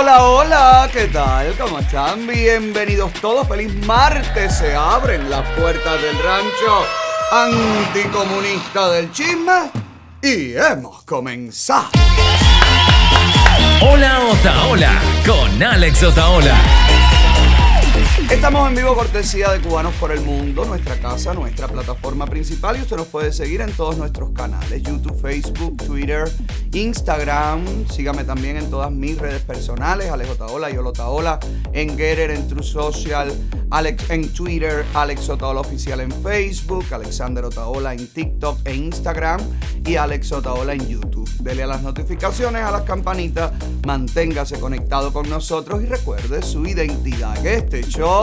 Hola, 0.00 0.22
hola, 0.22 0.88
¿qué 0.92 1.08
tal? 1.08 1.56
¿Cómo 1.58 1.80
están? 1.80 2.24
Bienvenidos 2.24 3.12
todos. 3.14 3.48
Feliz 3.48 3.74
martes. 3.84 4.58
Se 4.58 4.72
abren 4.72 5.28
las 5.28 5.44
puertas 5.58 6.00
del 6.00 6.16
rancho 6.22 6.86
anticomunista 7.32 8.90
del 8.90 9.10
chisme 9.10 9.72
y 10.22 10.54
hemos 10.54 11.02
comenzado. 11.02 11.88
Hola 13.80 14.20
Otaola 14.30 15.02
con 15.26 15.60
Alex 15.60 16.04
Otaola. 16.04 16.56
Estamos 18.30 18.68
en 18.68 18.74
vivo 18.74 18.94
cortesía 18.94 19.50
de 19.52 19.60
Cubanos 19.60 19.94
por 19.94 20.12
el 20.12 20.20
Mundo, 20.20 20.66
nuestra 20.66 21.00
casa, 21.00 21.32
nuestra 21.32 21.66
plataforma 21.66 22.26
principal 22.26 22.76
y 22.76 22.82
usted 22.82 22.98
nos 22.98 23.06
puede 23.06 23.32
seguir 23.32 23.62
en 23.62 23.72
todos 23.72 23.96
nuestros 23.96 24.32
canales, 24.32 24.82
YouTube, 24.82 25.18
Facebook, 25.18 25.78
Twitter, 25.78 26.30
Instagram. 26.74 27.88
Sígame 27.88 28.24
también 28.24 28.58
en 28.58 28.68
todas 28.68 28.92
mis 28.92 29.16
redes 29.16 29.40
personales, 29.40 30.10
Alex 30.10 30.28
Otaola, 30.32 30.68
Yolo 30.68 30.90
Otaola, 30.90 31.40
en 31.72 31.96
Getter, 31.96 32.30
en 32.30 32.46
True 32.46 32.62
Social, 32.62 33.32
en 34.10 34.28
Twitter, 34.34 34.84
Alex 34.92 35.28
Otaola 35.30 35.60
Oficial 35.60 36.00
en 36.00 36.12
Facebook, 36.22 36.84
Alexander 36.90 37.46
Otaola 37.46 37.94
en 37.94 38.06
TikTok 38.08 38.58
e 38.66 38.74
Instagram 38.74 39.40
y 39.86 39.96
Alex 39.96 40.32
Otaola 40.32 40.74
en 40.74 40.86
YouTube. 40.86 41.28
Dele 41.40 41.62
a 41.62 41.66
las 41.66 41.82
notificaciones, 41.82 42.62
a 42.62 42.70
las 42.70 42.82
campanitas, 42.82 43.52
manténgase 43.86 44.60
conectado 44.60 45.14
con 45.14 45.30
nosotros 45.30 45.82
y 45.82 45.86
recuerde 45.86 46.42
su 46.42 46.66
identidad, 46.66 47.40
que 47.40 47.54
este 47.54 47.82
show 47.84 48.17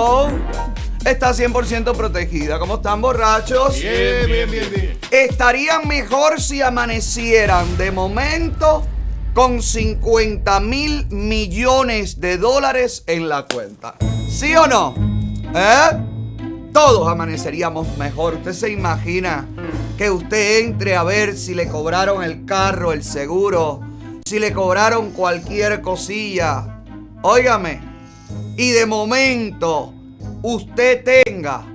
está 1.05 1.34
100% 1.34 1.95
protegida. 1.95 2.59
¿Cómo 2.59 2.76
están, 2.76 3.02
borrachos? 3.02 3.80
Bien, 3.80 4.27
bien, 4.27 4.52
bien, 4.52 4.70
bien. 4.73 4.99
Estarían 5.12 5.88
mejor 5.88 6.41
si 6.41 6.62
amanecieran 6.62 7.77
de 7.77 7.91
momento 7.91 8.84
con 9.34 9.62
50 9.62 10.59
mil 10.62 11.08
millones 11.08 12.20
de 12.20 12.37
dólares 12.37 13.04
en 13.07 13.29
la 13.29 13.46
cuenta. 13.46 13.96
¿Sí 14.29 14.55
o 14.55 14.68
no? 14.68 14.96
¿Eh? 15.54 16.71
Todos 16.74 17.07
amaneceríamos 17.07 17.98
mejor. 17.98 18.35
¿Usted 18.35 18.54
se 18.54 18.71
imagina 18.71 19.48
que 19.98 20.09
usted 20.09 20.59
entre 20.59 20.96
a 20.96 21.04
ver 21.04 21.37
si 21.37 21.54
le 21.54 21.68
cobraron 21.68 22.24
el 22.24 22.46
carro, 22.46 22.91
el 22.91 23.04
seguro, 23.04 23.82
si 24.26 24.40
le 24.40 24.52
cobraron 24.52 25.12
cualquier 25.12 25.82
cosilla? 25.82 26.82
Óigame. 27.21 27.95
Y 28.57 28.71
de 28.71 28.85
momento 28.85 29.93
usted 30.41 31.03
tenga 31.03 31.65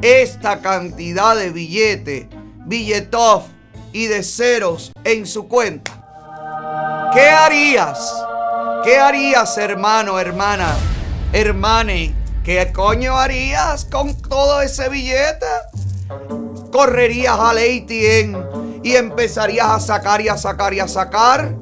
esta 0.00 0.60
cantidad 0.60 1.36
de 1.36 1.50
billete, 1.50 2.28
billetov 2.66 3.42
y 3.92 4.06
de 4.06 4.22
ceros 4.22 4.92
en 5.02 5.26
su 5.26 5.48
cuenta. 5.48 5.98
¿Qué 7.12 7.28
harías? 7.28 8.14
¿Qué 8.84 8.98
harías, 8.98 9.58
hermano, 9.58 10.20
hermana, 10.20 10.76
hermane? 11.32 12.14
¿Qué 12.44 12.72
coño 12.72 13.18
harías 13.18 13.84
con 13.86 14.14
todo 14.14 14.62
ese 14.62 14.88
billete? 14.88 15.46
¿Correrías 16.70 17.38
al 17.38 17.58
ATM 17.58 18.82
y 18.84 18.94
empezarías 18.94 19.68
a 19.68 19.80
sacar 19.80 20.20
y 20.20 20.28
a 20.28 20.36
sacar 20.36 20.72
y 20.72 20.80
a 20.80 20.86
sacar? 20.88 21.54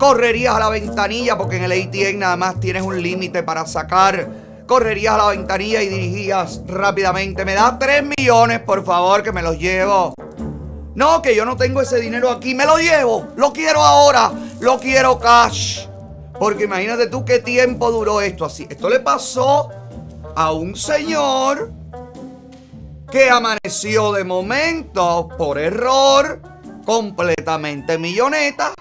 ¿Correrías 0.00 0.56
a 0.56 0.58
la 0.60 0.70
ventanilla 0.70 1.36
porque 1.36 1.56
en 1.56 1.64
el 1.64 1.72
ATM 1.72 2.18
nada 2.20 2.34
más 2.34 2.58
tienes 2.58 2.82
un 2.82 3.02
límite 3.02 3.42
para 3.42 3.66
sacar? 3.66 4.48
correrías 4.66 5.14
a 5.14 5.18
la 5.18 5.26
ventanilla 5.26 5.82
y 5.82 5.88
dirigías 5.88 6.62
rápidamente. 6.66 7.44
Me 7.44 7.54
das 7.54 7.76
3 7.78 8.04
millones, 8.16 8.60
por 8.60 8.84
favor, 8.84 9.22
que 9.22 9.30
me 9.30 9.42
los 9.42 9.58
llevo. 9.58 10.14
No, 10.94 11.20
que 11.20 11.34
yo 11.34 11.44
no 11.44 11.56
tengo 11.56 11.82
ese 11.82 11.98
dinero 11.98 12.30
aquí. 12.30 12.54
Me 12.54 12.64
lo 12.64 12.78
llevo. 12.78 13.26
Lo 13.36 13.52
quiero 13.52 13.82
ahora. 13.82 14.30
Lo 14.60 14.78
quiero 14.78 15.18
cash. 15.18 15.86
Porque 16.38 16.64
imagínate 16.64 17.08
tú 17.08 17.24
qué 17.24 17.40
tiempo 17.40 17.90
duró 17.90 18.20
esto 18.20 18.44
así. 18.44 18.66
Esto 18.70 18.88
le 18.88 19.00
pasó 19.00 19.70
a 20.34 20.52
un 20.52 20.76
señor 20.76 21.72
que 23.10 23.28
amaneció 23.28 24.12
de 24.12 24.22
momento 24.22 25.28
por 25.36 25.58
error 25.58 26.40
completamente 26.86 27.98
milloneta. 27.98 28.72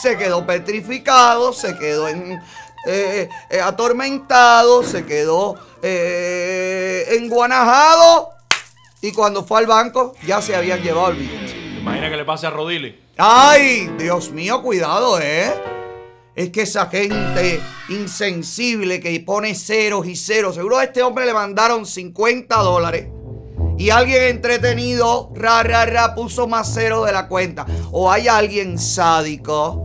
Se 0.00 0.16
quedó 0.16 0.44
petrificado, 0.46 1.52
se 1.52 1.76
quedó 1.78 2.08
en, 2.08 2.40
eh, 2.86 3.30
eh, 3.48 3.60
atormentado, 3.60 4.82
se 4.82 5.06
quedó 5.06 5.54
eh, 5.82 7.06
enguanajado 7.12 8.30
y 9.00 9.12
cuando 9.12 9.44
fue 9.44 9.60
al 9.60 9.66
banco 9.66 10.14
ya 10.26 10.42
se 10.42 10.54
habían 10.54 10.82
llevado 10.82 11.10
el 11.10 11.16
billete. 11.16 11.78
Imagina 11.80 12.10
que 12.10 12.16
le 12.16 12.24
pase 12.24 12.46
a 12.46 12.50
Rodili. 12.50 13.00
Ay, 13.16 13.90
Dios 13.98 14.30
mío, 14.32 14.60
cuidado, 14.62 15.18
¿eh? 15.20 15.54
Es 16.34 16.50
que 16.50 16.62
esa 16.62 16.86
gente 16.86 17.60
insensible 17.88 19.00
que 19.00 19.18
pone 19.20 19.54
ceros 19.54 20.06
y 20.06 20.16
ceros, 20.16 20.56
seguro 20.56 20.78
a 20.78 20.84
este 20.84 21.02
hombre 21.02 21.24
le 21.24 21.32
mandaron 21.32 21.86
50 21.86 22.56
dólares. 22.56 23.08
Y 23.78 23.90
alguien 23.90 24.24
entretenido, 24.24 25.30
ra, 25.34 25.62
ra, 25.62 25.86
ra, 25.86 26.14
puso 26.14 26.46
más 26.46 26.70
cero 26.72 27.04
de 27.04 27.12
la 27.12 27.28
cuenta. 27.28 27.66
O 27.92 28.10
hay 28.10 28.28
alguien 28.28 28.78
sádico 28.78 29.83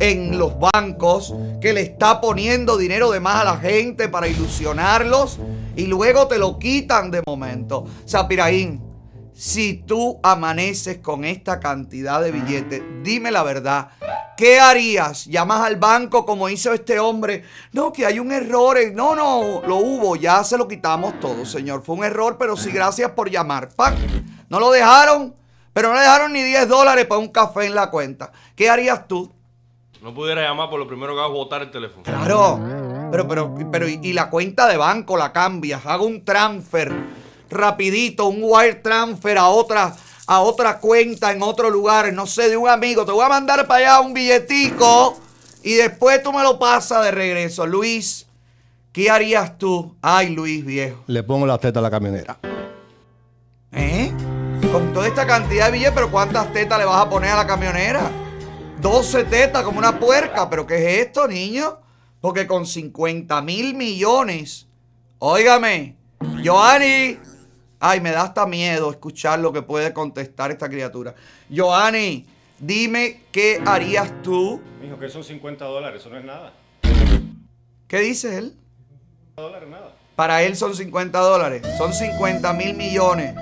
en 0.00 0.38
los 0.38 0.58
bancos 0.58 1.34
que 1.60 1.72
le 1.72 1.80
está 1.82 2.20
poniendo 2.20 2.76
dinero 2.76 3.10
de 3.10 3.20
más 3.20 3.42
a 3.42 3.44
la 3.44 3.56
gente 3.56 4.08
para 4.08 4.28
ilusionarlos 4.28 5.38
y 5.74 5.86
luego 5.86 6.26
te 6.26 6.38
lo 6.38 6.58
quitan 6.58 7.10
de 7.10 7.22
momento. 7.26 7.86
Sapiraín, 8.04 8.82
si 9.32 9.74
tú 9.74 10.18
amaneces 10.22 10.98
con 10.98 11.24
esta 11.24 11.60
cantidad 11.60 12.22
de 12.22 12.32
billetes, 12.32 12.82
dime 13.02 13.30
la 13.30 13.42
verdad. 13.42 13.88
¿Qué 14.36 14.58
harías? 14.58 15.26
¿Llamas 15.26 15.62
al 15.62 15.76
banco 15.76 16.24
como 16.24 16.48
hizo 16.48 16.72
este 16.72 16.98
hombre? 16.98 17.44
No, 17.72 17.92
que 17.92 18.06
hay 18.06 18.18
un 18.18 18.32
error. 18.32 18.78
No, 18.94 19.14
no, 19.14 19.62
lo 19.66 19.76
hubo. 19.76 20.16
Ya 20.16 20.42
se 20.44 20.58
lo 20.58 20.66
quitamos 20.66 21.20
todo, 21.20 21.44
señor. 21.44 21.82
Fue 21.82 21.96
un 21.96 22.04
error, 22.04 22.36
pero 22.38 22.56
sí, 22.56 22.70
gracias 22.70 23.10
por 23.10 23.30
llamar. 23.30 23.68
¡Pac! 23.68 23.94
No 24.48 24.60
lo 24.60 24.70
dejaron, 24.70 25.34
pero 25.72 25.88
no 25.88 25.94
le 25.94 26.00
dejaron 26.00 26.32
ni 26.32 26.42
10 26.42 26.68
dólares 26.68 27.06
para 27.06 27.18
un 27.18 27.28
café 27.28 27.66
en 27.66 27.74
la 27.74 27.90
cuenta. 27.90 28.32
¿Qué 28.54 28.70
harías 28.70 29.06
tú? 29.06 29.35
No 30.02 30.14
pudiera 30.14 30.42
llamar 30.42 30.70
por 30.70 30.78
lo 30.78 30.86
primero 30.86 31.14
que 31.14 31.20
hago 31.20 31.32
es 31.32 31.38
botar 31.38 31.62
el 31.62 31.70
teléfono. 31.70 32.02
Claro. 32.02 32.60
Pero, 33.10 33.26
pero, 33.28 33.54
pero, 33.70 33.88
y, 33.88 33.98
y 34.02 34.12
la 34.12 34.30
cuenta 34.30 34.66
de 34.66 34.76
banco 34.76 35.16
la 35.16 35.32
cambias. 35.32 35.84
Hago 35.86 36.06
un 36.06 36.24
transfer 36.24 36.92
rapidito, 37.50 38.26
un 38.26 38.40
wire 38.42 38.76
transfer 38.76 39.38
a 39.38 39.48
otra, 39.48 39.94
a 40.26 40.40
otra 40.40 40.78
cuenta 40.78 41.32
en 41.32 41.42
otro 41.42 41.70
lugar, 41.70 42.12
no 42.12 42.26
sé, 42.26 42.48
de 42.48 42.56
un 42.56 42.68
amigo. 42.68 43.04
Te 43.04 43.12
voy 43.12 43.24
a 43.24 43.28
mandar 43.28 43.66
para 43.66 43.80
allá 43.80 44.00
un 44.00 44.12
billetico 44.12 45.16
y 45.62 45.74
después 45.74 46.22
tú 46.22 46.32
me 46.32 46.42
lo 46.42 46.58
pasas 46.58 47.04
de 47.04 47.10
regreso. 47.10 47.66
Luis, 47.66 48.26
¿qué 48.92 49.10
harías 49.10 49.56
tú? 49.58 49.96
Ay, 50.02 50.30
Luis, 50.30 50.64
viejo. 50.64 51.02
Le 51.06 51.22
pongo 51.22 51.46
la 51.46 51.58
teta 51.58 51.80
a 51.80 51.82
la 51.82 51.90
camionera. 51.90 52.38
¿Eh? 53.72 54.12
Con 54.72 54.92
toda 54.92 55.06
esta 55.06 55.26
cantidad 55.26 55.66
de 55.66 55.72
billetes, 55.72 55.94
pero 55.94 56.10
¿cuántas 56.10 56.52
tetas 56.52 56.78
le 56.78 56.84
vas 56.84 57.04
a 57.04 57.08
poner 57.08 57.30
a 57.30 57.36
la 57.36 57.46
camionera? 57.46 58.10
12 58.80 59.24
tetas 59.24 59.62
como 59.62 59.78
una 59.78 59.98
puerca. 59.98 60.48
¿Pero 60.48 60.66
qué 60.66 60.76
es 60.76 61.06
esto, 61.06 61.26
niño? 61.26 61.78
Porque 62.20 62.46
con 62.46 62.66
50 62.66 63.40
mil 63.42 63.74
millones, 63.74 64.66
óigame, 65.18 65.96
Joanny, 66.44 67.18
ay, 67.80 68.00
me 68.00 68.10
da 68.10 68.22
hasta 68.22 68.46
miedo 68.46 68.90
escuchar 68.90 69.38
lo 69.38 69.52
que 69.52 69.62
puede 69.62 69.92
contestar 69.92 70.50
esta 70.50 70.68
criatura. 70.68 71.14
Joanny, 71.54 72.26
dime 72.58 73.22
qué 73.32 73.62
harías 73.64 74.12
tú. 74.22 74.60
Mijo, 74.80 74.98
que 74.98 75.08
son 75.08 75.24
50 75.24 75.64
dólares, 75.64 76.00
eso 76.00 76.10
no 76.10 76.18
es 76.18 76.24
nada. 76.24 76.52
¿Qué 77.86 78.00
dice 78.00 78.38
él? 78.38 78.56
50 79.36 79.42
dólares, 79.42 79.68
nada. 79.68 79.96
Para 80.16 80.42
él 80.42 80.56
son 80.56 80.74
50 80.74 81.18
dólares, 81.18 81.62
son 81.76 81.92
50 81.92 82.52
mil 82.54 82.74
millones. 82.74 83.34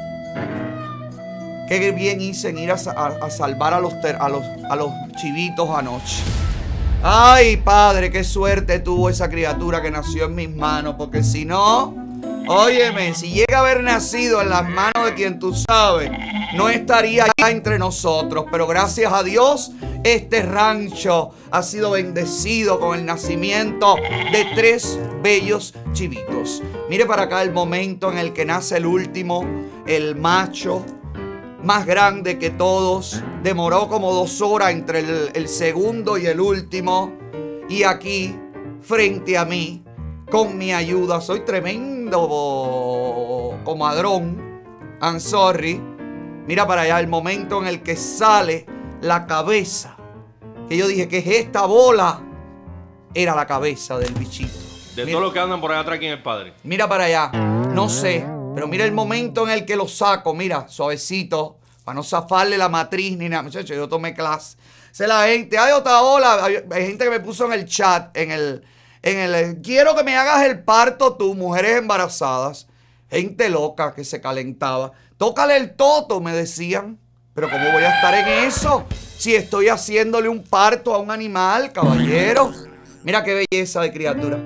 Qué 1.68 1.90
bien 1.92 2.20
hice 2.20 2.50
en 2.50 2.58
ir 2.58 2.70
a, 2.72 2.78
sa- 2.78 2.92
a- 2.92 3.24
a 3.26 3.30
salvar 3.30 3.72
a 3.74 3.80
los, 3.80 3.94
a, 3.94 4.28
los, 4.28 4.42
a 4.70 4.76
los 4.76 4.90
chivitos 5.20 5.68
anoche. 5.70 6.22
Ay, 7.02 7.56
padre, 7.58 8.10
qué 8.10 8.24
suerte 8.24 8.78
tuvo 8.80 9.08
esa 9.10 9.28
criatura 9.28 9.82
que 9.82 9.90
nació 9.90 10.24
en 10.26 10.34
mis 10.34 10.54
manos, 10.54 10.94
porque 10.96 11.22
si 11.22 11.44
no, 11.44 11.94
óyeme, 12.48 13.14
si 13.14 13.30
llega 13.30 13.58
a 13.58 13.60
haber 13.60 13.82
nacido 13.82 14.40
en 14.42 14.48
las 14.50 14.68
manos 14.68 15.04
de 15.04 15.14
quien 15.14 15.38
tú 15.38 15.54
sabes, 15.54 16.10
no 16.54 16.68
estaría 16.68 17.26
ya 17.38 17.50
entre 17.50 17.78
nosotros. 17.78 18.46
Pero 18.50 18.66
gracias 18.66 19.12
a 19.12 19.22
Dios, 19.22 19.72
este 20.02 20.42
rancho 20.42 21.30
ha 21.50 21.62
sido 21.62 21.90
bendecido 21.92 22.78
con 22.80 22.98
el 22.98 23.04
nacimiento 23.04 23.96
de 24.32 24.46
tres 24.54 24.98
bellos 25.22 25.74
chivitos. 25.92 26.62
Mire 26.88 27.04
para 27.06 27.22
acá 27.24 27.42
el 27.42 27.52
momento 27.52 28.10
en 28.12 28.18
el 28.18 28.32
que 28.32 28.44
nace 28.46 28.76
el 28.78 28.86
último, 28.86 29.44
el 29.86 30.14
macho, 30.16 30.84
más 31.64 31.86
grande 31.86 32.38
que 32.38 32.50
todos. 32.50 33.22
Demoró 33.42 33.88
como 33.88 34.12
dos 34.12 34.40
horas 34.40 34.70
entre 34.72 35.00
el, 35.00 35.30
el 35.34 35.48
segundo 35.48 36.18
y 36.18 36.26
el 36.26 36.40
último. 36.40 37.12
Y 37.68 37.82
aquí, 37.84 38.36
frente 38.80 39.38
a 39.38 39.44
mí, 39.44 39.82
con 40.30 40.56
mi 40.58 40.72
ayuda, 40.72 41.20
soy 41.20 41.40
tremendo 41.40 42.20
comadrón. 43.64 44.42
I'm 45.00 45.20
sorry. 45.20 45.80
Mira 46.46 46.66
para 46.66 46.82
allá 46.82 47.00
el 47.00 47.08
momento 47.08 47.60
en 47.62 47.68
el 47.68 47.82
que 47.82 47.96
sale 47.96 48.66
la 49.00 49.26
cabeza. 49.26 49.96
Que 50.68 50.76
yo 50.76 50.86
dije, 50.88 51.08
¿qué 51.08 51.18
es 51.18 51.26
esta 51.26 51.66
bola? 51.66 52.20
era 53.16 53.32
la 53.36 53.46
cabeza 53.46 53.96
del 53.96 54.12
bichito. 54.14 54.50
De 54.96 55.04
Mira- 55.04 55.12
todos 55.18 55.22
los 55.26 55.32
que 55.32 55.38
andan 55.38 55.60
por 55.60 55.70
allá 55.70 55.82
atrás, 55.82 56.00
¿quién 56.00 56.10
es 56.10 56.16
el 56.16 56.22
padre? 56.24 56.52
Mira 56.64 56.88
para 56.88 57.04
allá. 57.04 57.28
No 57.72 57.88
sé. 57.88 58.26
Pero 58.54 58.68
mira 58.68 58.84
el 58.84 58.92
momento 58.92 59.44
en 59.44 59.50
el 59.50 59.64
que 59.64 59.76
lo 59.76 59.88
saco. 59.88 60.34
Mira, 60.34 60.68
suavecito. 60.68 61.58
Para 61.84 61.96
no 61.96 62.02
zafarle 62.02 62.56
la 62.56 62.68
matriz 62.68 63.16
ni 63.16 63.28
nada. 63.28 63.42
Muchachos, 63.42 63.76
yo 63.76 63.88
tomé 63.88 64.14
clase. 64.14 64.56
Sé 64.92 65.06
la 65.06 65.26
gente. 65.26 65.58
Hay 65.58 65.72
otra 65.72 66.02
ola. 66.02 66.44
Hay, 66.44 66.56
hay 66.70 66.86
gente 66.86 67.04
que 67.04 67.10
me 67.10 67.20
puso 67.20 67.46
en 67.46 67.52
el 67.52 67.66
chat. 67.66 68.16
En 68.16 68.30
el. 68.30 68.64
En 69.02 69.18
el. 69.18 69.60
Quiero 69.60 69.94
que 69.94 70.04
me 70.04 70.16
hagas 70.16 70.46
el 70.46 70.62
parto 70.62 71.14
tú, 71.14 71.34
mujeres 71.34 71.76
embarazadas. 71.76 72.68
Gente 73.10 73.48
loca 73.50 73.94
que 73.94 74.04
se 74.04 74.20
calentaba. 74.20 74.92
Tócale 75.18 75.56
el 75.56 75.74
toto, 75.74 76.20
me 76.20 76.32
decían. 76.32 76.98
Pero 77.34 77.50
¿cómo 77.50 77.64
voy 77.72 77.82
a 77.82 77.96
estar 77.96 78.14
en 78.14 78.46
eso? 78.46 78.84
Si 79.18 79.34
estoy 79.34 79.68
haciéndole 79.68 80.28
un 80.28 80.44
parto 80.44 80.94
a 80.94 80.98
un 80.98 81.10
animal, 81.10 81.72
caballero. 81.72 82.52
Mira 83.02 83.24
qué 83.24 83.46
belleza 83.50 83.80
de 83.80 83.92
criatura. 83.92 84.36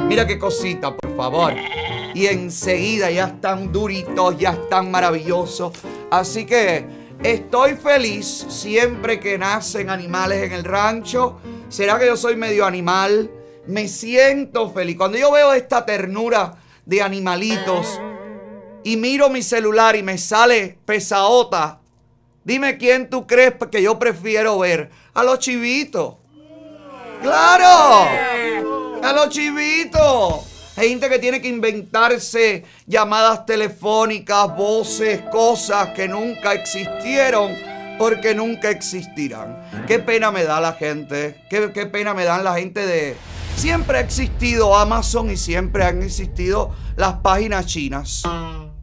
Mira 0.00 0.26
qué 0.26 0.38
cosita, 0.38 0.94
por 0.96 1.16
favor. 1.16 1.54
Y 2.14 2.26
enseguida 2.26 3.10
ya 3.10 3.26
están 3.26 3.72
duritos, 3.72 4.38
ya 4.38 4.50
están 4.50 4.90
maravillosos. 4.90 5.72
Así 6.10 6.44
que 6.44 6.84
estoy 7.22 7.74
feliz 7.74 8.46
siempre 8.48 9.18
que 9.18 9.38
nacen 9.38 9.88
animales 9.88 10.42
en 10.42 10.52
el 10.52 10.64
rancho. 10.64 11.40
¿Será 11.68 11.98
que 11.98 12.06
yo 12.06 12.16
soy 12.16 12.36
medio 12.36 12.66
animal? 12.66 13.30
Me 13.66 13.88
siento 13.88 14.70
feliz. 14.70 14.96
Cuando 14.96 15.16
yo 15.16 15.32
veo 15.32 15.54
esta 15.54 15.86
ternura 15.86 16.56
de 16.84 17.00
animalitos 17.00 17.98
y 18.84 18.96
miro 18.96 19.30
mi 19.30 19.42
celular 19.42 19.96
y 19.96 20.02
me 20.02 20.18
sale 20.18 20.78
pesaota, 20.84 21.80
dime 22.44 22.76
quién 22.76 23.08
tú 23.08 23.26
crees 23.26 23.54
que 23.70 23.82
yo 23.82 23.98
prefiero 23.98 24.58
ver. 24.58 24.90
A 25.14 25.24
los 25.24 25.38
chivitos. 25.38 26.16
¡Claro! 27.22 28.08
A 29.02 29.12
los 29.14 29.28
chivitos. 29.30 30.51
Hay 30.82 30.88
gente 30.88 31.08
que 31.08 31.20
tiene 31.20 31.40
que 31.40 31.46
inventarse 31.46 32.64
llamadas 32.88 33.46
telefónicas, 33.46 34.56
voces, 34.56 35.20
cosas 35.30 35.90
que 35.90 36.08
nunca 36.08 36.54
existieron 36.54 37.56
porque 38.00 38.34
nunca 38.34 38.68
existirán. 38.68 39.64
Qué 39.86 40.00
pena 40.00 40.32
me 40.32 40.42
da 40.42 40.60
la 40.60 40.72
gente. 40.72 41.40
Qué, 41.48 41.86
pena 41.86 42.14
me 42.14 42.24
dan 42.24 42.42
la 42.42 42.54
gente 42.56 42.84
de... 42.84 43.14
Siempre 43.54 43.98
ha 43.98 44.00
existido 44.00 44.76
Amazon 44.76 45.30
y 45.30 45.36
siempre 45.36 45.84
han 45.84 46.02
existido 46.02 46.74
las 46.96 47.12
páginas 47.18 47.66
chinas. 47.66 48.24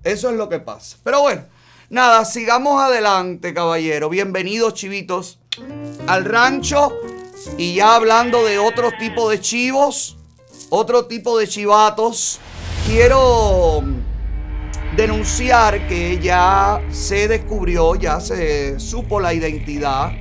Eso 0.01 0.29
es 0.29 0.37
lo 0.37 0.47
que 0.47 0.59
pasa. 0.59 0.95
Pero 1.03 1.19
bueno, 1.19 1.41
nada, 1.89 2.23
sigamos 2.23 2.81
adelante, 2.81 3.53
caballero. 3.53 4.07
Bienvenidos, 4.07 4.73
chivitos, 4.73 5.39
al 6.07 6.23
rancho. 6.23 6.93
Y 7.57 7.75
ya 7.75 7.95
hablando 7.95 8.45
de 8.45 8.57
otro 8.57 8.89
tipo 8.97 9.29
de 9.29 9.41
chivos, 9.41 10.18
otro 10.69 11.05
tipo 11.05 11.37
de 11.37 11.47
chivatos, 11.47 12.39
quiero 12.85 13.83
denunciar 14.95 15.87
que 15.87 16.19
ya 16.21 16.81
se 16.91 17.27
descubrió, 17.27 17.95
ya 17.95 18.19
se 18.19 18.79
supo 18.79 19.19
la 19.19 19.33
identidad 19.33 20.11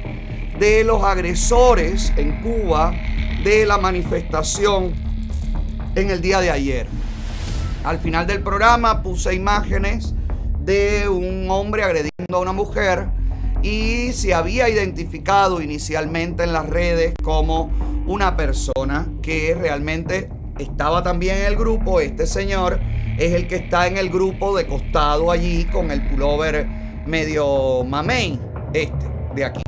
de 0.59 0.85
los 0.85 1.03
agresores 1.05 2.13
en 2.17 2.41
Cuba 2.43 2.93
de 3.45 3.67
la 3.67 3.79
manifestación 3.79 4.95
en 5.95 6.11
el 6.11 6.21
día 6.21 6.41
de 6.41 6.51
ayer. 6.51 6.87
Al 7.85 7.99
final 7.99 8.27
del 8.27 8.43
programa 8.43 9.03
puse 9.03 9.35
imágenes 9.35 10.15
de 10.61 11.09
un 11.09 11.49
hombre 11.51 11.83
agrediendo 11.83 12.37
a 12.37 12.39
una 12.39 12.53
mujer 12.53 13.09
y 13.63 14.13
se 14.13 14.35
había 14.35 14.69
identificado 14.69 15.61
inicialmente 15.61 16.45
en 16.45 16.53
las 16.53 16.67
redes 16.67 17.15
como 17.23 17.71
una 18.07 18.37
persona 18.37 19.07
que 19.23 19.55
realmente 19.55 20.29
estaba 20.59 21.03
también 21.03 21.39
en 21.39 21.45
el 21.45 21.57
grupo. 21.57 22.01
Este 22.01 22.27
señor 22.27 22.81
es 23.19 23.33
el 23.35 23.49
que 23.49 23.57
está 23.57 23.87
en 23.87 23.97
el 23.97 24.11
grupo 24.11 24.57
de 24.57 24.67
costado 24.67 25.31
allí 25.31 25.65
con 25.65 25.91
el 25.91 26.07
pullover 26.09 26.67
medio 27.07 27.85
mamey, 27.85 28.39
este 28.73 29.07
de 29.35 29.45
aquí. 29.45 29.63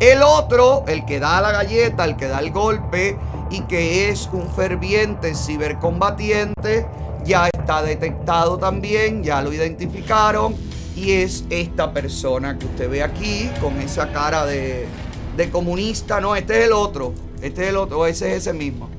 El 0.00 0.22
otro, 0.22 0.84
el 0.88 1.04
que 1.06 1.18
da 1.18 1.40
la 1.40 1.52
galleta, 1.52 2.04
el 2.04 2.16
que 2.16 2.28
da 2.28 2.38
el 2.40 2.50
golpe 2.50 3.16
y 3.50 3.62
que 3.62 4.10
es 4.10 4.28
un 4.32 4.48
ferviente 4.50 5.34
cibercombatiente, 5.34 6.86
ya 7.24 7.48
está 7.48 7.82
detectado 7.82 8.58
también, 8.58 9.24
ya 9.24 9.40
lo 9.40 9.52
identificaron 9.52 10.54
y 10.94 11.12
es 11.12 11.44
esta 11.50 11.92
persona 11.92 12.58
que 12.58 12.66
usted 12.66 12.90
ve 12.90 13.02
aquí 13.02 13.50
con 13.60 13.80
esa 13.80 14.12
cara 14.12 14.44
de, 14.44 14.86
de 15.36 15.50
comunista. 15.50 16.20
No, 16.20 16.36
este 16.36 16.58
es 16.58 16.64
el 16.66 16.72
otro, 16.72 17.14
este 17.40 17.64
es 17.64 17.68
el 17.70 17.76
otro, 17.76 18.06
ese 18.06 18.32
es 18.32 18.38
ese 18.38 18.52
mismo. 18.52 18.95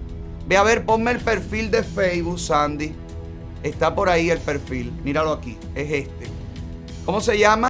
Ve 0.47 0.55
a 0.55 0.63
ver, 0.63 0.85
ponme 0.85 1.11
el 1.11 1.19
perfil 1.19 1.69
de 1.69 1.83
Facebook, 1.83 2.39
Sandy. 2.39 2.95
Está 3.63 3.93
por 3.93 4.09
ahí 4.09 4.29
el 4.29 4.39
perfil, 4.39 4.93
míralo 5.03 5.33
aquí, 5.33 5.57
es 5.75 5.91
este. 5.91 6.27
¿Cómo 7.05 7.19
se 7.19 7.37
llama? 7.37 7.67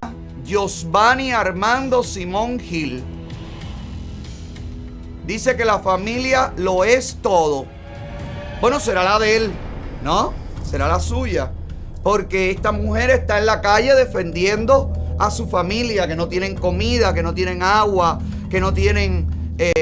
Josvani 0.48 1.32
Armando 1.32 2.02
Simón 2.02 2.60
Gil. 2.60 3.02
Dice 5.26 5.56
que 5.56 5.64
la 5.64 5.80
familia 5.80 6.52
lo 6.56 6.84
es 6.84 7.18
todo. 7.20 7.66
Bueno, 8.60 8.80
será 8.80 9.02
la 9.02 9.18
de 9.18 9.36
él, 9.36 9.52
¿no? 10.02 10.32
Será 10.64 10.88
la 10.88 11.00
suya. 11.00 11.52
Porque 12.02 12.50
esta 12.50 12.72
mujer 12.72 13.10
está 13.10 13.38
en 13.38 13.46
la 13.46 13.60
calle 13.60 13.94
defendiendo 13.94 14.92
a 15.18 15.30
su 15.30 15.48
familia, 15.48 16.06
que 16.06 16.16
no 16.16 16.28
tienen 16.28 16.54
comida, 16.54 17.12
que 17.12 17.22
no 17.22 17.34
tienen 17.34 17.62
agua, 17.62 18.20
que 18.48 18.60
no 18.60 18.72
tienen 18.72 19.26
eh, 19.58 19.72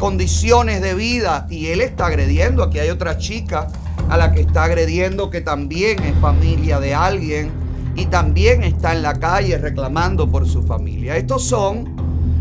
condiciones 0.00 0.80
de 0.80 0.94
vida. 0.94 1.46
Y 1.50 1.66
él 1.68 1.82
está 1.82 2.06
agrediendo. 2.06 2.64
Aquí 2.64 2.78
hay 2.80 2.88
otra 2.88 3.18
chica 3.18 3.68
a 4.08 4.16
la 4.16 4.32
que 4.32 4.40
está 4.40 4.64
agrediendo 4.64 5.30
que 5.30 5.42
también 5.42 6.02
es 6.02 6.16
familia 6.16 6.80
de 6.80 6.94
alguien 6.94 7.52
y 7.94 8.06
también 8.06 8.64
está 8.64 8.92
en 8.94 9.02
la 9.02 9.14
calle 9.20 9.58
reclamando 9.58 10.28
por 10.28 10.48
su 10.48 10.62
familia. 10.62 11.16
Estos 11.16 11.44
son 11.44 11.94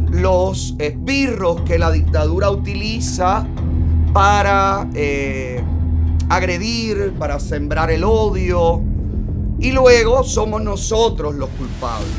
los 0.09 0.75
esbirros 0.79 1.61
que 1.61 1.77
la 1.77 1.91
dictadura 1.91 2.49
utiliza 2.49 3.45
para 4.13 4.87
eh, 4.95 5.61
agredir, 6.29 7.13
para 7.19 7.39
sembrar 7.39 7.91
el 7.91 8.03
odio. 8.05 8.81
Y 9.59 9.73
luego 9.73 10.23
somos 10.23 10.61
nosotros 10.61 11.35
los 11.35 11.49
culpables. 11.49 12.09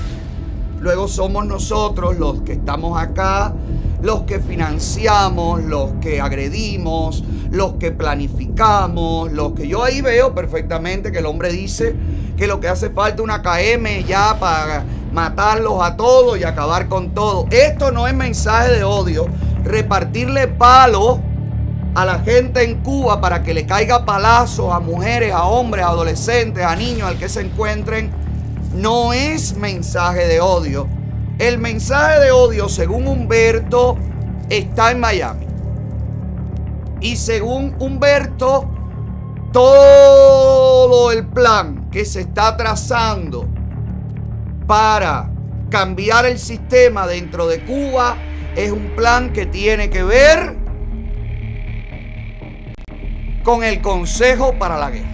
Luego 0.80 1.08
somos 1.08 1.46
nosotros 1.46 2.18
los 2.18 2.42
que 2.42 2.52
estamos 2.52 3.00
acá, 3.00 3.54
los 4.02 4.22
que 4.22 4.40
financiamos, 4.40 5.62
los 5.62 5.92
que 6.00 6.20
agredimos, 6.20 7.22
los 7.50 7.74
que 7.74 7.92
planificamos, 7.92 9.32
los 9.32 9.52
que 9.52 9.68
yo 9.68 9.84
ahí 9.84 10.00
veo 10.00 10.34
perfectamente 10.34 11.12
que 11.12 11.18
el 11.18 11.26
hombre 11.26 11.52
dice 11.52 11.94
que 12.36 12.46
lo 12.46 12.60
que 12.60 12.68
hace 12.68 12.90
falta 12.90 13.22
una 13.22 13.42
KM 13.42 14.04
ya 14.06 14.38
para 14.40 14.84
matarlos 15.12 15.82
a 15.82 15.96
todos 15.96 16.38
y 16.38 16.44
acabar 16.44 16.88
con 16.88 17.12
todo. 17.12 17.46
Esto 17.50 17.90
no 17.90 18.06
es 18.06 18.14
mensaje 18.14 18.72
de 18.72 18.84
odio. 18.84 19.26
Repartirle 19.64 20.48
palos 20.48 21.18
a 21.94 22.04
la 22.04 22.20
gente 22.20 22.62
en 22.62 22.82
Cuba 22.82 23.20
para 23.20 23.42
que 23.42 23.52
le 23.52 23.66
caiga 23.66 24.04
palazos 24.04 24.72
a 24.72 24.80
mujeres, 24.80 25.32
a 25.32 25.44
hombres, 25.44 25.84
a 25.84 25.88
adolescentes, 25.88 26.64
a 26.64 26.76
niños, 26.76 27.08
al 27.08 27.18
que 27.18 27.28
se 27.28 27.40
encuentren, 27.42 28.10
no 28.74 29.12
es 29.12 29.56
mensaje 29.56 30.26
de 30.26 30.40
odio. 30.40 30.86
El 31.40 31.56
mensaje 31.56 32.20
de 32.20 32.32
odio, 32.32 32.68
según 32.68 33.08
Humberto, 33.08 33.96
está 34.50 34.90
en 34.90 35.00
Miami. 35.00 35.46
Y 37.00 37.16
según 37.16 37.74
Humberto, 37.78 38.70
todo 39.50 41.10
el 41.10 41.26
plan 41.26 41.88
que 41.90 42.04
se 42.04 42.20
está 42.20 42.58
trazando 42.58 43.48
para 44.66 45.30
cambiar 45.70 46.26
el 46.26 46.38
sistema 46.38 47.06
dentro 47.06 47.46
de 47.46 47.64
Cuba 47.64 48.18
es 48.54 48.70
un 48.70 48.94
plan 48.94 49.32
que 49.32 49.46
tiene 49.46 49.88
que 49.88 50.02
ver 50.02 50.58
con 53.42 53.64
el 53.64 53.80
Consejo 53.80 54.58
para 54.58 54.76
la 54.76 54.90
Guerra. 54.90 55.08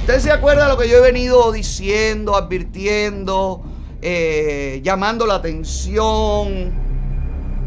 ¿Usted 0.00 0.20
se 0.20 0.32
acuerda 0.32 0.62
de 0.62 0.68
lo 0.70 0.78
que 0.78 0.88
yo 0.88 0.96
he 0.96 1.02
venido 1.02 1.52
diciendo, 1.52 2.34
advirtiendo, 2.34 3.73
eh, 4.06 4.80
llamando 4.82 5.26
la 5.26 5.36
atención 5.36 6.70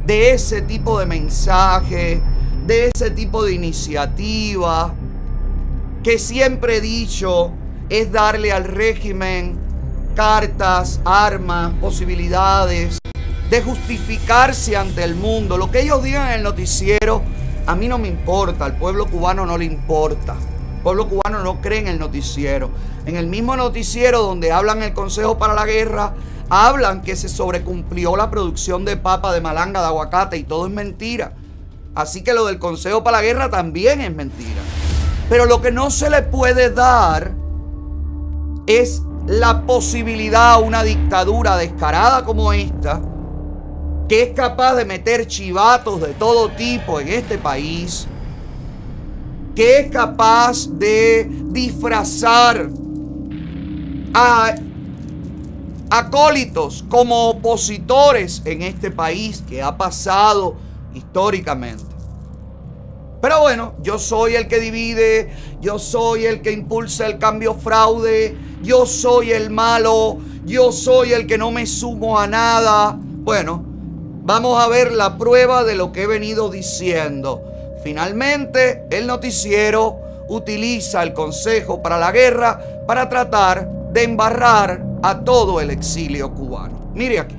de 0.06 0.34
ese 0.34 0.62
tipo 0.62 1.00
de 1.00 1.08
mensaje, 1.08 2.22
de 2.68 2.92
ese 2.94 3.10
tipo 3.10 3.44
de 3.44 3.54
iniciativa, 3.54 4.94
que 6.04 6.20
siempre 6.20 6.78
he 6.78 6.82
dicho 6.82 7.54
es 7.90 8.12
darle 8.12 8.52
al 8.52 8.66
régimen 8.66 9.58
cartas, 10.16 11.02
armas, 11.06 11.74
posibilidades 11.82 13.00
de 13.50 13.62
justificarse 13.64 14.78
ante 14.78 15.04
el 15.04 15.16
mundo. 15.16 15.58
Lo 15.58 15.72
que 15.72 15.82
ellos 15.82 16.04
digan 16.04 16.28
en 16.28 16.34
el 16.36 16.44
noticiero, 16.44 17.24
a 17.66 17.76
mí 17.76 17.88
no 17.88 17.98
me 17.98 18.10
importa, 18.10 18.66
al 18.66 18.78
pueblo 18.78 19.08
cubano 19.08 19.44
no 19.44 19.58
le 19.58 19.66
importa. 19.66 20.36
Pueblo 20.88 21.10
cubano 21.10 21.44
no 21.44 21.60
cree 21.60 21.80
en 21.80 21.90
el 21.90 22.00
noticiero. 22.00 22.70
En 23.06 23.18
el 23.18 23.28
mismo 23.28 23.58
noticiero 23.58 24.22
donde 24.22 24.54
hablan 24.54 24.82
el 24.82 24.94
Consejo 24.94 25.38
para 25.38 25.54
la 25.54 25.66
Guerra, 25.66 26.14
hablan 26.48 27.02
que 27.02 27.18
se 27.18 27.28
sobrecumplió 27.28 28.16
la 28.16 28.32
producción 28.32 28.86
de 28.86 28.96
papa, 28.96 29.34
de 29.34 29.42
malanga, 29.42 29.82
de 29.82 29.88
aguacate 29.88 30.38
y 30.38 30.46
todo 30.46 30.66
es 30.66 30.72
mentira. 30.72 31.34
Así 31.94 32.24
que 32.24 32.34
lo 32.34 32.46
del 32.46 32.58
Consejo 32.58 33.04
para 33.04 33.18
la 33.18 33.24
Guerra 33.24 33.50
también 33.50 34.00
es 34.00 34.16
mentira. 34.16 34.62
Pero 35.28 35.46
lo 35.46 35.62
que 35.62 35.74
no 35.74 35.92
se 35.92 36.10
le 36.10 36.22
puede 36.22 36.70
dar 36.70 37.34
es 38.66 39.02
la 39.26 39.64
posibilidad 39.64 40.54
a 40.54 40.60
una 40.60 40.84
dictadura 40.84 41.58
descarada 41.58 42.24
como 42.24 42.54
esta, 42.54 43.02
que 44.08 44.24
es 44.24 44.34
capaz 44.34 44.76
de 44.76 44.86
meter 44.86 45.28
chivatos 45.28 46.00
de 46.00 46.14
todo 46.14 46.48
tipo 46.48 47.02
en 47.02 47.10
este 47.10 47.38
país, 47.38 48.08
que 49.58 49.80
es 49.80 49.90
capaz 49.90 50.68
de 50.70 51.28
disfrazar 51.46 52.70
a 54.14 54.54
acólitos 55.90 56.86
como 56.88 57.30
opositores 57.30 58.44
en 58.46 58.62
este 58.62 58.92
país 58.92 59.44
que 59.50 59.64
ha 59.64 59.76
pasado 59.76 60.58
históricamente. 60.94 61.84
Pero 63.20 63.42
bueno, 63.42 63.74
yo 63.82 63.98
soy 63.98 64.36
el 64.36 64.48
que 64.48 64.60
divide, 64.60 65.34
yo 65.60 65.80
soy 65.80 66.26
el 66.26 66.44
que 66.44 66.52
impulsa 66.52 67.08
el 67.08 67.18
cambio 67.18 67.56
fraude, 67.56 68.38
yo 68.62 68.86
soy 68.86 69.32
el 69.32 69.50
malo, 69.50 70.20
yo 70.46 70.72
soy 70.72 71.14
el 71.14 71.26
que 71.26 71.40
no 71.40 71.50
me 71.50 71.66
sumo 71.66 72.20
a 72.20 72.28
nada. 72.28 72.96
Bueno, 72.96 73.66
vamos 74.22 74.64
a 74.64 74.68
ver 74.68 74.92
la 74.92 75.18
prueba 75.18 75.64
de 75.64 75.74
lo 75.74 75.92
que 75.92 76.04
he 76.04 76.08
venido 76.08 76.52
diciendo. 76.52 77.42
Finalmente, 77.84 78.86
el 78.90 79.08
noticiero 79.08 80.26
utiliza 80.28 81.04
el 81.04 81.14
Consejo 81.14 81.82
para 81.82 81.98
la 81.98 82.12
Guerra 82.12 82.60
para 82.86 83.08
tratar 83.08 83.68
de 83.92 84.04
embarrar 84.04 84.84
a 85.02 85.24
todo 85.24 85.62
el 85.62 85.70
exilio 85.70 86.34
cubano. 86.34 86.92
Mire 86.94 87.20
aquí. 87.20 87.36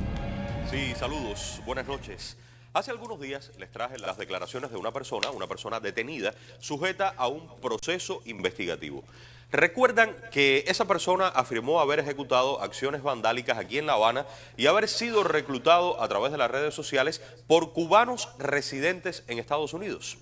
Sí, 0.70 0.94
saludos, 0.98 1.60
buenas 1.66 1.86
noches. 1.86 2.36
Hace 2.74 2.90
algunos 2.90 3.20
días 3.20 3.50
les 3.58 3.72
traje 3.72 3.98
las 3.98 4.18
declaraciones 4.18 4.70
de 4.70 4.76
una 4.76 4.92
persona, 4.92 5.30
una 5.30 5.46
persona 5.46 5.80
detenida, 5.80 6.34
sujeta 6.60 7.14
a 7.16 7.26
un 7.26 7.48
proceso 7.60 8.22
investigativo. 8.26 9.02
Recuerdan 9.50 10.14
que 10.30 10.64
esa 10.66 10.84
persona 10.84 11.28
afirmó 11.28 11.80
haber 11.80 12.00
ejecutado 12.00 12.60
acciones 12.60 13.02
vandálicas 13.02 13.56
aquí 13.56 13.78
en 13.78 13.86
La 13.86 13.94
Habana 13.94 14.26
y 14.58 14.66
haber 14.66 14.88
sido 14.88 15.24
reclutado 15.24 16.02
a 16.02 16.08
través 16.08 16.32
de 16.32 16.38
las 16.38 16.50
redes 16.50 16.74
sociales 16.74 17.22
por 17.46 17.72
cubanos 17.72 18.28
residentes 18.38 19.24
en 19.26 19.38
Estados 19.38 19.72
Unidos. 19.72 20.18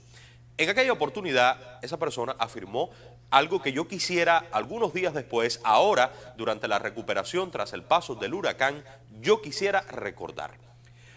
En 0.59 0.71
aquella 0.71 0.93
oportunidad, 0.93 1.79
esa 1.83 1.99
persona 1.99 2.35
afirmó 2.39 2.91
algo 3.31 3.61
que 3.61 3.73
yo 3.73 3.89
quisiera 3.89 4.47
algunos 4.53 4.95
días 4.95 5.13
después, 5.13 5.61
ahora, 5.65 6.13
durante 6.39 6.67
la 6.67 6.79
recuperación 6.79 7.51
tras 7.51 7.75
el 7.75 7.83
paso 7.83 8.15
del 8.15 8.33
huracán, 8.33 8.83
yo 9.21 9.43
quisiera 9.43 9.83
recordar. 9.83 10.53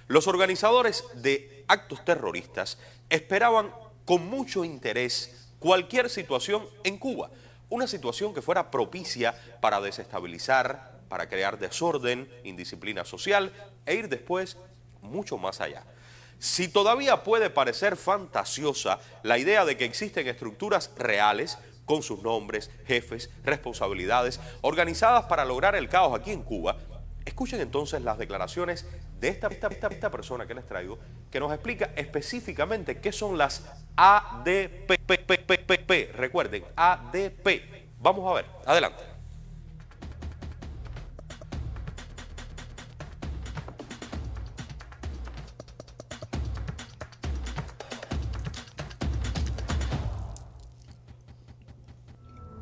Los 0.08 0.28
organizadores 0.28 1.06
de 1.16 1.64
actos 1.68 2.04
terroristas 2.04 2.80
esperaban 3.10 3.72
con 4.04 4.28
mucho 4.28 4.66
interés 4.66 5.48
cualquier 5.60 6.10
situación 6.10 6.68
en 6.84 6.98
Cuba, 6.98 7.30
una 7.70 7.88
situación 7.88 8.34
que 8.34 8.42
fuera 8.42 8.72
propicia 8.72 9.40
para 9.62 9.80
desestabilizar, 9.80 11.00
para 11.08 11.30
crear 11.30 11.60
desorden, 11.60 12.30
indisciplina 12.44 13.06
social 13.06 13.54
e 13.86 13.96
ir 13.96 14.10
después 14.10 14.58
mucho 15.02 15.38
más 15.38 15.62
allá. 15.62 15.86
Si 16.40 16.70
todavía 16.70 17.24
puede 17.24 17.50
parecer 17.50 17.98
fantasiosa 17.98 19.00
la 19.24 19.38
idea 19.38 19.66
de 19.66 19.76
que 19.76 19.84
existen 19.84 20.26
estructuras 20.28 20.92
reales 20.98 21.58
con 21.84 22.02
sus 22.02 22.24
nombres, 22.24 22.72
jefes, 22.88 23.30
responsabilidades, 23.44 24.40
organizadas 24.62 25.26
para 25.26 25.44
lograr 25.44 25.76
el 25.76 25.90
caos 25.90 26.18
aquí 26.18 26.32
en 26.32 26.44
Cuba, 26.44 26.78
escuchen 27.26 27.60
entonces 27.60 28.02
las 28.04 28.18
declaraciones 28.18 28.86
de 29.20 29.28
esta, 29.28 29.48
esta, 29.48 29.68
esta, 29.68 30.10
persona 30.10 30.48
que 30.48 30.54
les 30.54 30.66
traigo, 30.66 30.98
que 31.30 31.42
nos 31.42 31.52
explica 31.52 31.92
específicamente 31.98 33.00
qué 33.02 33.12
son 33.12 33.38
las 33.38 33.66
ADP. 33.98 34.98
Recuerden, 36.16 36.64
ADP. 36.76 37.48
Vamos 38.00 38.32
a 38.32 38.36
ver, 38.36 38.46
adelante. 38.66 39.09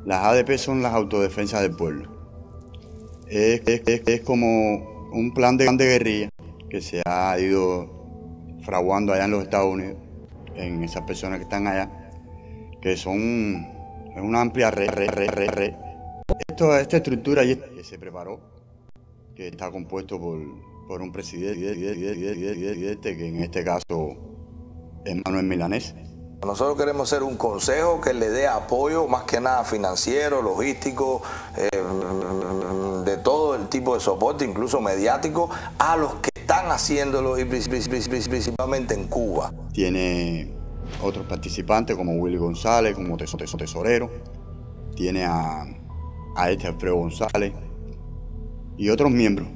Las 0.08 0.24
ADP 0.24 0.56
son 0.56 0.82
las 0.82 0.94
autodefensas 0.94 1.60
del 1.60 1.76
pueblo. 1.76 2.08
Es, 3.26 3.60
como 4.22 5.10
un 5.12 5.34
plan 5.34 5.58
de, 5.58 5.66
de 5.66 5.84
guerrilla 5.84 6.30
que 6.70 6.80
se 6.80 7.02
ha 7.04 7.38
ido 7.38 8.56
fraguando 8.62 9.12
allá 9.12 9.26
en 9.26 9.32
los 9.32 9.42
Estados 9.42 9.70
Unidos, 9.70 9.98
en 10.54 10.82
esas 10.82 11.02
personas 11.02 11.36
que 11.36 11.42
están 11.42 11.66
allá, 11.66 12.10
que 12.80 12.96
son 12.96 13.66
una 14.16 14.40
amplia 14.40 14.70
red. 14.70 14.88
red- 14.88 15.10
red- 15.10 15.50
red-. 15.50 15.74
Esto, 16.48 16.74
esta 16.74 16.96
estructura 16.96 17.42
que 17.42 17.84
se 17.84 17.98
preparó, 17.98 18.40
que 19.36 19.48
está 19.48 19.70
compuesto 19.70 20.18
por, 20.18 20.38
por 20.86 21.02
un 21.02 21.12
presidente, 21.12 21.74
que 23.02 23.28
en 23.28 23.42
este 23.42 23.62
caso 23.62 24.16
es 25.04 25.16
Manuel 25.26 25.44
Milanés. 25.44 25.94
Nosotros 26.44 26.76
queremos 26.78 27.08
ser 27.08 27.24
un 27.24 27.36
consejo 27.36 28.00
que 28.00 28.14
le 28.14 28.30
dé 28.30 28.46
apoyo, 28.46 29.06
más 29.08 29.24
que 29.24 29.40
nada 29.40 29.64
financiero, 29.64 30.40
logístico, 30.40 31.20
eh, 31.56 31.68
de 33.04 33.16
todo 33.18 33.56
el 33.56 33.68
tipo 33.68 33.94
de 33.94 34.00
soporte, 34.00 34.44
incluso 34.44 34.80
mediático, 34.80 35.50
a 35.78 35.96
los 35.96 36.14
que 36.14 36.30
están 36.34 36.70
haciéndolo 36.70 37.38
y 37.38 37.42
princip- 37.42 37.88
princip- 37.88 38.28
principalmente 38.28 38.94
en 38.94 39.08
Cuba. 39.08 39.52
Tiene 39.72 40.54
otros 41.02 41.26
participantes 41.26 41.96
como 41.96 42.12
Willy 42.12 42.38
González, 42.38 42.94
como 42.94 43.16
teso- 43.16 43.36
teso- 43.36 43.58
tesorero. 43.58 44.08
Tiene 44.94 45.24
a, 45.24 45.64
a 46.36 46.50
este 46.50 46.68
Alfredo 46.68 46.96
González 46.96 47.52
y 48.76 48.88
otros 48.90 49.10
miembros. 49.10 49.48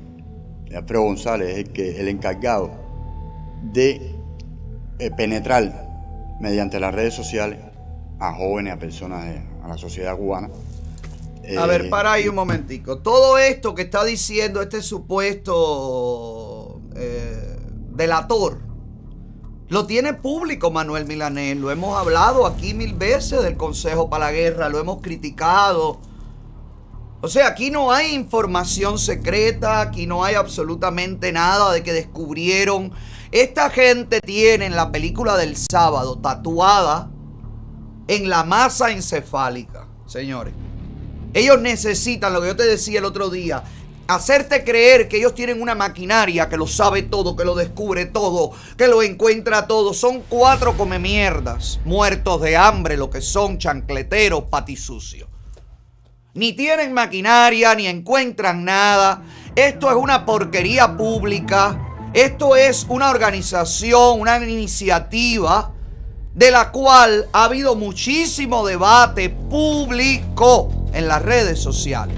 Alfredo 0.74 1.02
González 1.02 1.64
es 1.74 1.98
el 1.98 2.08
encargado 2.08 2.70
de 3.62 4.16
eh, 4.98 5.10
penetrar 5.16 5.91
mediante 6.42 6.78
las 6.80 6.92
redes 6.94 7.14
sociales 7.14 7.60
a 8.20 8.34
jóvenes, 8.34 8.74
a 8.74 8.78
personas, 8.78 9.24
de- 9.24 9.42
a 9.64 9.68
la 9.68 9.78
sociedad 9.78 10.16
cubana. 10.16 10.48
A 10.48 11.64
Eh, 11.64 11.66
ver, 11.66 11.88
para 11.90 12.12
ahí 12.12 12.28
un 12.28 12.34
momentico. 12.34 12.98
Todo 12.98 13.38
esto 13.38 13.74
que 13.74 13.82
está 13.82 14.04
diciendo 14.04 14.60
este 14.60 14.82
supuesto 14.82 16.80
eh, 16.94 17.56
delator, 17.94 18.58
lo 19.68 19.86
tiene 19.86 20.12
público 20.14 20.70
Manuel 20.70 21.06
Milanés. 21.06 21.56
Lo 21.56 21.70
hemos 21.70 21.96
hablado 21.98 22.46
aquí 22.46 22.74
mil 22.74 22.94
veces 22.94 23.42
del 23.42 23.56
Consejo 23.56 24.10
para 24.10 24.26
la 24.26 24.32
Guerra, 24.32 24.68
lo 24.68 24.78
hemos 24.78 25.00
criticado. 25.00 26.00
O 27.22 27.28
sea, 27.28 27.46
aquí 27.48 27.70
no 27.70 27.92
hay 27.92 28.14
información 28.14 28.98
secreta, 28.98 29.80
aquí 29.80 30.06
no 30.06 30.24
hay 30.24 30.34
absolutamente 30.34 31.32
nada 31.32 31.72
de 31.72 31.82
que 31.82 31.92
descubrieron. 31.92 32.92
Esta 33.32 33.70
gente 33.70 34.20
tiene 34.20 34.66
en 34.66 34.76
la 34.76 34.92
película 34.92 35.38
del 35.38 35.56
sábado 35.56 36.18
tatuada 36.18 37.10
en 38.06 38.28
la 38.28 38.44
masa 38.44 38.90
encefálica, 38.90 39.88
señores. 40.06 40.52
Ellos 41.32 41.58
necesitan, 41.58 42.34
lo 42.34 42.42
que 42.42 42.48
yo 42.48 42.56
te 42.56 42.66
decía 42.66 42.98
el 42.98 43.06
otro 43.06 43.30
día, 43.30 43.62
hacerte 44.06 44.64
creer 44.64 45.08
que 45.08 45.16
ellos 45.16 45.34
tienen 45.34 45.62
una 45.62 45.74
maquinaria 45.74 46.50
que 46.50 46.58
lo 46.58 46.66
sabe 46.66 47.00
todo, 47.04 47.34
que 47.34 47.46
lo 47.46 47.54
descubre 47.54 48.04
todo, 48.04 48.52
que 48.76 48.86
lo 48.86 49.02
encuentra 49.02 49.66
todo. 49.66 49.94
Son 49.94 50.20
cuatro 50.28 50.76
come 50.76 50.98
mierdas, 50.98 51.80
muertos 51.86 52.42
de 52.42 52.58
hambre, 52.58 52.98
lo 52.98 53.08
que 53.08 53.22
son 53.22 53.56
chancleteros, 53.56 54.44
patisucios. 54.50 55.30
Ni 56.34 56.52
tienen 56.52 56.92
maquinaria, 56.92 57.74
ni 57.74 57.86
encuentran 57.86 58.62
nada. 58.62 59.22
Esto 59.56 59.90
es 59.90 59.96
una 59.96 60.26
porquería 60.26 60.98
pública. 60.98 61.88
Esto 62.14 62.56
es 62.56 62.84
una 62.90 63.08
organización, 63.08 64.20
una 64.20 64.36
iniciativa 64.36 65.72
de 66.34 66.50
la 66.50 66.70
cual 66.70 67.26
ha 67.32 67.44
habido 67.44 67.74
muchísimo 67.74 68.66
debate 68.66 69.30
público 69.30 70.68
en 70.92 71.08
las 71.08 71.22
redes 71.22 71.58
sociales. 71.58 72.16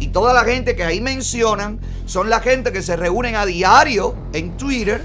Y 0.00 0.08
toda 0.08 0.34
la 0.34 0.42
gente 0.42 0.74
que 0.74 0.82
ahí 0.82 1.00
mencionan 1.00 1.80
son 2.04 2.30
la 2.30 2.40
gente 2.40 2.72
que 2.72 2.82
se 2.82 2.96
reúnen 2.96 3.36
a 3.36 3.46
diario 3.46 4.16
en 4.32 4.56
Twitter 4.56 5.04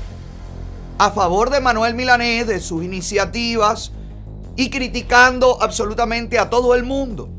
a 0.98 1.12
favor 1.12 1.52
de 1.52 1.62
Manuel 1.62 1.94
Milanés, 1.94 2.48
de 2.48 2.60
sus 2.60 2.84
iniciativas 2.84 3.92
y 4.56 4.72
criticando 4.72 5.62
absolutamente 5.62 6.40
a 6.40 6.50
todo 6.50 6.74
el 6.74 6.84
mundo. 6.84 7.30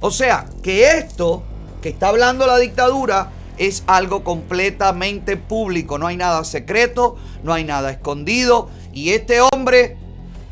O 0.00 0.10
sea, 0.10 0.46
que 0.62 0.96
esto 0.96 1.42
que 1.82 1.90
está 1.90 2.08
hablando 2.08 2.46
la 2.46 2.56
dictadura 2.56 3.30
es 3.58 3.82
algo 3.86 4.24
completamente 4.24 5.36
público. 5.36 5.98
No 5.98 6.06
hay 6.06 6.16
nada 6.16 6.44
secreto, 6.44 7.16
no 7.42 7.52
hay 7.52 7.64
nada 7.64 7.90
escondido. 7.90 8.70
Y 8.92 9.10
este 9.10 9.40
hombre 9.40 9.96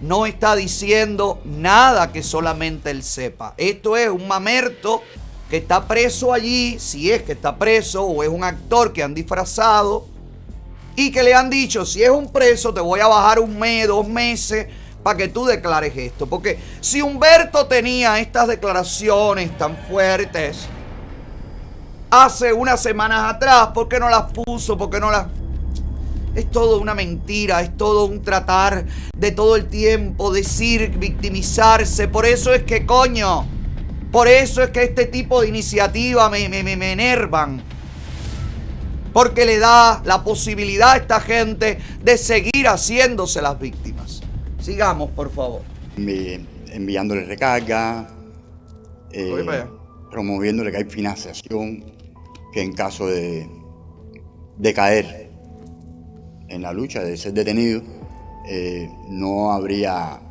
no 0.00 0.26
está 0.26 0.56
diciendo 0.56 1.40
nada 1.44 2.12
que 2.12 2.22
solamente 2.22 2.90
él 2.90 3.02
sepa. 3.02 3.54
Esto 3.56 3.96
es 3.96 4.08
un 4.08 4.28
mamerto 4.28 5.02
que 5.48 5.58
está 5.58 5.86
preso 5.86 6.32
allí, 6.32 6.78
si 6.78 7.10
es 7.10 7.22
que 7.22 7.32
está 7.32 7.56
preso, 7.56 8.04
o 8.04 8.22
es 8.22 8.28
un 8.28 8.44
actor 8.44 8.92
que 8.92 9.02
han 9.02 9.14
disfrazado 9.14 10.06
y 10.96 11.12
que 11.12 11.22
le 11.22 11.34
han 11.34 11.50
dicho, 11.50 11.84
si 11.84 12.02
es 12.02 12.10
un 12.10 12.32
preso, 12.32 12.72
te 12.72 12.80
voy 12.80 13.00
a 13.00 13.06
bajar 13.06 13.38
un 13.38 13.58
mes, 13.58 13.86
dos 13.86 14.08
meses 14.08 14.66
para 15.02 15.18
que 15.18 15.28
tú 15.28 15.44
declares 15.44 15.92
esto. 15.96 16.26
Porque 16.26 16.58
si 16.80 17.02
Humberto 17.02 17.66
tenía 17.66 18.18
estas 18.18 18.48
declaraciones 18.48 19.56
tan 19.56 19.76
fuertes 19.88 20.66
hace 22.10 22.52
unas 22.52 22.82
semanas 22.82 23.34
atrás, 23.34 23.68
¿por 23.74 23.88
qué 23.88 23.98
no 23.98 24.08
las 24.08 24.24
puso? 24.32 24.76
¿Por 24.76 24.90
qué 24.90 25.00
no 25.00 25.10
las... 25.10 25.26
Es 26.34 26.50
todo 26.50 26.78
una 26.80 26.94
mentira, 26.94 27.62
es 27.62 27.76
todo 27.76 28.04
un 28.04 28.20
tratar 28.22 28.84
de 29.16 29.32
todo 29.32 29.56
el 29.56 29.66
tiempo 29.68 30.30
decir, 30.30 30.90
victimizarse. 30.98 32.08
Por 32.08 32.26
eso 32.26 32.52
es 32.52 32.62
que, 32.64 32.84
coño, 32.84 33.46
por 34.12 34.28
eso 34.28 34.62
es 34.62 34.68
que 34.68 34.82
este 34.84 35.06
tipo 35.06 35.40
de 35.40 35.48
iniciativa 35.48 36.28
me, 36.28 36.46
me, 36.50 36.62
me, 36.62 36.76
me 36.76 36.92
enervan. 36.92 37.62
Porque 39.14 39.46
le 39.46 39.58
da 39.58 40.02
la 40.04 40.22
posibilidad 40.24 40.92
a 40.92 40.96
esta 40.98 41.20
gente 41.20 41.78
de 42.02 42.18
seguir 42.18 42.66
haciéndose 42.68 43.40
las 43.40 43.58
víctimas. 43.58 44.20
Sigamos, 44.60 45.10
por 45.12 45.32
favor. 45.32 45.62
envi- 45.96 46.44
enviándole 46.68 47.24
recarga, 47.24 48.08
eh, 49.10 49.64
promoviéndole 50.10 50.70
que 50.70 50.76
hay 50.76 50.84
financiación, 50.84 51.82
que 52.56 52.62
en 52.62 52.72
caso 52.72 53.06
de, 53.06 53.46
de 54.56 54.72
caer 54.72 55.28
en 56.48 56.62
la 56.62 56.72
lucha, 56.72 57.04
de 57.04 57.18
ser 57.18 57.34
detenido, 57.34 57.82
eh, 58.48 58.90
no 59.10 59.52
habría, 59.52 60.22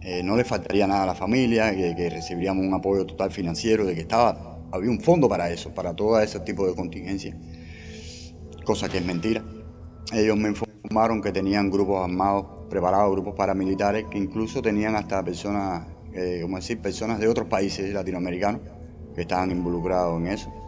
eh, 0.00 0.22
no 0.22 0.36
le 0.36 0.44
faltaría 0.44 0.86
nada 0.86 1.02
a 1.02 1.06
la 1.06 1.16
familia, 1.16 1.74
que, 1.74 2.08
recibiríamos 2.10 2.64
un 2.64 2.74
apoyo 2.74 3.04
total 3.04 3.32
financiero, 3.32 3.84
de 3.84 3.96
que 3.96 4.02
estaba, 4.02 4.60
había 4.70 4.88
un 4.88 5.00
fondo 5.00 5.28
para 5.28 5.50
eso, 5.50 5.74
para 5.74 5.96
todo 5.96 6.20
ese 6.20 6.38
tipo 6.38 6.64
de 6.64 6.76
contingencia, 6.76 7.36
cosa 8.64 8.88
que 8.88 8.98
es 8.98 9.04
mentira. 9.04 9.42
Ellos 10.12 10.36
me 10.36 10.50
informaron 10.50 11.20
que 11.20 11.32
tenían 11.32 11.72
grupos 11.72 12.04
armados 12.04 12.68
preparados, 12.70 13.10
grupos 13.10 13.34
paramilitares, 13.34 14.04
que 14.08 14.18
incluso 14.18 14.62
tenían 14.62 14.94
hasta 14.94 15.24
personas, 15.24 15.88
eh, 16.12 16.38
¿cómo 16.40 16.54
decir?, 16.54 16.78
personas 16.78 17.18
de 17.18 17.26
otros 17.26 17.48
países 17.48 17.92
latinoamericanos 17.92 18.60
que 19.12 19.22
estaban 19.22 19.50
involucrados 19.50 20.20
en 20.20 20.28
eso, 20.28 20.63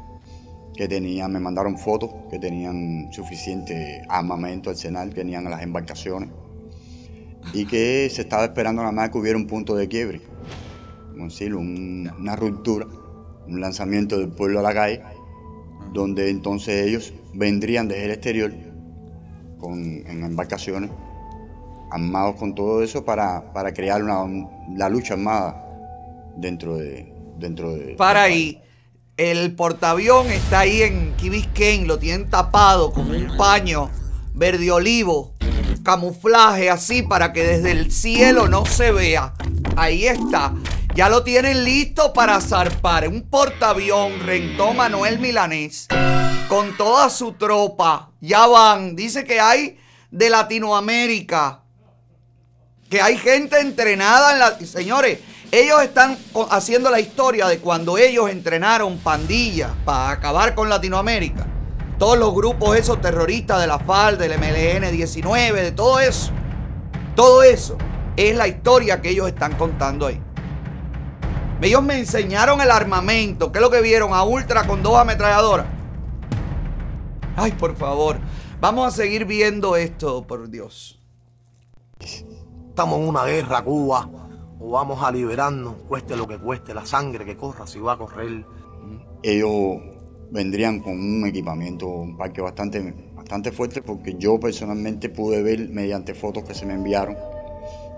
que 0.77 0.87
tenían, 0.89 1.33
me 1.33 1.41
mandaron 1.41 1.79
fotos, 1.79 2.11
que 2.31 2.39
tenían 2.39 3.09
suficiente 3.13 4.03
armamento, 4.09 4.71
arsenal, 4.71 5.09
que 5.09 5.17
tenían 5.17 5.45
las 5.45 5.63
embarcaciones, 5.63 6.29
y 7.53 7.65
que 7.67 8.09
se 8.11 8.23
estaba 8.23 8.45
esperando 8.45 8.83
nada 8.83 8.93
más 8.93 9.11
que 9.11 9.19
hubiera 9.19 9.39
un 9.39 9.47
punto 9.47 9.75
de 9.75 9.89
quiebre, 9.89 10.21
como 11.13 11.25
decirlo, 11.25 11.61
un- 11.61 12.11
una 12.19 12.37
ruptura, 12.37 12.87
un 13.49 13.61
lanzamiento 13.61 14.19
del 14.19 14.29
pueblo 14.29 14.59
a 14.61 14.63
la 14.63 14.75
calle, 14.75 15.03
donde 15.93 16.29
entonces 16.29 16.87
ellos 16.87 17.15
vendrían 17.33 17.89
desde 17.89 18.05
el 18.05 18.11
exterior 18.11 18.53
con, 19.59 19.81
en 19.83 20.25
embarcaciones, 20.25 20.91
armados 21.91 22.37
con 22.37 22.55
todo 22.55 22.83
eso 22.83 23.05
para, 23.05 23.53
para 23.55 23.73
crear 23.73 24.03
una, 24.03 24.23
un- 24.23 24.49
la 24.77 24.89
lucha 24.89 25.15
armada 25.15 25.65
dentro 26.37 26.77
de... 26.77 27.15
Dentro 27.39 27.75
de 27.75 27.95
Para 27.97 28.23
ahí. 28.23 28.63
El 29.17 29.55
portaavión 29.55 30.31
está 30.31 30.61
ahí 30.61 30.83
en 30.83 31.15
Key 31.15 31.87
lo 31.87 31.99
tienen 31.99 32.29
tapado 32.29 32.93
con 32.93 33.11
un 33.11 33.35
paño 33.39 33.91
verde 34.35 34.71
olivo, 34.71 35.33
camuflaje 35.83 36.69
así 36.69 37.03
para 37.03 37.33
que 37.33 37.43
desde 37.43 37.71
el 37.71 37.91
cielo 37.91 38.47
no 38.47 38.67
se 38.67 38.93
vea. 38.93 39.33
Ahí 39.75 40.07
está. 40.07 40.53
Ya 40.95 41.09
lo 41.09 41.23
tienen 41.23 41.65
listo 41.65 42.13
para 42.13 42.43
zarpar. 42.43 43.09
Un 43.09 43.23
portaavión 43.23 44.21
rentó 44.21 44.75
Manuel 44.75 45.19
Milanés 45.19 45.89
con 46.47 46.77
toda 46.77 47.09
su 47.09 47.33
tropa. 47.33 48.11
Ya 48.21 48.47
van. 48.47 48.97
Dice 48.97 49.25
que 49.25 49.41
hay 49.41 49.79
de 50.11 50.29
Latinoamérica 50.29 51.63
que 52.91 53.01
hay 53.01 53.17
gente 53.19 53.59
entrenada 53.61 54.33
en 54.33 54.39
la... 54.39 54.59
Señores, 54.67 55.19
ellos 55.61 55.83
están 55.83 56.19
haciendo 56.51 56.91
la 56.91 57.01
historia 57.01 57.47
de 57.47 57.59
cuando 57.61 57.97
ellos 57.97 58.29
entrenaron 58.31 58.99
pandillas 58.99 59.71
para 59.85 60.11
acabar 60.11 60.55
con 60.55 60.69
Latinoamérica. 60.69 61.47
Todos 61.99 62.19
los 62.19 62.35
grupos 62.35 62.77
esos 62.77 63.01
terroristas 63.01 63.61
de 63.61 63.67
la 63.67 63.79
FARC, 63.79 64.19
del 64.19 64.39
MLN 64.39 64.91
19, 64.93 65.63
de 65.63 65.73
todo 65.73 65.99
eso. 65.99 66.31
Todo 67.15 67.43
eso 67.43 67.79
es 68.17 68.37
la 68.37 68.49
historia 68.49 69.01
que 69.01 69.11
ellos 69.11 69.29
están 69.29 69.55
contando 69.55 70.07
ahí. 70.07 70.21
Ellos 71.63 71.83
me 71.83 71.99
enseñaron 71.99 72.61
el 72.61 72.71
armamento. 72.71 73.51
¿Qué 73.51 73.59
es 73.59 73.63
lo 73.63 73.71
que 73.71 73.81
vieron? 73.81 74.13
A 74.13 74.25
Ultra 74.25 74.67
con 74.67 74.83
dos 74.83 74.99
ametralladoras. 74.99 75.67
Ay, 77.35 77.53
por 77.53 77.75
favor. 77.77 78.19
Vamos 78.61 78.89
a 78.89 78.91
seguir 78.95 79.25
viendo 79.25 79.77
esto, 79.77 80.27
por 80.27 80.51
Dios. 80.51 80.99
Estamos 81.99 82.99
en 82.99 83.09
una 83.09 83.25
guerra, 83.25 83.63
Cuba, 83.65 84.07
o 84.59 84.71
vamos 84.71 85.03
a 85.03 85.11
liberarnos, 85.11 85.75
cueste 85.89 86.17
lo 86.17 86.27
que 86.27 86.39
cueste, 86.39 86.75
la 86.75 86.87
sangre 86.87 87.25
que 87.25 87.37
corra, 87.37 87.67
si 87.67 87.79
va 87.79 87.93
a 87.93 87.99
correr. 87.99 88.45
ellos 89.23 89.79
vendrían 90.31 90.81
con 90.81 90.93
un 90.93 91.27
equipamiento, 91.27 91.87
un 91.87 92.17
parque 92.17 92.41
bastante, 92.41 92.95
bastante 93.15 93.53
fuerte, 93.53 93.83
porque 93.83 94.15
yo 94.19 94.41
personalmente 94.41 95.09
pude 95.09 95.43
ver 95.43 95.69
mediante 95.69 96.15
fotos 96.15 96.45
que 96.45 96.55
se 96.55 96.67
me 96.67 96.75
enviaron 96.75 97.17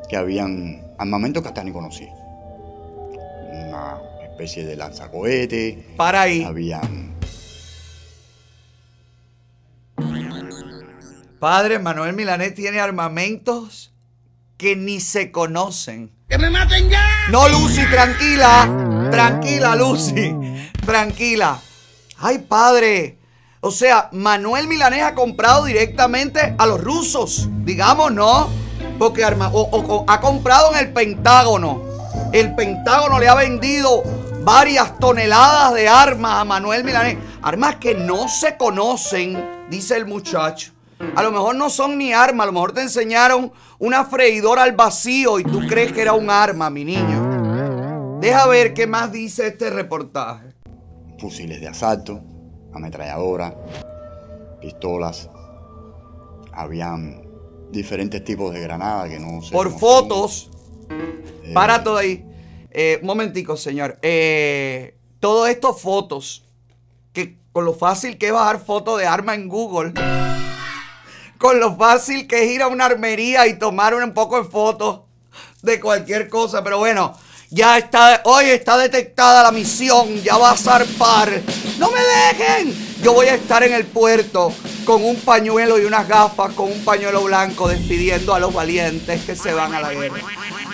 que 0.08 0.16
habían 0.16 0.94
armamentos 0.98 1.42
que 1.42 1.48
hasta 1.48 1.62
ni 1.62 1.70
conocí. 1.70 2.08
Una 3.50 4.00
especie 4.30 4.64
de 4.64 4.76
lanzacohete, 4.76 5.94
Para 5.96 6.22
ahí. 6.22 6.42
habían 6.42 7.18
Padre 11.38 11.78
Manuel 11.78 12.14
Milanés 12.16 12.54
tiene 12.54 12.80
armamentos 12.80 13.94
que 14.56 14.74
ni 14.74 14.98
se 14.98 15.30
conocen. 15.30 16.17
¡Que 16.28 16.36
me 16.38 16.50
maten 16.50 16.88
ya! 16.90 17.04
No, 17.30 17.48
Lucy, 17.48 17.86
tranquila. 17.90 18.68
Tranquila, 19.10 19.74
Lucy. 19.76 20.34
Tranquila. 20.84 21.58
Ay, 22.18 22.38
padre. 22.38 23.18
O 23.60 23.70
sea, 23.70 24.08
Manuel 24.12 24.68
Milanés 24.68 25.02
ha 25.02 25.14
comprado 25.14 25.64
directamente 25.64 26.54
a 26.58 26.66
los 26.66 26.80
rusos. 26.82 27.48
Digamos, 27.64 28.12
¿no? 28.12 28.48
Porque 28.98 29.24
arma, 29.24 29.50
o- 29.52 30.04
ha 30.06 30.20
comprado 30.20 30.72
en 30.74 30.78
el 30.80 30.92
Pentágono. 30.92 31.82
El 32.32 32.54
Pentágono 32.54 33.18
le 33.18 33.28
ha 33.28 33.34
vendido 33.34 34.02
varias 34.42 34.98
toneladas 34.98 35.72
de 35.74 35.88
armas 35.88 36.40
a 36.40 36.44
Manuel 36.44 36.84
Milanés. 36.84 37.16
Armas 37.42 37.76
que 37.76 37.94
no 37.94 38.28
se 38.28 38.56
conocen, 38.56 39.66
dice 39.70 39.96
el 39.96 40.04
muchacho. 40.06 40.72
A 41.14 41.22
lo 41.22 41.30
mejor 41.30 41.54
no 41.54 41.70
son 41.70 41.96
ni 41.98 42.12
armas, 42.12 42.44
a 42.44 42.46
lo 42.46 42.52
mejor 42.52 42.72
te 42.72 42.82
enseñaron 42.82 43.52
una 43.78 44.04
freidora 44.04 44.62
al 44.64 44.72
vacío 44.72 45.38
y 45.38 45.44
tú 45.44 45.60
crees 45.68 45.92
que 45.92 46.02
era 46.02 46.12
un 46.12 46.28
arma, 46.30 46.70
mi 46.70 46.84
niño. 46.84 48.18
Deja 48.20 48.46
ver 48.48 48.74
qué 48.74 48.86
más 48.86 49.12
dice 49.12 49.46
este 49.46 49.70
reportaje. 49.70 50.54
fusiles 51.20 51.60
de 51.60 51.68
asalto, 51.68 52.20
ametralladoras, 52.72 53.54
pistolas, 54.60 55.28
habían 56.52 57.22
diferentes 57.70 58.24
tipos 58.24 58.52
de 58.52 58.60
granadas 58.60 59.08
que 59.10 59.18
no 59.20 59.40
se 59.42 59.52
Por 59.52 59.70
fotos, 59.78 60.50
Eh, 61.44 61.52
para 61.54 61.82
todo 61.84 61.96
ahí. 61.98 62.24
Eh, 62.70 62.98
un 63.00 63.06
momentico, 63.06 63.56
señor. 63.56 63.98
Eh, 64.02 64.96
todo 65.20 65.46
esto 65.46 65.74
fotos. 65.74 66.44
Que 67.12 67.38
con 67.52 67.64
lo 67.64 67.74
fácil 67.74 68.18
que 68.18 68.26
es 68.28 68.32
bajar 68.32 68.58
fotos 68.58 68.98
de 68.98 69.06
arma 69.06 69.34
en 69.34 69.48
Google. 69.48 69.92
Con 71.38 71.60
lo 71.60 71.76
fácil 71.76 72.26
que 72.26 72.44
es 72.44 72.50
ir 72.50 72.62
a 72.62 72.68
una 72.68 72.86
armería 72.86 73.46
y 73.46 73.58
tomar 73.58 73.94
un 73.94 74.12
poco 74.12 74.42
de 74.42 74.48
fotos 74.48 75.00
de 75.62 75.80
cualquier 75.80 76.28
cosa. 76.28 76.62
Pero 76.64 76.78
bueno, 76.78 77.14
ya 77.50 77.78
está. 77.78 78.22
Hoy 78.24 78.46
está 78.46 78.76
detectada 78.76 79.42
la 79.44 79.52
misión. 79.52 80.16
Ya 80.22 80.36
va 80.36 80.50
a 80.50 80.56
zarpar. 80.56 81.30
¡No 81.78 81.90
me 81.90 82.00
dejen! 82.00 82.74
Yo 83.02 83.12
voy 83.12 83.26
a 83.26 83.34
estar 83.36 83.62
en 83.62 83.72
el 83.72 83.86
puerto 83.86 84.52
con 84.84 85.04
un 85.04 85.14
pañuelo 85.16 85.78
y 85.78 85.84
unas 85.84 86.08
gafas, 86.08 86.52
con 86.54 86.72
un 86.72 86.84
pañuelo 86.84 87.22
blanco, 87.22 87.68
despidiendo 87.68 88.34
a 88.34 88.40
los 88.40 88.52
valientes 88.52 89.24
que 89.24 89.36
se 89.36 89.52
van 89.54 89.72
a 89.74 89.80
la 89.80 89.92
guerra. 89.92 90.18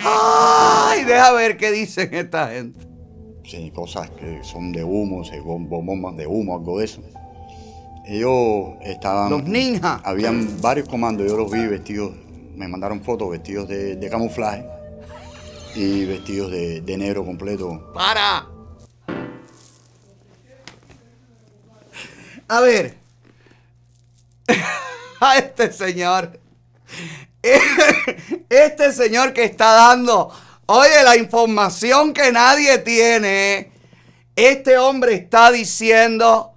¡Ay! 0.02 1.04
Deja 1.04 1.32
ver 1.32 1.56
qué 1.58 1.70
dicen 1.70 2.14
esta 2.14 2.48
gente. 2.48 2.78
sí, 3.44 3.70
cosas 3.74 4.08
que 4.10 4.40
son 4.42 4.72
de 4.72 4.82
humo, 4.84 5.22
se- 5.24 5.32
de 5.36 6.26
humo, 6.26 6.56
algo 6.56 6.78
de 6.78 6.84
eso. 6.86 7.02
Ellos 8.06 8.74
estaban... 8.82 9.30
Los 9.30 9.44
ninjas. 9.44 10.00
Habían 10.04 10.60
varios 10.60 10.88
comandos, 10.88 11.26
yo 11.26 11.36
los 11.36 11.50
vi 11.50 11.66
vestidos, 11.66 12.12
me 12.54 12.68
mandaron 12.68 13.02
fotos 13.02 13.30
vestidos 13.30 13.68
de, 13.68 13.96
de 13.96 14.10
camuflaje 14.10 14.66
y 15.74 16.04
vestidos 16.04 16.50
de, 16.50 16.80
de 16.82 16.96
negro 16.98 17.24
completo. 17.24 17.92
¡Para! 17.94 18.46
A 22.48 22.60
ver. 22.60 22.96
A 25.20 25.38
este 25.38 25.72
señor. 25.72 26.38
Este 28.48 28.92
señor 28.92 29.32
que 29.32 29.44
está 29.44 29.72
dando, 29.72 30.30
oye, 30.66 31.02
la 31.02 31.16
información 31.16 32.14
que 32.14 32.30
nadie 32.30 32.78
tiene. 32.78 33.72
Este 34.36 34.78
hombre 34.78 35.14
está 35.14 35.50
diciendo 35.50 36.52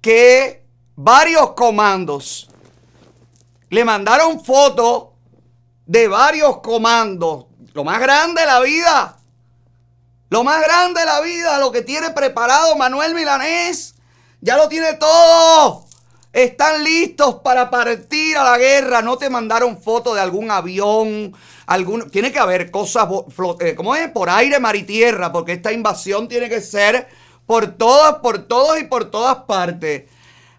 que 0.00 0.63
varios 0.96 1.52
comandos 1.52 2.48
Le 3.70 3.84
mandaron 3.84 4.44
fotos 4.44 5.08
de 5.86 6.08
varios 6.08 6.60
comandos. 6.60 7.46
Lo 7.72 7.84
más 7.84 8.00
grande 8.00 8.40
de 8.40 8.46
la 8.46 8.60
vida. 8.60 9.18
Lo 10.30 10.44
más 10.44 10.62
grande 10.62 11.00
de 11.00 11.06
la 11.06 11.20
vida, 11.20 11.58
lo 11.58 11.70
que 11.70 11.82
tiene 11.82 12.10
preparado 12.10 12.74
Manuel 12.76 13.14
Milanés. 13.14 13.94
Ya 14.40 14.56
lo 14.56 14.68
tiene 14.68 14.94
todo. 14.94 15.86
Están 16.32 16.82
listos 16.82 17.36
para 17.36 17.70
partir 17.70 18.36
a 18.36 18.44
la 18.44 18.58
guerra. 18.58 19.02
No 19.02 19.16
te 19.16 19.30
mandaron 19.30 19.80
fotos 19.80 20.14
de 20.14 20.20
algún 20.20 20.50
avión. 20.50 21.34
Algún, 21.66 22.10
tiene 22.10 22.32
que 22.32 22.38
haber 22.38 22.70
cosas, 22.70 23.08
eh, 23.60 23.74
¿cómo 23.74 23.94
es? 23.94 24.10
Por 24.10 24.28
aire, 24.30 24.58
mar 24.58 24.76
y 24.76 24.84
tierra. 24.84 25.32
Porque 25.32 25.52
esta 25.52 25.72
invasión 25.72 26.28
tiene 26.28 26.48
que 26.48 26.60
ser 26.60 27.08
por 27.46 27.66
todas, 27.76 28.16
por 28.16 28.46
todos 28.48 28.80
y 28.80 28.84
por 28.84 29.10
todas 29.10 29.36
partes. 29.46 30.04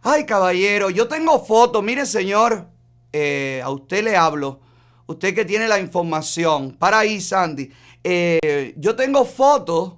Ay, 0.07 0.23
caballero, 0.23 0.91
yo 0.91 1.07
tengo 1.07 1.43
fotos. 1.43 1.81
Mire, 1.81 2.05
señor, 2.05 2.67
eh, 3.11 3.59
a 3.63 3.71
usted 3.71 4.03
le 4.03 4.15
hablo. 4.15 4.59
Usted 5.07 5.33
que 5.33 5.45
tiene 5.45 5.67
la 5.67 5.79
información. 5.79 6.77
Para 6.77 6.99
ahí, 6.99 7.19
Sandy. 7.19 7.71
Eh, 8.03 8.75
yo 8.77 8.95
tengo 8.95 9.25
fotos, 9.25 9.93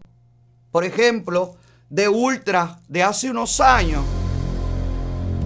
por 0.71 0.85
ejemplo, 0.85 1.55
de 1.89 2.07
Ultra 2.07 2.79
de 2.87 3.03
hace 3.03 3.29
unos 3.29 3.59
años. 3.59 4.01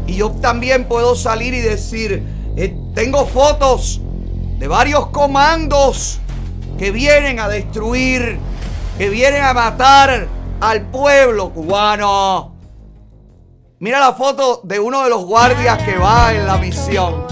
Y 0.06 0.18
yo 0.18 0.30
también 0.30 0.88
puedo 0.88 1.16
salir 1.16 1.56
y 1.56 1.62
decir, 1.62 2.24
eh, 2.56 2.78
tengo 2.94 3.26
fotos 3.26 4.00
de 4.60 4.68
varios 4.68 5.08
comandos 5.08 6.20
que 6.78 6.92
vienen 6.92 7.40
a 7.40 7.50
destruir, 7.50 8.38
que 9.00 9.10
vienen 9.10 9.42
a 9.42 9.56
matar 9.56 10.28
al 10.60 10.92
pueblo 10.92 11.52
cubano. 11.52 12.51
Mira 13.82 14.00
la 14.00 14.14
foto 14.14 14.62
de 14.64 14.80
uno 14.80 15.04
de 15.04 15.10
los 15.10 15.26
guardias 15.26 15.82
que 15.82 15.98
va 15.98 16.32
en 16.36 16.46
la 16.46 16.56
misión. 16.58 17.26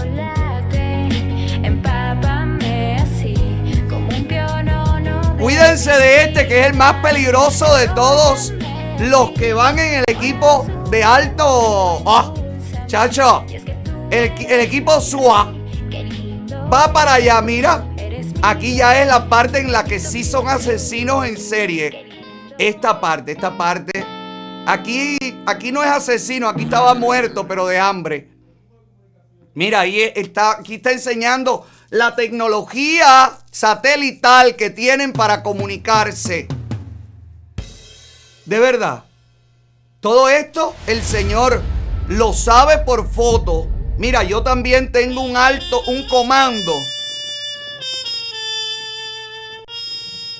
Cuídense 5.38 5.92
de 5.92 6.24
este 6.24 6.48
que 6.48 6.62
es 6.62 6.66
el 6.66 6.74
más 6.74 6.94
peligroso 6.94 7.72
de 7.76 7.86
todos 7.90 8.52
los 8.98 9.30
que 9.30 9.52
van 9.52 9.78
en 9.78 10.00
el 10.00 10.04
equipo 10.08 10.66
de 10.90 11.04
alto. 11.04 12.02
¡Ah! 12.04 12.34
chacho, 12.88 13.44
el, 14.10 14.32
el 14.48 14.60
equipo 14.60 15.00
SWA 15.00 15.54
va 16.72 16.92
para 16.92 17.14
allá. 17.14 17.40
Mira, 17.42 17.84
aquí 18.42 18.74
ya 18.74 19.00
es 19.00 19.06
la 19.06 19.28
parte 19.28 19.60
en 19.60 19.70
la 19.70 19.84
que 19.84 20.00
sí 20.00 20.24
son 20.24 20.48
asesinos 20.48 21.24
en 21.26 21.36
serie. 21.36 22.08
Esta 22.58 23.00
parte, 23.00 23.30
esta 23.30 23.56
parte. 23.56 24.09
Aquí, 24.70 25.18
aquí 25.46 25.72
no 25.72 25.82
es 25.82 25.90
asesino, 25.90 26.48
aquí 26.48 26.62
estaba 26.62 26.94
muerto, 26.94 27.48
pero 27.48 27.66
de 27.66 27.80
hambre. 27.80 28.28
Mira, 29.52 29.80
ahí 29.80 30.00
está, 30.14 30.60
aquí 30.60 30.76
está 30.76 30.92
enseñando 30.92 31.66
la 31.88 32.14
tecnología 32.14 33.36
satelital 33.50 34.54
que 34.54 34.70
tienen 34.70 35.12
para 35.12 35.42
comunicarse. 35.42 36.46
De 38.44 38.58
verdad. 38.60 39.06
Todo 39.98 40.28
esto 40.28 40.76
el 40.86 41.02
Señor 41.02 41.62
lo 42.06 42.32
sabe 42.32 42.78
por 42.78 43.10
foto. 43.10 43.66
Mira, 43.98 44.22
yo 44.22 44.44
también 44.44 44.92
tengo 44.92 45.22
un 45.22 45.36
alto, 45.36 45.80
un 45.88 46.06
comando 46.06 46.72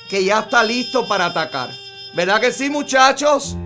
que 0.08 0.24
ya 0.24 0.38
está 0.38 0.62
listo 0.62 1.08
para 1.08 1.26
atacar. 1.26 1.70
¿Verdad 2.14 2.40
que 2.40 2.52
sí, 2.52 2.70
muchachos? 2.70 3.56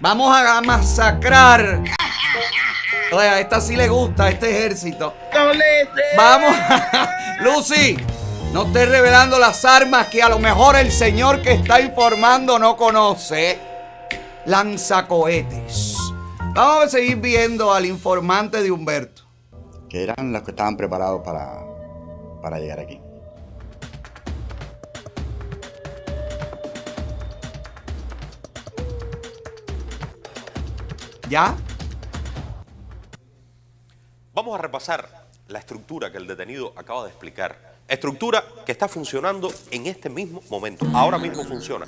Vamos 0.00 0.34
a 0.34 0.60
masacrar. 0.60 1.82
Oye, 3.12 3.28
a 3.28 3.40
esta 3.40 3.60
sí 3.60 3.74
le 3.74 3.88
gusta, 3.88 4.24
a 4.24 4.28
este 4.30 4.50
ejército. 4.50 5.14
Vamos, 6.16 6.54
Lucy, 7.40 7.96
no 8.52 8.66
estés 8.66 8.88
revelando 8.88 9.38
las 9.38 9.64
armas 9.64 10.08
que 10.08 10.22
a 10.22 10.28
lo 10.28 10.38
mejor 10.38 10.76
el 10.76 10.92
señor 10.92 11.42
que 11.42 11.52
está 11.52 11.80
informando 11.80 12.58
no 12.58 12.76
conoce. 12.76 13.58
Lanzacohetes. 14.46 15.96
Vamos 16.54 16.84
a 16.84 16.88
seguir 16.88 17.16
viendo 17.16 17.72
al 17.72 17.86
informante 17.86 18.62
de 18.62 18.70
Humberto. 18.70 19.22
que 19.88 20.02
eran 20.02 20.32
los 20.32 20.42
que 20.42 20.50
estaban 20.50 20.76
preparados 20.76 21.22
para, 21.24 21.60
para 22.42 22.58
llegar 22.58 22.78
aquí. 22.80 23.00
¿Ya? 31.28 31.54
Vamos 34.32 34.58
a 34.58 34.62
repasar 34.62 35.26
la 35.48 35.58
estructura 35.58 36.10
que 36.10 36.18
el 36.18 36.26
detenido 36.26 36.72
acaba 36.76 37.04
de 37.04 37.10
explicar. 37.10 37.76
Estructura 37.86 38.44
que 38.64 38.72
está 38.72 38.88
funcionando 38.88 39.52
en 39.70 39.86
este 39.86 40.08
mismo 40.08 40.42
momento. 40.48 40.86
Ahora 40.94 41.18
mismo 41.18 41.44
funciona. 41.44 41.86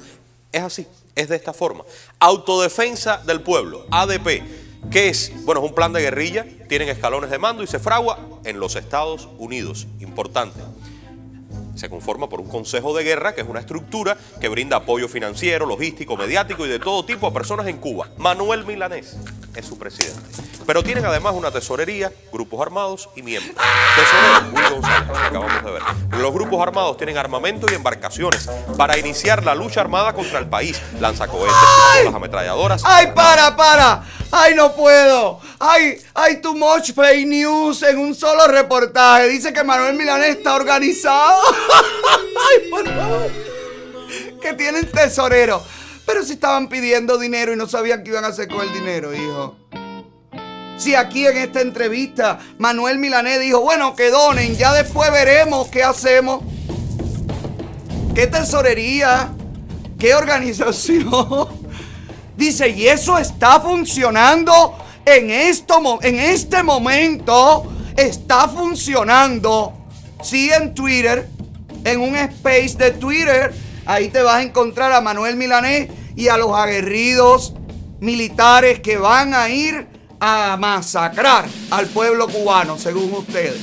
Es 0.52 0.62
así, 0.62 0.86
es 1.14 1.28
de 1.28 1.36
esta 1.36 1.52
forma. 1.52 1.84
Autodefensa 2.18 3.18
del 3.18 3.40
pueblo, 3.40 3.86
ADP, 3.90 4.42
que 4.90 5.08
es, 5.08 5.32
bueno, 5.44 5.62
es 5.62 5.68
un 5.68 5.74
plan 5.74 5.92
de 5.92 6.00
guerrilla, 6.00 6.44
tienen 6.68 6.88
escalones 6.88 7.30
de 7.30 7.38
mando 7.38 7.62
y 7.62 7.66
se 7.66 7.78
fragua 7.78 8.18
en 8.44 8.58
los 8.58 8.76
Estados 8.76 9.28
Unidos. 9.38 9.86
Importante. 10.00 10.60
Se 11.80 11.88
conforma 11.88 12.28
por 12.28 12.42
un 12.42 12.48
consejo 12.48 12.94
de 12.94 13.02
guerra, 13.02 13.34
que 13.34 13.40
es 13.40 13.48
una 13.48 13.60
estructura 13.60 14.14
que 14.38 14.48
brinda 14.50 14.76
apoyo 14.76 15.08
financiero, 15.08 15.64
logístico, 15.64 16.14
mediático 16.14 16.66
y 16.66 16.68
de 16.68 16.78
todo 16.78 17.06
tipo 17.06 17.26
a 17.26 17.32
personas 17.32 17.66
en 17.68 17.78
Cuba. 17.78 18.10
Manuel 18.18 18.66
Milanés 18.66 19.16
es 19.56 19.64
su 19.64 19.78
presidente. 19.78 20.20
Pero 20.70 20.84
tienen 20.84 21.04
además 21.04 21.34
una 21.34 21.50
tesorería, 21.50 22.12
grupos 22.32 22.64
armados 22.64 23.08
y 23.16 23.22
miembros. 23.22 23.56
Tesorero, 23.96 24.52
Willy 24.52 24.70
González, 24.70 25.08
que 25.10 25.26
acabamos 25.26 25.64
de 25.64 25.70
ver. 25.72 25.82
Los 26.20 26.32
grupos 26.32 26.62
armados 26.62 26.96
tienen 26.96 27.18
armamento 27.18 27.66
y 27.68 27.74
embarcaciones 27.74 28.48
para 28.76 28.96
iniciar 28.96 29.42
la 29.42 29.56
lucha 29.56 29.80
armada 29.80 30.12
contra 30.12 30.38
el 30.38 30.46
país. 30.46 30.80
Lanzacohetes, 31.00 31.52
pistolas 31.94 32.14
ametralladoras. 32.14 32.82
¡Ay, 32.84 33.08
para, 33.12 33.56
para! 33.56 34.04
¡Ay, 34.30 34.54
no 34.54 34.72
puedo! 34.72 35.40
¡Ay, 35.58 36.00
ay, 36.14 36.40
too 36.40 36.54
much 36.54 36.92
fake 36.92 37.26
news 37.26 37.82
en 37.82 37.98
un 37.98 38.14
solo 38.14 38.46
reportaje! 38.46 39.26
Dice 39.26 39.52
que 39.52 39.64
Manuel 39.64 39.96
Milanés 39.96 40.36
está 40.36 40.54
organizado. 40.54 41.42
¡Ay, 42.12 42.70
por 42.70 42.86
favor! 42.86 43.30
Que 44.40 44.54
tienen 44.54 44.88
tesorero. 44.88 45.60
Pero 46.06 46.22
si 46.22 46.34
estaban 46.34 46.68
pidiendo 46.68 47.18
dinero 47.18 47.52
y 47.52 47.56
no 47.56 47.66
sabían 47.66 48.04
qué 48.04 48.10
iban 48.10 48.24
a 48.24 48.28
hacer 48.28 48.46
con 48.46 48.60
el 48.60 48.72
dinero, 48.72 49.12
hijo. 49.12 49.56
Si 50.80 50.94
aquí 50.94 51.26
en 51.26 51.36
esta 51.36 51.60
entrevista 51.60 52.38
Manuel 52.56 52.98
Milanés 52.98 53.38
dijo, 53.38 53.60
bueno, 53.60 53.94
que 53.94 54.08
donen, 54.08 54.56
ya 54.56 54.72
después 54.72 55.12
veremos 55.12 55.68
qué 55.68 55.82
hacemos. 55.82 56.42
¿Qué 58.14 58.26
tesorería? 58.26 59.28
¿Qué 59.98 60.14
organización? 60.14 61.48
Dice, 62.38 62.70
y 62.70 62.88
eso 62.88 63.18
está 63.18 63.60
funcionando 63.60 64.74
en, 65.04 65.28
esto, 65.28 65.98
en 66.00 66.18
este 66.18 66.62
momento. 66.62 67.70
Está 67.94 68.48
funcionando. 68.48 69.74
Sí, 70.22 70.50
en 70.50 70.72
Twitter, 70.72 71.28
en 71.84 72.00
un 72.00 72.16
space 72.16 72.78
de 72.78 72.92
Twitter, 72.92 73.52
ahí 73.84 74.08
te 74.08 74.22
vas 74.22 74.36
a 74.36 74.42
encontrar 74.42 74.92
a 74.92 75.02
Manuel 75.02 75.36
Milanés 75.36 75.90
y 76.16 76.28
a 76.28 76.38
los 76.38 76.56
aguerridos 76.56 77.52
militares 78.00 78.80
que 78.80 78.96
van 78.96 79.34
a 79.34 79.50
ir 79.50 79.89
a 80.20 80.56
masacrar 80.58 81.46
al 81.70 81.86
pueblo 81.86 82.28
cubano, 82.28 82.78
según 82.78 83.12
ustedes. 83.14 83.58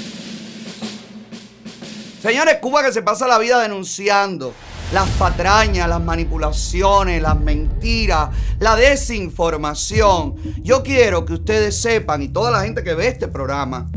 Señores, 2.21 2.57
Cuba 2.59 2.83
que 2.83 2.91
se 2.91 3.03
pasa 3.03 3.27
la 3.27 3.37
vida 3.37 3.61
denunciando 3.61 4.53
las 4.91 5.07
patrañas, 5.11 5.87
las 5.87 6.01
manipulaciones, 6.01 7.21
las 7.21 7.39
mentiras, 7.39 8.29
la 8.59 8.75
desinformación. 8.75 10.35
Yo 10.63 10.81
quiero 10.81 11.25
que 11.25 11.33
ustedes 11.33 11.79
sepan, 11.79 12.23
y 12.23 12.29
toda 12.29 12.51
la 12.51 12.61
gente 12.61 12.83
que 12.83 12.95
ve 12.95 13.07
este 13.07 13.27
programa, 13.27 13.87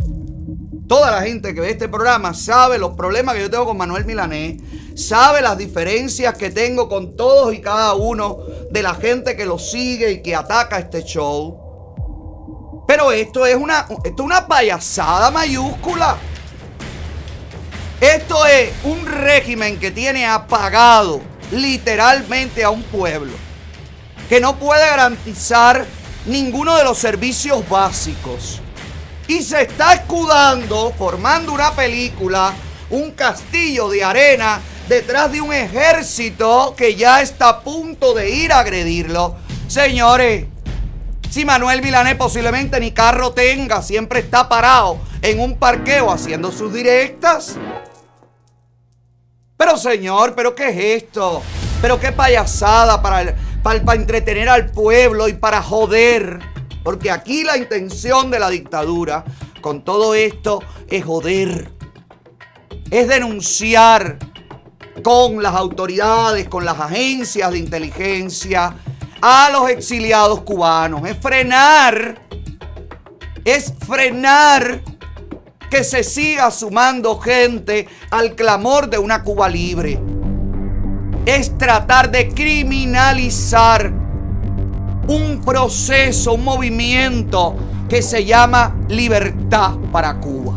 toda 0.87 1.11
la 1.11 1.23
gente 1.23 1.55
que 1.55 1.61
ve 1.61 1.71
este 1.71 1.89
programa 1.89 2.35
sabe 2.35 2.79
los 2.79 2.93
problemas 2.93 3.37
que 3.37 3.43
yo 3.43 3.51
tengo 3.51 3.65
con 3.65 3.79
Manuel 3.79 4.05
Milanés, 4.05 4.61
sabe 4.97 5.41
las 5.41 5.57
diferencias 5.57 6.37
que 6.37 6.51
tengo 6.51 6.89
con 6.89 7.17
todos 7.17 7.55
y 7.55 7.61
cada 7.61 7.95
uno 7.95 8.39
de 8.71 8.83
la 8.83 8.95
gente 8.95 9.37
que 9.37 9.47
lo 9.47 9.59
sigue 9.59 10.11
y 10.13 10.23
que 10.23 10.35
ataca 10.35 10.79
este 10.79 11.05
show. 11.05 11.70
Pero 12.91 13.13
esto 13.13 13.47
es 13.47 13.55
una, 13.55 13.87
esto 14.03 14.23
es 14.23 14.27
una 14.27 14.49
payasada 14.49 15.31
mayúscula. 15.31 16.17
Esto 18.01 18.45
es 18.47 18.73
un 18.83 19.07
régimen 19.07 19.79
que 19.79 19.93
tiene 19.93 20.27
apagado 20.27 21.21
literalmente 21.53 22.65
a 22.65 22.71
un 22.71 22.83
pueblo, 22.83 23.31
que 24.29 24.41
no 24.41 24.57
puede 24.57 24.85
garantizar 24.85 25.87
ninguno 26.27 26.77
de 26.77 26.83
los 26.83 26.99
servicios 26.99 27.63
básicos. 27.69 28.61
Y 29.29 29.45
se 29.45 29.63
está 29.63 29.93
escudando, 29.93 30.93
formando 30.99 31.53
una 31.53 31.73
película, 31.73 32.53
un 32.91 33.13
castillo 33.13 33.89
de 33.89 34.03
arena 34.03 34.61
detrás 34.89 35.31
de 35.31 35.41
un 35.41 35.53
ejército 35.53 36.75
que 36.77 36.97
ya 36.97 37.23
está 37.23 37.51
a 37.51 37.61
punto 37.61 38.15
de 38.15 38.31
ir 38.31 38.53
a 38.53 38.59
agredirlo. 38.59 39.37
Señores, 39.69 40.47
si 41.31 41.45
Manuel 41.45 41.81
Milanés 41.81 42.17
posiblemente 42.17 42.81
ni 42.81 42.91
carro 42.91 43.33
tenga, 43.33 43.83
siempre 43.83 44.19
está 44.19 44.49
parado 44.49 44.99
en 45.23 45.39
un 45.39 45.57
parqueo 45.57 46.11
haciendo 46.11 46.51
sus 46.51 46.75
directas. 46.75 47.57
Pero 49.57 49.77
señor, 49.77 50.35
¿pero 50.35 50.57
qué 50.57 50.71
es 50.71 51.03
esto? 51.05 51.43
¿Pero 51.81 52.01
qué 52.01 52.11
payasada 52.11 53.01
para, 53.01 53.37
para, 53.63 53.83
para 53.85 54.01
entretener 54.01 54.49
al 54.49 54.73
pueblo 54.73 55.29
y 55.29 55.35
para 55.35 55.63
joder? 55.63 56.41
Porque 56.83 57.13
aquí 57.13 57.45
la 57.45 57.57
intención 57.57 58.31
de 58.31 58.41
la 58.41 58.51
dictadura 58.51 59.25
con 59.61 59.85
todo 59.85 60.15
esto 60.15 60.61
es 60.89 61.05
joder. 61.05 61.71
Es 62.91 63.07
denunciar 63.07 64.19
con 65.05 65.43
las 65.43 65.55
autoridades, 65.55 66.49
con 66.49 66.65
las 66.65 66.81
agencias 66.81 67.53
de 67.53 67.59
inteligencia 67.59 68.75
a 69.21 69.51
los 69.51 69.71
exiliados 69.71 70.41
cubanos. 70.43 71.03
Es 71.09 71.17
frenar, 71.19 72.23
es 73.45 73.73
frenar 73.87 74.83
que 75.71 75.85
se 75.85 76.03
siga 76.03 76.51
sumando 76.51 77.19
gente 77.19 77.89
al 78.11 78.35
clamor 78.35 78.91
de 78.91 78.99
una 78.99 79.23
Cuba 79.23 79.49
libre. 79.49 80.01
Es 81.27 81.57
tratar 81.57 82.11
de 82.11 82.29
criminalizar 82.29 83.93
un 85.07 85.43
proceso, 85.45 86.35
un 86.35 86.45
movimiento 86.45 87.57
que 87.89 88.03
se 88.03 88.25
llama 88.25 88.77
libertad 88.89 89.77
para 89.93 90.19
Cuba. 90.19 90.55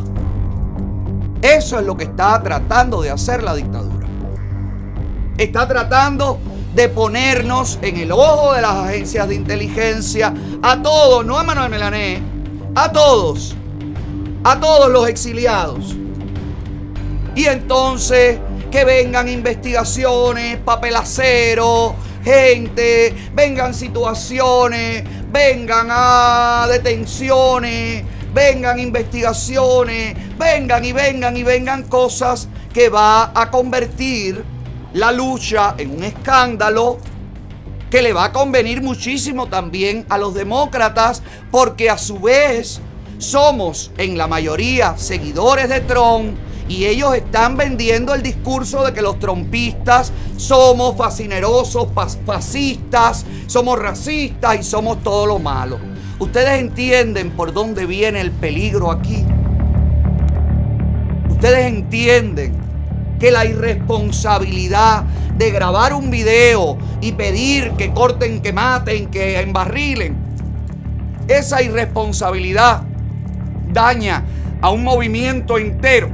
Eso 1.41 1.79
es 1.79 1.85
lo 1.85 1.97
que 1.97 2.05
está 2.05 2.41
tratando 2.41 3.01
de 3.01 3.11
hacer 3.11 3.43
la 3.43 3.53
dictadura. 3.53 4.07
Está 5.37 5.67
tratando 5.67 6.39
de 6.73 6.89
ponernos 6.89 7.77
en 7.81 7.97
el 7.97 8.11
ojo 8.11 8.53
de 8.53 8.61
las 8.61 8.71
agencias 8.71 9.27
de 9.27 9.35
inteligencia 9.35 10.33
a 10.61 10.81
todos, 10.81 11.25
no 11.25 11.37
a 11.37 11.43
Manuel 11.43 11.69
Melané, 11.69 12.21
a 12.75 12.91
todos, 12.91 13.55
a 14.43 14.59
todos 14.59 14.91
los 14.91 15.07
exiliados. 15.07 15.95
Y 17.35 17.45
entonces 17.45 18.39
que 18.71 18.85
vengan 18.85 19.29
investigaciones, 19.29 20.57
papelacero, 20.57 21.95
gente, 22.23 23.13
vengan 23.33 23.73
situaciones, 23.73 25.03
vengan 25.31 25.87
a 25.91 26.67
detenciones, 26.71 28.03
vengan 28.33 28.79
investigaciones, 28.79 30.15
vengan 30.39 30.83
y 30.85 30.91
vengan 30.91 31.37
y 31.37 31.43
vengan 31.43 31.83
cosas 31.83 32.47
que 32.73 32.89
va 32.89 33.31
a 33.39 33.51
convertir 33.51 34.43
la 34.93 35.11
lucha 35.11 35.75
en 35.77 35.91
un 35.91 36.03
escándalo 36.03 36.99
que 37.89 38.01
le 38.01 38.13
va 38.13 38.25
a 38.25 38.31
convenir 38.31 38.81
muchísimo 38.81 39.47
también 39.47 40.05
a 40.09 40.17
los 40.17 40.33
demócratas 40.33 41.21
porque 41.51 41.89
a 41.89 41.97
su 41.97 42.19
vez 42.19 42.79
somos 43.17 43.91
en 43.97 44.17
la 44.17 44.27
mayoría 44.27 44.97
seguidores 44.97 45.69
de 45.69 45.81
Trump 45.81 46.35
y 46.67 46.85
ellos 46.85 47.15
están 47.15 47.57
vendiendo 47.57 48.13
el 48.13 48.23
discurso 48.23 48.83
de 48.85 48.93
que 48.93 49.01
los 49.01 49.19
trompistas 49.19 50.11
somos 50.37 50.95
fascinerosos, 50.95 51.89
fascistas, 52.25 53.25
somos 53.47 53.77
racistas 53.77 54.59
y 54.59 54.63
somos 54.63 55.03
todo 55.03 55.25
lo 55.25 55.39
malo. 55.39 55.77
¿Ustedes 56.19 56.61
entienden 56.61 57.31
por 57.31 57.53
dónde 57.53 57.85
viene 57.85 58.21
el 58.21 58.31
peligro 58.31 58.91
aquí? 58.91 59.25
¿Ustedes 61.29 61.65
entienden 61.65 62.62
que 63.23 63.31
la 63.31 63.45
irresponsabilidad 63.45 65.03
de 65.37 65.49
grabar 65.49 65.93
un 65.93 66.11
video 66.11 66.77
y 66.99 67.13
pedir 67.13 67.71
que 67.77 67.93
corten, 67.93 68.41
que 68.41 68.51
maten, 68.51 69.07
que 69.07 69.39
embarrilen, 69.39 70.17
esa 71.29 71.61
irresponsabilidad 71.61 72.81
daña 73.71 74.25
a 74.59 74.71
un 74.71 74.83
movimiento 74.83 75.57
entero? 75.57 76.09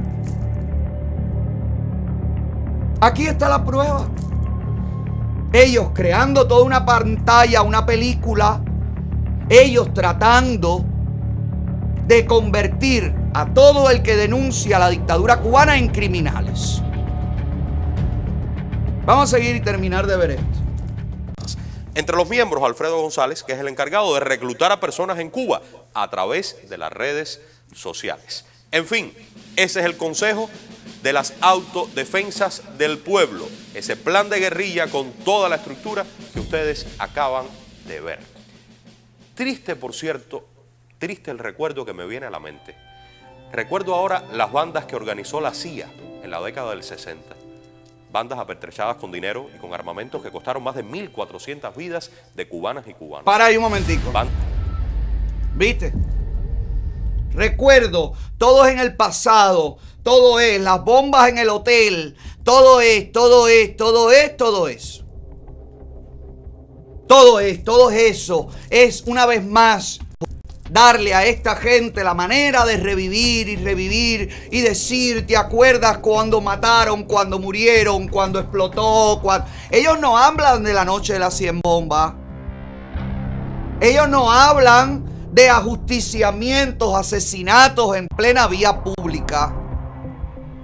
Aquí 3.00 3.26
está 3.26 3.48
la 3.48 3.64
prueba. 3.64 4.06
Ellos 5.52 5.88
creando 5.92 6.46
toda 6.46 6.64
una 6.64 6.86
pantalla, 6.86 7.62
una 7.62 7.84
película, 7.84 8.62
ellos 9.48 9.92
tratando 9.92 10.84
de 12.06 12.24
convertir 12.24 13.12
a 13.34 13.46
todo 13.46 13.90
el 13.90 14.00
que 14.02 14.14
denuncia 14.14 14.78
la 14.78 14.90
dictadura 14.90 15.40
cubana 15.40 15.76
en 15.76 15.88
criminales. 15.88 16.80
Vamos 19.04 19.32
a 19.32 19.38
seguir 19.38 19.56
y 19.56 19.60
terminar 19.60 20.06
de 20.06 20.16
ver 20.16 20.30
esto. 20.32 20.44
Entre 21.94 22.14
los 22.14 22.28
miembros, 22.28 22.62
Alfredo 22.62 23.00
González, 23.00 23.42
que 23.42 23.52
es 23.52 23.58
el 23.58 23.68
encargado 23.68 24.14
de 24.14 24.20
reclutar 24.20 24.70
a 24.72 24.78
personas 24.78 25.18
en 25.18 25.30
Cuba 25.30 25.62
a 25.94 26.08
través 26.10 26.68
de 26.68 26.78
las 26.78 26.92
redes 26.92 27.40
sociales. 27.74 28.44
En 28.70 28.86
fin, 28.86 29.12
ese 29.56 29.80
es 29.80 29.86
el 29.86 29.96
consejo 29.96 30.48
de 31.02 31.12
las 31.12 31.32
autodefensas 31.40 32.62
del 32.78 32.98
pueblo, 32.98 33.48
ese 33.74 33.96
plan 33.96 34.28
de 34.28 34.38
guerrilla 34.38 34.86
con 34.88 35.12
toda 35.12 35.48
la 35.48 35.56
estructura 35.56 36.04
que 36.32 36.40
ustedes 36.40 36.86
acaban 36.98 37.46
de 37.86 38.00
ver. 38.00 38.20
Triste, 39.34 39.76
por 39.76 39.94
cierto, 39.94 40.46
triste 40.98 41.30
el 41.30 41.38
recuerdo 41.38 41.84
que 41.84 41.94
me 41.94 42.06
viene 42.06 42.26
a 42.26 42.30
la 42.30 42.38
mente. 42.38 42.76
Recuerdo 43.50 43.94
ahora 43.94 44.24
las 44.32 44.52
bandas 44.52 44.84
que 44.84 44.94
organizó 44.94 45.40
la 45.40 45.54
CIA 45.54 45.90
en 46.22 46.30
la 46.30 46.40
década 46.40 46.70
del 46.70 46.84
60. 46.84 47.39
Bandas 48.12 48.38
apertrechadas 48.38 48.96
con 48.96 49.12
dinero 49.12 49.48
y 49.54 49.58
con 49.58 49.72
armamentos 49.72 50.22
que 50.22 50.30
costaron 50.30 50.62
más 50.62 50.74
de 50.74 50.84
1.400 50.84 51.74
vidas 51.76 52.10
de 52.34 52.48
cubanas 52.48 52.86
y 52.88 52.94
cubanos. 52.94 53.24
Para 53.24 53.46
ahí 53.46 53.56
un 53.56 53.62
momentico. 53.62 54.12
¿Viste? 55.54 55.92
Recuerdo, 57.32 58.14
todo 58.38 58.66
es 58.66 58.72
en 58.72 58.80
el 58.80 58.96
pasado, 58.96 59.78
todo 60.02 60.40
es, 60.40 60.60
las 60.60 60.82
bombas 60.84 61.28
en 61.28 61.38
el 61.38 61.48
hotel, 61.48 62.16
todo 62.42 62.80
es, 62.80 63.12
todo 63.12 63.46
es, 63.46 63.76
todo 63.76 64.10
es, 64.10 64.36
todo 64.36 64.68
es. 64.68 65.04
Todo 67.06 67.40
es, 67.40 67.64
todo 67.64 67.90
eso. 67.90 68.48
Es 68.68 69.02
una 69.06 69.26
vez 69.26 69.44
más 69.44 70.00
darle 70.70 71.14
a 71.14 71.24
esta 71.24 71.56
gente 71.56 72.04
la 72.04 72.14
manera 72.14 72.64
de 72.64 72.76
revivir 72.76 73.48
y 73.48 73.56
revivir 73.56 74.48
y 74.50 74.60
decir, 74.60 75.26
¿te 75.26 75.36
acuerdas 75.36 75.98
cuando 75.98 76.40
mataron, 76.40 77.04
cuando 77.04 77.38
murieron, 77.38 78.08
cuando 78.08 78.38
explotó? 78.38 79.20
Ellos 79.70 79.98
no 80.00 80.16
hablan 80.16 80.62
de 80.62 80.72
la 80.72 80.84
noche 80.84 81.14
de 81.14 81.18
las 81.18 81.34
100 81.34 81.60
bombas. 81.62 82.14
Ellos 83.80 84.08
no 84.08 84.30
hablan 84.30 85.04
de 85.32 85.48
ajusticiamientos, 85.48 86.94
asesinatos 86.94 87.96
en 87.96 88.06
plena 88.08 88.46
vía 88.46 88.82
pública 88.82 89.54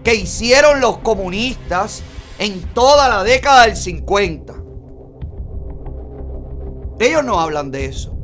que 0.04 0.14
hicieron 0.14 0.80
los 0.80 0.98
comunistas 0.98 2.02
en 2.38 2.62
toda 2.74 3.08
la 3.08 3.24
década 3.24 3.62
del 3.66 3.76
50. 3.76 4.54
Ellos 7.00 7.24
no 7.24 7.40
hablan 7.40 7.70
de 7.70 7.86
eso. 7.86 8.15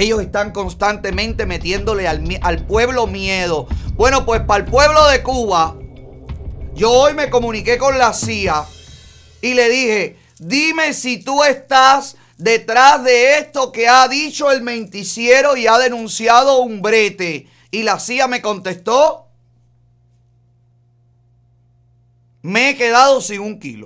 Ellos 0.00 0.22
están 0.22 0.52
constantemente 0.52 1.44
metiéndole 1.44 2.08
al, 2.08 2.64
pueblo 2.64 3.06
miedo. 3.06 3.68
Bueno, 3.96 4.24
pues 4.24 4.40
para 4.40 4.64
el 4.64 4.70
pueblo 4.70 5.06
de 5.08 5.22
Cuba, 5.22 5.76
yo 6.72 6.90
hoy 6.90 7.12
me 7.12 7.28
comuniqué 7.28 7.76
con 7.76 7.98
la 7.98 8.14
CIA 8.14 8.64
y 9.42 9.52
le 9.52 9.68
dije, 9.68 10.18
dime 10.38 10.94
si 10.94 11.22
tú 11.22 11.44
estás 11.44 12.16
detrás 12.38 13.04
de 13.04 13.40
esto 13.40 13.72
que 13.72 13.88
ha 13.88 14.08
dicho 14.08 14.50
el 14.50 14.62
menticiero 14.62 15.54
y 15.54 15.66
ha 15.66 15.76
denunciado 15.76 16.60
un 16.60 16.80
brete. 16.80 17.46
Y 17.70 17.82
la 17.82 18.00
CIA 18.00 18.26
me 18.26 18.40
contestó, 18.40 19.28
me 22.40 22.70
he 22.70 22.76
quedado 22.78 23.20
sin 23.20 23.42
un 23.42 23.60
kilo. 23.60 23.84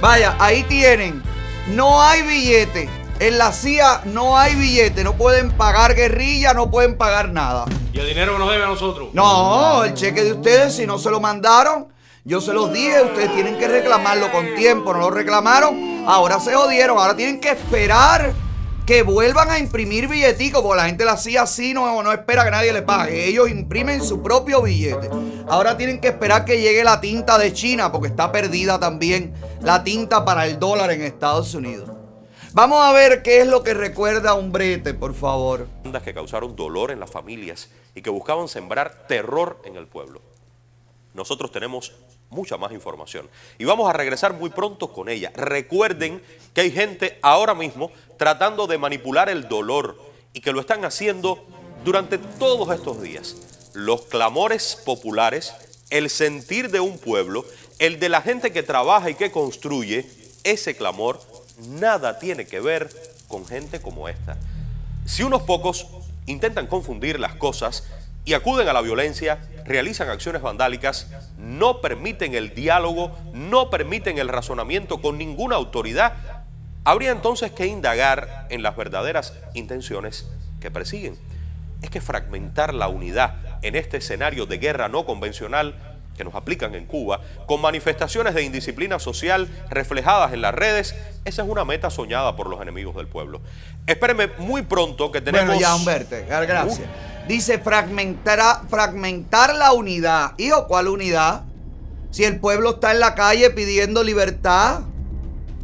Vaya, 0.00 0.36
ahí 0.38 0.62
tienen. 0.68 1.33
No 1.68 2.02
hay 2.02 2.22
billete. 2.22 2.90
En 3.20 3.38
la 3.38 3.50
CIA 3.52 4.02
no 4.04 4.36
hay 4.36 4.54
billete. 4.54 5.02
No 5.02 5.14
pueden 5.14 5.50
pagar 5.52 5.94
guerrilla, 5.94 6.52
no 6.52 6.70
pueden 6.70 6.98
pagar 6.98 7.30
nada. 7.30 7.64
¿Y 7.92 7.98
el 7.98 8.06
dinero 8.06 8.32
que 8.32 8.38
nos 8.38 8.50
debe 8.50 8.64
a 8.64 8.66
nosotros? 8.66 9.08
No, 9.14 9.82
el 9.84 9.94
cheque 9.94 10.24
de 10.24 10.32
ustedes, 10.32 10.76
si 10.76 10.86
no 10.86 10.98
se 10.98 11.10
lo 11.10 11.20
mandaron, 11.20 11.88
yo 12.24 12.40
se 12.40 12.52
los 12.52 12.72
dije, 12.72 13.02
ustedes 13.02 13.32
tienen 13.34 13.56
que 13.56 13.68
reclamarlo 13.68 14.30
con 14.30 14.54
tiempo. 14.54 14.92
No 14.92 14.98
lo 15.00 15.10
reclamaron, 15.10 16.04
ahora 16.06 16.38
se 16.38 16.54
jodieron. 16.54 16.98
Ahora 16.98 17.16
tienen 17.16 17.40
que 17.40 17.50
esperar 17.50 18.34
que 18.86 19.02
vuelvan 19.02 19.50
a 19.50 19.58
imprimir 19.58 20.08
billeticos, 20.08 20.62
porque 20.62 20.76
la 20.76 20.86
gente 20.86 21.04
la 21.04 21.12
hacía 21.12 21.42
así, 21.42 21.72
no, 21.72 22.02
no 22.02 22.12
espera 22.12 22.44
que 22.44 22.50
nadie 22.50 22.72
le 22.72 22.82
pague. 22.82 23.26
Ellos 23.26 23.48
imprimen 23.48 24.02
su 24.02 24.22
propio 24.22 24.62
billete. 24.62 25.08
Ahora 25.48 25.76
tienen 25.76 26.00
que 26.00 26.08
esperar 26.08 26.44
que 26.44 26.60
llegue 26.60 26.84
la 26.84 27.00
tinta 27.00 27.38
de 27.38 27.52
China, 27.52 27.90
porque 27.90 28.08
está 28.08 28.30
perdida 28.30 28.78
también 28.78 29.32
la 29.62 29.84
tinta 29.84 30.24
para 30.24 30.46
el 30.46 30.58
dólar 30.58 30.90
en 30.90 31.02
Estados 31.02 31.54
Unidos. 31.54 31.90
Vamos 32.52 32.84
a 32.84 32.92
ver 32.92 33.22
qué 33.22 33.40
es 33.40 33.48
lo 33.48 33.62
que 33.62 33.74
recuerda 33.74 34.34
un 34.34 34.52
brete, 34.52 34.94
por 34.94 35.14
favor. 35.14 35.66
Que 36.04 36.14
causaron 36.14 36.54
dolor 36.54 36.90
en 36.90 37.00
las 37.00 37.10
familias 37.10 37.70
y 37.94 38.02
que 38.02 38.10
buscaban 38.10 38.48
sembrar 38.48 39.06
terror 39.08 39.60
en 39.64 39.76
el 39.76 39.86
pueblo. 39.86 40.20
Nosotros 41.14 41.50
tenemos 41.50 41.94
mucha 42.34 42.56
más 42.56 42.72
información. 42.72 43.28
Y 43.58 43.64
vamos 43.64 43.88
a 43.88 43.92
regresar 43.92 44.34
muy 44.34 44.50
pronto 44.50 44.92
con 44.92 45.08
ella. 45.08 45.32
Recuerden 45.34 46.22
que 46.52 46.62
hay 46.62 46.70
gente 46.70 47.18
ahora 47.22 47.54
mismo 47.54 47.90
tratando 48.18 48.66
de 48.66 48.76
manipular 48.76 49.28
el 49.28 49.48
dolor 49.48 49.98
y 50.32 50.40
que 50.40 50.52
lo 50.52 50.60
están 50.60 50.84
haciendo 50.84 51.46
durante 51.84 52.18
todos 52.18 52.74
estos 52.74 53.00
días. 53.00 53.70
Los 53.72 54.02
clamores 54.02 54.82
populares, 54.84 55.54
el 55.90 56.10
sentir 56.10 56.70
de 56.70 56.80
un 56.80 56.98
pueblo, 56.98 57.44
el 57.78 57.98
de 58.00 58.08
la 58.08 58.20
gente 58.20 58.52
que 58.52 58.62
trabaja 58.62 59.10
y 59.10 59.14
que 59.14 59.30
construye, 59.30 60.06
ese 60.42 60.76
clamor 60.76 61.20
nada 61.68 62.18
tiene 62.18 62.46
que 62.46 62.60
ver 62.60 62.90
con 63.28 63.46
gente 63.46 63.80
como 63.80 64.08
esta. 64.08 64.36
Si 65.06 65.22
unos 65.22 65.42
pocos 65.42 65.86
intentan 66.26 66.66
confundir 66.66 67.20
las 67.20 67.34
cosas 67.34 67.84
y 68.24 68.34
acuden 68.34 68.68
a 68.68 68.72
la 68.72 68.80
violencia, 68.80 69.38
realizan 69.64 70.08
acciones 70.08 70.42
vandálicas, 70.42 71.08
no 71.38 71.80
permiten 71.80 72.34
el 72.34 72.54
diálogo, 72.54 73.16
no 73.32 73.70
permiten 73.70 74.18
el 74.18 74.28
razonamiento 74.28 75.00
con 75.00 75.18
ninguna 75.18 75.56
autoridad, 75.56 76.14
habría 76.84 77.10
entonces 77.10 77.52
que 77.52 77.66
indagar 77.66 78.46
en 78.50 78.62
las 78.62 78.76
verdaderas 78.76 79.34
intenciones 79.54 80.28
que 80.60 80.70
persiguen. 80.70 81.16
Es 81.82 81.90
que 81.90 82.00
fragmentar 82.00 82.72
la 82.72 82.88
unidad 82.88 83.34
en 83.62 83.74
este 83.74 83.98
escenario 83.98 84.46
de 84.46 84.58
guerra 84.58 84.88
no 84.88 85.04
convencional 85.04 85.74
que 86.16 86.24
nos 86.24 86.34
aplican 86.34 86.74
en 86.74 86.86
Cuba, 86.86 87.20
con 87.46 87.60
manifestaciones 87.60 88.34
de 88.34 88.44
indisciplina 88.44 88.98
social 88.98 89.48
reflejadas 89.68 90.32
en 90.32 90.42
las 90.42 90.54
redes, 90.54 90.94
esa 91.24 91.42
es 91.42 91.48
una 91.48 91.64
meta 91.64 91.90
soñada 91.90 92.36
por 92.36 92.48
los 92.48 92.62
enemigos 92.62 92.94
del 92.94 93.08
pueblo. 93.08 93.40
Espérenme 93.86 94.28
muy 94.38 94.62
pronto 94.62 95.10
que 95.10 95.20
tenemos... 95.20 95.48
Bueno, 95.48 95.60
ya, 95.60 95.74
Humberto, 95.74 96.16
gracias. 96.28 96.88
Dice 97.28 97.58
fragmentar, 97.58 98.62
fragmentar 98.68 99.54
la 99.54 99.72
unidad. 99.72 100.32
Hijo, 100.36 100.66
¿cuál 100.66 100.88
unidad? 100.88 101.44
Si 102.10 102.24
el 102.24 102.38
pueblo 102.38 102.74
está 102.74 102.92
en 102.92 103.00
la 103.00 103.14
calle 103.14 103.50
pidiendo 103.50 104.04
libertad. 104.04 104.80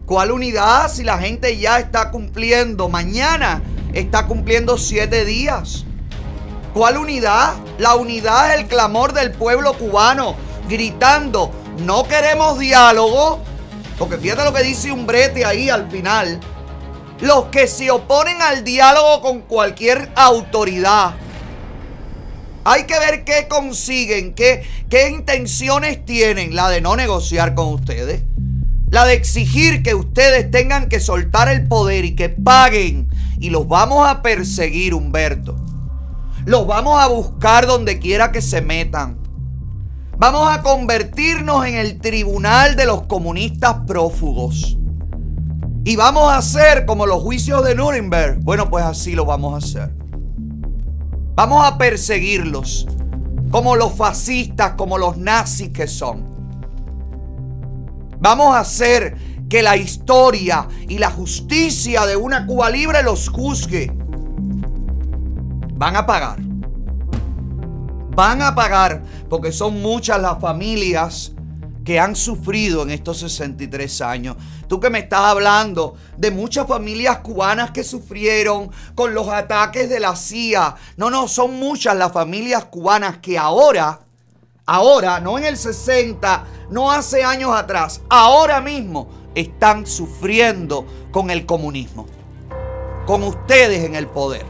¿Cuál 0.06 0.32
unidad? 0.32 0.90
Si 0.90 1.04
la 1.04 1.18
gente 1.18 1.58
ya 1.58 1.78
está 1.78 2.10
cumpliendo, 2.10 2.88
mañana 2.88 3.62
está 3.92 4.26
cumpliendo 4.26 4.78
siete 4.78 5.24
días. 5.24 5.84
¿Cuál 6.72 6.96
unidad? 6.96 7.54
La 7.78 7.94
unidad 7.94 8.54
es 8.54 8.60
el 8.60 8.66
clamor 8.66 9.12
del 9.12 9.30
pueblo 9.30 9.74
cubano, 9.74 10.36
gritando, 10.68 11.52
no 11.84 12.04
queremos 12.04 12.58
diálogo. 12.58 13.40
Porque 13.98 14.16
fíjate 14.16 14.44
lo 14.44 14.52
que 14.52 14.62
dice 14.62 14.90
un 14.90 15.06
brete 15.06 15.44
ahí 15.44 15.68
al 15.68 15.90
final. 15.90 16.40
Los 17.20 17.44
que 17.46 17.66
se 17.66 17.90
oponen 17.90 18.40
al 18.40 18.64
diálogo 18.64 19.20
con 19.20 19.42
cualquier 19.42 20.10
autoridad. 20.16 21.14
Hay 22.70 22.84
que 22.84 22.96
ver 23.00 23.24
qué 23.24 23.48
consiguen, 23.48 24.32
qué, 24.32 24.62
qué 24.88 25.10
intenciones 25.10 26.04
tienen. 26.04 26.54
La 26.54 26.68
de 26.68 26.80
no 26.80 26.94
negociar 26.94 27.56
con 27.56 27.66
ustedes. 27.74 28.22
La 28.90 29.06
de 29.06 29.14
exigir 29.14 29.82
que 29.82 29.96
ustedes 29.96 30.52
tengan 30.52 30.88
que 30.88 31.00
soltar 31.00 31.48
el 31.48 31.66
poder 31.66 32.04
y 32.04 32.14
que 32.14 32.28
paguen. 32.28 33.08
Y 33.40 33.50
los 33.50 33.66
vamos 33.66 34.08
a 34.08 34.22
perseguir, 34.22 34.94
Humberto. 34.94 35.56
Los 36.44 36.64
vamos 36.68 37.02
a 37.02 37.08
buscar 37.08 37.66
donde 37.66 37.98
quiera 37.98 38.30
que 38.30 38.40
se 38.40 38.60
metan. 38.60 39.18
Vamos 40.16 40.48
a 40.48 40.62
convertirnos 40.62 41.66
en 41.66 41.74
el 41.74 41.98
tribunal 41.98 42.76
de 42.76 42.86
los 42.86 43.02
comunistas 43.02 43.78
prófugos. 43.84 44.78
Y 45.84 45.96
vamos 45.96 46.30
a 46.30 46.36
hacer 46.36 46.86
como 46.86 47.04
los 47.06 47.20
juicios 47.20 47.64
de 47.64 47.74
Nuremberg. 47.74 48.38
Bueno, 48.44 48.70
pues 48.70 48.84
así 48.84 49.16
lo 49.16 49.24
vamos 49.24 49.54
a 49.54 49.66
hacer. 49.66 49.99
Vamos 51.42 51.64
a 51.64 51.78
perseguirlos 51.78 52.86
como 53.50 53.74
los 53.74 53.94
fascistas, 53.94 54.72
como 54.72 54.98
los 54.98 55.16
nazis 55.16 55.70
que 55.70 55.86
son. 55.86 56.22
Vamos 58.18 58.54
a 58.54 58.58
hacer 58.58 59.16
que 59.48 59.62
la 59.62 59.74
historia 59.78 60.68
y 60.86 60.98
la 60.98 61.10
justicia 61.10 62.04
de 62.04 62.14
una 62.14 62.44
Cuba 62.44 62.68
libre 62.68 63.02
los 63.02 63.30
juzgue. 63.30 63.90
Van 65.76 65.96
a 65.96 66.04
pagar. 66.04 66.40
Van 68.14 68.42
a 68.42 68.54
pagar 68.54 69.02
porque 69.30 69.50
son 69.50 69.80
muchas 69.80 70.20
las 70.20 70.38
familias 70.40 71.32
que 71.90 71.98
han 71.98 72.14
sufrido 72.14 72.84
en 72.84 72.90
estos 72.90 73.18
63 73.18 74.00
años. 74.02 74.36
Tú 74.68 74.78
que 74.78 74.90
me 74.90 75.00
estás 75.00 75.22
hablando 75.22 75.96
de 76.16 76.30
muchas 76.30 76.68
familias 76.68 77.18
cubanas 77.18 77.72
que 77.72 77.82
sufrieron 77.82 78.70
con 78.94 79.12
los 79.12 79.26
ataques 79.26 79.88
de 79.88 79.98
la 79.98 80.14
CIA. 80.14 80.76
No, 80.96 81.10
no, 81.10 81.26
son 81.26 81.54
muchas 81.54 81.96
las 81.96 82.12
familias 82.12 82.66
cubanas 82.66 83.18
que 83.18 83.36
ahora, 83.36 83.98
ahora, 84.66 85.18
no 85.18 85.36
en 85.36 85.46
el 85.46 85.56
60, 85.56 86.44
no 86.70 86.92
hace 86.92 87.24
años 87.24 87.50
atrás, 87.52 88.02
ahora 88.08 88.60
mismo 88.60 89.08
están 89.34 89.84
sufriendo 89.84 90.86
con 91.10 91.28
el 91.28 91.44
comunismo. 91.44 92.06
Con 93.04 93.24
ustedes 93.24 93.82
en 93.82 93.96
el 93.96 94.06
poder. 94.06 94.46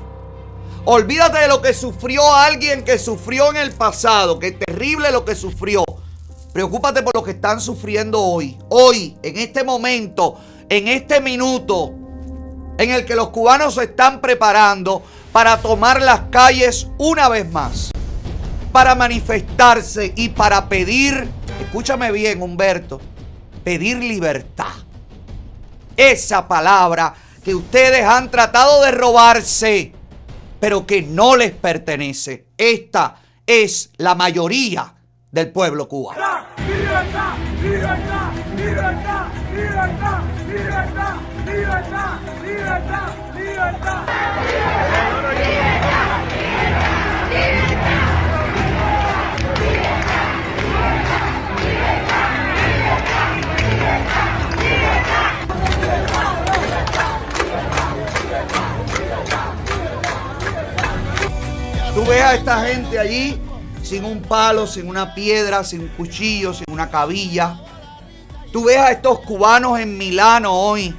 Olvídate 0.85 1.39
de 1.39 1.49
lo 1.49 1.63
que 1.63 1.73
sufrió 1.73 2.35
alguien 2.35 2.85
que 2.85 2.99
sufrió 2.99 3.49
en 3.49 3.57
el 3.57 3.73
pasado, 3.73 4.39
que 4.39 4.53
terrible 4.53 5.11
lo 5.11 5.25
que 5.25 5.35
sufrió. 5.35 5.85
Preocúpate 6.53 7.03
por 7.03 7.15
lo 7.15 7.23
que 7.23 7.33
están 7.33 7.61
sufriendo 7.61 8.21
hoy. 8.21 8.59
Hoy, 8.69 9.17
en 9.23 9.39
este 9.39 9.65
momento, 9.65 10.39
en 10.69 10.89
este 10.89 11.21
minuto, 11.21 11.95
en 12.79 12.91
el 12.91 13.05
que 13.05 13.15
los 13.15 13.29
cubanos 13.29 13.75
se 13.75 13.85
están 13.85 14.21
preparando 14.21 15.03
para 15.33 15.61
tomar 15.61 16.03
las 16.03 16.23
calles 16.31 16.89
una 16.99 17.29
vez 17.29 17.51
más. 17.51 17.91
Para 18.73 18.95
manifestarse 18.95 20.13
y 20.17 20.31
para 20.31 20.69
pedir, 20.69 21.29
escúchame 21.61 22.11
bien 22.13 22.43
Humberto, 22.43 23.01
pedir 23.65 23.99
libertad. 23.99 24.75
Esa 25.97 26.47
palabra 26.49 27.15
que 27.45 27.55
ustedes 27.55 28.05
han 28.05 28.31
tratado 28.31 28.83
de 28.83 28.91
robarse 28.91 29.93
pero 30.61 30.87
que 30.87 31.03
no 31.03 31.35
les 31.37 31.53
pertenece. 31.53 32.47
Esta 32.57 33.17
es 33.47 33.91
la 33.97 34.15
mayoría 34.15 34.95
del 35.31 35.53
pueblo 35.53 35.87
cubano. 35.89 36.21
Libertad, 36.67 37.37
libertad, 37.63 38.33
libertad, 38.57 39.27
libertad, 39.55 40.23
libertad, 40.49 41.15
libertad, 41.47 42.19
libertad, 42.43 43.15
libertad. 43.35 44.07
Tú 61.95 62.07
ves 62.07 62.23
a 62.23 62.35
esta 62.35 62.61
gente 62.67 62.99
allí 62.99 63.41
sin 63.91 64.05
un 64.05 64.23
palo, 64.23 64.69
sin 64.69 64.89
una 64.89 65.17
piedra, 65.17 65.65
sin 65.65 65.81
un 65.81 65.89
cuchillo, 65.89 66.55
sin 66.55 66.67
una 66.71 66.89
cabilla. 66.89 67.59
Tú 68.53 68.67
ves 68.67 68.77
a 68.77 68.93
estos 68.93 69.19
cubanos 69.19 69.81
en 69.81 69.99
Milano 69.99 70.53
hoy, 70.53 70.95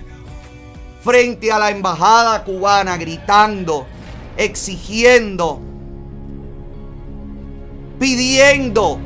frente 1.02 1.54
a 1.54 1.58
la 1.58 1.70
embajada 1.70 2.44
cubana, 2.44 2.98
gritando, 2.98 3.88
exigiendo, 4.36 5.62
pidiendo 7.98 9.00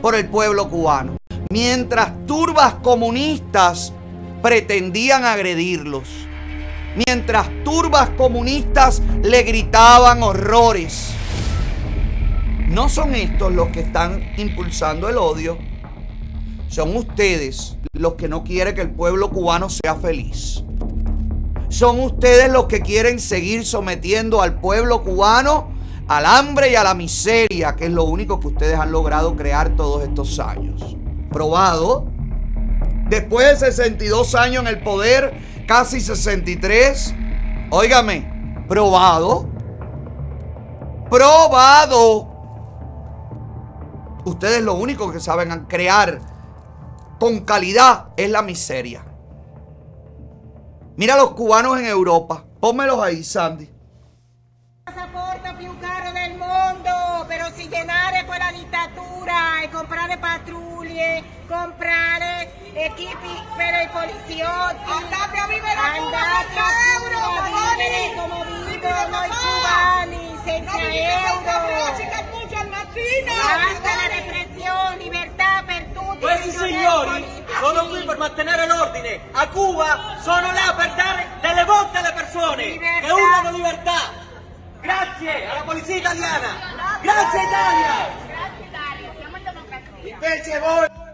por 0.00 0.14
el 0.14 0.30
pueblo 0.30 0.70
cubano. 0.70 1.18
Mientras 1.50 2.12
turbas 2.26 2.76
comunistas 2.76 3.92
pretendían 4.40 5.26
agredirlos. 5.26 6.08
Mientras 7.06 7.48
turbas 7.64 8.08
comunistas 8.16 9.02
le 9.22 9.42
gritaban 9.42 10.22
horrores. 10.22 11.10
No 12.68 12.88
son 12.88 13.14
estos 13.14 13.52
los 13.52 13.68
que 13.68 13.80
están 13.80 14.32
impulsando 14.36 15.08
el 15.08 15.16
odio. 15.16 15.58
Son 16.68 16.96
ustedes 16.96 17.76
los 17.92 18.14
que 18.14 18.28
no 18.28 18.44
quieren 18.44 18.74
que 18.74 18.82
el 18.82 18.90
pueblo 18.90 19.30
cubano 19.30 19.68
sea 19.68 19.94
feliz. 19.94 20.64
Son 21.68 22.00
ustedes 22.00 22.50
los 22.50 22.66
que 22.66 22.80
quieren 22.80 23.20
seguir 23.20 23.64
sometiendo 23.64 24.42
al 24.42 24.60
pueblo 24.60 25.02
cubano 25.02 25.76
al 26.08 26.24
hambre 26.24 26.70
y 26.70 26.76
a 26.76 26.84
la 26.84 26.94
miseria, 26.94 27.74
que 27.74 27.86
es 27.86 27.90
lo 27.90 28.04
único 28.04 28.38
que 28.38 28.48
ustedes 28.48 28.78
han 28.78 28.92
logrado 28.92 29.34
crear 29.34 29.74
todos 29.76 30.04
estos 30.04 30.38
años. 30.38 30.96
Probado. 31.30 32.06
Después 33.08 33.60
de 33.60 33.66
62 33.66 34.34
años 34.34 34.62
en 34.62 34.68
el 34.68 34.80
poder, 34.80 35.34
casi 35.66 36.00
63. 36.00 37.14
Óigame, 37.70 38.64
probado. 38.68 39.48
Probado. 41.10 42.35
Ustedes 44.26 44.60
lo 44.60 44.74
único 44.74 45.12
que 45.12 45.20
saben 45.20 45.66
crear 45.66 46.18
con 47.20 47.44
calidad 47.44 48.08
es 48.16 48.28
la 48.28 48.42
miseria. 48.42 49.04
Mira 50.96 51.14
a 51.14 51.16
los 51.16 51.30
cubanos 51.30 51.78
en 51.78 51.86
Europa. 51.86 52.44
Pónmelos 52.58 53.00
ahí, 53.00 53.22
Sandy. 53.22 53.70
pasaporte 54.82 55.54
più 55.58 55.78
caro 55.78 56.10
del 56.10 56.34
mondo, 56.38 57.24
però 57.28 57.46
si 57.54 57.68
llenare 57.68 58.24
quella 58.24 58.50
dittatura 58.50 59.62
e 59.62 59.70
comprare 59.70 60.18
pattuglie, 60.18 61.22
comprare 61.46 62.50
equipi 62.74 63.34
per 63.56 63.74
i 63.84 63.88
poliziotti. 63.92 64.90
Andate 64.90 65.38
a 65.38 65.46
vivere 65.46 65.78
a 65.78 66.02
Cuba, 66.02 66.18
Andate 66.18 66.58
a 66.58 66.66
a 66.66 67.74
vivere 67.76 68.14
come 68.16 68.70
vive 68.70 69.08
noi 69.08 69.28
cubani, 69.28 70.36
senza 70.42 70.78
euro. 70.80 71.26
Basta 72.96 73.94
la 73.94 74.08
repressione, 74.08 74.96
libertà 74.96 75.62
per 75.66 75.84
tutti. 75.92 76.18
Questi 76.18 76.50
signori 76.50 77.44
sono 77.60 77.86
qui 77.88 78.04
per 78.04 78.16
mantenere 78.16 78.66
l'ordine. 78.66 79.20
A 79.32 79.48
Cuba 79.48 80.16
sono 80.20 80.50
là 80.52 80.74
per 80.76 80.94
dare 80.94 81.26
delle 81.40 81.64
volte 81.64 81.98
alle 81.98 82.12
persone 82.12 82.78
che 82.78 83.10
urlano 83.10 83.50
libertà. 83.50 84.24
Grazie 84.80 85.48
alla 85.50 85.62
polizia 85.62 85.96
italiana. 85.96 86.98
Grazie 87.02 87.42
Italia. 87.42 88.24
Grazie 88.26 88.70
Dario, 88.70 89.12
siamo 89.18 89.36
in 89.36 89.42
democrazia. 89.42 90.14
Invece 90.14 90.58
voi 90.60 91.04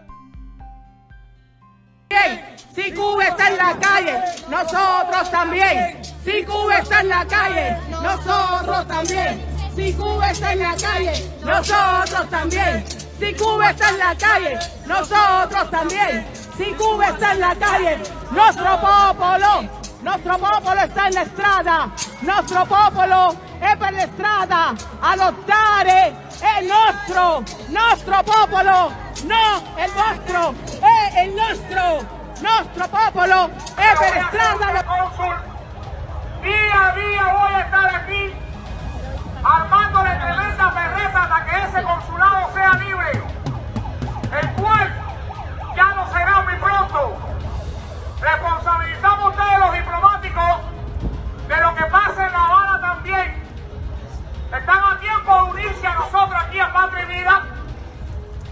Si 2.75 2.91
Cuba 2.91 3.25
está 3.25 3.49
en 3.49 3.57
la 3.57 3.77
calle, 3.79 4.19
nosotros 4.49 5.29
también. 5.29 6.01
Si 6.23 6.43
Cuba 6.43 6.79
está 6.79 7.01
en 7.01 7.09
la 7.09 7.25
calle, 7.25 7.77
nosotros 7.89 8.87
también. 8.87 9.52
Si 9.75 9.91
Cuba 9.93 10.29
está 10.29 10.53
en 10.53 10.59
la 10.59 10.75
calle, 10.75 11.31
nosotros 11.41 12.29
también. 12.29 12.85
Si 13.19 13.33
Cuba 13.33 13.71
está 13.71 13.89
en 13.89 13.97
la 13.97 14.15
calle, 14.15 14.59
nosotros 14.85 15.71
también. 15.71 16.27
Si 16.55 16.65
Cuba 16.73 17.07
está 17.07 17.31
en 17.31 17.39
la 17.39 17.55
calle, 17.55 17.97
nuestro 18.29 18.79
popolo, 18.79 19.67
nuestro 20.03 20.37
popolo 20.37 20.79
está 20.79 21.07
en 21.07 21.13
la 21.15 21.25
strada. 21.25 21.91
Nuestro 22.21 22.65
popolo 22.65 23.35
è 23.59 23.75
per 23.75 23.93
la 23.93 24.07
strada 24.13 24.75
a 25.01 25.15
lottare. 25.15 26.21
È 26.39 26.61
nostro, 26.61 27.43
nostro 27.69 28.23
popolo, 28.23 28.91
no 29.23 29.63
el 29.77 29.91
vostro, 29.91 30.53
è 30.81 31.23
il 31.23 31.33
nostro. 31.33 32.21
Nuestro 32.41 32.87
popolo 32.89 33.49
è 33.75 33.97
per 33.97 34.15
la 34.17 34.27
strada. 34.29 34.85
Día 36.43 36.87
a 36.87 36.93
día 36.93 37.33
voy 37.33 37.53
a 37.53 37.59
estar 37.61 37.95
aquí 37.95 38.52
armándole 39.43 40.09
tremenda 40.15 40.73
perreta 40.73 41.23
hasta 41.23 41.45
que 41.45 41.57
ese 41.65 41.83
consulado 41.83 42.53
sea 42.53 42.73
libre, 42.75 43.11
el 44.39 44.51
cual 44.53 44.93
ya 45.75 45.87
no 45.95 46.07
será 46.11 46.41
muy 46.43 46.55
pronto. 46.55 47.17
Responsabilizamos 48.21 49.25
a 49.25 49.29
ustedes 49.29 49.59
los 49.59 49.73
diplomáticos 49.73 50.61
de 51.47 51.57
lo 51.57 51.75
que 51.75 51.83
pasa 51.85 52.27
en 52.27 52.33
La 52.33 52.45
Habana 52.45 52.81
también. 52.81 53.43
Están 54.53 54.83
a 54.83 54.99
tiempo 54.99 55.35
de 55.35 55.43
unirse 55.51 55.87
a 55.87 55.93
nosotros 55.93 56.41
aquí 56.45 56.59
a 56.59 56.71
Patria 56.71 57.03
y 57.03 57.05
Vida 57.07 57.43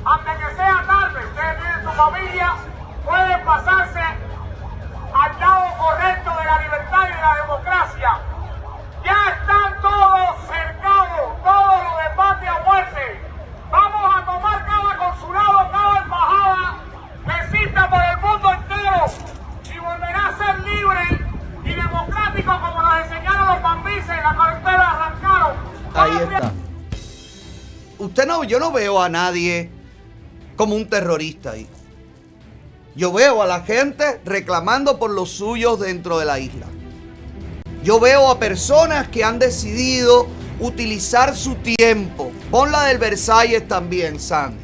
antes 0.04 0.38
que 0.38 0.56
sea 0.56 0.84
tarde. 0.88 1.26
Ustedes 1.26 1.58
tienen 1.58 1.84
su 1.84 1.92
familia, 1.92 2.54
pueden 3.06 3.46
pasarse 3.46 4.02
al 5.14 5.39
lado 5.39 5.78
correcto 5.78 6.32
de 6.38 6.46
la 6.46 6.62
libertad 6.64 7.04
y 7.08 7.14
de 7.14 7.22
la 7.22 7.36
democracia. 7.36 8.31
Ya 9.04 9.38
están 9.39 9.82
todos 9.82 10.47
cercados, 10.47 11.43
todo 11.43 11.84
lo 11.84 11.97
de 11.97 12.16
patria 12.16 12.56
o 12.56 12.66
muerte. 12.66 13.22
Vamos 13.72 14.16
a 14.16 14.26
tomar 14.26 14.66
cada 14.66 14.97
consulado, 14.97 15.72
cada 15.72 16.04
embajada 16.04 16.78
que 17.26 17.58
exista 17.58 17.89
por 17.89 18.02
el 18.04 18.18
mundo 18.18 18.52
entero 18.52 19.06
y 19.74 19.80
volverá 19.80 20.28
a 20.28 20.38
ser 20.38 20.60
libre 20.60 21.26
y 21.64 21.74
democrático 21.74 22.60
como 22.60 22.82
nos 22.82 22.99
enseñaron 22.99 23.47
los 23.47 23.62
bambises 23.62 24.10
en 24.10 24.24
la 24.24 24.36
carretera 24.36 24.91
arrancaron. 24.91 25.58
Ahí 25.93 26.18
está. 26.24 26.52
Usted 27.97 28.26
no, 28.26 28.43
yo 28.43 28.60
no 28.60 28.72
veo 28.72 29.02
a 29.02 29.10
nadie 29.10 29.70
como 30.56 30.76
un 30.76 30.89
terrorista 30.89 31.52
ahí. 31.52 31.68
Yo 32.95 33.14
veo 33.14 33.41
a 33.41 33.47
la 33.47 33.62
gente 33.62 34.20
reclamando 34.26 34.99
por 34.99 35.12
los 35.12 35.32
suyos 35.32 35.80
dentro 35.80 36.20
de 36.20 36.26
la 36.26 36.39
isla. 36.39 36.68
Yo 37.84 38.00
veo 38.00 38.30
a 38.30 38.38
personas 38.38 39.08
que 39.08 39.24
han 39.24 39.40
decidido 39.40 40.28
utilizar 40.60 41.36
su 41.36 41.56
tiempo. 41.56 42.32
Pon 42.52 42.72
la 42.72 42.86
del 42.86 43.00
Versalles 43.00 43.68
también, 43.68 44.20
Sandy. 44.20 44.58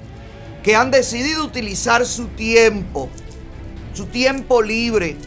Que 0.61 0.76
han 0.76 0.91
decidido 0.91 1.43
utilizar 1.43 2.05
su 2.05 2.28
tiempo. 2.28 3.09
Su 3.93 4.05
tiempo 4.05 4.61
libre. 4.61 5.18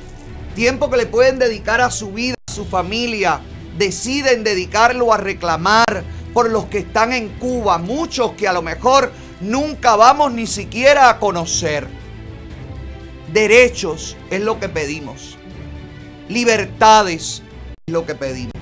Tiempo 0.54 0.88
que 0.88 0.98
le 0.98 1.06
pueden 1.06 1.40
dedicar 1.40 1.80
a 1.80 1.90
su 1.90 2.12
vida, 2.12 2.36
a 2.48 2.52
su 2.52 2.64
familia. 2.64 3.40
Deciden 3.76 4.44
dedicarlo 4.44 5.12
a 5.12 5.16
reclamar 5.16 6.04
por 6.32 6.48
los 6.48 6.66
que 6.66 6.78
están 6.78 7.12
en 7.12 7.28
Cuba. 7.40 7.78
Muchos 7.78 8.32
que 8.32 8.46
a 8.46 8.52
lo 8.52 8.62
mejor 8.62 9.10
nunca 9.40 9.96
vamos 9.96 10.32
ni 10.32 10.46
siquiera 10.46 11.10
a 11.10 11.18
conocer. 11.18 11.88
Derechos 13.32 14.16
es 14.30 14.42
lo 14.42 14.60
que 14.60 14.68
pedimos. 14.68 15.36
Libertades 16.28 17.42
es 17.48 17.49
lo 17.90 18.06
que 18.06 18.14
pedimos. 18.14 18.54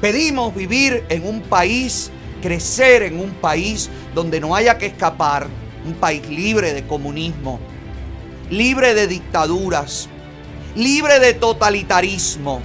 Pedimos 0.00 0.54
vivir 0.54 1.04
en 1.08 1.26
un 1.26 1.40
país, 1.40 2.10
crecer 2.42 3.02
en 3.04 3.18
un 3.18 3.30
país 3.30 3.88
donde 4.14 4.40
no 4.40 4.54
haya 4.54 4.76
que 4.76 4.86
escapar. 4.86 5.46
Un 5.86 5.94
país 5.94 6.26
libre 6.28 6.72
de 6.72 6.86
comunismo, 6.86 7.60
libre 8.50 8.94
de 8.94 9.06
dictaduras, 9.06 10.08
libre 10.74 11.20
de 11.20 11.34
totalitarismo, 11.34 12.62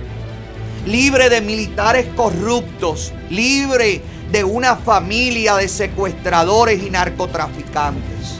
libre 0.85 1.29
de 1.29 1.41
militares 1.41 2.07
corruptos, 2.15 3.11
libre 3.29 4.01
de 4.31 4.43
una 4.43 4.75
familia 4.75 5.55
de 5.55 5.67
secuestradores 5.67 6.81
y 6.81 6.89
narcotraficantes. 6.89 8.39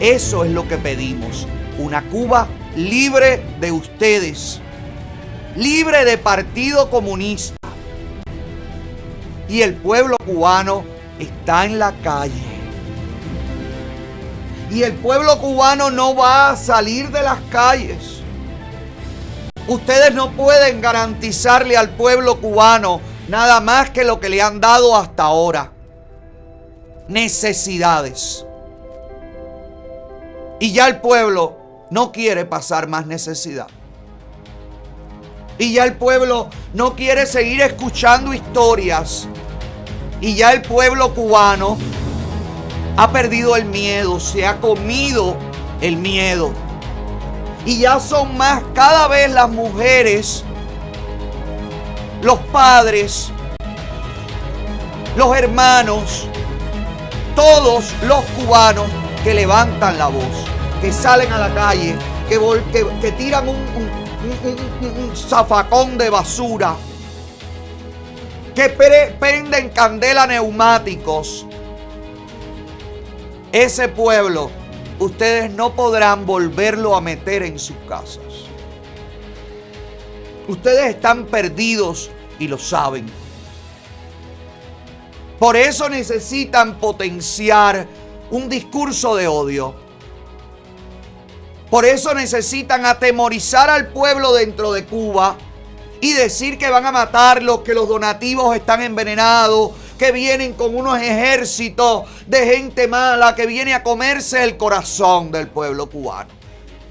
Eso 0.00 0.44
es 0.44 0.50
lo 0.50 0.66
que 0.66 0.76
pedimos. 0.78 1.46
Una 1.78 2.02
Cuba 2.02 2.48
libre 2.76 3.42
de 3.60 3.72
ustedes. 3.72 4.60
Libre 5.56 6.04
de 6.04 6.18
Partido 6.18 6.88
Comunista. 6.90 7.56
Y 9.48 9.62
el 9.62 9.74
pueblo 9.74 10.16
cubano 10.24 10.84
está 11.18 11.66
en 11.66 11.78
la 11.78 11.92
calle. 12.02 12.42
Y 14.70 14.82
el 14.82 14.94
pueblo 14.94 15.38
cubano 15.38 15.90
no 15.90 16.14
va 16.14 16.50
a 16.50 16.56
salir 16.56 17.10
de 17.10 17.22
las 17.22 17.38
calles. 17.50 18.22
Ustedes 19.68 20.14
no 20.14 20.32
pueden 20.32 20.80
garantizarle 20.80 21.76
al 21.76 21.90
pueblo 21.90 22.40
cubano 22.40 23.00
nada 23.28 23.60
más 23.60 23.90
que 23.90 24.04
lo 24.04 24.18
que 24.18 24.30
le 24.30 24.40
han 24.40 24.60
dado 24.60 24.96
hasta 24.96 25.24
ahora. 25.24 25.70
Necesidades. 27.08 28.46
Y 30.58 30.72
ya 30.72 30.86
el 30.86 31.00
pueblo 31.00 31.61
no 31.92 32.10
quiere 32.10 32.46
pasar 32.46 32.88
más 32.88 33.06
necesidad. 33.06 33.66
Y 35.58 35.74
ya 35.74 35.84
el 35.84 35.92
pueblo 35.92 36.48
no 36.72 36.96
quiere 36.96 37.26
seguir 37.26 37.60
escuchando 37.60 38.32
historias. 38.32 39.28
Y 40.22 40.34
ya 40.34 40.54
el 40.54 40.62
pueblo 40.62 41.12
cubano 41.14 41.76
ha 42.96 43.12
perdido 43.12 43.56
el 43.56 43.66
miedo, 43.66 44.20
se 44.20 44.46
ha 44.46 44.58
comido 44.58 45.36
el 45.82 45.98
miedo. 45.98 46.54
Y 47.66 47.80
ya 47.80 48.00
son 48.00 48.38
más 48.38 48.62
cada 48.74 49.06
vez 49.08 49.30
las 49.30 49.50
mujeres, 49.50 50.44
los 52.22 52.38
padres, 52.38 53.30
los 55.14 55.36
hermanos, 55.36 56.26
todos 57.36 57.92
los 58.04 58.24
cubanos 58.30 58.86
que 59.22 59.34
levantan 59.34 59.98
la 59.98 60.06
voz, 60.06 60.46
que 60.82 60.92
salen 60.92 61.32
a 61.32 61.38
la 61.38 61.54
calle, 61.54 61.94
que, 62.28 62.38
que- 63.00 63.12
tiran 63.12 63.48
un, 63.48 63.54
un- 63.56 63.90
un- 64.82 65.08
un- 65.10 65.16
zafacón 65.16 65.96
de 65.96 66.10
basura, 66.10 66.74
que 68.54 68.68
pre- 68.68 69.14
prenden 69.18 69.68
candela 69.70 70.26
neumáticos. 70.26 71.46
Ese 73.52 73.88
pueblo, 73.88 74.50
ustedes 74.98 75.50
no 75.52 75.74
podrán 75.74 76.26
volverlo 76.26 76.96
a 76.96 77.00
meter 77.00 77.44
en 77.44 77.58
sus 77.60 77.76
casas. 77.88 78.48
Ustedes 80.48 80.96
están 80.96 81.26
perdidos 81.26 82.10
y 82.40 82.48
lo 82.48 82.58
saben. 82.58 83.06
Por 85.38 85.56
eso 85.56 85.88
necesitan 85.88 86.78
potenciar 86.78 87.86
un 88.30 88.48
discurso 88.48 89.14
de 89.14 89.28
odio. 89.28 89.81
Por 91.72 91.86
eso 91.86 92.12
necesitan 92.12 92.84
atemorizar 92.84 93.70
al 93.70 93.86
pueblo 93.88 94.34
dentro 94.34 94.72
de 94.72 94.84
Cuba 94.84 95.38
y 96.02 96.12
decir 96.12 96.58
que 96.58 96.68
van 96.68 96.84
a 96.84 96.92
matarlos, 96.92 97.62
que 97.62 97.72
los 97.72 97.88
donativos 97.88 98.54
están 98.54 98.82
envenenados, 98.82 99.70
que 99.96 100.12
vienen 100.12 100.52
con 100.52 100.76
unos 100.76 101.00
ejércitos 101.00 102.02
de 102.26 102.44
gente 102.44 102.88
mala 102.88 103.34
que 103.34 103.46
viene 103.46 103.72
a 103.72 103.82
comerse 103.82 104.44
el 104.44 104.58
corazón 104.58 105.32
del 105.32 105.48
pueblo 105.48 105.88
cubano. 105.88 106.28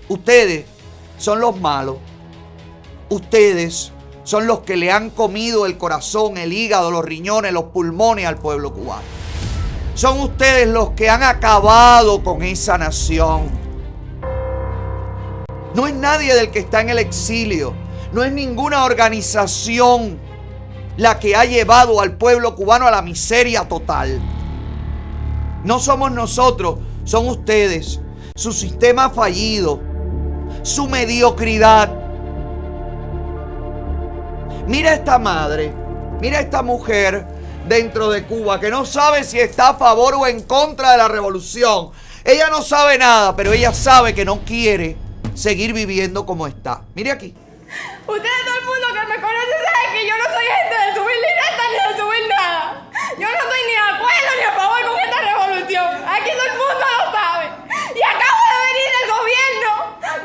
Ustedes 0.10 0.66
son 1.20 1.40
los 1.42 1.60
malos. 1.60 1.98
Ustedes 3.10 3.92
son 4.24 4.48
los 4.48 4.62
que 4.62 4.78
le 4.78 4.92
han 4.92 5.12
comido 5.12 5.68
el 5.68 5.78
corazón, 5.78 6.40
el 6.40 6.54
hígado, 6.54 6.90
los 6.90 7.06
riñones, 7.06 7.54
los 7.54 7.66
pulmones 7.66 8.26
al 8.26 8.40
pueblo 8.40 8.74
cubano. 8.74 9.04
Son 9.94 10.20
ustedes 10.22 10.68
los 10.68 10.94
que 10.94 11.08
han 11.08 11.22
acabado 11.22 12.24
con 12.24 12.42
esa 12.42 12.80
nación. 12.80 13.61
No 15.74 15.88
es 15.88 15.94
nadie 15.94 16.36
del 16.36 16.52
que 16.52 16.60
está 16.60 16.82
en 16.82 16.90
el 16.90 17.00
exilio. 17.00 17.74
No 18.12 18.24
es 18.24 18.34
ninguna 18.34 18.84
organización 18.84 20.20
la 20.98 21.18
que 21.20 21.36
ha 21.36 21.46
llevado 21.46 22.02
al 22.02 22.18
pueblo 22.18 22.56
cubano 22.56 22.86
a 22.86 22.92
la 22.92 23.02
miseria 23.02 23.68
total. 23.68 24.22
No 25.64 25.80
somos 25.80 26.12
nosotros, 26.12 26.80
son 27.06 27.28
ustedes. 27.30 28.02
Su 28.36 28.52
sistema 28.52 29.10
fallido, 29.10 29.80
su 30.64 30.88
mediocridad. 30.90 31.90
Mira 34.68 34.94
esta 34.94 35.18
madre, 35.18 35.74
mira 36.20 36.40
esta 36.40 36.62
mujer 36.62 37.26
dentro 37.68 38.10
de 38.10 38.26
Cuba 38.26 38.60
que 38.60 38.70
no 38.70 38.86
sabe 38.86 39.24
si 39.24 39.40
está 39.40 39.70
a 39.70 39.74
favor 39.76 40.16
o 40.16 40.28
en 40.28 40.42
contra 40.42 40.92
de 40.92 40.98
la 40.98 41.08
revolución. 41.08 41.92
Ella 42.26 42.50
no 42.50 42.62
sabe 42.62 42.98
nada, 42.98 43.36
pero 43.36 43.54
ella 43.54 43.74
sabe 43.74 44.14
que 44.14 44.26
no 44.26 44.42
quiere 44.46 44.98
seguir 45.36 45.74
viviendo 45.74 46.26
como 46.26 46.48
está. 46.48 46.82
Mire 46.96 47.12
aquí. 47.12 47.36
Ustedes, 48.08 48.46
todo 48.46 48.56
el 48.56 48.66
mundo 48.66 48.88
que 48.94 49.08
me 49.08 49.22
conoce 49.22 49.54
sabe 49.64 49.84
que 49.94 50.08
yo 50.08 50.18
no 50.18 50.24
soy 50.26 50.46
gente 50.46 50.76
de 50.76 50.88
subir 50.96 51.16
directa 51.16 51.64
ni 51.72 51.78
de 51.78 52.02
subir 52.02 52.28
nada. 52.28 52.90
Yo 53.18 53.28
no 53.30 53.38
estoy 53.38 53.62
ni 53.68 53.72
de 53.72 53.86
acuerdo 53.96 54.32
ni 54.38 54.44
a 54.44 54.52
favor 54.52 54.82
con 54.86 55.00
esta 55.00 55.20
revolución. 55.22 55.90
Aquí 56.10 56.32
todo 56.32 56.46
el 56.52 56.58
mundo 56.58 56.86
lo 56.98 57.12
sabe. 57.12 57.46
Y 57.96 58.02
acabo 58.04 58.42
de 58.52 58.58
venir 58.68 58.90
del 58.92 59.08
gobierno 59.12 59.72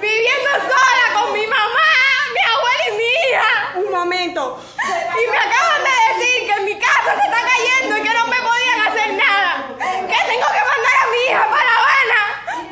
viviendo 0.00 0.50
sola 0.66 1.04
con 1.14 1.32
mi 1.32 1.46
mamá, 1.46 1.90
mi 2.34 2.42
abuela 2.50 2.84
y 2.88 2.92
mi 2.98 3.08
hija. 3.30 3.54
Un 3.76 3.90
momento. 3.92 4.42
Y 4.82 5.30
me 5.30 5.38
acaban 5.38 5.82
de 5.86 5.94
decir 6.10 6.36
que 6.50 6.56
mi 6.62 6.74
casa 6.78 7.10
se 7.14 7.24
está 7.30 7.40
cayendo 7.46 7.98
y 7.98 8.02
que 8.02 8.14
no 8.14 8.26
me 8.26 8.40
podían 8.42 8.80
hacer 8.90 9.08
nada. 9.14 9.70
Que 9.78 10.18
tengo 10.26 10.48
que 10.50 10.62
mandar 10.66 10.96
a 10.98 11.06
mi 11.12 11.18
hija 11.30 11.44
para 11.50 11.64
La 11.64 11.74
Habana 11.78 12.20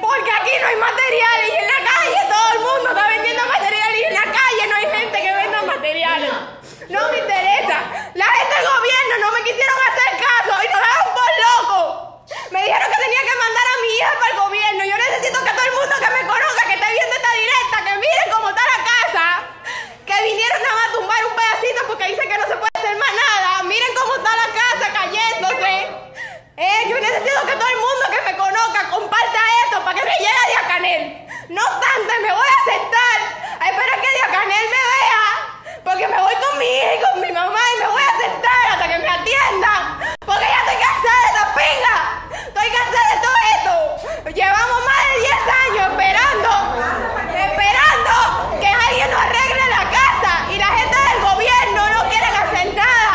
porque 0.01 0.31
aquí 0.31 0.53
no 0.61 0.67
hay 0.69 0.77
materiales 0.77 1.49
y 1.49 1.57
en 1.59 1.67
la 1.67 1.81
calle 1.91 2.21
todo 2.29 2.49
el 2.53 2.61
mundo 2.61 2.87
está 2.91 3.09
vendiendo 3.09 3.43
materiales 3.47 3.99
y 4.01 4.05
en 4.05 4.15
la 4.15 4.25
calle 4.25 4.63
no 4.69 4.75
hay 4.77 4.87
gente 5.01 5.17
que 5.23 5.33
venda 5.33 5.63
materiales. 5.85 6.33
No 6.89 7.13
me 7.13 7.19
interesa. 7.19 7.77
La 8.15 8.25
gente 8.25 8.55
del 8.57 8.69
gobierno 8.73 9.13
no 9.21 9.33
me 9.37 9.41
quisieron 9.45 9.77
hacer 9.85 10.11
caso 10.17 10.53
y 10.65 10.69
nos 10.73 10.81
dejaron 10.81 11.09
por 11.13 11.31
loco. 11.45 12.25
Me 12.51 12.65
dijeron 12.65 12.89
que 12.89 13.01
tenía 13.05 13.21
que 13.21 13.37
mandar 13.37 13.67
a 13.69 13.77
mi 13.85 13.89
hija 13.93 14.13
para 14.17 14.31
el 14.33 14.39
gobierno. 14.41 14.85
Yo 14.85 14.97
necesito 14.97 15.45
que 15.45 15.53
todo 15.53 15.67
el 15.69 15.77
mundo 15.77 15.95
que 16.01 16.09
me 16.09 16.23
conozca, 16.25 16.63
que 16.65 16.75
esté 16.81 16.89
viendo 16.89 17.15
esta 17.21 17.33
directa, 17.37 17.77
que 17.85 17.93
miren 18.01 18.29
cómo 18.33 18.49
está 18.49 18.63
la 18.65 18.81
casa. 18.81 19.25
Que 20.09 20.17
vinieron 20.25 20.63
nada 20.63 20.75
más 20.75 20.89
a 20.89 20.93
tumbar 20.97 21.21
un 21.21 21.37
pedacito 21.37 21.81
porque 21.87 22.05
dicen 22.09 22.29
que 22.33 22.39
no 22.39 22.47
se 22.49 22.57
puede 22.57 22.75
hacer 22.81 22.97
más 22.97 23.13
nada. 23.13 23.63
Miren 23.69 23.93
cómo 23.93 24.17
está 24.17 24.33
la 24.41 24.49
casa 24.57 24.87
cayéndose. 24.89 25.75
Eh, 26.57 26.81
yo 26.89 26.97
necesito 26.97 27.41
que 27.45 27.57
todo 27.61 27.69
el 27.69 27.81
mundo 27.85 28.05
que 28.09 28.21
me 28.25 28.33
conozca 28.41 28.89
comparta 28.89 29.41
esto 29.69 29.85
para 29.85 30.01
que 30.01 30.05
me 30.09 30.17
llegue 30.17 30.41
a 30.45 30.49
Diacanel. 30.49 31.03
No 31.53 31.61
obstante, 31.61 32.13
me 32.25 32.33
voy 32.33 32.49
a 32.49 32.61
sentar 32.73 33.19
a 33.61 33.65
esperar 33.69 34.01
que 34.01 34.11
Diacanel 34.17 34.65
me 34.65 34.83
vea. 34.97 35.45
Porque 35.85 36.09
me 36.09 36.19
voy 36.19 36.35
con 36.37 36.59
mi 36.59 36.65
hija 36.65 36.95
y 36.97 37.01
con 37.05 37.21
mi 37.21 37.31
mamá 37.31 37.61
y 37.77 37.81
me 37.81 37.87
voy 37.89 38.01
a 38.01 38.17
sentar 38.17 38.65
hasta 38.73 38.89
que 38.89 38.99
me 39.01 39.07
atiendan. 39.07 40.01
Porque 40.25 40.47
ya 40.49 40.59
estoy 40.65 40.81
cansada 40.81 41.21
de 41.21 41.29
esta 41.29 41.45
pinga. 41.53 41.97
Estoy 42.49 42.69
cansada 42.73 43.07
de 43.13 43.19
todo 43.21 43.37
esto. 43.53 44.33
Llevamos 44.33 44.79
más 44.89 45.01
de 45.05 45.17
10 45.21 45.37
años 45.61 45.85
esperando, 45.93 46.51
esperando 47.37 48.13
que 48.61 48.67
alguien 48.67 49.11
nos 49.13 49.21
arregle 49.21 49.65
la 49.69 49.85
casa. 49.93 50.33
Y 50.49 50.57
la 50.57 50.71
gente 50.73 50.97
del 50.97 51.21
gobierno 51.21 51.81
no 51.93 52.09
quiere 52.09 52.27
hacer 52.33 52.75
nada. 52.75 53.13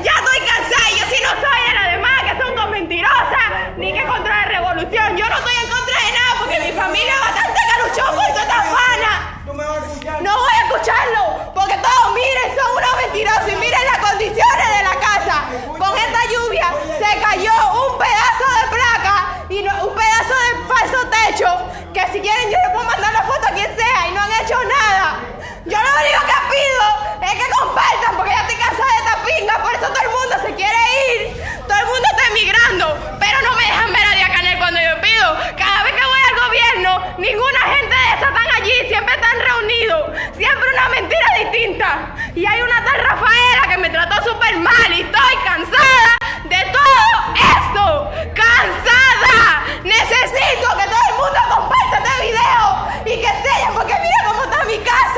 Ya 0.00 0.14
estoy 0.24 0.40
cansada 0.40 0.90
y 0.90 0.98
yo 0.98 1.04
sí 1.04 1.20
no 1.20 1.30
soy 1.36 1.60
de 1.68 1.74
las 1.74 1.86
demás 1.92 2.16
que 2.24 2.42
son 2.42 2.54
con 2.56 2.70
mentirosas 2.70 3.76
ni 3.76 3.92
que 3.92 4.04
contra 4.06 4.36
la 4.40 4.44
revolución. 4.48 5.18
Yo 5.18 5.28
no 5.28 5.36
estoy 5.36 5.52
en 5.52 5.68
contra 5.68 5.96
de 6.00 6.12
nada 6.16 6.32
porque 6.40 6.60
mi 6.60 6.72
familia 6.72 7.12
es 7.12 7.20
bastante 7.20 7.60
caruchón 7.68 8.16
con 8.16 8.28
toda 8.32 8.50
No 9.46 9.54
voy 9.54 10.54
a 10.54 10.66
escucharlo, 10.66 11.52
porque 11.54 11.74
todos 11.78 12.14
miren, 12.14 12.56
son 12.56 12.76
unos 12.76 12.96
mentirosos 12.96 13.48
y 13.48 13.56
miren 13.56 13.80
las 13.86 14.10
condiciones 14.10 14.68
de 14.76 14.82
la 14.84 15.00
casa. 15.00 15.44
Con 15.78 15.96
esta 15.96 16.20
lluvia 16.30 16.74
se 16.98 17.20
cayó 17.20 17.52
un 17.72 17.98
pedazo 17.98 18.44
de 18.60 18.76
placa 18.76 19.44
y 19.48 19.58
un 19.60 19.94
pedazo 19.94 20.34
de 20.44 20.50
falso 20.68 21.08
techo, 21.08 21.48
que 21.94 22.00
si 22.12 22.20
quieren 22.20 22.50
yo 22.50 22.58
les 22.64 22.70
puedo 22.72 22.84
mandar 22.84 23.12
la 23.12 23.22
foto 23.22 23.48
a 23.48 23.52
quien 23.52 23.74
sea 23.76 24.08
y 24.08 24.12
no 24.12 24.20
han 24.20 24.32
hecho 24.44 24.58
nada. 24.64 25.20
Yo 25.64 25.78
lo 25.78 25.90
único 26.00 26.20
que 26.26 26.38
pido 26.52 26.84
es 27.22 27.32
que 27.32 27.50
compartan, 27.50 28.16
porque 28.16 28.30
ya 28.30 28.40
estoy 28.42 28.56
cansada 28.56 28.92
de 28.92 28.98
esta 28.98 29.16
pinga, 29.24 29.62
por 29.62 29.72
eso 29.72 29.86
todo 29.88 30.02
el 30.02 30.10
mundo 30.10 30.36
se 30.46 30.54
quiere 30.54 30.80
ir. 31.16 31.42
Todo 31.66 31.78
el 31.78 31.86
mundo 31.86 32.08
está 32.12 32.28
emigrando, 32.28 33.16
pero 33.18 33.40
no 33.42 33.56
me 33.56 33.62
dejan 33.64 33.92
ver 33.92 34.04
a 34.04 34.14
Diacanel 34.16 34.58
cuando 34.58 34.80
yo 34.80 35.00
pido. 35.00 35.09
Cada 35.20 35.82
vez 35.82 35.92
que 35.92 36.06
voy 36.06 36.20
al 36.30 36.48
gobierno, 36.48 37.14
ninguna 37.18 37.60
gente 37.60 37.94
de 37.94 38.06
esa 38.16 38.28
están 38.28 38.48
allí, 38.56 38.72
siempre 38.88 39.14
están 39.14 39.38
reunidos. 39.38 40.10
Siempre 40.34 40.68
una 40.72 40.88
mentira 40.88 41.26
distinta. 41.38 42.14
Y 42.34 42.46
hay 42.46 42.62
una 42.62 42.82
tal 42.84 42.98
Rafaela 42.98 43.62
que 43.68 43.76
me 43.78 43.90
trató 43.90 44.16
súper 44.24 44.56
mal 44.56 44.90
y 44.90 45.02
estoy 45.02 45.34
cansada 45.44 46.16
de 46.44 46.72
todo 46.72 47.34
esto. 47.34 48.10
¡Cansada! 48.34 49.64
Necesito 49.84 50.68
que 50.78 50.86
todo 50.88 51.04
el 51.10 51.16
mundo 51.16 51.40
comparta 51.54 51.98
este 51.98 52.22
video 52.22 52.88
y 53.04 53.20
que 53.20 53.28
enseñen 53.28 53.74
porque 53.74 53.94
mira 53.94 54.24
cómo 54.26 54.42
está 54.44 54.64
mi 54.64 54.78
casa. 54.78 55.09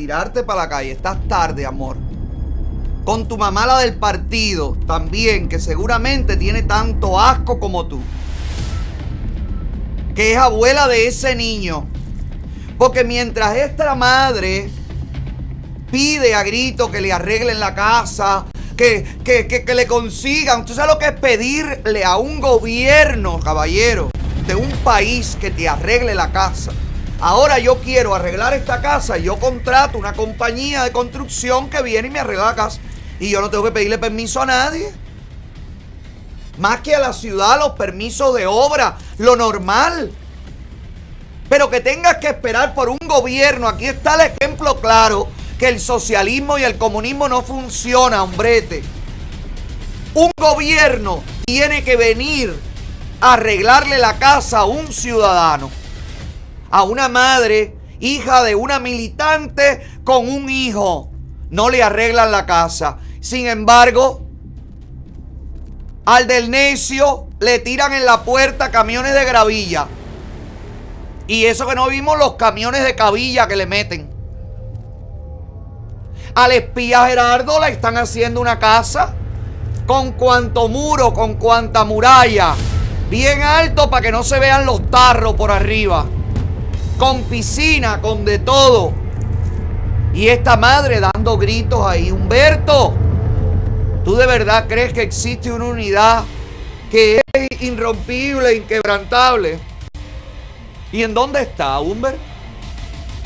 Tirarte 0.00 0.42
para 0.44 0.62
la 0.62 0.68
calle. 0.70 0.92
Estás 0.92 1.18
tarde, 1.28 1.66
amor. 1.66 1.98
Con 3.04 3.28
tu 3.28 3.36
mamá, 3.36 3.66
la 3.66 3.80
del 3.80 3.96
partido, 3.96 4.74
también, 4.86 5.46
que 5.46 5.58
seguramente 5.58 6.38
tiene 6.38 6.62
tanto 6.62 7.20
asco 7.20 7.60
como 7.60 7.86
tú. 7.86 8.00
Que 10.14 10.32
es 10.32 10.38
abuela 10.38 10.88
de 10.88 11.06
ese 11.06 11.34
niño. 11.34 11.86
Porque 12.78 13.04
mientras 13.04 13.56
esta 13.56 13.94
madre 13.94 14.70
pide 15.90 16.34
a 16.34 16.44
grito 16.44 16.90
que 16.90 17.02
le 17.02 17.12
arreglen 17.12 17.60
la 17.60 17.74
casa, 17.74 18.46
que, 18.78 19.04
que, 19.22 19.46
que, 19.46 19.66
que 19.66 19.74
le 19.74 19.86
consigan. 19.86 20.64
¿Tú 20.64 20.72
sabes 20.72 20.94
lo 20.94 20.98
que 20.98 21.08
es 21.08 21.20
pedirle 21.20 22.04
a 22.04 22.16
un 22.16 22.40
gobierno, 22.40 23.38
caballero, 23.38 24.08
de 24.46 24.54
un 24.54 24.70
país 24.82 25.36
que 25.38 25.50
te 25.50 25.68
arregle 25.68 26.14
la 26.14 26.32
casa? 26.32 26.72
Ahora 27.20 27.58
yo 27.58 27.78
quiero 27.80 28.14
arreglar 28.14 28.54
esta 28.54 28.80
casa 28.80 29.18
y 29.18 29.24
yo 29.24 29.38
contrato 29.38 29.98
una 29.98 30.14
compañía 30.14 30.84
de 30.84 30.92
construcción 30.92 31.68
que 31.68 31.82
viene 31.82 32.08
y 32.08 32.10
me 32.10 32.20
arregla 32.20 32.46
la 32.46 32.54
casa. 32.54 32.80
Y 33.18 33.28
yo 33.28 33.42
no 33.42 33.50
tengo 33.50 33.64
que 33.64 33.72
pedirle 33.72 33.98
permiso 33.98 34.40
a 34.40 34.46
nadie. 34.46 34.90
Más 36.58 36.80
que 36.80 36.94
a 36.94 36.98
la 36.98 37.12
ciudad, 37.12 37.58
los 37.58 37.72
permisos 37.72 38.34
de 38.34 38.46
obra, 38.46 38.96
lo 39.18 39.36
normal. 39.36 40.10
Pero 41.50 41.68
que 41.68 41.80
tengas 41.80 42.16
que 42.16 42.28
esperar 42.28 42.74
por 42.74 42.88
un 42.88 42.98
gobierno, 43.06 43.68
aquí 43.68 43.86
está 43.86 44.14
el 44.14 44.32
ejemplo 44.32 44.80
claro, 44.80 45.28
que 45.58 45.68
el 45.68 45.80
socialismo 45.80 46.56
y 46.56 46.64
el 46.64 46.78
comunismo 46.78 47.28
no 47.28 47.42
funciona, 47.42 48.22
hombrete. 48.22 48.82
Un 50.14 50.30
gobierno 50.38 51.22
tiene 51.44 51.84
que 51.84 51.96
venir 51.96 52.56
a 53.20 53.34
arreglarle 53.34 53.98
la 53.98 54.18
casa 54.18 54.60
a 54.60 54.64
un 54.64 54.92
ciudadano, 54.92 55.70
a 56.70 56.84
una 56.84 57.08
madre, 57.08 57.76
hija 57.98 58.42
de 58.42 58.54
una 58.54 58.78
militante 58.78 59.86
con 60.04 60.28
un 60.28 60.48
hijo. 60.48 61.10
No 61.50 61.68
le 61.68 61.82
arreglan 61.82 62.30
la 62.30 62.46
casa. 62.46 62.98
Sin 63.20 63.46
embargo, 63.46 64.22
al 66.04 66.26
del 66.26 66.50
necio 66.50 67.26
le 67.40 67.58
tiran 67.58 67.92
en 67.92 68.04
la 68.04 68.22
puerta 68.22 68.70
camiones 68.70 69.14
de 69.14 69.24
gravilla. 69.24 69.86
Y 71.26 71.44
eso 71.44 71.66
que 71.66 71.74
no 71.74 71.88
vimos 71.88 72.18
los 72.18 72.34
camiones 72.34 72.82
de 72.82 72.94
cabilla 72.94 73.46
que 73.46 73.56
le 73.56 73.66
meten. 73.66 74.10
Al 76.34 76.52
espía 76.52 77.06
Gerardo 77.06 77.60
le 77.60 77.68
están 77.68 77.96
haciendo 77.96 78.40
una 78.40 78.58
casa 78.58 79.14
con 79.86 80.12
cuanto 80.12 80.68
muro, 80.68 81.12
con 81.12 81.34
cuanta 81.34 81.84
muralla, 81.84 82.54
bien 83.08 83.42
alto 83.42 83.90
para 83.90 84.02
que 84.02 84.12
no 84.12 84.22
se 84.22 84.38
vean 84.38 84.64
los 84.64 84.88
tarros 84.90 85.34
por 85.34 85.50
arriba, 85.50 86.06
con 87.00 87.22
piscina, 87.22 87.98
con 88.02 88.26
de 88.26 88.40
todo. 88.40 88.92
Y 90.12 90.28
esta 90.28 90.58
madre 90.58 91.00
dando 91.00 91.38
gritos 91.38 91.86
ahí, 91.86 92.12
Humberto, 92.12 92.92
¿tú 94.04 94.16
de 94.16 94.26
verdad 94.26 94.66
crees 94.68 94.92
que 94.92 95.00
existe 95.00 95.50
una 95.50 95.64
unidad 95.64 96.24
que 96.90 97.22
es 97.32 97.62
irrompible, 97.62 98.54
inquebrantable? 98.54 99.58
¿Y 100.92 101.02
en 101.02 101.14
dónde 101.14 101.40
está, 101.40 101.80
Humber? 101.80 102.18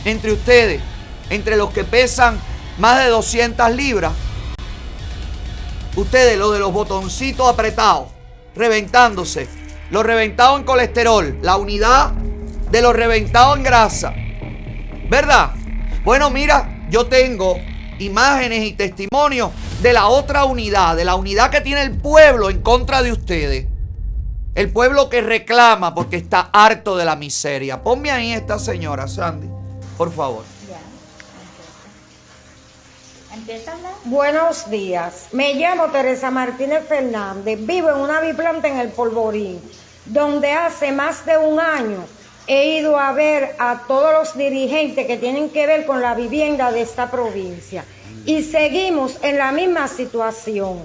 Entre 0.04 0.30
ustedes, 0.30 0.80
entre 1.28 1.56
los 1.56 1.70
que 1.70 1.82
pesan 1.82 2.38
más 2.78 3.02
de 3.02 3.10
200 3.10 3.72
libras. 3.72 4.12
Ustedes, 5.96 6.38
los 6.38 6.52
de 6.52 6.60
los 6.60 6.72
botoncitos 6.72 7.48
apretados, 7.48 8.06
reventándose. 8.54 9.48
Los 9.90 10.06
reventados 10.06 10.60
en 10.60 10.64
colesterol. 10.64 11.38
La 11.42 11.56
unidad 11.56 12.12
de 12.74 12.82
los 12.82 12.92
reventados 12.92 13.56
en 13.56 13.62
grasa. 13.62 14.12
¿Verdad? 15.08 15.50
Bueno, 16.02 16.28
mira, 16.30 16.84
yo 16.90 17.06
tengo 17.06 17.56
imágenes 18.00 18.64
y 18.64 18.72
testimonios 18.72 19.52
de 19.80 19.92
la 19.92 20.08
otra 20.08 20.44
unidad, 20.44 20.96
de 20.96 21.04
la 21.04 21.14
unidad 21.14 21.52
que 21.52 21.60
tiene 21.60 21.82
el 21.82 21.96
pueblo 21.96 22.50
en 22.50 22.62
contra 22.62 23.00
de 23.00 23.12
ustedes. 23.12 23.68
El 24.56 24.72
pueblo 24.72 25.08
que 25.08 25.20
reclama 25.20 25.94
porque 25.94 26.16
está 26.16 26.50
harto 26.52 26.96
de 26.96 27.04
la 27.04 27.14
miseria. 27.14 27.80
Ponme 27.80 28.10
ahí 28.10 28.32
esta 28.32 28.58
señora, 28.58 29.06
Sandy, 29.06 29.48
por 29.96 30.12
favor. 30.12 30.42
Buenos 34.02 34.68
días. 34.68 35.28
Me 35.30 35.54
llamo 35.54 35.92
Teresa 35.92 36.32
Martínez 36.32 36.88
Fernández. 36.88 37.56
Vivo 37.64 37.90
en 37.90 37.98
una 37.98 38.20
biplanta 38.20 38.66
en 38.66 38.80
el 38.80 38.88
Polvorín, 38.88 39.60
donde 40.06 40.50
hace 40.50 40.90
más 40.90 41.24
de 41.24 41.38
un 41.38 41.60
año 41.60 42.04
he 42.46 42.78
ido 42.78 42.98
a 42.98 43.12
ver 43.12 43.54
a 43.58 43.82
todos 43.86 44.12
los 44.12 44.36
dirigentes 44.36 45.06
que 45.06 45.16
tienen 45.16 45.50
que 45.50 45.66
ver 45.66 45.86
con 45.86 46.00
la 46.00 46.14
vivienda 46.14 46.70
de 46.70 46.82
esta 46.82 47.10
provincia. 47.10 47.84
Y 48.26 48.42
seguimos 48.42 49.18
en 49.22 49.38
la 49.38 49.52
misma 49.52 49.88
situación. 49.88 50.80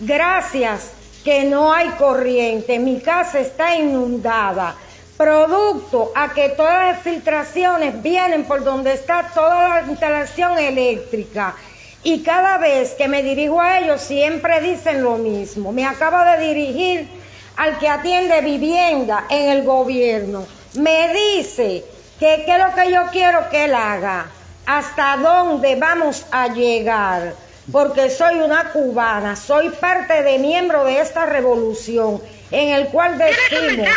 Gracias 0.00 0.90
que 1.24 1.44
no 1.44 1.72
hay 1.72 1.88
corriente. 1.90 2.78
Mi 2.78 3.00
casa 3.00 3.40
está 3.40 3.76
inundada. 3.76 4.76
Producto 5.16 6.10
a 6.14 6.32
que 6.32 6.50
todas 6.50 6.92
las 6.92 7.02
filtraciones 7.02 8.02
vienen 8.02 8.44
por 8.44 8.64
donde 8.64 8.92
está 8.92 9.30
toda 9.32 9.80
la 9.80 9.86
instalación 9.88 10.58
eléctrica. 10.58 11.54
Y 12.02 12.22
cada 12.22 12.58
vez 12.58 12.92
que 12.94 13.08
me 13.08 13.22
dirijo 13.22 13.60
a 13.60 13.78
ellos 13.78 14.00
siempre 14.00 14.60
dicen 14.60 15.02
lo 15.02 15.16
mismo. 15.16 15.72
Me 15.72 15.86
acabo 15.86 16.18
de 16.18 16.46
dirigir 16.46 17.08
al 17.56 17.78
que 17.78 17.88
atiende 17.88 18.40
vivienda 18.40 19.26
en 19.30 19.50
el 19.50 19.64
gobierno. 19.64 20.44
Me 20.74 21.12
dice 21.12 21.84
que 22.18 22.42
qué 22.44 22.56
es 22.56 22.58
lo 22.58 22.74
que 22.74 22.92
yo 22.92 23.02
quiero 23.12 23.48
que 23.50 23.64
él 23.64 23.74
haga, 23.74 24.26
hasta 24.66 25.16
dónde 25.16 25.76
vamos 25.76 26.26
a 26.30 26.48
llegar, 26.48 27.34
porque 27.70 28.10
soy 28.10 28.40
una 28.40 28.72
cubana, 28.72 29.36
soy 29.36 29.70
parte 29.70 30.22
de 30.22 30.38
miembro 30.38 30.84
de 30.84 31.00
esta 31.00 31.26
revolución 31.26 32.20
en 32.50 32.70
el 32.70 32.88
cual 32.88 33.18
decimos 33.18 33.88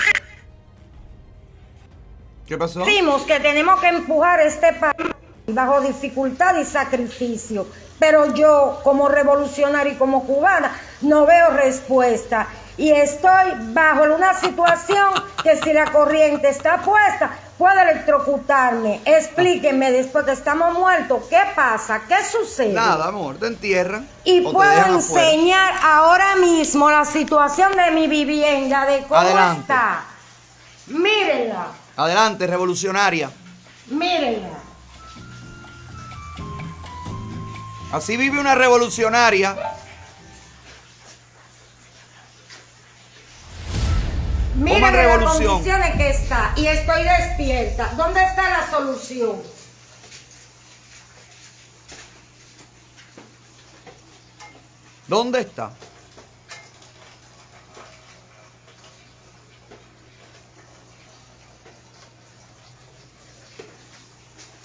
¿Qué 2.48 2.58
pasó? 2.58 2.80
Decimos 2.80 3.24
que 3.24 3.40
tenemos 3.42 3.80
que 3.82 3.88
empujar 3.90 4.40
este 4.40 4.72
país 4.74 5.12
bajo 5.48 5.82
dificultad 5.82 6.58
y 6.58 6.64
sacrificio. 6.64 7.68
Pero 8.00 8.34
yo, 8.36 8.80
como 8.84 9.10
revolucionaria 9.10 9.94
y 9.94 9.96
como 9.98 10.26
cubana, 10.26 10.72
no 11.02 11.26
veo 11.26 11.50
respuesta. 11.50 12.48
Y 12.78 12.92
estoy 12.92 13.54
bajo 13.74 14.04
una 14.04 14.34
situación 14.40 15.10
que 15.44 15.58
si 15.58 15.74
la 15.74 15.92
corriente 15.92 16.48
está 16.50 16.78
puesta, 16.84 17.32
puede 17.58 17.82
electrocutarme. 17.82 19.02
Explíquenme 19.04 19.92
después 19.92 20.26
que 20.26 20.34
estamos 20.34 20.78
muertos, 20.78 21.24
¿qué 21.28 21.42
pasa? 21.56 22.02
¿Qué 22.08 22.24
sucede? 22.24 22.74
Nada, 22.74 23.08
amor, 23.08 23.38
te 23.38 23.48
entierran. 23.48 24.08
Y 24.24 24.46
o 24.46 24.50
te 24.50 24.54
puedo 24.54 24.70
afuera. 24.70 24.94
enseñar 24.94 25.74
ahora 25.84 26.36
mismo 26.36 26.92
la 26.92 27.04
situación 27.06 27.72
de 27.76 27.92
mi 27.92 28.08
vivienda, 28.08 28.86
de 28.86 29.02
cómo 29.04 29.16
Adelante. 29.22 29.62
está. 29.62 30.04
Mírenla, 30.88 31.68
Adelante, 31.96 32.46
revolucionaria. 32.46 33.32
mírenla. 33.88 34.50
Así 37.92 38.18
vive 38.18 38.40
una 38.40 38.54
revolucionaria. 38.54 39.56
Miren 44.58 44.92
revolución. 44.92 45.54
condiciones 45.54 45.96
que 45.98 46.10
está 46.10 46.52
y 46.56 46.66
estoy 46.66 47.04
despierta. 47.04 47.92
¿Dónde 47.96 48.24
está 48.24 48.50
la 48.50 48.72
solución? 48.72 49.44
¿Dónde 55.08 55.42
está? 55.42 55.72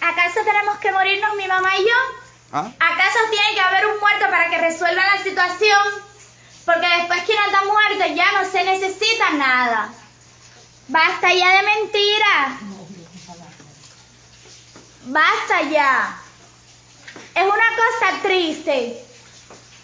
¿Acaso 0.01 0.40
tenemos 0.45 0.78
que 0.78 0.90
morirnos 0.90 1.36
mi 1.36 1.47
mamá 1.47 1.76
y 1.76 1.82
yo? 1.82 1.95
¿Ah? 2.53 2.72
¿Acaso 2.80 3.18
tiene 3.30 3.55
que 3.55 3.61
haber 3.61 3.86
un 3.86 4.01
muerto 4.01 4.24
para 4.30 4.49
que 4.49 4.59
resuelva 4.59 5.03
la 5.07 5.22
situación? 5.22 5.82
Porque 6.64 6.86
después 6.99 7.24
que 7.24 7.32
uno 7.32 7.47
está 7.47 7.64
muerto 7.64 8.14
ya 8.14 8.32
no 8.40 8.51
se 8.51 8.64
necesita 8.64 9.02
nada. 9.31 9.91
Basta 10.89 11.33
ya 11.33 11.51
de 11.57 11.62
mentiras. 11.62 12.53
Basta 15.05 15.62
ya. 15.62 16.18
Es 17.35 17.45
una 17.45 17.70
cosa 17.77 18.23
triste. 18.23 19.05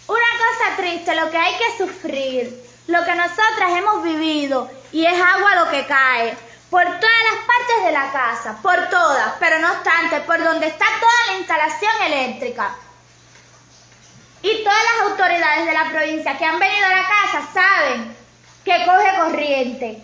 Una 0.07 0.19
cosa 0.19 0.77
triste 0.77 1.15
lo 1.15 1.31
que 1.31 1.39
hay 1.39 1.55
que 1.57 1.79
sufrir. 1.79 2.65
Lo 2.87 3.05
que 3.05 3.15
nosotras 3.15 3.73
hemos 3.77 4.03
vivido. 4.03 4.71
Y 4.93 5.05
es 5.07 5.21
agua 5.21 5.55
lo 5.57 5.71
que 5.71 5.87
cae. 5.87 6.37
Por 6.71 6.85
todas 6.85 7.23
las 7.33 7.45
partes 7.47 7.85
de 7.85 7.93
la 7.93 8.13
casa. 8.13 8.59
Por 8.63 8.89
todas. 8.89 9.35
Pero 9.39 9.59
no 9.61 9.73
obstante, 9.73 10.21
por 10.21 10.43
donde 10.43 10.67
está 10.67 10.87
toda 11.01 11.27
la 11.29 11.39
instalación 11.39 11.93
eléctrica. 12.07 12.75
Y 14.43 14.63
todas 14.63 14.85
las 14.85 15.11
autoridades 15.11 15.67
de 15.67 15.73
la 15.73 15.91
provincia 15.91 16.39
que 16.39 16.45
han 16.45 16.59
venido 16.59 16.87
a 16.87 16.91
la 16.91 17.09
casa 17.09 17.49
saben 17.53 18.17
que 18.69 18.85
coge 18.85 19.17
corriente. 19.17 19.99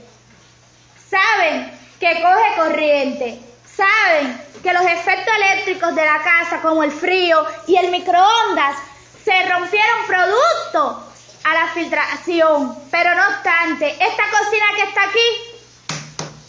Saben 1.11 1.71
que 2.01 2.23
coge 2.23 2.57
corriente. 2.57 3.39
Saben 3.67 4.41
que 4.63 4.73
los 4.73 4.87
efectos 4.87 5.35
eléctricos 5.37 5.95
de 5.95 6.05
la 6.05 6.23
casa, 6.23 6.63
como 6.63 6.83
el 6.83 6.91
frío 6.91 7.45
y 7.67 7.77
el 7.77 7.91
microondas, 7.91 8.79
se 9.23 9.33
rompieron 9.51 10.07
producto 10.07 11.13
a 11.45 11.55
la 11.55 11.69
filtración. 11.75 12.75
Pero 12.91 13.15
no 13.15 13.29
obstante, 13.29 13.91
esta 13.91 14.25
cocina 14.31 14.67
que 14.77 14.83
está 14.89 15.03
aquí 15.05 15.29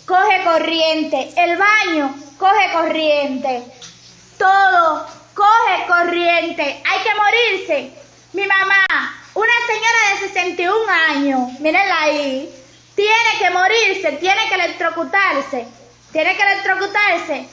coge 0.05 0.43
corriente. 0.45 1.33
El 1.35 1.57
baño 1.57 2.15
coge 2.39 2.71
corriente. 2.71 3.63
Todo 4.37 5.05
coge 5.33 5.85
corriente. 5.85 6.63
Hay 6.63 6.99
que 7.03 7.15
morirse. 7.15 7.93
Mi 8.31 8.47
mamá, 8.47 9.24
una 9.35 9.53
señora 9.67 10.21
de 10.21 10.27
61 10.29 10.91
años, 11.09 11.59
mírenla 11.59 12.01
ahí, 12.01 12.49
tiene 12.95 13.29
que 13.37 13.49
morirse, 13.51 14.11
tiene 14.13 14.47
que 14.47 14.55
electrocutarse. 14.55 15.67
Tiene 16.11 16.37
que 16.37 16.43
electrocutarse. 16.43 17.49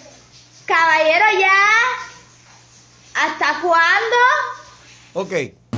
Caballero, 0.64 1.24
ya. 1.40 1.50
¿Hasta 3.14 3.60
cuándo? 3.60 4.16
Ok, 5.14 5.32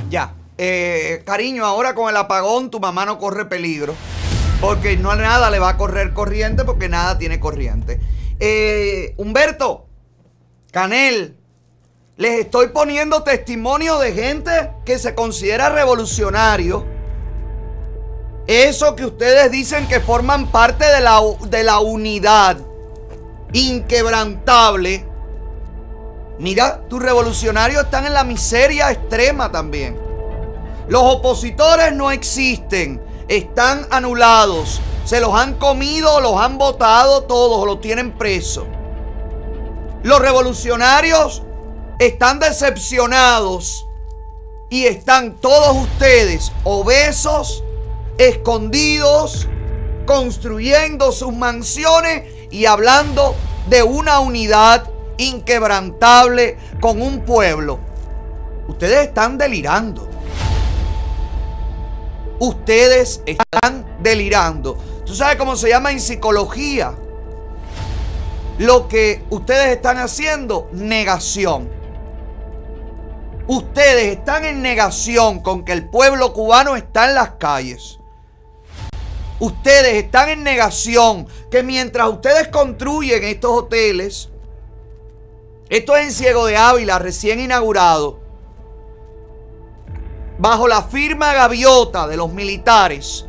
ya. 0.07 0.35
Eh, 0.57 1.23
cariño, 1.25 1.65
ahora 1.65 1.95
con 1.95 2.09
el 2.09 2.15
apagón 2.15 2.69
tu 2.69 2.79
mamá 2.79 3.05
no 3.05 3.17
corre 3.17 3.45
peligro. 3.45 3.95
Porque 4.61 4.97
no 4.97 5.15
nada 5.15 5.49
le 5.49 5.57
va 5.57 5.69
a 5.69 5.77
correr 5.77 6.13
corriente 6.13 6.63
porque 6.63 6.87
nada 6.87 7.17
tiene 7.17 7.39
corriente. 7.39 7.99
Eh, 8.39 9.15
Humberto, 9.17 9.87
Canel, 10.71 11.37
les 12.17 12.39
estoy 12.39 12.69
poniendo 12.69 13.23
testimonio 13.23 13.99
de 13.99 14.13
gente 14.13 14.71
que 14.85 14.97
se 14.97 15.13
considera 15.13 15.69
revolucionario. 15.69 16.85
Eso 18.47 18.95
que 18.95 19.05
ustedes 19.05 19.51
dicen 19.51 19.87
que 19.87 19.99
forman 19.99 20.47
parte 20.47 20.85
de 20.85 21.01
la, 21.01 21.19
de 21.47 21.63
la 21.63 21.79
unidad 21.79 22.57
inquebrantable. 23.51 25.05
Mira, 26.39 26.81
tus 26.87 27.01
revolucionarios 27.01 27.83
están 27.83 28.05
en 28.05 28.13
la 28.13 28.23
miseria 28.23 28.91
extrema 28.91 29.51
también. 29.51 29.99
Los 30.87 31.01
opositores 31.03 31.93
no 31.93 32.11
existen, 32.11 33.01
están 33.27 33.87
anulados, 33.89 34.79
se 35.03 35.19
los 35.19 35.33
han 35.33 35.55
comido, 35.55 36.21
los 36.21 36.39
han 36.39 36.57
votado 36.57 37.23
todos, 37.23 37.65
los 37.65 37.81
tienen 37.81 38.11
presos. 38.17 38.65
Los 40.03 40.19
revolucionarios 40.19 41.41
están 41.99 42.39
decepcionados 42.39 43.87
y 44.69 44.85
están 44.85 45.35
todos 45.35 45.77
ustedes 45.77 46.51
obesos, 46.63 47.63
escondidos, 48.17 49.47
construyendo 50.05 51.11
sus 51.11 51.33
mansiones 51.33 52.23
y 52.51 52.65
hablando 52.65 53.35
de 53.69 53.83
una 53.83 54.19
unidad 54.19 54.89
inquebrantable 55.17 56.57
con 56.81 57.01
un 57.01 57.21
pueblo. 57.21 57.79
Ustedes 58.67 59.07
están 59.07 59.37
delirando. 59.37 60.09
Ustedes 62.39 63.21
están 63.25 63.85
delirando. 64.01 64.77
¿Tú 65.05 65.15
sabes 65.15 65.37
cómo 65.37 65.55
se 65.55 65.69
llama 65.69 65.91
en 65.91 65.99
psicología? 66.01 66.93
Lo 68.57 68.87
que 68.87 69.23
ustedes 69.29 69.75
están 69.75 69.97
haciendo, 69.97 70.69
negación. 70.73 71.69
Ustedes 73.47 74.17
están 74.17 74.43
en 74.43 74.63
negación 74.63 75.39
con 75.39 75.63
que 75.63 75.71
el 75.71 75.87
pueblo 75.87 76.33
cubano 76.33 76.75
está 76.75 77.07
en 77.07 77.15
las 77.15 77.31
calles. 77.31 77.99
Ustedes 79.39 80.03
están 80.03 80.29
en 80.29 80.43
negación 80.43 81.27
que 81.51 81.61
mientras 81.61 82.09
ustedes 82.09 82.47
construyen 82.47 83.23
estos 83.23 83.51
hoteles, 83.51 84.29
esto 85.69 85.95
es 85.95 86.05
en 86.05 86.11
Ciego 86.11 86.45
de 86.47 86.57
Ávila, 86.57 86.97
recién 86.97 87.39
inaugurado, 87.39 88.19
bajo 90.39 90.67
la 90.67 90.81
firma 90.83 91.33
gaviota 91.33 92.07
de 92.07 92.17
los 92.17 92.31
militares, 92.31 93.25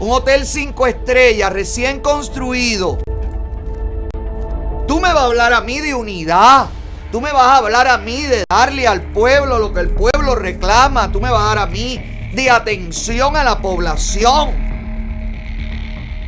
un 0.00 0.10
hotel 0.10 0.46
cinco 0.46 0.86
estrellas 0.86 1.52
recién 1.52 2.00
construido. 2.00 2.98
Tú 4.88 4.96
me 5.00 5.12
vas 5.12 5.22
a 5.22 5.26
hablar 5.26 5.52
a 5.52 5.60
mí 5.60 5.80
de 5.80 5.94
unidad. 5.94 6.68
Tú 7.16 7.22
me 7.22 7.32
vas 7.32 7.46
a 7.46 7.56
hablar 7.56 7.88
a 7.88 7.96
mí 7.96 8.24
de 8.24 8.44
darle 8.46 8.86
al 8.86 9.00
pueblo 9.00 9.58
lo 9.58 9.72
que 9.72 9.80
el 9.80 9.88
pueblo 9.88 10.34
reclama. 10.34 11.10
Tú 11.10 11.18
me 11.18 11.30
vas 11.30 11.44
a 11.44 11.46
dar 11.46 11.58
a 11.60 11.66
mí 11.66 11.98
de 12.34 12.50
atención 12.50 13.38
a 13.38 13.42
la 13.42 13.62
población. 13.62 14.50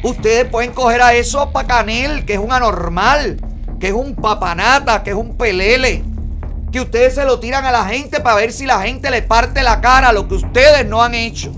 Ustedes 0.03 0.47
pueden 0.47 0.73
coger 0.73 1.03
a 1.03 1.13
eso 1.13 1.53
para 1.53 1.67
Canel, 1.67 2.25
que 2.25 2.33
es 2.33 2.39
un 2.39 2.55
anormal, 2.55 3.37
que 3.79 3.89
es 3.89 3.93
un 3.93 4.15
papanata, 4.15 5.03
que 5.03 5.11
es 5.11 5.17
un 5.17 5.37
pelele. 5.37 6.05
Que 6.73 6.81
ustedes 6.81 7.17
se 7.17 7.27
lo 7.27 7.39
tiran 7.39 7.67
a 7.67 7.71
la 7.71 7.85
gente 7.85 8.21
para 8.21 8.37
ver 8.37 8.51
si 8.51 8.65
la 8.65 8.81
gente 8.81 9.11
le 9.11 9.21
parte 9.21 9.63
la 9.63 9.83
cara 9.83 10.11
lo 10.11 10.27
que 10.27 10.37
ustedes 10.37 10.87
no 10.89 11.03
han 11.03 11.15
hecho. 11.15 11.53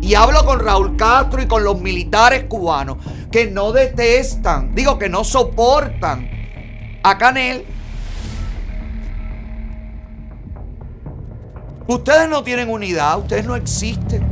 Y 0.00 0.14
hablo 0.14 0.46
con 0.46 0.60
Raúl 0.60 0.96
Castro 0.96 1.42
y 1.42 1.46
con 1.46 1.62
los 1.62 1.78
militares 1.78 2.44
cubanos 2.48 2.96
que 3.30 3.48
no 3.48 3.72
detestan, 3.72 4.74
digo 4.74 4.98
que 4.98 5.10
no 5.10 5.24
soportan 5.24 6.35
a 7.08 7.16
Canel. 7.16 7.64
Ustedes 11.86 12.28
no 12.28 12.42
tienen 12.42 12.68
unidad, 12.68 13.20
ustedes 13.20 13.44
no 13.44 13.54
existen. 13.54 14.26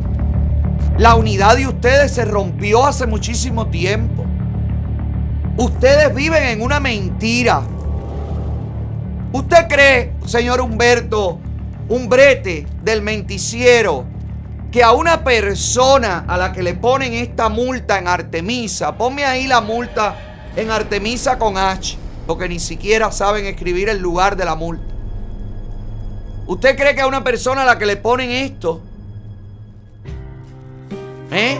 La 0.98 1.14
unidad 1.14 1.56
de 1.56 1.68
ustedes 1.68 2.10
se 2.10 2.24
rompió 2.24 2.84
hace 2.84 3.06
muchísimo 3.06 3.68
tiempo. 3.68 4.24
Ustedes 5.56 6.12
viven 6.16 6.42
en 6.42 6.62
una 6.62 6.80
mentira. 6.80 7.62
¿Usted 9.32 9.68
cree, 9.68 10.12
señor 10.26 10.60
Humberto, 10.60 11.38
un 11.88 12.08
brete 12.08 12.66
del 12.82 13.02
menticiero, 13.02 14.04
que 14.72 14.82
a 14.82 14.90
una 14.90 15.22
persona 15.22 16.24
a 16.26 16.36
la 16.36 16.52
que 16.52 16.64
le 16.64 16.74
ponen 16.74 17.12
esta 17.12 17.48
multa 17.48 18.00
en 18.00 18.08
Artemisa, 18.08 18.96
ponme 18.98 19.24
ahí 19.24 19.46
la 19.46 19.60
multa 19.60 20.16
en 20.56 20.72
Artemisa 20.72 21.38
con 21.38 21.56
H, 21.56 21.98
porque 22.26 22.48
ni 22.48 22.58
siquiera 22.58 23.10
saben 23.12 23.46
escribir 23.46 23.88
el 23.88 23.98
lugar 23.98 24.36
de 24.36 24.44
la 24.44 24.54
multa. 24.54 24.84
¿Usted 26.46 26.76
cree 26.76 26.94
que 26.94 27.00
a 27.00 27.06
una 27.06 27.24
persona 27.24 27.62
a 27.62 27.64
la 27.64 27.78
que 27.78 27.86
le 27.86 27.96
ponen 27.96 28.30
esto, 28.30 28.80
¿Eh? 31.30 31.58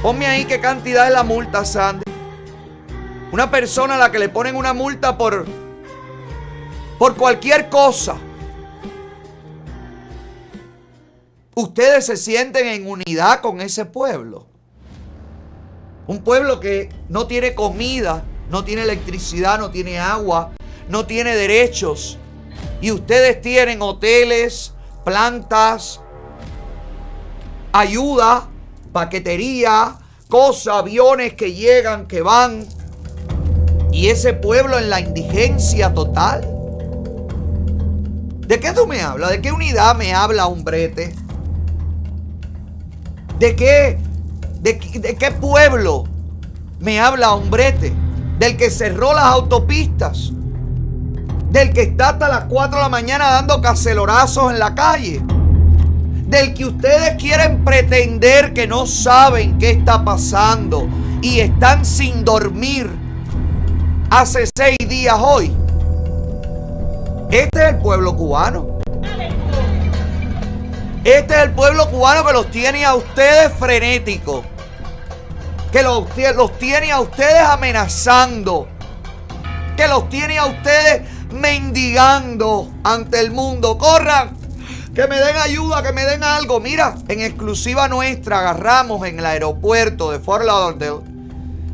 Ponme 0.00 0.26
ahí 0.26 0.46
qué 0.46 0.58
cantidad 0.58 1.06
es 1.06 1.12
la 1.12 1.22
multa, 1.22 1.66
Sandy. 1.66 2.04
Una 3.30 3.50
persona 3.50 3.96
a 3.96 3.98
la 3.98 4.10
que 4.10 4.18
le 4.18 4.30
ponen 4.30 4.56
una 4.56 4.72
multa 4.72 5.18
por 5.18 5.46
por 6.98 7.16
cualquier 7.16 7.68
cosa. 7.68 8.16
Ustedes 11.54 12.06
se 12.06 12.16
sienten 12.16 12.66
en 12.68 12.86
unidad 12.86 13.40
con 13.40 13.60
ese 13.60 13.84
pueblo. 13.84 14.46
Un 16.06 16.22
pueblo 16.22 16.58
que 16.58 16.88
no 17.08 17.26
tiene 17.26 17.54
comida, 17.54 18.24
no 18.52 18.64
tiene 18.64 18.82
electricidad, 18.82 19.58
no 19.58 19.70
tiene 19.70 19.98
agua, 19.98 20.50
no 20.90 21.06
tiene 21.06 21.34
derechos. 21.34 22.18
Y 22.82 22.90
ustedes 22.90 23.40
tienen 23.40 23.80
hoteles, 23.80 24.74
plantas, 25.06 26.02
ayuda, 27.72 28.50
paquetería, 28.92 29.96
cosas, 30.28 30.74
aviones 30.76 31.32
que 31.32 31.54
llegan, 31.54 32.06
que 32.06 32.20
van. 32.20 32.66
Y 33.90 34.08
ese 34.08 34.34
pueblo 34.34 34.78
en 34.78 34.90
la 34.90 35.00
indigencia 35.00 35.94
total. 35.94 36.46
¿De 38.46 38.60
qué 38.60 38.72
tú 38.72 38.86
me 38.86 39.00
hablas? 39.00 39.30
¿De 39.30 39.40
qué 39.40 39.50
unidad 39.50 39.96
me 39.96 40.12
habla 40.12 40.46
un 40.46 40.62
brete? 40.62 41.14
¿De 43.38 43.56
qué, 43.56 43.98
de, 44.60 44.74
de 44.74 45.16
qué 45.16 45.30
pueblo 45.30 46.04
me 46.80 47.00
habla 47.00 47.34
un 47.34 47.50
brete? 47.50 47.94
Del 48.38 48.56
que 48.56 48.70
cerró 48.70 49.14
las 49.14 49.24
autopistas. 49.24 50.32
Del 51.50 51.72
que 51.72 51.82
está 51.82 52.10
hasta 52.10 52.28
las 52.28 52.44
4 52.44 52.76
de 52.76 52.82
la 52.82 52.88
mañana 52.88 53.30
dando 53.30 53.60
cacelorazos 53.60 54.52
en 54.52 54.58
la 54.58 54.74
calle 54.74 55.22
del 56.32 56.54
que 56.54 56.64
ustedes 56.64 57.16
quieren 57.16 57.62
pretender 57.62 58.54
que 58.54 58.66
no 58.66 58.86
saben 58.86 59.58
qué 59.58 59.72
está 59.72 60.02
pasando 60.02 60.88
y 61.20 61.40
están 61.40 61.84
sin 61.84 62.24
dormir 62.24 62.90
hace 64.08 64.48
seis 64.56 64.78
días 64.88 65.14
hoy. 65.20 65.54
Este 67.30 67.62
es 67.62 67.68
el 67.68 67.78
pueblo 67.80 68.16
cubano. 68.16 68.78
Este 71.04 71.34
es 71.34 71.42
el 71.42 71.50
pueblo 71.50 71.90
cubano 71.90 72.24
que 72.24 72.32
los 72.32 72.50
tiene 72.50 72.86
a 72.86 72.94
ustedes 72.94 73.52
frenéticos. 73.52 74.46
Que 75.72 75.82
los, 75.82 76.06
tiene 76.58 76.92
a 76.92 77.00
ustedes 77.00 77.40
amenazando. 77.40 78.68
Que 79.74 79.88
los 79.88 80.10
tiene 80.10 80.38
a 80.38 80.44
ustedes 80.44 81.02
mendigando 81.32 82.70
ante 82.84 83.20
el 83.20 83.30
mundo. 83.30 83.78
Corran, 83.78 84.36
que 84.94 85.06
me 85.06 85.18
den 85.18 85.36
ayuda, 85.38 85.82
que 85.82 85.94
me 85.94 86.04
den 86.04 86.22
algo. 86.22 86.60
Mira, 86.60 86.94
en 87.08 87.22
exclusiva 87.22 87.88
nuestra 87.88 88.40
agarramos 88.40 89.06
en 89.08 89.18
el 89.18 89.24
aeropuerto 89.24 90.10
de 90.10 90.20
Fort 90.20 90.44
Lauderdale, 90.44 91.00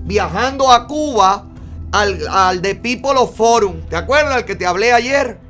viajando 0.05 0.71
a 0.71 0.87
Cuba, 0.87 1.47
al, 1.91 2.29
al 2.29 2.63
de 2.63 2.77
People 2.77 3.17
of 3.17 3.37
Forum. 3.37 3.81
¿Te 3.89 3.97
acuerdas 3.97 4.37
el 4.37 4.45
que 4.45 4.55
te 4.55 4.65
hablé 4.65 4.93
ayer? 4.93 5.41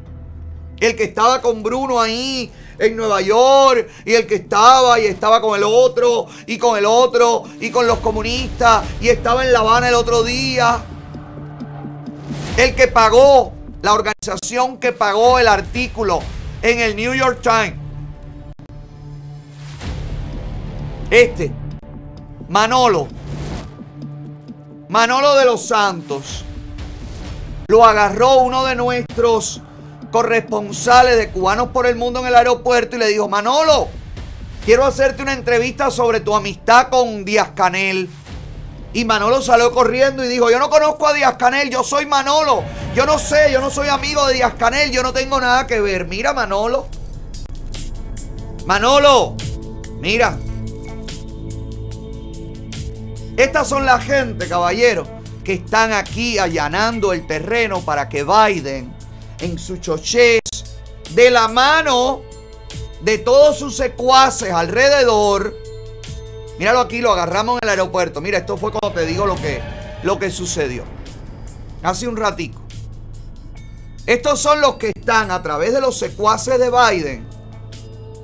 El 0.80 0.96
que 0.96 1.04
estaba 1.04 1.42
con 1.42 1.62
Bruno 1.62 2.00
ahí 2.00 2.50
en 2.78 2.96
Nueva 2.96 3.20
York 3.20 3.88
y 4.04 4.14
el 4.14 4.26
que 4.26 4.36
estaba 4.36 5.00
y 5.00 5.06
estaba 5.06 5.40
con 5.40 5.56
el 5.56 5.64
otro 5.64 6.26
y 6.46 6.58
con 6.58 6.78
el 6.78 6.86
otro 6.86 7.44
y 7.60 7.70
con 7.70 7.86
los 7.86 7.98
comunistas 7.98 8.84
y 9.00 9.08
estaba 9.08 9.44
en 9.44 9.52
La 9.52 9.60
Habana 9.60 9.88
el 9.88 9.94
otro 9.94 10.22
día. 10.22 10.80
El 12.56 12.74
que 12.74 12.88
pagó, 12.88 13.52
la 13.82 13.94
organización 13.94 14.78
que 14.78 14.92
pagó 14.92 15.38
el 15.38 15.48
artículo 15.48 16.20
en 16.62 16.80
el 16.80 16.96
New 16.96 17.14
York 17.14 17.40
Times. 17.42 17.74
Este, 21.10 21.50
Manolo, 22.48 23.08
Manolo 24.88 25.36
de 25.36 25.44
los 25.44 25.64
Santos, 25.66 26.44
lo 27.68 27.84
agarró 27.84 28.38
uno 28.38 28.64
de 28.64 28.74
nuestros 28.74 29.62
corresponsales 30.10 31.16
de 31.16 31.30
Cubanos 31.30 31.68
por 31.68 31.86
el 31.86 31.96
Mundo 31.96 32.20
en 32.20 32.26
el 32.26 32.34
aeropuerto 32.34 32.96
y 32.96 32.98
le 32.98 33.08
dijo, 33.08 33.28
Manolo, 33.28 33.88
quiero 34.64 34.84
hacerte 34.84 35.22
una 35.22 35.32
entrevista 35.32 35.90
sobre 35.90 36.20
tu 36.20 36.34
amistad 36.34 36.88
con 36.88 37.24
Díaz 37.24 37.50
Canel. 37.54 38.08
Y 38.92 39.04
Manolo 39.04 39.42
salió 39.42 39.70
corriendo 39.72 40.24
y 40.24 40.28
dijo, 40.28 40.50
yo 40.50 40.58
no 40.58 40.70
conozco 40.70 41.06
a 41.06 41.12
Díaz 41.12 41.36
Canel, 41.36 41.70
yo 41.70 41.84
soy 41.84 42.06
Manolo. 42.06 42.64
Yo 42.94 43.06
no 43.06 43.18
sé, 43.18 43.52
yo 43.52 43.60
no 43.60 43.70
soy 43.70 43.88
amigo 43.88 44.26
de 44.26 44.34
Díaz 44.34 44.54
Canel, 44.58 44.90
yo 44.90 45.02
no 45.02 45.12
tengo 45.12 45.40
nada 45.40 45.66
que 45.66 45.80
ver. 45.80 46.06
Mira 46.06 46.32
Manolo. 46.32 46.86
Manolo, 48.66 49.36
mira. 50.00 50.38
Estas 53.36 53.68
son 53.68 53.86
la 53.86 54.00
gente, 54.00 54.48
caballero, 54.48 55.06
que 55.44 55.54
están 55.54 55.92
aquí 55.92 56.38
allanando 56.38 57.12
el 57.12 57.24
terreno 57.26 57.82
para 57.82 58.08
que 58.08 58.24
Biden, 58.24 58.92
en 59.40 59.58
su 59.58 59.76
chochez, 59.78 60.40
de 61.10 61.30
la 61.30 61.48
mano 61.48 62.22
de 63.02 63.18
todos 63.18 63.58
sus 63.58 63.76
secuaces 63.76 64.52
alrededor, 64.52 65.54
Míralo 66.58 66.80
aquí, 66.80 67.00
lo 67.00 67.12
agarramos 67.12 67.58
en 67.62 67.68
el 67.68 67.70
aeropuerto. 67.70 68.20
Mira, 68.20 68.38
esto 68.38 68.56
fue 68.56 68.72
cuando 68.72 68.98
te 68.98 69.06
digo 69.06 69.26
lo 69.26 69.36
que, 69.36 69.62
lo 70.02 70.18
que 70.18 70.30
sucedió. 70.30 70.82
Hace 71.82 72.08
un 72.08 72.16
ratico. 72.16 72.60
Estos 74.06 74.40
son 74.40 74.60
los 74.60 74.74
que 74.74 74.88
están 74.88 75.30
a 75.30 75.42
través 75.42 75.72
de 75.72 75.80
los 75.80 75.96
secuaces 75.96 76.58
de 76.58 76.70
Biden, 76.70 77.28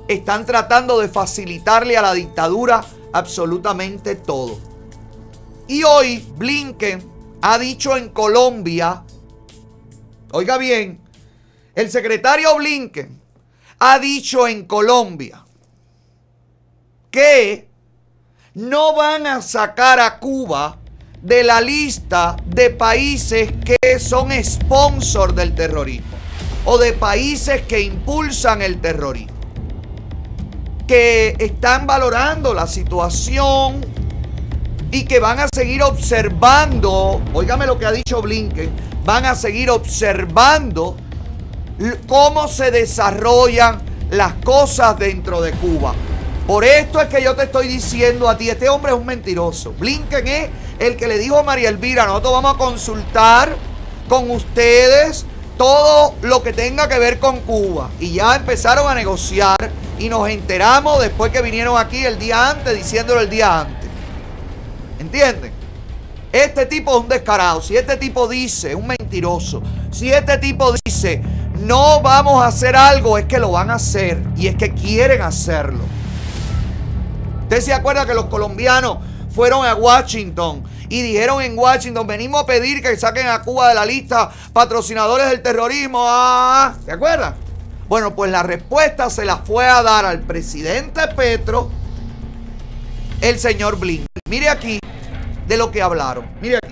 están 0.07 0.45
tratando 0.45 0.99
de 0.99 1.07
facilitarle 1.07 1.95
a 1.95 2.01
la 2.01 2.13
dictadura 2.13 2.83
absolutamente 3.13 4.15
todo. 4.15 4.57
Y 5.67 5.83
hoy 5.83 6.27
Blinken 6.35 7.09
ha 7.41 7.57
dicho 7.57 7.95
en 7.95 8.09
Colombia, 8.09 9.03
oiga 10.31 10.57
bien, 10.57 10.99
el 11.75 11.91
secretario 11.91 12.55
Blinken 12.55 13.21
ha 13.79 13.99
dicho 13.99 14.47
en 14.47 14.65
Colombia 14.65 15.43
que 17.11 17.67
no 18.55 18.95
van 18.95 19.27
a 19.27 19.41
sacar 19.41 19.99
a 19.99 20.17
Cuba 20.17 20.77
de 21.21 21.43
la 21.43 21.59
lista 21.59 22.37
de 22.45 22.69
países 22.69 23.51
que 23.63 23.99
son 23.99 24.31
sponsor 24.43 25.33
del 25.33 25.53
terrorismo 25.53 26.15
o 26.65 26.77
de 26.77 26.93
países 26.93 27.61
que 27.63 27.81
impulsan 27.81 28.61
el 28.61 28.79
terrorismo. 28.79 29.35
Que 30.87 31.35
están 31.39 31.85
valorando 31.87 32.53
la 32.53 32.67
situación 32.67 33.85
y 34.91 35.05
que 35.05 35.19
van 35.19 35.39
a 35.39 35.47
seguir 35.53 35.83
observando, 35.83 37.21
óigame 37.33 37.65
lo 37.65 37.77
que 37.77 37.85
ha 37.85 37.91
dicho 37.91 38.21
Blinken, 38.21 38.69
van 39.03 39.25
a 39.25 39.35
seguir 39.35 39.69
observando 39.69 40.95
cómo 42.07 42.47
se 42.47 42.71
desarrollan 42.71 43.81
las 44.09 44.33
cosas 44.35 44.97
dentro 44.97 45.41
de 45.41 45.51
Cuba. 45.53 45.93
Por 46.47 46.63
esto 46.63 47.01
es 47.01 47.07
que 47.07 47.23
yo 47.23 47.35
te 47.35 47.43
estoy 47.43 47.67
diciendo 47.67 48.29
a 48.29 48.37
ti, 48.37 48.49
este 48.49 48.69
hombre 48.69 48.91
es 48.91 48.97
un 48.97 49.05
mentiroso. 49.05 49.73
Blinken 49.79 50.27
es 50.27 50.49
el 50.77 50.95
que 50.95 51.07
le 51.07 51.17
dijo 51.17 51.39
a 51.39 51.43
María 51.43 51.69
Elvira, 51.69 52.05
nosotros 52.05 52.33
vamos 52.33 52.55
a 52.55 52.57
consultar 52.57 53.55
con 54.07 54.29
ustedes 54.29 55.25
todo 55.57 56.13
lo 56.21 56.43
que 56.43 56.53
tenga 56.53 56.87
que 56.87 56.99
ver 56.99 57.19
con 57.19 57.39
Cuba. 57.41 57.89
Y 57.99 58.13
ya 58.13 58.35
empezaron 58.35 58.87
a 58.87 58.93
negociar 58.93 59.57
y 59.97 60.09
nos 60.09 60.29
enteramos 60.29 61.01
después 61.01 61.31
que 61.31 61.41
vinieron 61.41 61.77
aquí 61.77 62.05
el 62.05 62.19
día 62.19 62.51
antes, 62.51 62.75
diciéndolo 62.75 63.21
el 63.21 63.29
día 63.29 63.61
antes. 63.61 63.89
¿Entienden? 64.99 65.51
Este 66.31 66.65
tipo 66.65 66.91
es 66.91 67.01
un 67.01 67.07
descarado. 67.07 67.61
Si 67.61 67.75
este 67.75 67.97
tipo 67.97 68.27
dice, 68.27 68.75
un 68.75 68.87
mentiroso, 68.87 69.63
si 69.89 70.11
este 70.11 70.37
tipo 70.37 70.73
dice, 70.85 71.21
no 71.59 72.01
vamos 72.01 72.43
a 72.43 72.47
hacer 72.47 72.75
algo, 72.75 73.17
es 73.17 73.25
que 73.25 73.39
lo 73.39 73.51
van 73.51 73.69
a 73.69 73.75
hacer 73.75 74.21
y 74.35 74.47
es 74.47 74.55
que 74.55 74.73
quieren 74.73 75.21
hacerlo. 75.21 75.83
Usted 77.43 77.61
se 77.61 77.73
acuerda 77.73 78.05
que 78.05 78.13
los 78.13 78.25
colombianos 78.25 78.97
fueron 79.33 79.65
a 79.65 79.75
Washington 79.75 80.63
y 80.89 81.01
dijeron 81.01 81.41
en 81.41 81.57
Washington, 81.57 82.07
venimos 82.07 82.43
a 82.43 82.45
pedir 82.45 82.81
que 82.81 82.95
saquen 82.97 83.27
a 83.27 83.41
Cuba 83.41 83.69
de 83.69 83.75
la 83.75 83.85
lista 83.85 84.31
patrocinadores 84.53 85.29
del 85.29 85.41
terrorismo. 85.41 86.03
Ah, 86.07 86.73
¿Se 86.85 86.91
acuerdan? 86.91 87.35
Bueno, 87.87 88.15
pues 88.15 88.31
la 88.31 88.43
respuesta 88.43 89.09
se 89.09 89.25
la 89.25 89.37
fue 89.37 89.67
a 89.67 89.83
dar 89.83 90.05
al 90.05 90.21
presidente 90.21 91.01
Petro, 91.15 91.69
el 93.21 93.39
señor 93.39 93.77
Blinken. 93.77 94.07
Mire 94.27 94.49
aquí 94.49 94.79
de 95.47 95.57
lo 95.57 95.71
que 95.71 95.81
hablaron. 95.81 96.25
Mire 96.41 96.57
aquí. 96.57 96.64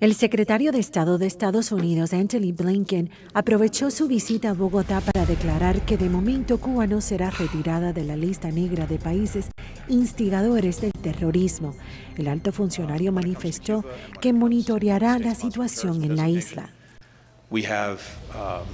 El 0.00 0.14
secretario 0.14 0.72
de 0.72 0.78
Estado 0.78 1.18
de 1.18 1.26
Estados 1.26 1.72
Unidos, 1.72 2.14
Anthony 2.14 2.54
Blinken, 2.56 3.10
aprovechó 3.34 3.90
su 3.90 4.08
visita 4.08 4.48
a 4.48 4.54
Bogotá 4.54 5.02
para 5.02 5.26
declarar 5.26 5.82
que 5.82 5.98
de 5.98 6.08
momento 6.08 6.58
Cuba 6.58 6.86
no 6.86 7.02
será 7.02 7.28
retirada 7.28 7.92
de 7.92 8.04
la 8.04 8.16
lista 8.16 8.50
negra 8.50 8.86
de 8.86 8.96
países 8.96 9.50
instigadores 9.88 10.80
del 10.80 10.92
terrorismo. 10.92 11.76
El 12.16 12.28
alto 12.28 12.50
funcionario 12.50 13.12
manifestó 13.12 13.84
que 14.22 14.32
monitoreará 14.32 15.18
la 15.18 15.34
situación 15.34 16.02
en 16.02 16.16
la 16.16 16.30
isla. 16.30 16.70
We 17.50 17.66
have 17.66 18.00
um, 18.34 18.66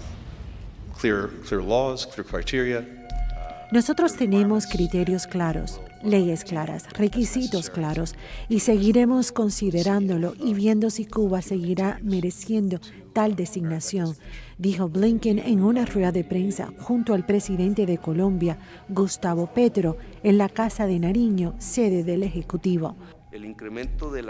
clear, 0.96 1.30
clear 1.48 1.60
laws, 1.60 2.06
clear 2.06 2.24
criteria. 2.24 2.86
Nosotros 3.72 4.14
tenemos 4.14 4.68
criterios 4.68 5.26
claros, 5.26 5.80
leyes 6.02 6.44
claras, 6.44 6.84
requisitos 6.92 7.70
claros 7.70 8.14
y 8.48 8.60
seguiremos 8.60 9.32
considerándolo 9.32 10.34
y 10.38 10.54
viendo 10.54 10.90
si 10.90 11.06
Cuba 11.06 11.42
seguirá 11.42 11.98
mereciendo 12.02 12.80
tal 13.12 13.34
designación, 13.34 14.14
dijo 14.58 14.88
Blinken 14.88 15.38
en 15.38 15.62
una 15.62 15.86
rueda 15.86 16.12
de 16.12 16.22
prensa 16.22 16.72
junto 16.78 17.14
al 17.14 17.24
presidente 17.24 17.86
de 17.86 17.98
Colombia, 17.98 18.58
Gustavo 18.88 19.46
Petro, 19.54 19.96
en 20.22 20.36
la 20.36 20.50
Casa 20.50 20.86
de 20.86 20.98
Nariño, 20.98 21.54
sede 21.58 22.04
del 22.04 22.22
Ejecutivo. 22.22 22.94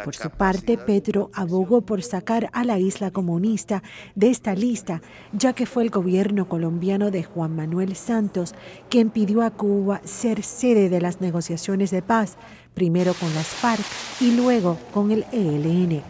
Por 0.04 0.14
su 0.14 0.30
parte, 0.30 0.78
Petro 0.78 1.30
abogó 1.32 1.82
por 1.82 2.02
sacar 2.02 2.50
a 2.52 2.64
la 2.64 2.78
isla 2.78 3.10
comunista 3.10 3.82
de 4.14 4.30
esta 4.30 4.54
lista, 4.54 5.02
ya 5.32 5.52
que 5.52 5.66
fue 5.66 5.84
el 5.84 5.90
gobierno 5.90 6.48
colombiano 6.48 7.10
de 7.10 7.22
Juan 7.22 7.54
Manuel 7.54 7.96
Santos 7.96 8.54
quien 8.88 9.10
pidió 9.10 9.42
a 9.42 9.50
Cuba 9.50 10.00
ser 10.04 10.42
sede 10.42 10.88
de 10.88 11.00
las 11.00 11.20
negociaciones 11.20 11.90
de 11.90 12.02
paz, 12.02 12.36
primero 12.74 13.14
con 13.14 13.34
las 13.34 13.46
FARC 13.46 13.84
y 14.20 14.32
luego 14.32 14.78
con 14.92 15.10
el 15.10 15.24
ELN. 15.32 16.02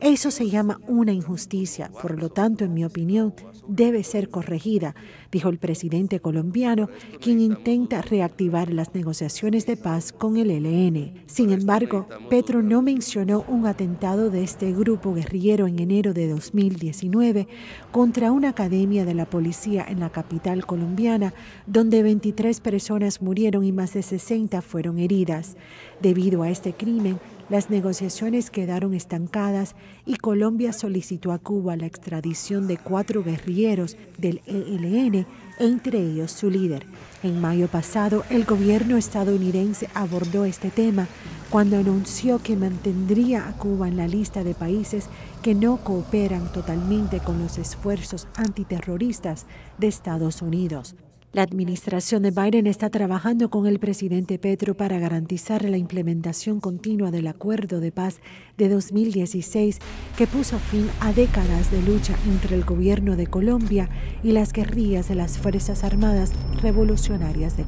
Eso 0.00 0.30
se 0.30 0.48
llama 0.48 0.80
una 0.86 1.12
injusticia, 1.12 1.90
por 2.00 2.18
lo 2.18 2.30
tanto, 2.30 2.64
en 2.64 2.72
mi 2.72 2.86
opinión, 2.86 3.34
debe 3.68 4.02
ser 4.02 4.30
corregida, 4.30 4.94
dijo 5.30 5.48
el 5.48 5.58
presidente 5.58 6.20
colombiano, 6.20 6.88
quien 7.20 7.40
intenta 7.40 8.02
reactivar 8.02 8.72
las 8.72 8.94
negociaciones 8.94 9.66
de 9.66 9.76
paz 9.76 10.12
con 10.12 10.36
el 10.36 10.50
ELN. 10.50 11.22
Sin 11.26 11.50
embargo, 11.50 12.06
Petro 12.28 12.62
no 12.62 12.82
mencionó 12.82 13.44
un 13.48 13.66
atentado 13.66 14.30
de 14.30 14.42
este 14.42 14.72
grupo 14.72 15.14
guerrillero 15.14 15.66
en 15.66 15.78
enero 15.78 16.12
de 16.12 16.28
2019 16.28 17.48
contra 17.92 18.32
una 18.32 18.50
academia 18.50 19.04
de 19.04 19.14
la 19.14 19.26
policía 19.26 19.86
en 19.88 20.00
la 20.00 20.10
capital 20.10 20.66
colombiana, 20.66 21.34
donde 21.66 22.02
23 22.02 22.60
personas 22.60 23.22
murieron 23.22 23.64
y 23.64 23.72
más 23.72 23.94
de 23.94 24.02
60 24.02 24.62
fueron 24.62 24.98
heridas. 24.98 25.56
Debido 26.00 26.42
a 26.42 26.50
este 26.50 26.72
crimen, 26.72 27.18
las 27.50 27.68
negociaciones 27.68 28.48
quedaron 28.48 28.94
estancadas 28.94 29.74
y 30.10 30.16
Colombia 30.16 30.72
solicitó 30.72 31.30
a 31.30 31.38
Cuba 31.38 31.76
la 31.76 31.86
extradición 31.86 32.66
de 32.66 32.78
cuatro 32.78 33.22
guerrilleros 33.22 33.96
del 34.18 34.42
ELN, 34.44 35.24
entre 35.60 36.00
ellos 36.00 36.32
su 36.32 36.50
líder. 36.50 36.84
En 37.22 37.40
mayo 37.40 37.68
pasado, 37.68 38.24
el 38.28 38.44
gobierno 38.44 38.96
estadounidense 38.96 39.88
abordó 39.94 40.46
este 40.46 40.72
tema 40.72 41.06
cuando 41.48 41.76
anunció 41.76 42.42
que 42.42 42.56
mantendría 42.56 43.46
a 43.46 43.56
Cuba 43.56 43.86
en 43.86 43.96
la 43.96 44.08
lista 44.08 44.42
de 44.42 44.52
países 44.52 45.08
que 45.44 45.54
no 45.54 45.76
cooperan 45.76 46.50
totalmente 46.50 47.20
con 47.20 47.40
los 47.40 47.56
esfuerzos 47.58 48.26
antiterroristas 48.34 49.46
de 49.78 49.86
Estados 49.86 50.42
Unidos. 50.42 50.96
La 51.32 51.42
administración 51.42 52.24
de 52.24 52.32
Biden 52.32 52.66
está 52.66 52.90
trabajando 52.90 53.50
con 53.50 53.68
el 53.68 53.78
presidente 53.78 54.36
Petro 54.40 54.76
para 54.76 54.98
garantizar 54.98 55.64
la 55.64 55.76
implementación 55.76 56.58
continua 56.58 57.12
del 57.12 57.28
acuerdo 57.28 57.78
de 57.78 57.92
paz 57.92 58.16
de 58.58 58.68
2016 58.68 59.78
que 60.16 60.26
puso 60.26 60.58
fin 60.58 60.90
a 60.98 61.12
décadas 61.12 61.70
de 61.70 61.82
lucha 61.82 62.16
entre 62.26 62.56
el 62.56 62.64
gobierno 62.64 63.14
de 63.14 63.28
Colombia 63.28 63.88
y 64.24 64.32
las 64.32 64.52
guerrillas 64.52 65.06
de 65.06 65.14
las 65.14 65.38
Fuerzas 65.38 65.84
Armadas 65.84 66.32
Revolucionarias 66.62 67.56
de 67.56 67.64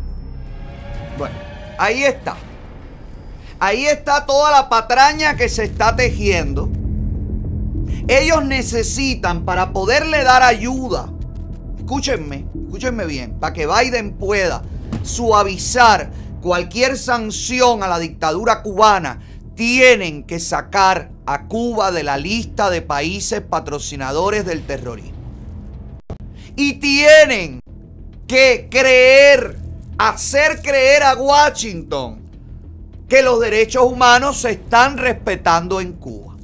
Bueno, 1.17 1.37
ahí 1.79 2.03
está. 2.03 2.35
Ahí 3.61 3.87
está 3.87 4.27
toda 4.27 4.51
la 4.51 4.69
patraña 4.69 5.37
que 5.37 5.49
se 5.49 5.63
está 5.63 5.95
tejiendo. 5.95 6.69
Ellos 8.09 8.45
necesitan 8.45 9.45
para 9.45 9.73
poderle 9.73 10.25
dar 10.25 10.43
ayuda. 10.43 11.13
Escúchenme 11.79 12.52
escúchenme 12.73 13.05
bien, 13.05 13.39
para 13.39 13.53
que 13.53 13.67
Biden 13.67 14.15
pueda 14.15 14.63
suavizar 15.03 16.11
cualquier 16.41 16.97
sanción 16.97 17.83
a 17.83 17.87
la 17.87 17.99
dictadura 17.99 18.63
cubana, 18.63 19.21
tienen 19.55 20.25
que 20.25 20.41
sacar 20.41 21.11
a 21.27 21.49
Cuba 21.49 21.93
de 21.93 22.03
la 22.03 22.17
lista 22.17 22.71
de 22.71 22.81
países 22.81 23.43
patrocinadores 23.43 24.47
del 24.47 24.65
terrorismo. 24.65 25.13
Y 26.57 26.75
tienen 26.81 27.61
que 28.27 28.69
creer, 28.71 29.59
hacer 29.99 30.63
creer 30.63 31.03
a 31.03 31.15
Washington 31.15 32.23
que 33.07 33.21
los 33.21 33.39
derechos 33.39 33.85
humanos 33.85 34.41
se 34.41 34.53
están 34.53 34.97
respetando 34.97 35.79
en 35.79 35.93
Cuba. 35.93 36.37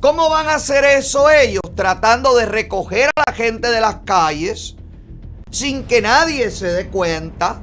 ¿Cómo 0.00 0.30
van 0.30 0.48
a 0.48 0.54
hacer 0.54 0.84
eso 0.84 1.28
ellos? 1.28 1.60
Tratando 1.74 2.34
de 2.34 2.46
recoger 2.46 3.10
a 3.14 3.24
la 3.26 3.34
gente 3.34 3.68
de 3.68 3.82
las 3.82 3.96
calles 4.06 4.75
sin 5.50 5.84
que 5.84 6.02
nadie 6.02 6.50
se 6.50 6.66
dé 6.66 6.88
cuenta. 6.88 7.62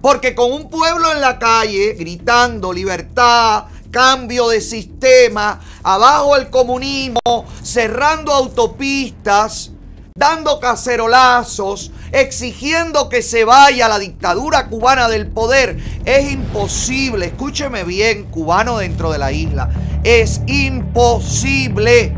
Porque 0.00 0.34
con 0.34 0.52
un 0.52 0.70
pueblo 0.70 1.12
en 1.12 1.20
la 1.20 1.38
calle 1.38 1.94
gritando 1.94 2.72
libertad, 2.72 3.64
cambio 3.90 4.48
de 4.48 4.60
sistema, 4.60 5.60
abajo 5.82 6.36
el 6.36 6.50
comunismo, 6.50 7.44
cerrando 7.62 8.32
autopistas, 8.32 9.72
dando 10.16 10.60
cacerolazos, 10.60 11.90
exigiendo 12.12 13.08
que 13.08 13.22
se 13.22 13.44
vaya 13.44 13.88
la 13.88 13.98
dictadura 13.98 14.68
cubana 14.68 15.08
del 15.08 15.28
poder. 15.28 15.78
Es 16.04 16.30
imposible, 16.30 17.26
escúcheme 17.26 17.84
bien, 17.84 18.24
cubano 18.24 18.78
dentro 18.78 19.10
de 19.10 19.18
la 19.18 19.32
isla, 19.32 19.68
es 20.04 20.40
imposible 20.46 22.14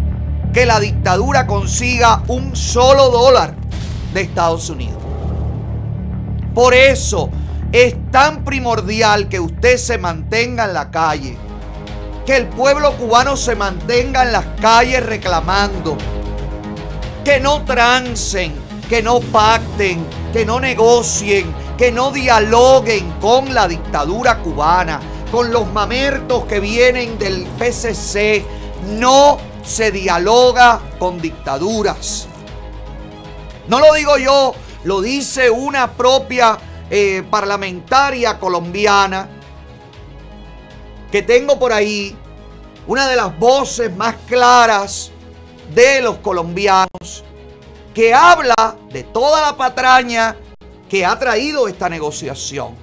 que 0.53 0.66
la 0.66 0.81
dictadura 0.81 1.47
consiga 1.47 2.23
un 2.29 2.57
solo 2.57 3.11
dólar 3.11 3.60
de 4.13 4.23
Estados 4.23 4.71
Unidos. 4.71 4.99
Por 6.55 6.75
eso 6.75 7.31
es 7.73 7.95
tan 8.11 8.45
primordial 8.45 9.29
que 9.29 9.39
usted 9.39 9.77
se 9.77 9.99
mantenga 9.99 10.65
en 10.65 10.75
la 10.75 10.91
calle, 10.91 11.37
que 12.27 12.37
el 12.37 12.49
pueblo 12.49 12.97
cubano 12.97 13.37
se 13.37 13.55
mantenga 13.55 14.23
en 14.23 14.33
las 14.33 14.47
calles 14.61 15.05
reclamando, 15.05 15.97
que 17.25 17.41
no 17.41 17.65
trancen, 17.65 18.53
que 18.89 19.03
no 19.03 19.21
pacten, 19.21 20.05
que 20.33 20.45
no 20.45 20.59
negocien, 20.59 21.55
que 21.79 21.93
no 21.93 22.11
dialoguen 22.11 23.13
con 23.21 23.55
la 23.55 23.69
dictadura 23.69 24.39
cubana, 24.39 25.01
con 25.31 25.53
los 25.53 25.73
mamertos 25.73 26.45
que 26.45 26.61
vienen 26.61 27.19
del 27.19 27.47
PCC. 27.59 28.45
No 28.99 29.39
se 29.63 29.93
dialoga 29.93 30.81
con 30.99 31.21
dictaduras. 31.21 32.30
No 33.71 33.79
lo 33.79 33.95
digo 33.95 34.18
yo, 34.18 34.53
lo 34.83 35.01
dice 35.01 35.49
una 35.49 35.93
propia 35.93 36.59
eh, 36.91 37.23
parlamentaria 37.31 38.37
colombiana 38.37 39.29
que 41.12 41.23
tengo 41.23 41.57
por 41.57 41.73
ahí, 41.73 42.16
una 42.89 43.09
de 43.09 43.14
las 43.14 43.39
voces 43.39 43.95
más 43.95 44.16
claras 44.27 45.12
de 45.73 46.03
los 46.03 46.16
colombianos, 46.16 47.23
que 47.95 48.12
habla 48.12 48.77
de 48.91 49.05
toda 49.05 49.41
la 49.41 49.57
patraña 49.57 50.35
que 50.89 51.07
ha 51.07 51.16
traído 51.16 51.68
esta 51.68 51.89
negociación. 51.89 52.75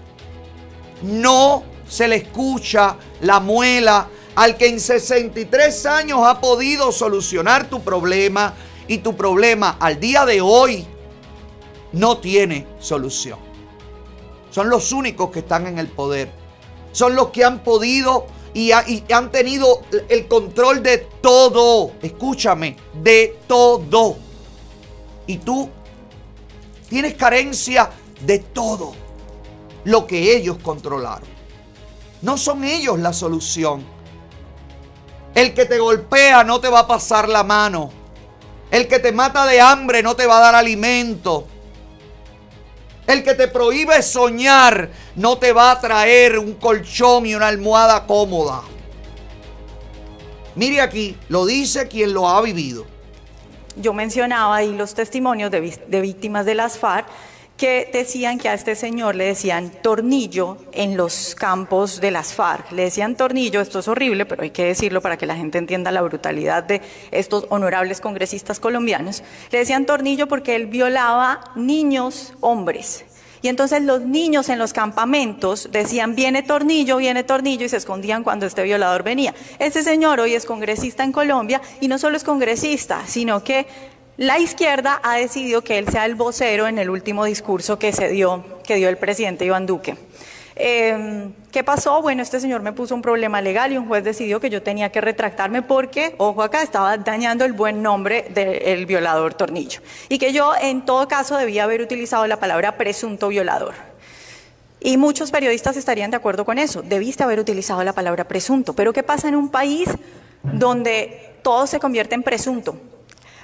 No 1.02 1.64
se 1.86 2.08
le 2.08 2.16
escucha 2.16 2.96
la 3.20 3.42
muela 3.42 4.08
al 4.36 4.56
que 4.56 4.70
en 4.70 4.80
63 4.80 5.86
años 5.86 6.22
ha 6.24 6.40
podido 6.40 6.94
solucionar 6.94 7.70
tu 7.70 7.82
problema 7.82 8.54
y 8.88 9.00
tu 9.00 9.16
problema 9.16 9.78
al 9.80 10.00
día 10.00 10.26
de 10.26 10.42
hoy 10.42 10.86
no 11.92 12.18
tiene 12.18 12.68
solución. 12.80 13.40
Son 14.50 14.70
los 14.70 14.92
únicos 14.92 15.32
que 15.32 15.40
están 15.40 15.68
en 15.68 15.78
el 15.78 15.88
poder. 15.88 16.32
Son 16.92 17.16
los 17.16 17.30
que 17.30 17.44
han 17.44 17.64
podido 17.64 18.26
y, 18.54 18.72
han 18.72 19.32
tenido 19.32 19.82
el 20.10 20.28
control 20.28 20.82
de 20.82 20.98
todo. 21.22 21.92
Escúchame, 22.02 22.76
de 23.02 23.40
todo. 23.48 24.18
Y 25.28 25.38
tú 25.38 25.70
tienes 26.90 27.14
carencia 27.16 27.92
de 28.26 28.40
todo 28.40 28.94
lo 29.84 30.08
que 30.08 30.36
ellos 30.36 30.58
controlaron. 30.62 31.28
No 32.22 32.38
son 32.38 32.64
ellos 32.64 32.98
la 33.00 33.14
solución. 33.14 33.86
El 35.36 35.54
que 35.54 35.66
te 35.66 35.78
golpea 35.78 36.44
no 36.44 36.60
te 36.60 36.68
va 36.68 36.80
a 36.80 36.88
pasar 36.88 37.30
la 37.30 37.44
mano. 37.44 37.92
El 38.72 38.88
que 38.88 38.99
te 38.99 39.11
mata 39.11 39.45
de 39.45 39.61
hambre 39.61 40.03
no 40.03 40.15
te 40.15 40.26
va 40.26 40.38
a 40.38 40.41
dar 40.41 40.55
alimento. 40.55 41.47
El 43.07 43.24
que 43.24 43.34
te 43.34 43.47
prohíbe 43.47 44.01
soñar 44.01 44.89
no 45.15 45.38
te 45.38 45.53
va 45.53 45.72
a 45.72 45.80
traer 45.80 46.38
un 46.38 46.55
colchón 46.55 47.26
y 47.26 47.36
una 47.36 47.47
almohada 47.47 48.05
cómoda. 48.05 48.61
Mire 50.55 50.82
aquí, 50.82 51.15
lo 51.30 51.45
dice 51.45 51.88
quien 51.88 52.13
lo 52.13 52.28
ha 52.28 52.41
vivido. 52.41 52.86
Yo 53.78 53.93
mencionaba 53.93 54.55
ahí 54.55 54.74
los 54.74 54.93
testimonios 54.95 55.51
de, 55.51 56.01
víctimas 56.01 56.45
de 56.45 56.55
las 56.55 56.80
FARC 56.80 57.07
que 57.58 57.89
decían 57.91 58.38
que 58.38 58.49
a 58.49 58.53
este 58.53 58.76
señor 58.76 59.16
le 59.16 59.26
decían 59.26 59.72
tornillo 59.82 60.58
en 60.72 60.95
los 60.95 61.34
campos 61.34 61.99
de 61.99 62.12
las 62.12 62.34
FARC. 62.34 62.72
Le 62.72 62.84
decían 62.84 63.16
tornillo, 63.16 63.60
esto 63.62 63.80
es 63.80 63.88
horrible, 63.88 64.26
pero 64.26 64.43
hay 64.43 64.51
que 64.51 64.66
decirlo 64.66 65.01
para 65.01 65.18
que 65.18 65.26
la 65.26 65.36
gente 65.36 65.58
entienda 65.58 65.91
la 65.91 66.03
brutalidad 66.03 66.64
de 66.64 66.82
estos 67.10 67.47
honorables 67.49 67.99
congresistas 67.99 68.60
colombianos. 68.60 69.24
Le 69.51 69.58
decían 69.58 69.88
tornillo 69.88 70.28
porque 70.28 70.55
él 70.55 70.68
violaba 70.68 71.51
niños 71.55 72.34
hombres. 72.41 73.05
Y 73.41 73.49
entonces 73.49 73.82
los 73.82 74.01
niños 74.01 74.49
en 74.49 74.60
los 74.60 74.74
campamentos 74.74 75.70
decían, 75.72 76.16
viene 76.16 76.43
tornillo, 76.43 76.97
viene 76.97 77.24
tornillo, 77.24 77.66
y 77.66 77.70
se 77.70 77.78
escondían 77.78 78.24
cuando 78.24 78.45
este 78.45 78.64
violador 78.64 79.03
venía. 79.03 79.34
Este 79.60 79.84
señor 79.84 80.20
hoy 80.20 80.34
es 80.34 80.45
congresista 80.45 81.03
en 81.03 81.12
Colombia 81.12 81.62
y 81.80 81.88
no 81.88 81.97
solo 81.97 82.18
es 82.18 82.24
congresista, 82.24 83.03
sino 83.05 83.43
que 83.43 83.68
la 84.18 84.39
izquierda 84.39 84.99
ha 85.03 85.15
decidido 85.15 85.61
que 85.61 85.78
él 85.78 85.88
sea 85.88 86.05
el 86.05 86.15
vocero 86.15 86.68
en 86.68 86.80
el 86.80 86.89
último 86.89 87.24
discurso 87.26 87.78
que 87.78 87.93
se 87.93 88.09
dio, 88.09 88.43
que 88.63 88.76
dio 88.76 88.89
el 88.89 88.97
presidente 88.97 89.45
Iván 89.45 89.68
Duque. 89.68 89.95
Em, 90.55 91.34
¿Qué 91.51 91.63
pasó? 91.63 92.01
Bueno, 92.01 92.24
este 92.24 92.39
señor 92.39 92.63
me 92.63 92.74
puso 92.74 92.95
un 92.95 93.03
problema 93.03 93.41
legal 93.41 93.72
y 93.72 93.78
un 93.78 93.88
juez 93.88 94.03
decidió 94.03 94.39
que 94.39 94.49
yo 94.49 94.63
tenía 94.63 94.91
que 94.91 95.01
retractarme 95.01 95.61
porque, 95.61 96.15
ojo 96.18 96.41
acá, 96.41 96.63
estaba 96.63 96.97
dañando 96.97 97.45
el 97.45 97.53
buen 97.53 97.84
nombre 97.84 98.26
del 98.34 98.88
violador 98.88 99.36
Tornillo. 99.36 99.82
Y 100.09 100.18
que 100.18 100.34
yo, 100.34 100.53
en 100.59 100.84
todo 100.84 101.07
caso, 101.07 101.38
debía 101.38 101.65
haber 101.65 101.82
utilizado 101.82 102.26
la 102.26 102.39
palabra 102.39 102.76
presunto 102.76 103.28
violador. 103.28 103.76
Y 104.80 104.97
muchos 104.97 105.30
periodistas 105.30 105.78
estarían 105.78 106.09
de 106.09 106.18
acuerdo 106.18 106.43
con 106.43 106.57
eso. 106.57 106.82
Debiste 106.82 107.24
haber 107.24 107.39
utilizado 107.39 107.84
la 107.84 107.93
palabra 107.93 108.28
presunto. 108.28 108.74
Pero 108.74 108.93
¿qué 108.93 109.03
pasa 109.03 109.28
en 109.28 109.36
un 109.36 109.49
país 109.49 109.89
donde 110.41 111.36
todo 111.43 111.68
se 111.68 111.80
convierte 111.80 112.15
en 112.15 112.24
presunto? 112.24 112.80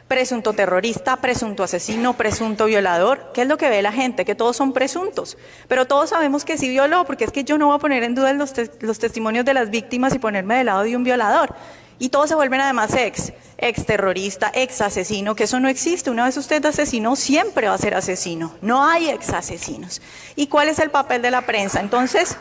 Presunto 0.07 0.53
terrorista, 0.53 1.17
presunto 1.17 1.63
asesino, 1.63 2.13
presunto 2.13 2.65
violador. 2.65 3.31
¿Qué 3.33 3.43
es 3.43 3.47
lo 3.47 3.57
que 3.57 3.69
ve 3.69 3.81
la 3.81 3.91
gente? 3.91 4.25
Que 4.25 4.35
todos 4.35 4.55
son 4.55 4.73
presuntos. 4.73 5.37
Pero 5.67 5.85
todos 5.85 6.09
sabemos 6.09 6.45
que 6.45 6.57
sí 6.57 6.69
violó, 6.69 7.05
porque 7.05 7.25
es 7.25 7.31
que 7.31 7.43
yo 7.43 7.57
no 7.57 7.67
voy 7.67 7.75
a 7.75 7.79
poner 7.79 8.03
en 8.03 8.15
duda 8.15 8.33
los, 8.33 8.53
los 8.81 8.99
testimonios 8.99 9.45
de 9.45 9.53
las 9.53 9.69
víctimas 9.69 10.13
y 10.13 10.19
ponerme 10.19 10.57
del 10.57 10.67
lado 10.67 10.83
de 10.83 10.95
un 10.95 11.03
violador. 11.03 11.55
Y 11.99 12.09
todos 12.09 12.27
se 12.27 12.35
vuelven 12.35 12.59
además 12.59 12.93
ex, 12.95 13.33
ex 13.57 13.85
terrorista, 13.85 14.51
ex 14.53 14.81
asesino, 14.81 15.35
que 15.35 15.45
eso 15.45 15.59
no 15.59 15.69
existe. 15.69 16.09
Una 16.09 16.25
vez 16.25 16.35
usted 16.37 16.65
asesinó, 16.65 17.15
siempre 17.15 17.67
va 17.67 17.75
a 17.75 17.77
ser 17.77 17.95
asesino. 17.95 18.53
No 18.61 18.85
hay 18.85 19.09
ex 19.09 19.29
asesinos. 19.29 20.01
¿Y 20.35 20.47
cuál 20.47 20.67
es 20.67 20.79
el 20.79 20.89
papel 20.89 21.21
de 21.21 21.31
la 21.31 21.41
prensa? 21.43 21.79
Entonces... 21.79 22.37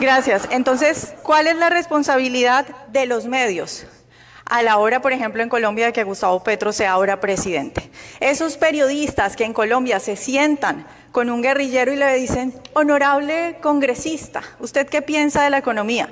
Gracias. 0.00 0.48
Entonces, 0.50 1.12
¿cuál 1.22 1.46
es 1.46 1.56
la 1.56 1.68
responsabilidad 1.68 2.66
de 2.88 3.06
los 3.06 3.26
medios? 3.26 3.86
a 4.46 4.62
la 4.62 4.78
hora, 4.78 5.00
por 5.00 5.12
ejemplo, 5.12 5.44
en 5.44 5.48
Colombia 5.48 5.86
de 5.86 5.92
que 5.92 6.02
Gustavo 6.02 6.42
Petro 6.42 6.72
sea 6.72 6.90
ahora 6.90 7.20
presidente. 7.20 7.88
Esos 8.18 8.56
periodistas 8.56 9.36
que 9.36 9.44
en 9.44 9.52
Colombia 9.52 10.00
se 10.00 10.16
sientan 10.16 10.86
con 11.12 11.30
un 11.30 11.40
guerrillero 11.40 11.92
y 11.92 11.96
le 11.96 12.12
dicen, 12.16 12.52
honorable 12.72 13.58
congresista, 13.62 14.42
¿usted 14.58 14.88
qué 14.88 15.02
piensa 15.02 15.44
de 15.44 15.50
la 15.50 15.58
economía? 15.58 16.08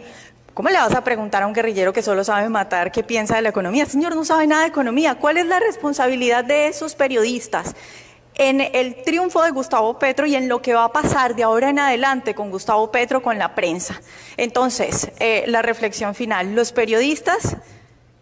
¿Cómo 0.54 0.68
le 0.68 0.76
vas 0.76 0.94
a 0.94 1.02
preguntar 1.02 1.42
a 1.42 1.48
un 1.48 1.52
guerrillero 1.52 1.92
que 1.92 2.02
solo 2.02 2.22
sabe 2.22 2.48
matar 2.48 2.92
qué 2.92 3.02
piensa 3.02 3.34
de 3.34 3.42
la 3.42 3.48
economía? 3.48 3.86
señor 3.86 4.14
no 4.14 4.24
sabe 4.24 4.46
nada 4.46 4.62
de 4.62 4.68
economía. 4.68 5.16
¿Cuál 5.16 5.38
es 5.38 5.46
la 5.46 5.58
responsabilidad 5.58 6.44
de 6.44 6.68
esos 6.68 6.94
periodistas 6.94 7.74
en 8.38 8.60
el 8.60 9.02
triunfo 9.02 9.42
de 9.42 9.50
Gustavo 9.50 9.98
Petro 9.98 10.24
y 10.24 10.36
en 10.36 10.48
lo 10.48 10.62
que 10.62 10.72
va 10.72 10.84
a 10.84 10.92
pasar 10.92 11.34
de 11.34 11.42
ahora 11.42 11.70
en 11.70 11.80
adelante 11.80 12.34
con 12.34 12.50
Gustavo 12.50 12.90
Petro 12.92 13.20
con 13.20 13.36
la 13.38 13.56
prensa. 13.56 14.00
Entonces, 14.36 15.10
eh, 15.18 15.44
la 15.48 15.60
reflexión 15.60 16.14
final, 16.14 16.54
los 16.54 16.72
periodistas 16.72 17.56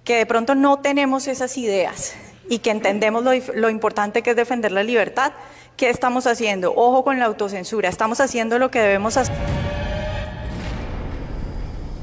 que 0.04 0.16
de 0.16 0.26
pronto 0.26 0.54
no 0.54 0.78
tenemos 0.80 1.28
esas 1.28 1.58
ideas 1.58 2.14
y 2.48 2.60
que 2.60 2.70
entendemos 2.70 3.24
lo, 3.24 3.32
lo 3.54 3.68
importante 3.68 4.22
que 4.22 4.30
es 4.30 4.36
defender 4.36 4.72
la 4.72 4.82
libertad, 4.82 5.32
¿qué 5.76 5.90
estamos 5.90 6.26
haciendo? 6.26 6.72
Ojo 6.74 7.04
con 7.04 7.18
la 7.18 7.26
autocensura, 7.26 7.90
estamos 7.90 8.20
haciendo 8.20 8.58
lo 8.58 8.70
que 8.70 8.80
debemos 8.80 9.18
hacer. 9.18 9.36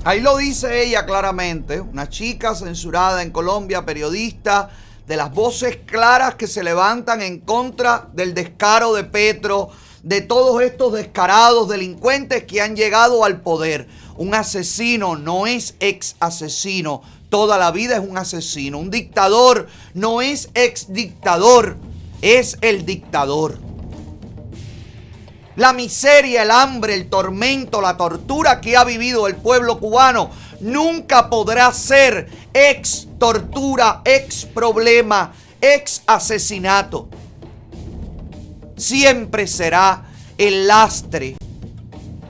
Ahí 0.06 0.20
lo 0.20 0.38
dice 0.38 0.84
ella 0.84 1.06
claramente, 1.06 1.80
una 1.80 2.10
chica 2.10 2.54
censurada 2.54 3.24
en 3.24 3.32
Colombia, 3.32 3.86
periodista, 3.86 4.70
de 5.08 5.18
las 5.18 5.34
voces 5.34 5.78
claras 5.86 6.36
que 6.36 6.48
se 6.48 6.64
levantan 6.64 7.22
en 7.22 7.40
contra 7.40 8.08
del 8.14 8.34
descaro 8.34 8.94
de 8.94 9.04
Petro, 9.04 9.70
de 10.02 10.22
todos 10.22 10.62
estos 10.62 10.94
descarados 10.94 11.68
delincuentes 11.70 12.44
que 12.44 12.62
han 12.62 12.76
llegado 12.76 13.24
al 13.26 13.42
poder. 13.42 13.88
Un 14.18 14.36
asesino 14.36 15.16
no 15.16 15.48
es 15.48 15.76
ex 15.80 16.16
asesino, 16.20 17.02
toda 17.30 17.58
la 17.58 17.72
vida 17.72 17.96
es 17.98 18.08
un 18.08 18.18
asesino. 18.18 18.78
Un 18.78 18.92
dictador 18.92 19.68
no 19.94 20.22
es 20.22 20.50
ex 20.54 20.94
dictador, 20.94 21.78
es 22.22 22.58
el 22.62 22.86
dictador. 22.86 23.58
La 25.56 25.74
miseria, 25.74 26.44
el 26.44 26.52
hambre, 26.52 26.96
el 26.96 27.10
tormento, 27.10 27.82
la 27.82 27.96
tortura 27.96 28.60
que 28.60 28.76
ha 28.76 28.84
vivido 28.84 29.28
el 29.28 29.36
pueblo 29.36 29.80
cubano 29.80 30.32
nunca 30.64 31.30
podrá 31.30 31.72
ser 31.72 32.30
ex 32.54 33.08
tortura, 33.20 34.02
ex 34.06 34.46
problema, 34.46 35.34
ex 35.62 36.02
asesinato. 36.08 37.10
Siempre 38.76 39.46
será 39.48 40.06
el 40.38 40.68
lastre 40.68 41.36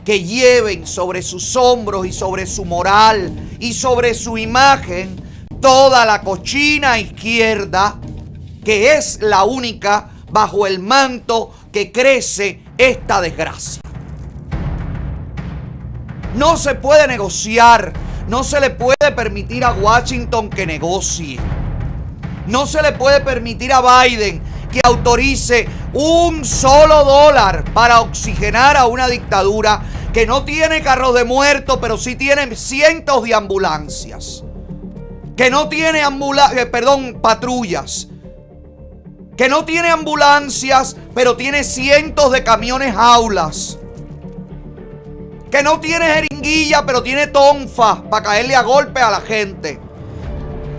que 0.03 0.23
lleven 0.23 0.85
sobre 0.85 1.21
sus 1.21 1.55
hombros 1.55 2.05
y 2.05 2.11
sobre 2.11 2.45
su 2.45 2.65
moral 2.65 3.31
y 3.59 3.73
sobre 3.73 4.13
su 4.13 4.37
imagen 4.37 5.15
toda 5.61 6.05
la 6.05 6.21
cochina 6.21 6.99
izquierda, 6.99 7.97
que 8.65 8.95
es 8.97 9.19
la 9.21 9.45
única 9.45 10.09
bajo 10.29 10.67
el 10.67 10.79
manto 10.79 11.53
que 11.71 11.91
crece 11.91 12.63
esta 12.77 13.21
desgracia. 13.21 13.81
No 16.35 16.57
se 16.57 16.75
puede 16.75 17.07
negociar, 17.07 17.93
no 18.27 18.43
se 18.43 18.59
le 18.59 18.69
puede 18.69 19.11
permitir 19.15 19.65
a 19.65 19.73
Washington 19.73 20.49
que 20.49 20.65
negocie. 20.65 21.39
No 22.47 22.65
se 22.67 22.81
le 22.81 22.93
puede 22.93 23.21
permitir 23.21 23.73
a 23.73 23.81
Biden 23.81 24.41
que 24.71 24.81
autorice 24.83 25.67
un 25.93 26.43
solo 26.43 27.03
dólar 27.03 27.63
para 27.73 28.01
oxigenar 28.01 28.75
a 28.75 28.87
una 28.87 29.07
dictadura 29.07 29.81
que 30.13 30.25
no 30.25 30.43
tiene 30.43 30.81
carros 30.81 31.13
de 31.15 31.23
muertos, 31.23 31.79
pero 31.81 31.97
sí 31.97 32.15
tiene 32.15 32.55
cientos 32.55 33.23
de 33.23 33.33
ambulancias. 33.33 34.43
Que 35.35 35.49
no 35.49 35.69
tiene 35.69 36.01
ambulancias, 36.01 36.65
perdón, 36.67 37.19
patrullas. 37.21 38.07
Que 39.35 39.49
no 39.49 39.65
tiene 39.65 39.89
ambulancias, 39.89 40.95
pero 41.15 41.35
tiene 41.35 41.63
cientos 41.63 42.31
de 42.31 42.43
camiones 42.43 42.95
aulas. 42.95 43.79
Que 45.53 45.61
no 45.61 45.79
tiene 45.79 46.07
jeringuilla, 46.07 46.83
pero 46.83 47.03
tiene 47.03 47.27
tonfa 47.27 48.01
para 48.09 48.23
caerle 48.23 48.55
a 48.55 48.63
golpe 48.63 48.99
a 48.99 49.11
la 49.11 49.21
gente 49.21 49.79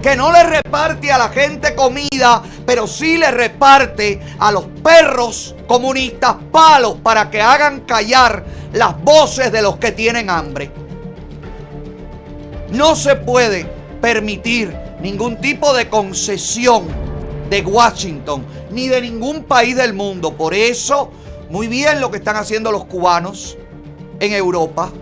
que 0.02 0.16
no 0.16 0.32
le 0.32 0.42
reparte 0.42 1.12
a 1.12 1.16
la 1.16 1.28
gente 1.28 1.76
comida, 1.76 2.42
pero 2.66 2.88
sí 2.88 3.16
le 3.16 3.30
reparte 3.30 4.20
a 4.40 4.50
los 4.50 4.64
perros 4.82 5.54
comunistas 5.68 6.34
palos 6.50 6.96
para 7.04 7.30
que 7.30 7.40
hagan 7.40 7.82
callar 7.82 8.44
las 8.72 9.00
voces 9.00 9.52
de 9.52 9.62
los 9.62 9.76
que 9.76 9.92
tienen 9.92 10.28
hambre. 10.28 10.72
No 12.72 12.96
se 12.96 13.14
puede 13.14 13.70
permitir 14.00 14.76
ningún 15.00 15.40
tipo 15.40 15.72
de 15.72 15.88
concesión 15.88 16.88
de 17.48 17.60
Washington 17.62 18.44
ni 18.72 18.88
de 18.88 19.00
ningún 19.02 19.44
país 19.44 19.76
del 19.76 19.94
mundo. 19.94 20.36
Por 20.36 20.52
eso, 20.52 21.12
muy 21.48 21.68
bien 21.68 22.00
lo 22.00 22.10
que 22.10 22.16
están 22.16 22.34
haciendo 22.34 22.72
los 22.72 22.86
cubanos 22.86 23.56
en 24.20 24.32
Europa 24.32 24.92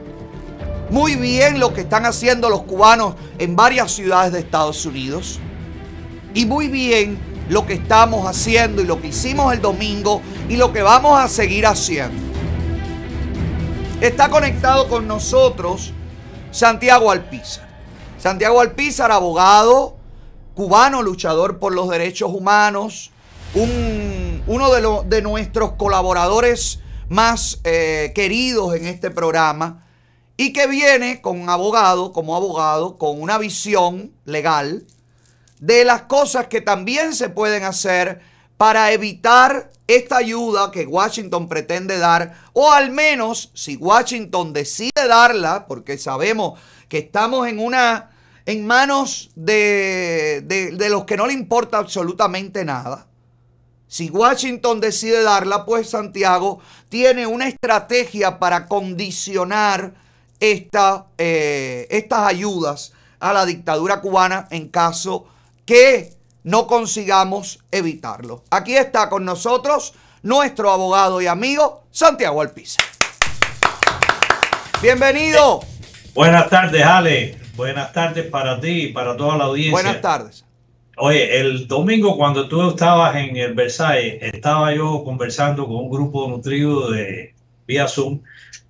muy 0.93 1.17
bien 1.17 1.59
lo 1.59 1.73
que 1.73 1.81
están 1.81 2.05
haciendo 2.05 2.51
los 2.51 2.65
cubanos 2.65 3.15
en 3.39 3.57
varias 3.57 3.93
ciudades 3.93 4.31
de 4.31 4.41
Estados 4.41 4.85
Unidos. 4.85 5.41
Y 6.35 6.45
muy 6.45 6.69
bien 6.69 7.19
lo 7.49 7.65
que 7.65 7.73
estamos 7.73 8.27
haciendo 8.27 8.83
y 8.83 8.85
lo 8.85 9.01
que 9.01 9.09
hicimos 9.09 9.55
el 9.55 9.63
domingo 9.63 10.21
y 10.51 10.57
lo 10.57 10.71
que 10.71 10.83
vamos 10.83 11.19
a 11.19 11.29
seguir 11.29 11.65
haciendo. 11.67 12.23
Está 14.03 14.29
conectado 14.29 14.87
con 14.87 15.09
nosotros 15.09 15.95
Santiago 16.51 17.11
Alpizar. 17.11 17.67
Santiago 18.19 18.61
Alpizar, 18.61 19.11
abogado 19.11 19.97
cubano, 20.55 21.01
luchador 21.01 21.59
por 21.59 21.73
los 21.73 21.89
derechos 21.89 22.31
humanos, 22.35 23.13
uno 23.55 24.71
de, 24.75 25.09
de, 25.09 25.23
nuestros 25.23 25.73
colaboradores 25.73 26.81
más 27.09 27.61
eh, 27.65 28.13
queridos 28.15 28.75
en 28.75 28.87
este 28.87 29.11
programa 29.11 29.87
y 30.37 30.53
que 30.53 30.67
viene 30.67 31.21
con 31.21 31.41
un 31.41 31.49
abogado, 31.49 32.13
como 32.13 32.37
abogado, 32.37 32.99
con 32.99 33.21
una 33.21 33.39
visión 33.39 34.13
legal 34.25 34.87
de 35.61 35.85
las 35.85 36.03
cosas 36.03 36.49
que 36.49 36.61
también 36.61 37.15
se 37.15 37.29
pueden 37.29 37.63
hacer 37.63 38.21
para 38.57 38.93
evitar 38.93 39.71
esta 39.87 40.17
ayuda 40.17 40.71
que 40.71 40.87
Washington 40.87 41.49
pretende 41.49 41.99
dar, 41.99 42.35
o 42.53 42.73
al 42.73 42.91
menos 42.91 43.51
si 43.55 43.77
Washington 43.77 44.53
decide 44.53 45.07
darla, 45.09 45.67
porque 45.67 45.99
sabemos 45.99 46.59
que 46.89 46.99
estamos 46.99 47.47
en 47.49 47.59
una 47.59 48.11
en 48.45 48.67
manos 48.67 49.31
de, 49.37 50.43
de, 50.45 50.73
de 50.73 50.89
los 50.89 51.05
que 51.05 51.17
no 51.17 51.27
le 51.27 51.33
importa 51.33 51.79
absolutamente 51.79 52.65
nada. 52.65 53.07
Si 53.93 54.09
Washington 54.09 54.81
decide 54.81 55.23
darla, 55.23 55.67
pues 55.67 55.91
Santiago 55.91 56.61
tiene 56.89 57.27
una 57.27 57.47
estrategia 57.47 58.39
para 58.39 58.67
condicionar 58.67 59.93
esta, 60.41 61.09
eh, 61.19 61.87
estas 61.91 62.21
ayudas 62.21 62.95
a 63.21 63.35
la 63.35 63.45
dictadura 63.45 64.01
cubana 64.01 64.49
en 64.51 64.69
caso 64.69 65.27
que 65.67 66.15
no 66.43 66.67
consigamos 66.67 67.59
evitarlo. 67.71 68.45
Aquí 68.49 68.75
está 68.75 69.11
con 69.11 69.27
nosotros 69.27 69.93
nuestro 70.23 70.71
abogado 70.71 71.21
y 71.21 71.27
amigo 71.27 71.83
Santiago 71.91 72.41
Alpiza. 72.41 72.81
Bienvenido. 74.81 75.61
Buenas 76.15 76.49
tardes, 76.49 76.83
Ale. 76.83 77.39
Buenas 77.57 77.93
tardes 77.93 78.25
para 78.31 78.59
ti 78.59 78.85
y 78.85 78.93
para 78.95 79.19
toda 79.19 79.37
la 79.37 79.45
audiencia. 79.45 79.73
Buenas 79.73 80.01
tardes. 80.01 80.47
Oye, 80.99 81.41
el 81.41 81.67
domingo 81.67 82.17
cuando 82.19 82.49
tú 82.49 82.69
estabas 82.69 83.17
en 83.17 83.37
el 83.37 83.55
Versailles, 83.55 84.19
estaba 84.23 84.75
yo 84.75 85.03
conversando 85.05 85.67
con 85.67 85.77
un 85.77 85.91
grupo 85.91 86.29
nutrido 86.29 86.91
de 86.91 87.35
vía 87.67 87.89
Zoom 87.89 88.21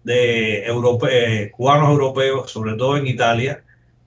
de 0.04 0.64
eh, 0.66 1.50
cubanos 1.50 1.90
europeos, 1.90 2.50
sobre 2.50 2.74
todo 2.74 2.96
en 2.96 3.08
Italia, 3.08 3.64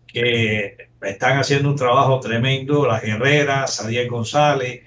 que 0.07 0.78
están 1.01 1.38
haciendo 1.38 1.70
un 1.70 1.76
trabajo 1.76 2.22
tremendo, 2.22 2.88
las 2.88 3.03
guerreras, 3.03 3.76
Sadiel 3.76 4.09
González 4.09 4.84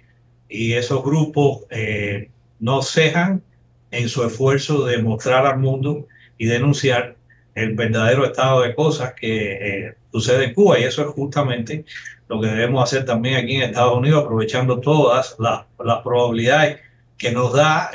y 0.49 0.72
esos 0.72 1.05
grupos 1.05 1.66
eh, 1.70 2.31
no 2.61 2.81
cejan 2.81 3.43
en 3.91 4.09
su 4.09 4.24
esfuerzo 4.24 4.87
de 4.87 5.03
mostrar 5.03 5.45
al 5.47 5.59
mundo 5.59 6.07
y 6.39 6.47
denunciar 6.47 7.18
el 7.59 7.75
verdadero 7.75 8.25
estado 8.25 8.63
de 8.63 8.75
cosas 8.75 9.15
que 9.15 9.53
eh, 9.53 9.95
sucede 10.13 10.45
en 10.45 10.55
Cuba 10.55 10.79
y 10.79 10.85
eso 10.85 11.03
es 11.03 11.09
justamente 11.09 11.85
lo 12.29 12.41
que 12.41 12.49
debemos 12.49 12.85
hacer 12.85 13.05
también 13.05 13.37
aquí 13.37 13.57
en 13.57 13.63
Estados 13.63 13.97
Unidos, 13.97 14.25
aprovechando 14.25 14.81
todas 14.81 15.37
las, 15.39 15.65
probabilidades 16.03 16.81
que 17.17 17.33
nos 17.33 17.53
da 17.53 17.91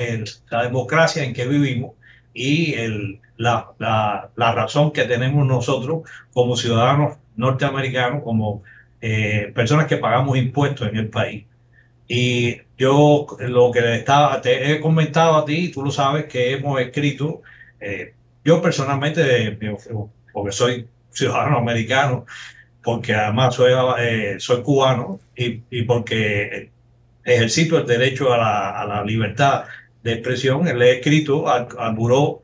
la 0.50 0.64
democracia 0.64 1.24
en 1.24 1.34
que 1.34 1.48
vivimos 1.48 1.94
y 2.34 2.76
la, 3.38 4.30
razón 4.36 4.92
que 4.92 5.04
tenemos 5.04 5.46
nosotros 5.46 6.10
como 6.34 6.56
ciudadanos 6.56 7.18
norteamericanos, 7.36 8.24
como 8.24 8.64
eh, 9.02 9.52
personas 9.54 9.88
que 9.88 9.98
pagamos 9.98 10.38
impuestos 10.38 10.88
en 10.88 10.98
el 10.98 11.10
país. 11.10 11.46
Y 12.08 12.58
yo 12.78 13.28
lo 13.40 13.72
que 13.72 13.96
estaba, 13.96 14.42
te 14.42 14.72
he 14.72 14.80
comentado 14.80 15.36
a 15.36 15.46
ti, 15.46 15.70
tú 15.70 15.84
lo 15.84 15.92
sabes, 15.92 16.26
que 16.26 16.54
hemos 16.54 16.80
escrito, 16.80 17.42
eh, 17.80 18.14
yo 18.44 18.62
personalmente, 18.62 19.58
porque 20.32 20.52
soy 20.52 20.88
ciudadano 21.12 21.58
americano, 21.58 22.26
porque 22.84 23.14
además 23.14 23.56
soy, 23.56 23.74
eh, 24.00 24.36
soy 24.40 24.62
cubano 24.62 25.20
y, 25.36 25.62
y, 25.70 25.84
porque 25.84 26.70
ejercito 27.24 27.78
el 27.78 27.88
derecho 27.88 28.34
a 28.34 28.38
la, 28.38 28.82
a 28.82 28.86
la 28.86 29.04
libertad 29.04 29.66
de 30.04 30.14
expresión, 30.14 30.66
le 30.66 30.90
he 30.90 30.96
escrito 30.96 31.48
al, 31.48 31.68
al 31.78 31.96
Buró 31.96 32.44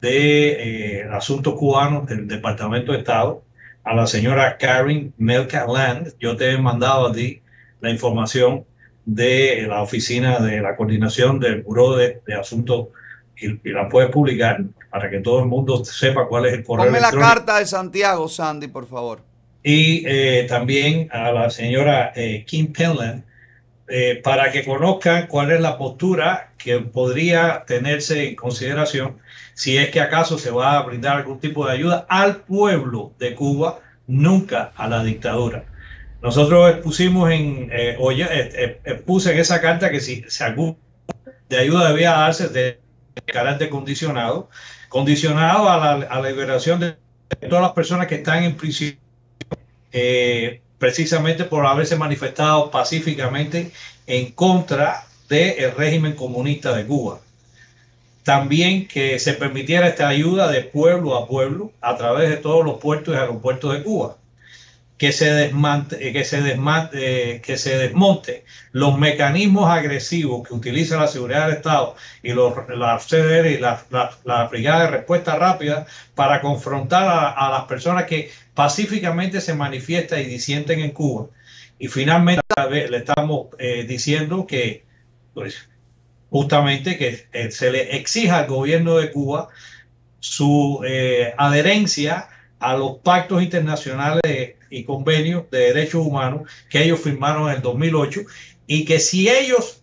de 0.00 1.00
eh, 1.00 1.08
Asuntos 1.10 1.54
Cubanos 1.54 2.06
del 2.06 2.26
Departamento 2.26 2.92
de 2.92 2.98
Estado, 2.98 3.42
a 3.84 3.94
la 3.94 4.06
señora 4.06 4.58
Karen 4.58 5.14
Melcaland. 5.16 6.14
Yo 6.18 6.36
te 6.36 6.50
he 6.50 6.58
mandado 6.58 7.06
a 7.06 7.12
ti 7.12 7.40
la 7.80 7.90
información 7.90 8.64
de 9.04 9.64
la 9.68 9.82
oficina 9.82 10.40
de 10.40 10.60
la 10.60 10.74
coordinación 10.76 11.38
del 11.38 11.62
Buró 11.62 11.96
de, 11.96 12.20
Asuntos 12.38 12.88
y, 13.38 13.70
la 13.70 13.88
puedes 13.88 14.10
publicar 14.10 14.60
para 14.90 15.10
que 15.10 15.20
todo 15.20 15.40
el 15.40 15.46
mundo 15.46 15.84
sepa 15.84 16.26
cuál 16.26 16.46
es 16.46 16.54
el 16.54 16.64
correo. 16.64 16.86
Ponme 16.86 17.00
la 17.00 17.12
carta 17.12 17.58
de 17.58 17.66
Santiago, 17.66 18.28
Sandy, 18.28 18.68
por 18.68 18.86
favor. 18.86 19.20
Y 19.62 20.04
eh, 20.06 20.46
también 20.48 21.08
a 21.10 21.32
la 21.32 21.50
señora 21.50 22.12
eh, 22.14 22.44
Kim 22.46 22.72
Penland 22.72 23.24
eh, 23.88 24.20
para 24.22 24.50
que 24.50 24.64
conozcan 24.64 25.28
cuál 25.28 25.52
es 25.52 25.60
la 25.60 25.78
postura 25.78 26.50
que 26.58 26.80
podría 26.80 27.62
tenerse 27.66 28.28
en 28.28 28.34
consideración 28.34 29.18
si 29.54 29.78
es 29.78 29.90
que 29.90 30.00
acaso 30.00 30.38
se 30.38 30.50
va 30.50 30.76
a 30.76 30.82
brindar 30.82 31.18
algún 31.18 31.38
tipo 31.38 31.64
de 31.66 31.72
ayuda 31.72 32.04
al 32.08 32.38
pueblo 32.38 33.12
de 33.20 33.36
Cuba, 33.36 33.78
nunca 34.08 34.72
a 34.76 34.88
la 34.88 35.04
dictadura. 35.04 35.64
Nosotros 36.20 36.68
expusimos 36.68 37.30
en, 37.30 37.70
eh, 37.72 37.96
eh, 37.98 38.80
expuse 38.84 39.32
en 39.32 39.38
esa 39.38 39.60
carta 39.60 39.90
que 39.90 40.00
si, 40.00 40.24
si 40.26 40.42
algún 40.42 40.76
de 41.48 41.58
ayuda 41.58 41.88
debía 41.88 42.10
darse 42.10 42.48
de 42.48 42.80
carácter 43.24 43.70
condicionado, 43.70 44.48
condicionado 44.88 45.68
a 45.68 45.96
la, 45.96 46.20
liberación 46.28 46.80
de 46.80 46.96
todas 47.48 47.62
las 47.62 47.72
personas 47.72 48.06
que 48.06 48.16
están 48.16 48.44
en 48.44 48.56
prisión 48.56 48.98
precisamente 50.78 51.44
por 51.44 51.66
haberse 51.66 51.96
manifestado 51.96 52.70
pacíficamente 52.70 53.72
en 54.06 54.32
contra 54.32 55.06
del 55.28 55.72
régimen 55.72 56.12
comunista 56.12 56.76
de 56.76 56.86
Cuba. 56.86 57.20
También 58.22 58.88
que 58.88 59.18
se 59.18 59.34
permitiera 59.34 59.88
esta 59.88 60.08
ayuda 60.08 60.48
de 60.50 60.62
pueblo 60.62 61.16
a 61.16 61.28
pueblo 61.28 61.72
a 61.80 61.96
través 61.96 62.28
de 62.28 62.36
todos 62.36 62.64
los 62.64 62.78
puertos 62.78 63.14
y 63.14 63.18
aeropuertos 63.18 63.72
de 63.72 63.82
Cuba. 63.82 64.16
Que 64.98 65.12
se 65.12 65.30
desmonte, 65.30 66.12
que 66.12 66.24
se 66.24 66.40
desmonte, 66.40 67.42
que 67.44 67.56
se 67.58 67.76
desmonte 67.76 68.44
los 68.72 68.98
mecanismos 68.98 69.68
agresivos 69.70 70.46
que 70.46 70.54
utiliza 70.54 70.96
la 70.96 71.06
seguridad 71.06 71.48
del 71.48 71.56
Estado 71.56 71.96
y 72.22 72.32
los, 72.32 72.54
la 72.68 72.98
CDR 72.98 73.46
y 73.50 73.58
la, 73.58 73.84
la, 73.90 74.10
la 74.24 74.46
Brigada 74.48 74.84
de 74.84 74.90
Respuesta 74.90 75.36
Rápida 75.36 75.86
para 76.14 76.40
confrontar 76.40 77.34
a, 77.36 77.50
las 77.50 77.64
personas 77.64 78.04
que 78.04 78.30
pacíficamente 78.54 79.40
se 79.42 79.54
manifiestan 79.54 80.20
y 80.20 80.24
disienten 80.24 80.80
en 80.80 80.92
Cuba. 80.92 81.28
Y 81.78 81.88
finalmente 81.88 82.42
le 82.70 82.96
estamos 82.96 83.48
eh, 83.58 83.84
diciendo 83.86 84.46
que 84.46 84.84
pues, 85.34 85.68
justamente 86.30 86.96
que 86.96 87.26
eh, 87.32 87.50
se 87.50 87.70
le 87.70 87.96
exija 87.96 88.38
al 88.38 88.46
gobierno 88.46 88.96
de 88.96 89.10
Cuba 89.10 89.48
su 90.20 90.80
eh, 90.86 91.34
adherencia 91.36 92.28
a 92.58 92.74
los 92.74 92.98
pactos 92.98 93.42
internacionales 93.42 94.55
y 94.70 94.84
convenios 94.84 95.50
de 95.50 95.72
derechos 95.72 96.06
humanos 96.06 96.42
que 96.68 96.82
ellos 96.82 97.00
firmaron 97.00 97.48
en 97.48 97.56
el 97.56 97.62
2008 97.62 98.20
y 98.66 98.84
que 98.84 98.98
si 98.98 99.28
ellos 99.28 99.82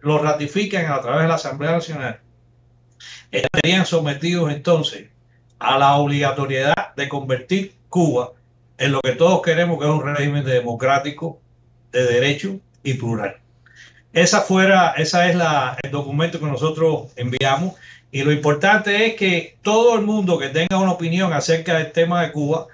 lo 0.00 0.18
ratifican 0.18 0.90
a 0.90 1.00
través 1.00 1.22
de 1.22 1.28
la 1.28 1.34
Asamblea 1.34 1.72
Nacional, 1.72 2.20
estarían 3.30 3.86
sometidos 3.86 4.52
entonces 4.52 5.08
a 5.58 5.78
la 5.78 5.96
obligatoriedad 5.96 6.94
de 6.96 7.08
convertir 7.08 7.74
Cuba 7.88 8.32
en 8.78 8.92
lo 8.92 9.00
que 9.00 9.12
todos 9.12 9.42
queremos, 9.42 9.78
que 9.78 9.84
es 9.84 9.90
un 9.90 10.02
régimen 10.02 10.44
democrático, 10.44 11.40
de 11.92 12.04
derecho 12.04 12.60
y 12.82 12.94
plural. 12.94 13.36
Esa 14.12 14.42
fuera, 14.42 14.94
esa 14.96 15.28
es 15.28 15.36
la, 15.36 15.76
el 15.82 15.90
documento 15.90 16.38
que 16.38 16.46
nosotros 16.46 17.08
enviamos 17.16 17.74
y 18.10 18.22
lo 18.22 18.32
importante 18.32 19.06
es 19.06 19.14
que 19.14 19.56
todo 19.62 19.96
el 19.96 20.02
mundo 20.02 20.38
que 20.38 20.48
tenga 20.48 20.78
una 20.78 20.92
opinión 20.92 21.32
acerca 21.32 21.78
del 21.78 21.92
tema 21.92 22.22
de 22.22 22.32
Cuba 22.32 22.66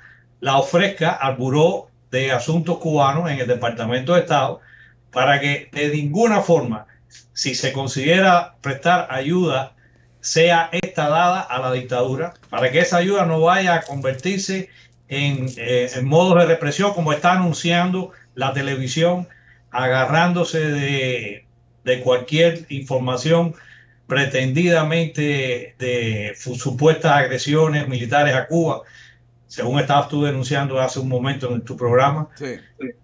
la 0.42 0.58
ofrezca 0.58 1.10
al 1.10 1.36
Buró 1.36 1.88
de 2.10 2.32
Asuntos 2.32 2.78
Cubanos 2.78 3.30
en 3.30 3.38
el 3.38 3.46
Departamento 3.46 4.14
de 4.14 4.20
Estado 4.20 4.60
para 5.12 5.38
que 5.38 5.68
de 5.72 5.88
ninguna 5.88 6.42
forma, 6.42 6.88
si 7.32 7.54
se 7.54 7.72
considera 7.72 8.56
prestar 8.60 9.06
ayuda, 9.10 9.74
sea 10.20 10.68
esta 10.72 11.08
dada 11.08 11.40
a 11.40 11.60
la 11.60 11.72
dictadura, 11.72 12.34
para 12.50 12.72
que 12.72 12.80
esa 12.80 12.96
ayuda 12.96 13.24
no 13.24 13.40
vaya 13.40 13.76
a 13.76 13.82
convertirse 13.82 14.68
en, 15.08 15.46
eh, 15.56 15.88
modos 16.02 16.36
de 16.40 16.46
represión 16.46 16.92
como 16.92 17.12
está 17.12 17.34
anunciando 17.34 18.10
la 18.34 18.52
televisión, 18.52 19.28
agarrándose 19.70 20.58
de 21.84 22.00
cualquier 22.02 22.66
información 22.68 23.54
pretendidamente 24.08 25.76
de 25.78 26.34
supuestas 26.36 27.12
agresiones 27.12 27.86
militares 27.86 28.34
a 28.34 28.48
Cuba, 28.48 28.82
según 29.52 29.78
estabas 29.80 30.08
tú 30.08 30.24
denunciando 30.24 30.80
hace 30.80 30.98
un 30.98 31.08
momento 31.10 31.52
en 31.52 31.60
tu 31.60 31.76
programa, 31.76 32.28
Sí. 32.36 32.54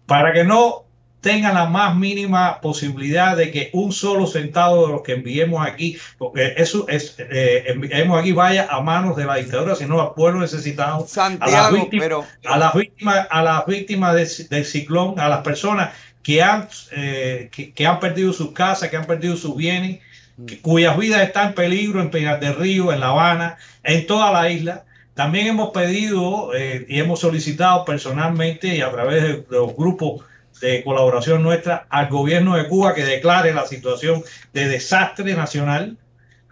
para 0.07 0.33
que 0.33 0.45
no 0.45 0.85
tengan 1.21 1.53
la 1.55 1.67
más 1.67 1.95
mínima 1.95 2.59
posibilidad 2.63 3.37
de 3.37 3.51
que 3.51 3.69
un 3.75 3.93
solo 3.93 4.27
centavo 4.27 4.87
de 4.87 4.93
los 4.95 5.03
que 5.03 5.13
enviemos 5.13 5.67
aquí, 5.67 5.99
porque 6.17 6.55
eso 6.57 6.87
es, 6.89 7.17
eh, 7.19 7.65
enviemos 7.67 8.19
aquí 8.19 8.33
vaya 8.33 8.67
a 8.71 8.81
manos 8.81 9.15
de 9.17 9.27
la 9.27 9.35
dictadura, 9.37 9.75
sino 9.75 10.01
al 10.01 10.15
pueblo 10.15 10.41
necesitado, 10.41 10.97
a 10.97 11.01
las 11.01 11.11
Santiago, 11.11 11.77
víctimas, 11.77 12.05
pero- 12.05 12.25
a 12.47 12.57
las 12.57 12.73
víctimas, 12.73 13.27
a 13.31 13.43
las 13.43 13.67
víctimas 13.67 14.15
del, 14.15 14.49
del 14.49 14.65
ciclón, 14.65 15.21
a 15.21 15.29
las 15.29 15.41
personas 15.41 15.91
que 16.23 16.43
han, 16.43 16.67
eh, 16.93 17.51
que, 17.53 17.73
que 17.73 17.87
han 17.87 18.01
perdido 18.01 18.33
sus 18.33 18.53
casas, 18.53 18.89
que 18.89 18.97
han 18.97 19.05
perdido 19.05 19.37
sus 19.37 19.55
bienes, 19.55 20.01
que- 20.47 20.61
cuyas 20.61 20.97
vidas 20.97 21.21
están 21.23 21.49
en 21.49 21.55
peligro 21.55 22.01
en 22.01 22.11
Pinar 22.11 22.41
del 22.41 22.55
Río, 22.55 22.91
en 22.93 23.01
La 23.01 23.09
Habana, 23.09 23.59
en 23.83 24.07
toda 24.07 24.33
la 24.33 24.49
isla. 24.51 24.85
También 25.19 25.49
hemos 25.49 25.71
pedido 25.71 26.55
eh, 26.55 26.87
y 26.89 27.01
hemos 27.01 27.19
solicitado 27.19 27.85
personalmente 27.85 28.77
y 28.77 28.83
a 28.83 28.93
través 28.93 29.21
de, 29.25 29.29
de 29.39 29.45
los 29.51 29.75
grupos 29.75 30.25
de 30.61 30.85
colaboración 30.85 31.43
nuestra 31.43 31.89
al 31.91 32.07
gobierno 32.09 32.57
de 32.57 32.69
Cuba 32.69 32.95
que 32.95 33.05
declare 33.05 33.53
la 33.53 33.67
situación 33.67 34.23
de 34.53 34.69
desastre 34.69 35.35
nacional 35.35 35.99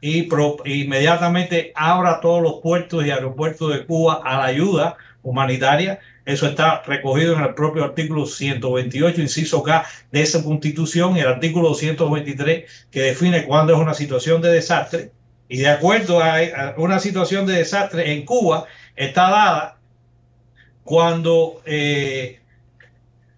y 0.01 0.29
inmediatamente 0.65 1.71
abra 1.77 2.19
todos 2.21 2.43
los 2.43 2.55
puertos 2.55 3.07
y 3.07 3.13
aeropuertos 3.13 3.73
de 3.73 3.87
Cuba 3.87 4.21
a 4.25 4.39
la 4.39 4.45
ayuda 4.47 4.97
humanitaria. 5.23 6.01
Eso 6.25 6.49
está 6.49 6.83
recogido 6.85 7.37
en 7.37 7.45
el 7.45 7.55
propio 7.55 7.85
artículo 7.85 8.27
128, 8.27 9.21
inciso 9.21 9.63
K 9.63 9.87
de 10.11 10.23
esa 10.23 10.43
constitución 10.43 11.17
y 11.17 11.21
el 11.21 11.29
artículo 11.29 11.69
223 11.69 12.89
que 12.91 13.01
define 13.01 13.45
cuándo 13.45 13.75
es 13.75 13.79
una 13.79 13.95
situación 13.95 14.43
de 14.43 14.51
desastre. 14.51 15.13
Y 15.49 15.59
de 15.59 15.69
acuerdo 15.69 16.21
a, 16.23 16.37
a 16.39 16.75
una 16.77 16.99
situación 16.99 17.47
de 17.47 17.55
desastre 17.55 18.13
en 18.13 18.25
Cuba 18.25 18.67
está 18.97 19.31
dada 19.31 19.77
cuando 20.85 21.63
eh, 21.65 22.41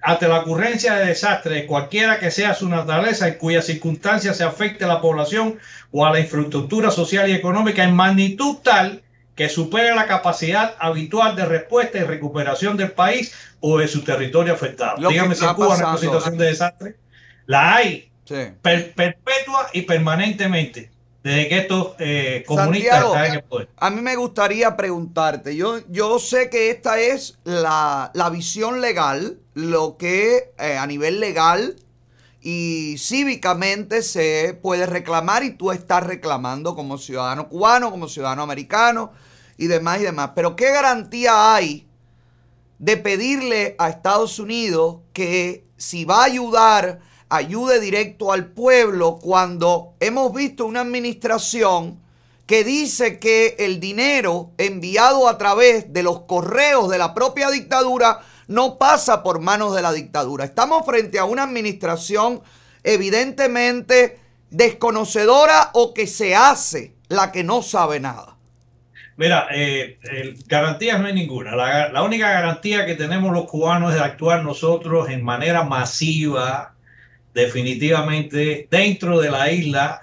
ante 0.00 0.28
la 0.28 0.40
ocurrencia 0.40 0.94
de 0.94 1.06
desastre, 1.06 1.66
cualquiera 1.66 2.18
que 2.18 2.30
sea 2.30 2.54
su 2.54 2.68
naturaleza, 2.68 3.28
en 3.28 3.34
cuyas 3.34 3.66
circunstancias 3.66 4.36
se 4.36 4.44
afecte 4.44 4.84
a 4.84 4.88
la 4.88 5.00
población 5.00 5.58
o 5.90 6.06
a 6.06 6.12
la 6.12 6.20
infraestructura 6.20 6.90
social 6.90 7.28
y 7.28 7.32
económica 7.34 7.84
en 7.84 7.94
magnitud 7.94 8.56
tal 8.62 9.02
que 9.34 9.48
supere 9.48 9.94
la 9.94 10.06
capacidad 10.06 10.74
habitual 10.78 11.36
de 11.36 11.44
respuesta 11.46 11.98
y 11.98 12.02
recuperación 12.02 12.76
del 12.76 12.90
país 12.92 13.34
o 13.60 13.78
de 13.78 13.88
su 13.88 14.02
territorio 14.02 14.52
afectado. 14.54 14.96
Lo 15.00 15.08
Dígame 15.10 15.34
si 15.34 15.44
en 15.44 15.54
Cuba 15.54 15.68
no 15.68 15.74
hay 15.74 15.78
una 15.80 15.92
pasando. 15.92 16.12
situación 16.12 16.38
de 16.38 16.46
desastre. 16.46 16.96
La 17.46 17.76
hay 17.76 18.10
per- 18.60 18.92
perpetua 18.92 19.68
y 19.72 19.82
permanentemente 19.82 20.90
desde 21.28 21.48
que 21.48 21.58
estos 21.58 21.94
eh, 21.98 22.42
comunistas 22.46 23.02
Santiago, 23.02 23.14
están 23.14 23.26
en 23.26 23.34
el 23.34 23.44
poder. 23.44 23.68
a 23.76 23.90
mí 23.90 24.00
me 24.00 24.16
gustaría 24.16 24.76
preguntarte, 24.78 25.54
yo, 25.54 25.78
yo 25.88 26.18
sé 26.18 26.48
que 26.48 26.70
esta 26.70 26.98
es 26.98 27.38
la, 27.44 28.10
la 28.14 28.30
visión 28.30 28.80
legal, 28.80 29.38
lo 29.52 29.98
que 29.98 30.54
eh, 30.58 30.78
a 30.78 30.86
nivel 30.86 31.20
legal 31.20 31.76
y 32.40 32.96
cívicamente 32.96 34.00
se 34.02 34.58
puede 34.62 34.86
reclamar 34.86 35.44
y 35.44 35.50
tú 35.50 35.70
estás 35.70 36.02
reclamando 36.02 36.74
como 36.74 36.96
ciudadano 36.96 37.50
cubano, 37.50 37.90
como 37.90 38.08
ciudadano 38.08 38.42
americano 38.42 39.12
y 39.58 39.66
demás 39.66 40.00
y 40.00 40.04
demás. 40.04 40.30
Pero 40.34 40.56
¿qué 40.56 40.70
garantía 40.70 41.54
hay 41.54 41.86
de 42.78 42.96
pedirle 42.96 43.74
a 43.78 43.90
Estados 43.90 44.38
Unidos 44.38 45.00
que 45.12 45.66
si 45.76 46.06
va 46.06 46.22
a 46.22 46.24
ayudar, 46.24 47.00
ayude 47.28 47.80
directo 47.80 48.32
al 48.32 48.46
pueblo 48.46 49.18
cuando 49.20 49.94
hemos 50.00 50.32
visto 50.32 50.66
una 50.66 50.80
administración 50.80 52.00
que 52.46 52.64
dice 52.64 53.18
que 53.18 53.56
el 53.58 53.78
dinero 53.78 54.52
enviado 54.56 55.28
a 55.28 55.36
través 55.36 55.92
de 55.92 56.02
los 56.02 56.20
correos 56.20 56.88
de 56.88 56.96
la 56.96 57.12
propia 57.12 57.50
dictadura 57.50 58.20
no 58.46 58.78
pasa 58.78 59.22
por 59.22 59.40
manos 59.40 59.74
de 59.74 59.82
la 59.82 59.92
dictadura. 59.92 60.46
Estamos 60.46 60.86
frente 60.86 61.18
a 61.18 61.26
una 61.26 61.42
administración 61.42 62.40
evidentemente 62.82 64.18
desconocedora 64.50 65.70
o 65.74 65.92
que 65.92 66.06
se 66.06 66.34
hace 66.34 66.94
la 67.08 67.32
que 67.32 67.44
no 67.44 67.60
sabe 67.60 68.00
nada. 68.00 68.36
Mira, 69.18 69.48
eh, 69.52 69.98
garantías 70.46 71.00
no 71.00 71.08
hay 71.08 71.12
ninguna. 71.12 71.54
La 71.54 72.02
única 72.02 72.30
garantía 72.30 72.86
que 72.86 72.94
tenemos 72.94 73.32
los 73.32 73.46
cubanos 73.46 73.94
es 73.94 74.00
actuar 74.00 74.42
nosotros 74.42 75.10
en 75.10 75.22
manera 75.22 75.64
masiva, 75.64 76.76
definitivamente, 77.38 78.66
dentro 78.70 79.20
de 79.20 79.30
la 79.30 79.50
isla, 79.50 80.00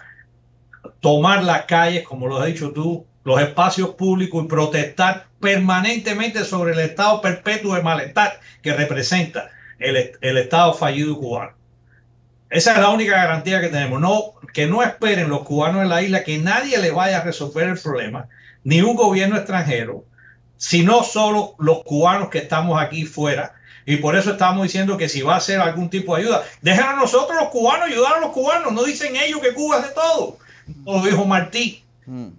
tomar 1.02 1.44
las 1.44 1.66
calles, 1.66 2.03
como 2.03 2.28
lo 2.28 2.40
has 2.40 2.48
dicho 2.48 2.72
tú, 2.72 3.06
los 3.26 3.41
espacios 3.41 3.90
públicos 3.95 4.44
y 4.44 4.48
protestar 4.48 5.28
permanentemente 5.41 6.45
sobre 6.45 6.74
el 6.74 6.80
estado 6.80 7.22
perpetuo 7.22 7.76
de 7.76 7.82
malestar 7.82 8.40
que 8.62 8.74
representa 8.74 9.49
el, 9.80 9.98
estado 10.22 10.74
fallido 10.74 11.18
cubano. 11.18 11.53
Esa 12.49 12.74
es 12.74 12.80
la 12.80 12.90
única 12.90 13.18
garantía 13.18 13.60
que 13.60 13.68
tenemos. 13.68 13.99
No, 13.99 14.36
que 14.53 14.68
no 14.68 14.82
esperen 14.82 15.30
los 15.30 15.44
cubanos 15.44 15.82
en 15.82 15.90
la 15.90 16.02
isla 16.02 16.24
que 16.24 16.38
nadie 16.38 16.78
les 16.78 16.94
vaya 16.94 17.18
a 17.18 17.24
resolver 17.24 17.68
el 17.68 17.78
problema, 17.78 18.30
ni 18.64 18.82
un 18.82 18.95
gobierno 18.95 19.36
extranjero, 19.36 20.06
sino 20.56 21.03
solo 21.03 21.56
los 21.60 21.84
cubanos 21.84 22.30
que 22.30 22.38
estamos 22.38 22.82
aquí 22.82 23.06
fuera. 23.06 23.56
Y 23.86 23.98
por 23.98 24.16
eso 24.16 24.32
estamos 24.32 24.64
diciendo 24.64 24.98
que 24.98 25.07
si 25.10 25.22
va 25.22 25.36
a 25.36 25.40
ser 25.41 25.60
algún 25.60 25.90
tipo 25.90 26.16
de 26.16 26.24
ayuda, 26.24 26.44
dejen 26.62 26.86
a 26.86 26.95
nosotros 26.95 27.38
los 27.40 27.49
cubanos 27.49 27.88
ayudar 27.88 28.16
a 28.16 28.20
los 28.20 28.32
cubanos. 28.32 28.74
No 28.74 28.84
dicen 28.84 29.16
ellos 29.16 29.40
que 29.41 29.53
Cuba 29.53 29.78
es 29.78 29.84
de 29.84 29.94
todo. 29.94 30.38
Como 30.84 31.06
dijo 31.06 31.26
Martí. 31.26 31.82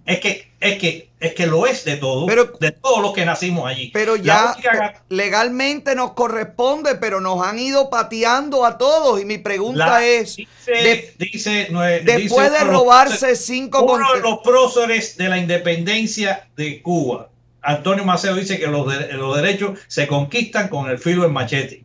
Es 0.05 0.21
que, 0.21 0.49
es 0.61 0.79
que, 0.79 1.09
es 1.19 1.33
que 1.33 1.45
lo 1.45 1.67
es 1.67 1.83
de 1.83 1.97
todo, 1.97 2.25
de 2.25 2.71
todos 2.71 3.01
los 3.01 3.11
que 3.13 3.25
nacimos 3.25 3.67
allí. 3.67 3.89
Pero 3.93 4.15
ya 4.15 4.53
única 4.55 5.01
legalmente 5.09 5.93
nos 5.93 6.13
corresponde, 6.13 6.95
pero 6.95 7.19
nos 7.19 7.45
han 7.45 7.59
ido 7.59 7.89
pateando 7.89 8.63
a 8.65 8.77
todos. 8.77 9.21
Y 9.21 9.25
mi 9.25 9.37
pregunta 9.39 10.05
es, 10.05 10.37
dice, 10.37 10.71
de- 10.71 11.13
dice, 11.17 11.67
nue- 11.69 12.01
después 12.01 12.49
dice 12.51 12.63
de 12.63 12.71
robarse 12.71 13.35
cinco 13.35 13.81
uno 13.83 14.13
de 14.13 14.21
los 14.21 14.39
próceres 14.39 15.17
de 15.17 15.27
la 15.27 15.37
independencia 15.37 16.47
de 16.55 16.81
Cuba, 16.81 17.27
Antonio 17.67 18.05
Maceo 18.05 18.33
dice 18.35 18.57
que 18.57 18.67
los, 18.67 18.87
de- 18.87 19.13
los 19.13 19.35
derechos 19.35 19.77
se 19.87 20.07
conquistan 20.07 20.69
con 20.69 20.89
el 20.89 20.97
filo 20.99 21.23
del 21.23 21.31
machete. 21.33 21.83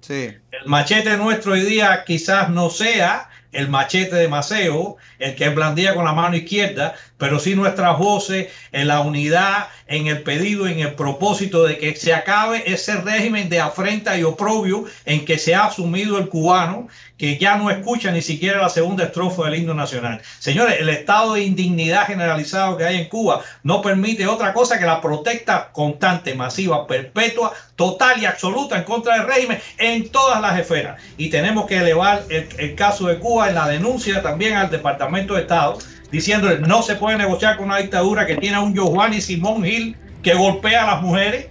El 0.53 0.67
machete 0.67 1.17
nuestro 1.17 1.53
hoy 1.55 1.63
día 1.63 2.05
quizás 2.07 2.49
no 2.51 2.71
sea 2.71 3.29
el 3.53 3.69
machete 3.69 4.17
de 4.17 4.29
Maceo, 4.29 4.97
el 5.19 5.35
que 5.35 5.49
blandía 5.51 5.95
con 5.95 6.05
la 6.05 6.13
mano 6.13 6.37
izquierda, 6.37 6.95
pero 7.19 7.39
sí 7.39 7.55
nuestras 7.55 7.99
voces 7.99 8.49
en 8.73 8.89
la 8.89 9.01
unidad, 9.01 9.69
en 9.87 10.07
el 10.07 10.23
pedido, 10.23 10.67
en 10.67 10.81
el 10.81 10.95
propósito 10.95 11.65
de 11.65 11.79
que 11.79 11.95
se 11.95 12.15
acabe 12.15 12.65
ese 12.67 12.97
régimen 12.97 13.49
de 13.49 13.61
afrenta 13.61 14.19
y 14.19 14.25
oprobio 14.25 14.87
en 15.05 15.25
que 15.25 15.39
se 15.39 15.55
ha 15.55 15.67
asumido 15.67 16.19
el 16.19 16.29
cubano, 16.29 16.89
que 17.19 17.39
ya 17.39 17.57
no 17.57 17.71
escucha 17.71 18.11
ni 18.11 18.23
siquiera 18.23 18.61
la 18.61 18.69
segunda 18.69 19.05
estrofa 19.05 19.45
del 19.45 19.61
himno 19.61 19.75
nacional. 19.75 20.21
Señores, 20.41 20.81
el 20.81 20.89
estado 20.89 21.35
de 21.35 21.43
indignidad 21.43 22.07
generalizado 22.07 22.77
que 22.77 22.85
hay 22.85 22.97
en 22.97 23.09
Cuba 23.09 23.43
no 23.63 23.83
permite 23.83 24.27
otra 24.27 24.53
cosa 24.53 24.79
que 24.79 24.87
la 24.87 25.01
protesta 25.01 25.71
constante, 25.73 26.35
masiva, 26.35 26.87
perpetua, 26.87 27.53
total 27.77 28.21
y 28.21 28.27
absoluta 28.27 28.77
en 28.77 28.85
contra 28.85 29.19
del 29.19 29.27
régimen 29.27 29.61
en 29.79 30.09
todas 30.09 30.41
las 30.41 30.59
esferas. 30.59 31.01
Y 31.17 31.29
tenemos 31.29 31.67
que 31.67 31.77
elevar 31.77 32.25
el, 32.29 32.49
el 32.59 32.75
caso 32.75 33.07
de 33.07 33.19
Cuba 33.19 33.42
en 33.49 33.55
la 33.55 33.69
denuncia 33.69 34.23
también 34.23 34.55
al 34.55 34.71
Departamento 34.71 35.35
de 35.35 35.43
Estado, 35.43 35.79
diciéndole 36.11 36.59
no 36.61 36.83
se 36.83 36.97
puede 36.97 37.19
negociar 37.19 37.57
con 37.57 37.67
una 37.67 37.79
dictadura 37.79 38.27
que 38.27 38.37
tiene 38.37 38.57
a 38.57 38.61
un 38.61 38.75
Giovanni 38.75 39.21
Simón 39.21 39.65
Gil 39.65 39.97
que 40.23 40.35
golpea 40.35 40.85
a 40.85 40.95
las 40.95 41.03
mujeres, 41.03 41.49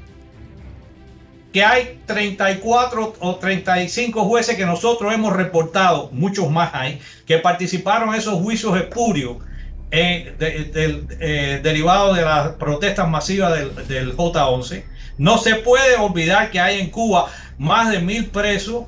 que 1.52 1.64
hay 1.64 2.00
34 2.06 3.16
o 3.20 3.36
35 3.36 4.24
jueces 4.24 4.56
que 4.56 4.66
nosotros 4.66 5.14
hemos 5.14 5.34
reportado, 5.36 6.10
muchos 6.14 6.50
más 6.50 6.74
hay, 6.74 7.02
que 7.26 7.40
participaron 7.40 8.10
en 8.10 8.16
esos 8.16 8.36
juicios 8.36 8.78
espurios 8.78 9.38
eh, 9.92 10.34
eh, 10.40 11.60
derivados 11.62 12.16
de 12.16 12.24
las 12.24 12.50
protestas 12.54 13.10
masivas 13.10 13.54
del, 13.54 13.88
del 13.88 14.16
J11. 14.16 14.86
No 15.18 15.38
se 15.38 15.56
puede 15.56 15.98
olvidar 15.98 16.50
que 16.52 16.62
hay 16.62 16.80
en 16.80 16.90
Cuba 16.90 17.28
más 17.58 17.92
de 17.92 18.00
mil 18.00 18.28
presos 18.28 18.86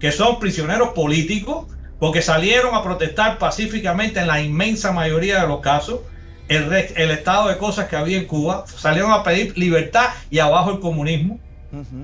que 0.00 0.10
son 0.10 0.40
prisioneros 0.40 0.88
políticos 0.88 1.66
porque 2.02 2.20
salieron 2.20 2.74
a 2.74 2.82
protestar 2.82 3.38
pacíficamente 3.38 4.18
en 4.18 4.26
la 4.26 4.42
inmensa 4.42 4.90
mayoría 4.90 5.40
de 5.40 5.46
los 5.46 5.60
casos 5.60 6.00
el, 6.48 6.72
estado 7.12 7.48
de 7.48 7.58
cosas 7.58 7.86
que 7.86 7.94
había 7.94 8.18
en 8.18 8.24
Cuba, 8.24 8.64
salieron 8.66 9.12
a 9.12 9.22
pedir 9.22 9.56
libertad 9.56 10.06
y 10.28 10.40
abajo 10.40 10.72
el 10.72 10.80
comunismo. 10.80 11.38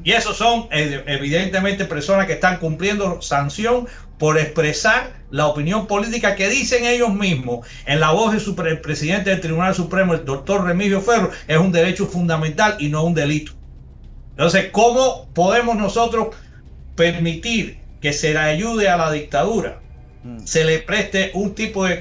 Y 0.04 0.12
esos 0.12 0.36
son 0.36 0.68
eh, 0.70 1.02
evidentemente 1.08 1.84
personas 1.84 2.28
que 2.28 2.34
están 2.34 2.58
cumpliendo 2.58 3.20
sanción 3.22 3.88
por 4.18 4.38
expresar 4.38 5.14
la 5.32 5.48
opinión 5.48 5.88
política 5.88 6.36
que 6.36 6.48
dicen 6.48 6.84
ellos 6.84 7.12
mismos 7.12 7.66
en 7.84 7.98
la 7.98 8.12
voz 8.12 8.30
del 8.32 8.80
presidente 8.80 9.30
del 9.30 9.40
Tribunal 9.40 9.74
Supremo, 9.74 10.14
el 10.14 10.24
doctor 10.24 10.64
Remigio 10.64 11.00
Ferro, 11.00 11.32
es 11.48 11.58
un 11.58 11.72
derecho 11.72 12.06
fundamental 12.06 12.76
y 12.78 12.88
no 12.88 13.02
un 13.02 13.14
delito. 13.14 13.50
Entonces, 14.30 14.68
¿cómo 14.70 15.28
podemos 15.34 15.74
nosotros 15.74 16.36
permitir 16.94 17.80
que 18.00 18.12
se 18.12 18.32
le 18.32 18.38
ayude 18.38 18.88
a 18.88 18.96
la 18.96 19.10
dictadura? 19.10 19.80
Se 20.44 20.64
le 20.64 20.78
preste 20.80 21.32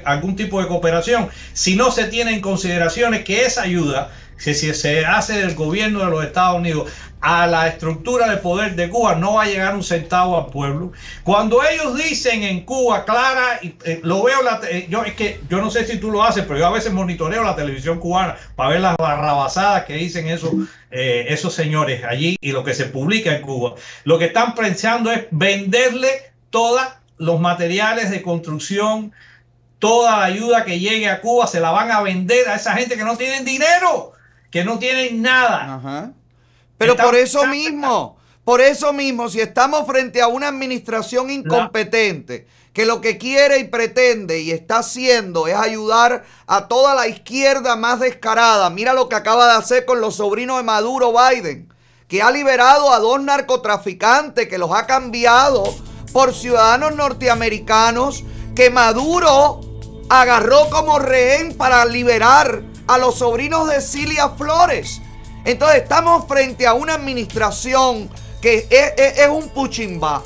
algún 0.04 0.36
tipo 0.36 0.60
de 0.60 0.68
cooperación. 0.68 1.28
Si 1.52 1.76
no 1.76 1.90
se 1.90 2.04
tiene 2.04 2.32
en 2.32 2.40
consideraciones 2.40 3.24
que 3.24 3.44
esa 3.44 3.62
ayuda 3.62 4.10
que 4.42 4.54
si 4.54 4.72
se 4.72 5.04
hace 5.04 5.40
del 5.40 5.54
gobierno 5.54 6.04
de 6.04 6.10
los 6.10 6.24
Estados 6.24 6.58
Unidos 6.58 6.90
a 7.20 7.48
la 7.48 7.66
estructura 7.66 8.30
de 8.30 8.36
poder 8.36 8.76
de 8.76 8.88
Cuba 8.88 9.16
no 9.16 9.34
va 9.34 9.42
a 9.42 9.46
llegar 9.46 9.74
un 9.74 9.82
centavo 9.82 10.38
al 10.38 10.46
pueblo. 10.46 10.92
Cuando 11.24 11.60
ellos 11.64 11.96
dicen 11.96 12.44
en 12.44 12.64
Cuba 12.64 13.04
clara 13.04 13.58
eh, 13.62 14.00
lo 14.04 14.22
veo 14.22 14.40
la 14.42 14.60
eh, 14.70 14.86
yo 14.88 15.02
es 15.02 15.14
que 15.14 15.40
yo 15.50 15.60
no 15.60 15.70
sé 15.70 15.84
si 15.84 15.98
tú 15.98 16.12
lo 16.12 16.22
haces 16.22 16.44
pero 16.46 16.60
yo 16.60 16.66
a 16.66 16.70
veces 16.70 16.92
monitoreo 16.92 17.42
la 17.42 17.56
televisión 17.56 17.98
cubana 17.98 18.36
para 18.54 18.70
ver 18.70 18.80
las 18.80 18.96
barrabasadas 18.96 19.84
que 19.84 19.94
dicen 19.94 20.28
esos 20.28 20.52
eh, 20.92 21.26
esos 21.28 21.52
señores 21.52 22.04
allí 22.04 22.36
y 22.40 22.52
lo 22.52 22.62
que 22.62 22.74
se 22.74 22.84
publica 22.84 23.34
en 23.34 23.42
Cuba. 23.42 23.74
Lo 24.04 24.18
que 24.18 24.26
están 24.26 24.54
pensando 24.54 25.10
es 25.10 25.26
venderle 25.32 26.08
todas 26.50 26.97
los 27.18 27.40
materiales 27.40 28.10
de 28.10 28.22
construcción, 28.22 29.12
toda 29.78 30.18
la 30.18 30.24
ayuda 30.24 30.64
que 30.64 30.78
llegue 30.78 31.08
a 31.08 31.20
Cuba 31.20 31.46
se 31.46 31.60
la 31.60 31.70
van 31.70 31.90
a 31.90 32.00
vender 32.02 32.48
a 32.48 32.54
esa 32.56 32.72
gente 32.74 32.96
que 32.96 33.04
no 33.04 33.16
tienen 33.16 33.44
dinero, 33.44 34.12
que 34.50 34.64
no 34.64 34.78
tienen 34.78 35.22
nada. 35.22 36.12
Pero 36.76 36.92
Está- 36.92 37.04
por 37.04 37.14
eso 37.16 37.46
mismo, 37.46 38.16
por 38.44 38.60
eso 38.60 38.92
mismo, 38.92 39.28
si 39.28 39.40
estamos 39.40 39.86
frente 39.86 40.22
a 40.22 40.28
una 40.28 40.48
administración 40.48 41.30
incompetente 41.30 42.46
que 42.72 42.86
lo 42.86 43.00
que 43.00 43.18
quiere 43.18 43.58
y 43.58 43.64
pretende 43.64 44.40
y 44.40 44.52
está 44.52 44.78
haciendo 44.78 45.48
es 45.48 45.56
ayudar 45.56 46.24
a 46.46 46.68
toda 46.68 46.94
la 46.94 47.08
izquierda 47.08 47.74
más 47.74 47.98
descarada, 47.98 48.70
mira 48.70 48.92
lo 48.92 49.08
que 49.08 49.16
acaba 49.16 49.46
de 49.46 49.58
hacer 49.58 49.84
con 49.84 50.00
los 50.00 50.16
sobrinos 50.16 50.58
de 50.58 50.62
Maduro 50.62 51.12
Biden, 51.12 51.72
que 52.06 52.22
ha 52.22 52.30
liberado 52.30 52.92
a 52.92 53.00
dos 53.00 53.20
narcotraficantes, 53.20 54.48
que 54.48 54.58
los 54.58 54.70
ha 54.72 54.86
cambiado 54.86 55.64
por 56.12 56.34
ciudadanos 56.34 56.94
norteamericanos, 56.94 58.24
que 58.54 58.70
Maduro 58.70 59.60
agarró 60.08 60.68
como 60.70 60.98
rehén 60.98 61.54
para 61.56 61.84
liberar 61.84 62.62
a 62.86 62.98
los 62.98 63.16
sobrinos 63.18 63.68
de 63.68 63.80
Cilia 63.80 64.30
Flores. 64.30 65.00
Entonces 65.44 65.82
estamos 65.82 66.26
frente 66.26 66.66
a 66.66 66.74
una 66.74 66.94
administración 66.94 68.08
que 68.40 68.66
es, 68.70 68.92
es- 68.96 69.18
es 69.18 69.28
un 69.28 69.48
puchimba. 69.50 70.22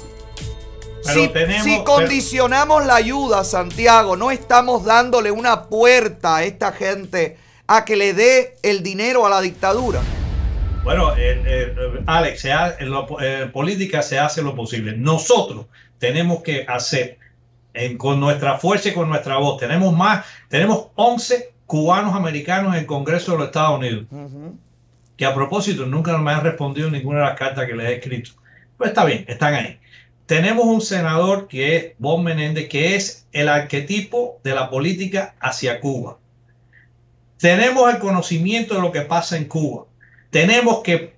Si, 1.03 1.29
tenemos- 1.29 1.65
si 1.65 1.71
pero- 1.71 1.85
condicionamos 1.85 2.87
la 2.87 2.95
ayuda, 2.95 3.43
Santiago, 3.45 4.17
no 4.17 4.31
estamos 4.31 4.85
dándole 4.85 5.31
una 5.33 5.65
puerta 5.65 6.37
a 6.37 6.45
esta 6.45 6.73
gente 6.73 7.37
a 7.67 7.85
que 7.85 7.97
le 7.97 8.15
dé 8.15 8.57
el 8.63 8.83
dinero 8.83 9.27
a 9.27 9.31
la 9.31 9.41
dictadura. 9.41 10.01
Bueno, 10.85 11.15
eh, 11.17 11.43
eh, 11.47 11.75
Alex, 12.07 12.41
se 12.41 12.53
ha- 12.53 12.75
en 12.79 12.93
en 13.21 13.53
política 13.53 14.03
se 14.03 14.19
hace 14.19 14.43
lo 14.43 14.55
posible. 14.55 14.97
Nosotros 14.97 15.67
tenemos 15.99 16.43
que 16.43 16.65
hacer 16.69 17.19
en- 17.75 17.97
con 17.97 18.19
nuestra 18.21 18.59
fuerza 18.59 18.89
y 18.89 18.93
con 18.93 19.09
nuestra 19.09 19.37
voz. 19.37 19.59
Tenemos 19.61 19.97
más, 19.97 20.27
tenemos 20.49 20.89
11 20.97 21.53
cubanos 21.67 22.15
americanos 22.15 22.75
en 22.75 22.81
el 22.81 22.87
Congreso 22.87 23.33
de 23.33 23.39
los 23.39 23.47
Estados 23.47 23.79
Unidos. 23.79 24.05
que 25.17 25.27
a 25.27 25.35
propósito 25.35 25.87
nunca 25.87 26.17
me 26.19 26.33
han 26.33 26.43
respondido 26.43 26.91
ninguna 26.91 27.21
de 27.21 27.27
las 27.27 27.39
cartas 27.39 27.67
que 27.67 27.75
les 27.77 27.87
he 27.89 27.95
escrito. 27.97 28.33
Pues 28.77 28.89
está 28.91 29.05
bien, 29.05 29.25
están 29.29 29.55
ahí. 29.55 29.79
Tenemos 30.27 30.65
un 30.65 30.81
senador 30.81 31.47
que 31.47 31.77
es 31.77 31.87
Bob 31.99 32.23
Menéndez, 32.23 32.69
que 32.69 32.97
es 32.97 33.27
el 33.33 33.49
arquetipo 33.49 34.41
de 34.43 34.55
la 34.55 34.69
política 34.71 35.37
hacia 35.39 35.81
Cuba. 35.81 36.19
Tenemos 37.39 37.93
el 37.93 38.01
conocimiento 38.01 38.75
de 38.75 38.81
lo 38.81 38.91
que 38.91 39.03
pasa 39.03 39.37
en 39.37 39.45
Cuba. 39.45 39.85
Tenemos 40.33 40.81
que, 40.83 41.13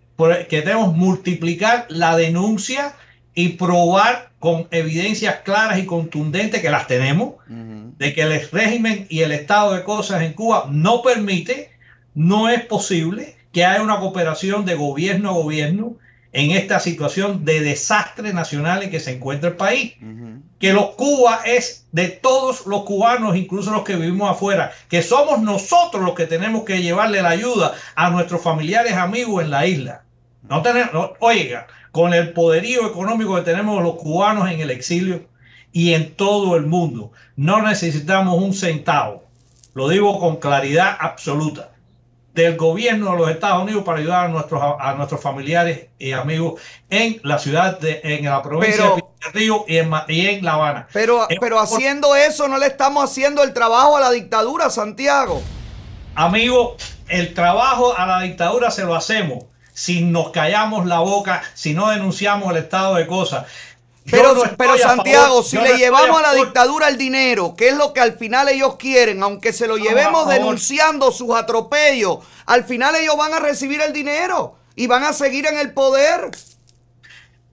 que 0.49 0.63
debemos 0.63 0.97
multiplicar 0.97 1.87
la 1.89 2.17
denuncia 2.17 2.97
y 3.33 3.51
probar 3.51 4.33
con 4.41 4.67
evidencias 4.73 5.37
claras 5.45 5.79
y 5.79 5.87
contundentes 5.87 6.61
que 6.61 6.69
las 6.69 6.89
tenemos 6.89 7.35
de 7.47 8.13
que 8.13 8.23
el 8.23 8.49
régimen 8.51 9.07
y 9.09 9.21
el 9.21 9.31
estado 9.31 9.73
de 9.75 9.85
cosas 9.85 10.23
en 10.23 10.33
Cuba 10.33 10.67
no 10.69 11.01
permite, 11.01 11.71
no 12.15 12.49
es 12.49 12.67
posible 12.67 13.37
que 13.53 13.65
haya 13.65 13.83
una 13.83 14.01
cooperación 14.01 14.65
de 14.65 14.75
gobierno 14.75 15.31
a 15.31 15.35
gobierno 15.35 15.95
en 16.35 16.51
esta 16.51 16.81
situación 16.81 17.45
de 17.45 17.61
desastre 17.61 18.33
nacional 18.35 18.83
en 18.83 18.91
que 18.91 19.01
se 19.01 19.13
encuentra 19.13 19.49
el 19.51 19.57
país. 19.57 19.95
Que 20.59 20.73
los 20.73 20.91
Cuba 20.91 21.41
es 21.47 21.87
de 21.93 22.09
todos 22.09 22.67
los 22.67 22.83
cubanos, 22.85 23.37
incluso 23.37 23.71
los 23.71 23.85
que 23.85 23.97
vivimos 23.97 24.31
afuera, 24.31 24.73
que 24.89 25.03
somos 25.03 25.41
nosotros 25.41 26.03
los 26.03 26.15
que 26.15 26.27
tenemos 26.27 26.65
que 26.65 26.83
llevarle 26.83 27.23
la 27.23 27.31
ayuda 27.31 27.75
a 27.95 28.11
nuestros 28.11 28.43
familiares 28.43 28.95
amigos 28.95 29.43
en 29.43 29.51
la 29.51 29.67
isla. 29.67 30.03
No 30.49 30.61
tenemos, 30.63 30.93
no- 30.93 31.13
oiga, 31.21 31.67
con 31.93 32.13
el 32.15 32.33
poderío 32.33 32.87
económico 32.87 33.37
que 33.37 33.43
tenemos 33.43 33.83
los 33.83 33.95
cubanos 33.97 34.51
en 34.51 34.61
el 34.61 34.71
exilio 34.71 35.27
y 35.73 35.95
en 35.95 36.15
todo 36.15 36.57
el 36.57 36.67
mundo, 36.67 37.13
no 37.37 37.63
necesitamos 37.63 38.43
un 38.43 38.55
centavo, 38.55 39.25
lo 39.75 39.89
digo 39.89 40.19
con 40.21 40.37
claridad 40.37 40.97
absoluta, 40.99 41.71
del 42.35 42.57
gobierno 42.57 43.13
de 43.13 43.17
los 43.19 43.31
Estados 43.31 43.63
Unidos 43.63 43.85
para 43.85 43.99
ayudar 43.99 44.27
a 44.27 44.29
nuestros, 44.29 44.61
a 44.79 44.95
nuestros 44.95 45.21
familiares 45.23 45.87
y 45.99 46.13
amigos 46.13 46.61
en 46.91 47.21
la 47.23 47.39
ciudad, 47.39 47.79
de, 47.79 48.01
en 48.03 48.25
la 48.25 48.43
provincia 48.43 48.77
Pero- 48.83 48.97
de 48.97 49.31
Río 49.33 49.65
y 49.69 49.79
en, 49.79 49.91
y 50.09 50.27
en 50.27 50.45
La 50.45 50.55
Habana. 50.55 50.87
Pero, 50.93 51.31
Eh, 51.31 51.37
pero 51.41 51.59
haciendo 51.59 52.15
eso 52.15 52.47
no 52.49 52.59
le 52.59 52.67
estamos 52.67 53.05
haciendo 53.05 53.43
el 53.43 53.55
trabajo 53.55 53.97
a 53.97 54.01
la 54.01 54.11
dictadura, 54.11 54.69
Santiago. 54.69 55.41
Amigo, 56.15 56.77
el 57.09 57.35
trabajo 57.35 57.97
a 57.97 58.07
la 58.07 58.21
dictadura 58.21 58.71
se 58.71 58.85
lo 58.85 58.95
hacemos 58.95 59.45
si 59.73 60.05
nos 60.05 60.31
callamos 60.31 60.87
la 60.87 61.01
boca, 61.01 61.43
si 61.55 61.75
no 61.75 61.89
denunciamos 61.91 62.51
el 62.53 62.59
estado 62.59 62.95
de 62.97 63.07
cosas. 63.07 63.47
Pero, 64.11 64.35
no 64.35 64.43
pero 64.59 64.77
Santiago, 64.77 65.43
si 65.43 65.57
yo 65.57 65.63
le 65.63 65.71
no 65.71 65.77
llevamos 65.77 66.19
a 66.19 66.23
la 66.23 66.35
dictadura 66.35 66.89
el 66.89 66.99
dinero, 66.99 67.55
que 67.57 67.69
es 67.69 67.77
lo 67.77 67.95
que 67.95 68.01
al 68.01 68.19
final 68.19 68.49
ellos 68.49 68.77
quieren, 68.77 69.23
aunque 69.23 69.53
se 69.53 69.67
lo 69.67 69.79
llevemos 69.79 70.29
denunciando 70.29 71.11
sus 71.11 71.35
atropellos, 71.35 72.19
al 72.45 72.65
final 72.65 72.95
ellos 72.97 73.17
van 73.17 73.33
a 73.33 73.41
recibir 73.41 73.81
el 73.81 73.93
dinero 73.93 74.57
y 74.77 74.87
van 74.87 75.05
a 75.05 75.13
seguir 75.13 75.47
en 75.47 75.59
el 75.59 75.73
poder. 75.73 76.31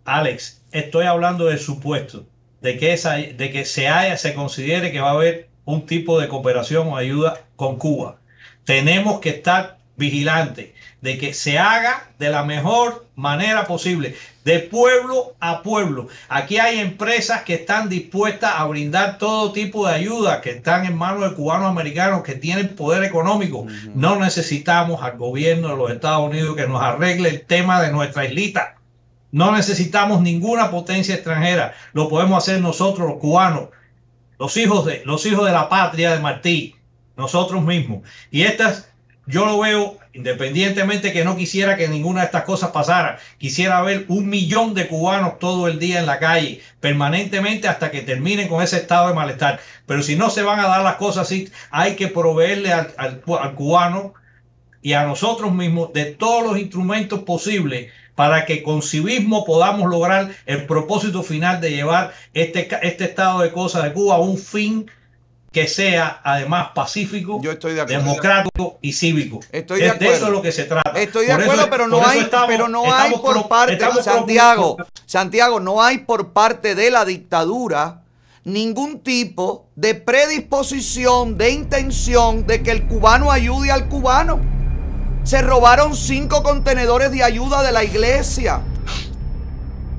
Alex, 0.04 0.62
estoy 0.72 1.06
hablando 1.06 1.46
del 1.46 1.60
supuesto 1.60 2.26
de 2.62 2.78
que, 2.78 2.94
esa, 2.94 3.16
de 3.16 3.52
que 3.52 3.66
se, 3.66 3.88
haya, 3.88 4.18
se 4.18 4.34
considere 4.34 4.92
que 4.92 5.00
va 5.00 5.10
a 5.10 5.14
haber 5.14 5.50
un 5.66 5.86
tipo 5.86 6.20
de 6.20 6.28
cooperación 6.28 6.90
o 6.90 6.98
ayuda 6.98 7.42
con 7.56 7.78
Cuba. 7.78 8.18
Tenemos 8.66 9.20
que 9.20 9.30
estar 9.30 9.78
vigilantes 10.02 10.72
de 11.02 11.18
que 11.18 11.34
se 11.34 11.58
haga 11.58 12.10
de 12.20 12.30
la 12.30 12.44
mejor 12.44 13.08
manera 13.16 13.66
posible, 13.66 14.16
de 14.44 14.60
pueblo 14.60 15.36
a 15.40 15.62
pueblo. 15.64 16.08
Aquí 16.30 16.58
hay 16.58 16.80
empresas 16.80 17.44
que 17.44 17.56
están 17.56 17.90
dispuestas 17.90 18.54
a 18.56 18.66
brindar 18.66 19.18
todo 19.18 19.52
tipo 19.52 19.88
de 19.88 19.94
ayuda, 19.94 20.42
que 20.42 20.52
están 20.52 20.86
en 20.86 20.98
manos 20.98 21.30
de 21.30 21.36
cubanos 21.36 21.70
americanos 21.70 22.24
que 22.24 22.36
tienen 22.36 22.76
poder 22.76 23.04
económico. 23.04 23.66
No 23.96 24.20
necesitamos 24.20 25.02
al 25.04 25.18
gobierno 25.18 25.70
de 25.70 25.78
los 25.78 25.92
Estados 25.92 26.30
Unidos 26.30 26.56
que 26.56 26.68
nos 26.68 26.82
arregle 26.82 27.30
el 27.30 27.46
tema 27.46 27.82
de 27.82 27.92
nuestra 27.92 28.26
islita. 28.26 28.76
No 29.32 29.52
necesitamos 29.52 30.22
ninguna 30.22 30.72
potencia 30.72 31.16
extranjera. 31.16 31.74
Lo 31.94 32.10
podemos 32.10 32.44
hacer 32.44 32.62
nosotros 32.62 33.08
los 33.08 33.20
cubanos, 33.20 33.70
los 34.38 34.58
hijos 34.58 34.86
de, 34.86 35.04
los 35.06 35.26
hijos 35.26 35.46
de 35.46 35.54
la 35.54 35.70
patria 35.70 36.12
de 36.12 36.20
Martí, 36.20 36.76
nosotros 37.16 37.64
mismos. 37.64 38.02
Y 38.30 38.42
estas, 38.44 38.91
yo 39.32 39.46
lo 39.46 39.60
veo 39.60 39.98
independientemente 40.14 41.14
que 41.14 41.24
no 41.24 41.38
quisiera 41.38 41.78
que 41.78 41.88
ninguna 41.88 42.20
de 42.22 42.26
estas 42.26 42.44
cosas 42.44 42.72
pasara, 42.72 43.18
quisiera 43.38 43.82
ver 43.82 44.06
un 44.10 44.30
millón 44.30 44.74
de 44.74 44.88
cubanos 44.88 45.40
todo 45.40 45.68
el 45.68 45.80
día 45.80 46.00
en 46.00 46.06
la 46.06 46.20
calle, 46.20 46.62
permanentemente 46.82 47.68
hasta 47.70 47.92
que 47.92 48.02
terminen 48.02 48.50
con 48.50 48.62
ese 48.62 48.78
estado 48.78 49.08
de 49.08 49.14
malestar. 49.14 49.60
Pero 49.86 50.04
si 50.04 50.16
no 50.18 50.30
se 50.30 50.44
van 50.44 50.60
a 50.60 50.68
dar 50.68 50.84
las 50.84 50.96
cosas 50.96 51.28
así, 51.28 51.50
hay 51.70 51.96
que 51.96 52.10
proveerle 52.10 52.74
al, 52.74 52.94
al- 52.98 53.22
cubano 53.56 54.14
y 54.82 54.94
a 54.94 55.06
nosotros 55.06 55.54
mismos 55.54 55.94
de 55.94 56.06
todos 56.06 56.44
los 56.44 56.60
instrumentos 56.60 57.24
posibles 57.24 57.92
para 58.16 58.46
que 58.46 58.62
con 58.64 58.82
civismo 58.82 59.46
podamos 59.46 59.90
lograr 59.90 60.30
el 60.46 60.66
propósito 60.66 61.24
final 61.24 61.62
de 61.62 61.72
llevar 61.72 62.14
este, 62.34 62.68
este 62.82 63.06
estado 63.06 63.40
de 63.42 63.52
cosas 63.52 63.84
de 63.84 63.94
Cuba 63.94 64.16
a 64.16 64.20
un 64.20 64.38
fin 64.38 64.92
que 65.52 65.68
sea 65.68 66.22
además 66.24 66.70
pacífico, 66.74 67.42
democrático 67.88 68.78
y 68.82 68.94
cívico. 68.94 69.40
Estoy 69.52 69.82
de 69.82 69.88
Es 69.88 69.92
acuerdo. 69.94 70.14
eso 70.16 70.26
es 70.28 70.32
lo 70.32 70.42
que 70.42 70.52
se 70.54 70.64
trata. 70.64 70.92
Estoy 71.00 71.26
de 71.26 71.34
Por 71.34 71.42
acuerdo, 71.44 71.68
pero 71.70 71.88
no 71.88 72.06
hay, 72.08 72.20
estamos- 72.20 72.48
pero 72.48 72.68
no 72.70 72.94
hay 72.94 73.12
por 73.12 73.34
pro- 73.34 73.48
parte, 73.50 73.74
estamos 73.74 74.04
Santiago, 74.04 74.78
pro- 74.78 74.88
Santiago, 75.06 75.60
no 75.60 75.84
hay 75.84 76.00
por 76.00 76.32
parte 76.32 76.74
de 76.74 76.90
la 76.90 77.04
dictadura 77.04 78.02
ningún 78.46 79.00
tipo 79.02 79.68
de 79.76 79.94
predisposición, 79.96 81.38
de 81.38 81.52
intención 81.52 82.48
de 82.48 82.64
que 82.64 82.72
el 82.72 82.88
cubano 82.88 83.30
ayude 83.32 83.72
al 83.72 83.88
cubano. 83.90 84.40
Se 85.24 85.42
robaron 85.42 85.96
cinco 85.96 86.42
contenedores 86.44 87.12
de 87.12 87.24
ayuda 87.24 87.62
de 87.62 87.72
la 87.72 87.84
iglesia. 87.84 88.62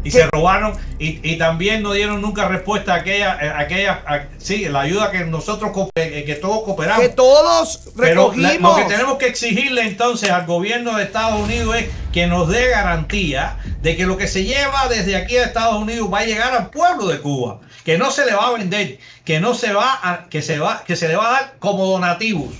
Y 0.05 0.11
se 0.11 0.27
robaron 0.27 0.73
y, 0.99 1.21
y 1.29 1.37
también 1.39 1.83
no 1.83 1.93
dieron 1.93 2.21
nunca 2.21 2.49
respuesta 2.49 2.95
a 2.95 2.97
aquella, 2.97 3.33
a 3.33 3.61
aquella 3.61 4.03
a- 4.07 4.27
sí, 4.39 4.65
la 4.67 4.81
ayuda 4.81 5.11
que 5.11 5.25
nosotros 5.25 5.71
co- 5.73 5.91
eh, 5.95 6.25
que 6.27 6.35
todos 6.35 6.65
cooperamos. 6.65 7.03
Que 7.03 7.09
todos 7.11 7.93
Pero 7.97 8.33
la- 8.37 8.49
recogimos. 8.51 8.77
lo 8.81 8.83
que 8.85 8.93
tenemos 8.93 9.19
que 9.19 9.27
exigirle 9.27 9.83
entonces 9.83 10.31
al 10.31 10.47
gobierno 10.47 10.97
de 10.97 11.05
Estados 11.05 11.41
Unidos 11.41 11.77
es 11.77 11.87
que 12.13 12.27
nos 12.27 12.49
dé 12.49 12.69
garantía 12.71 13.59
de 13.81 13.97
que 13.97 14.05
lo 14.07 14.17
que 14.17 14.27
se 14.29 14.45
lleva 14.45 14.89
desde 14.89 15.17
aquí 15.17 15.37
a 15.37 15.45
Estados 15.45 15.77
Unidos 15.77 16.09
va 16.13 16.21
a 16.21 16.25
llegar 16.25 16.53
al 16.55 16.71
pueblo 16.71 17.07
de 17.07 17.21
Cuba, 17.21 17.61
que 17.85 17.97
no 17.99 18.11
se 18.11 18.27
le 18.27 18.35
va 18.35 18.49
a 18.49 18.53
vender, 18.53 18.99
que 19.25 19.41
no 19.41 19.55
se 19.55 19.73
va 19.73 19.99
a, 20.03 20.29
que 20.29 20.43
se 20.43 20.59
va, 20.59 20.83
que 20.85 20.97
se 20.97 21.09
le 21.09 21.17
va 21.17 21.29
a 21.29 21.33
dar 21.33 21.55
como 21.59 21.87
donativos. 21.87 22.55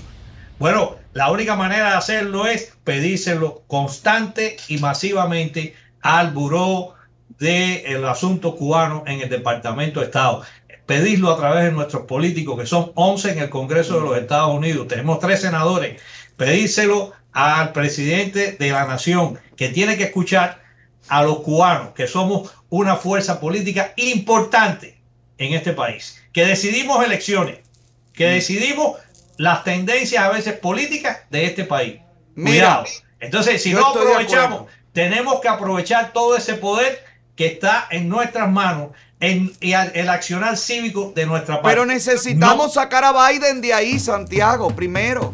Bueno, 0.59 0.95
la 1.13 1.29
única 1.31 1.55
manera 1.55 1.91
de 1.91 1.95
hacerlo 1.97 2.47
es 2.47 2.73
pedírselo 2.83 3.63
constante 3.67 4.57
y 4.67 4.77
masivamente 4.77 5.75
al 6.01 6.31
buró 6.31 6.93
del 7.43 8.05
asunto 8.05 8.55
cubano 8.55 9.03
en 9.05 9.19
el 9.21 9.29
Departamento 9.29 9.99
de 9.99 10.07
Estado. 10.07 10.43
Pedirlo 10.85 11.31
a 11.31 11.37
través 11.37 11.65
de 11.65 11.71
nuestros 11.71 12.05
políticos, 12.05 12.59
que 12.59 12.65
son 12.65 12.91
11 12.95 13.31
en 13.31 13.39
el 13.39 13.49
Congreso 13.49 13.95
de 13.95 14.01
los 14.01 14.17
Estados 14.17 14.55
Unidos. 14.55 14.87
Tenemos 14.87 15.19
tres 15.19 15.41
senadores. 15.41 16.01
Pedírselo 16.37 17.11
al 17.33 17.73
presidente 17.73 18.53
de 18.53 18.69
la 18.69 18.85
nación, 18.85 19.39
que 19.55 19.69
tiene 19.69 19.97
que 19.97 20.05
escuchar 20.05 20.63
a 21.09 21.23
los 21.23 21.39
cubanos, 21.39 21.93
que 21.93 22.07
somos 22.07 22.51
una 22.69 22.95
fuerza 22.95 23.39
política 23.39 23.93
importante 23.97 24.97
en 25.37 25.53
este 25.53 25.73
país, 25.73 26.21
que 26.31 26.45
decidimos 26.45 27.03
elecciones, 27.03 27.59
que 28.13 28.27
decidimos 28.27 28.97
las 29.37 29.63
tendencias 29.63 30.23
a 30.23 30.29
veces 30.29 30.53
políticas 30.53 31.19
de 31.29 31.45
este 31.45 31.65
país. 31.65 31.99
Mira, 32.35 32.83
Cuidado. 32.83 32.85
Entonces, 33.19 33.61
si 33.63 33.73
no 33.73 33.87
aprovechamos, 33.87 34.65
tenemos 34.93 35.41
que 35.41 35.47
aprovechar 35.47 36.13
todo 36.13 36.37
ese 36.37 36.53
poder 36.53 37.03
que 37.35 37.47
está 37.47 37.87
en 37.89 38.09
nuestras 38.09 38.51
manos 38.51 38.89
en, 39.19 39.51
el 39.61 40.09
accionar 40.09 40.57
cívico 40.57 41.13
de 41.15 41.25
nuestra 41.25 41.55
parte. 41.55 41.69
Pero 41.69 41.85
necesitamos 41.85 42.73
sacar 42.73 43.03
a 43.05 43.29
Biden 43.29 43.61
de 43.61 43.73
ahí, 43.73 43.99
Santiago, 43.99 44.69
primero. 44.75 45.33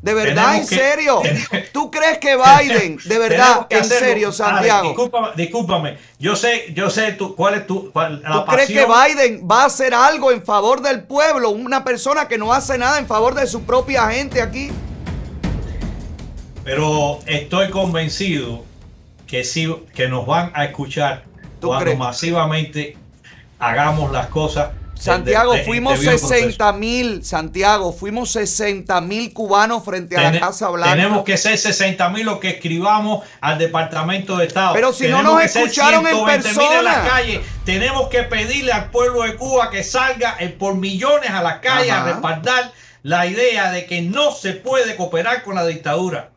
De 0.00 0.14
verdad, 0.14 0.52
Tenemos 0.52 0.72
en 0.72 0.78
serio. 0.78 1.22
¿Tú 1.72 1.90
crees 1.90 2.18
que 2.18 2.36
Biden, 2.60 2.98
de 3.04 3.18
verdad, 3.18 3.66
en 3.68 3.80
hacerlo. 3.80 4.06
serio, 4.06 4.26
Alex, 4.28 4.36
Santiago? 4.36 4.88
discúlpame, 4.88 5.28
discúlpame. 5.36 5.98
Yo 6.18 6.36
sé, 6.36 6.72
yo 6.72 6.88
sé 6.88 7.12
tú, 7.12 7.34
cuál 7.34 7.54
es 7.54 7.66
tu 7.66 7.90
cuál- 7.92 8.22
la 8.22 8.44
¿Tú 8.44 8.52
crees 8.52 8.68
que. 8.68 8.86
Biden 8.86 9.46
va 9.50 9.62
a 9.62 9.66
hacer 9.66 9.92
algo 9.92 10.30
en 10.30 10.42
favor 10.42 10.80
del 10.80 11.02
pueblo? 11.02 11.50
Una 11.50 11.84
persona 11.84 12.28
que 12.28 12.38
no 12.38 12.52
hace 12.52 12.78
nada 12.78 12.98
en 12.98 13.06
favor 13.06 13.34
de 13.34 13.46
su 13.46 13.62
propia 13.62 14.08
gente 14.08 14.40
aquí. 14.40 14.70
Pero 16.64 17.18
estoy 17.26 17.70
convencido 17.70 18.64
que 19.30 19.44
sí, 19.44 19.72
que 19.94 20.08
nos 20.08 20.26
van 20.26 20.50
a 20.54 20.64
escuchar 20.64 21.24
cuando 21.60 21.84
crees? 21.84 21.98
masivamente 21.98 22.96
hagamos 23.58 24.10
las 24.12 24.26
cosas. 24.28 24.70
Santiago, 24.94 25.52
de- 25.52 25.60
de- 25.60 25.64
fuimos 25.64 25.94
debido 25.94 26.10
proceso. 26.12 26.28
60 26.34 26.72
mil, 26.74 27.24
Santiago, 27.24 27.90
fuimos 27.90 28.32
60 28.32 29.00
mil 29.00 29.32
cubanos 29.32 29.82
frente 29.82 30.14
a 30.18 30.30
la 30.30 30.40
Casa 30.40 30.68
Blanca. 30.68 30.94
Tenemos 30.94 31.24
que 31.24 31.38
ser 31.38 31.56
60 31.56 32.10
mil 32.10 32.26
los 32.26 32.38
que 32.38 32.50
escribamos 32.50 33.24
al 33.40 33.56
Departamento 33.58 34.36
de 34.36 34.46
Estado. 34.46 34.74
Pero 34.74 34.92
si 34.92 35.08
no 35.08 35.22
nos 35.22 35.42
escucharon 35.42 36.06
en 36.06 36.16
120.000 36.16 36.26
en 36.26 36.84
las 36.84 36.96
persona. 36.96 37.08
calles. 37.08 37.40
Tenemos 37.64 38.08
que 38.08 38.24
pedirle 38.24 38.72
al 38.72 38.90
pueblo 38.90 39.22
de 39.22 39.36
Cuba 39.36 39.70
que 39.70 39.82
salga 39.82 40.36
eh, 40.38 40.48
por 40.50 40.74
millones 40.76 41.30
a 41.30 41.42
las 41.42 41.60
calles 41.60 41.92
Ajá. 41.92 42.02
a 42.02 42.12
respaldar 42.12 42.72
la 43.02 43.26
idea 43.26 43.70
de 43.72 43.86
que 43.86 44.02
no 44.02 44.32
se 44.32 44.52
puede 44.52 44.96
cooperar 44.96 45.42
con 45.44 45.54
la 45.54 45.64
dictadura. 45.64 46.28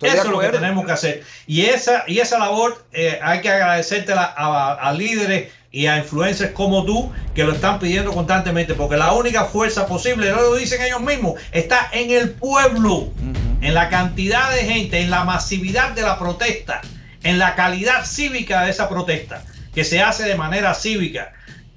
Estoy 0.00 0.10
Eso 0.10 0.22
es 0.22 0.28
lo 0.28 0.38
que 0.38 0.48
tenemos 0.50 0.86
que 0.86 0.92
hacer. 0.92 1.24
Y 1.48 1.62
esa, 1.62 2.04
y 2.06 2.20
esa 2.20 2.38
labor 2.38 2.84
eh, 2.92 3.18
hay 3.20 3.40
que 3.40 3.50
agradecértela 3.50 4.32
a, 4.36 4.74
a 4.74 4.92
líderes 4.92 5.50
y 5.72 5.86
a 5.86 5.98
influencers 5.98 6.52
como 6.52 6.84
tú 6.84 7.12
que 7.34 7.42
lo 7.42 7.52
están 7.52 7.80
pidiendo 7.80 8.12
constantemente, 8.12 8.74
porque 8.74 8.96
la 8.96 9.12
única 9.12 9.46
fuerza 9.46 9.86
posible, 9.86 10.30
no 10.30 10.40
lo 10.40 10.54
dicen 10.54 10.80
ellos 10.82 11.00
mismos, 11.00 11.40
está 11.50 11.88
en 11.92 12.10
el 12.10 12.30
pueblo, 12.30 13.08
en 13.60 13.74
la 13.74 13.88
cantidad 13.88 14.52
de 14.52 14.64
gente, 14.64 15.00
en 15.00 15.10
la 15.10 15.24
masividad 15.24 15.90
de 15.90 16.02
la 16.02 16.16
protesta, 16.16 16.80
en 17.24 17.38
la 17.40 17.56
calidad 17.56 18.06
cívica 18.06 18.62
de 18.62 18.70
esa 18.70 18.88
protesta, 18.88 19.42
que 19.74 19.82
se 19.82 20.00
hace 20.00 20.24
de 20.24 20.36
manera 20.36 20.74
cívica. 20.74 21.32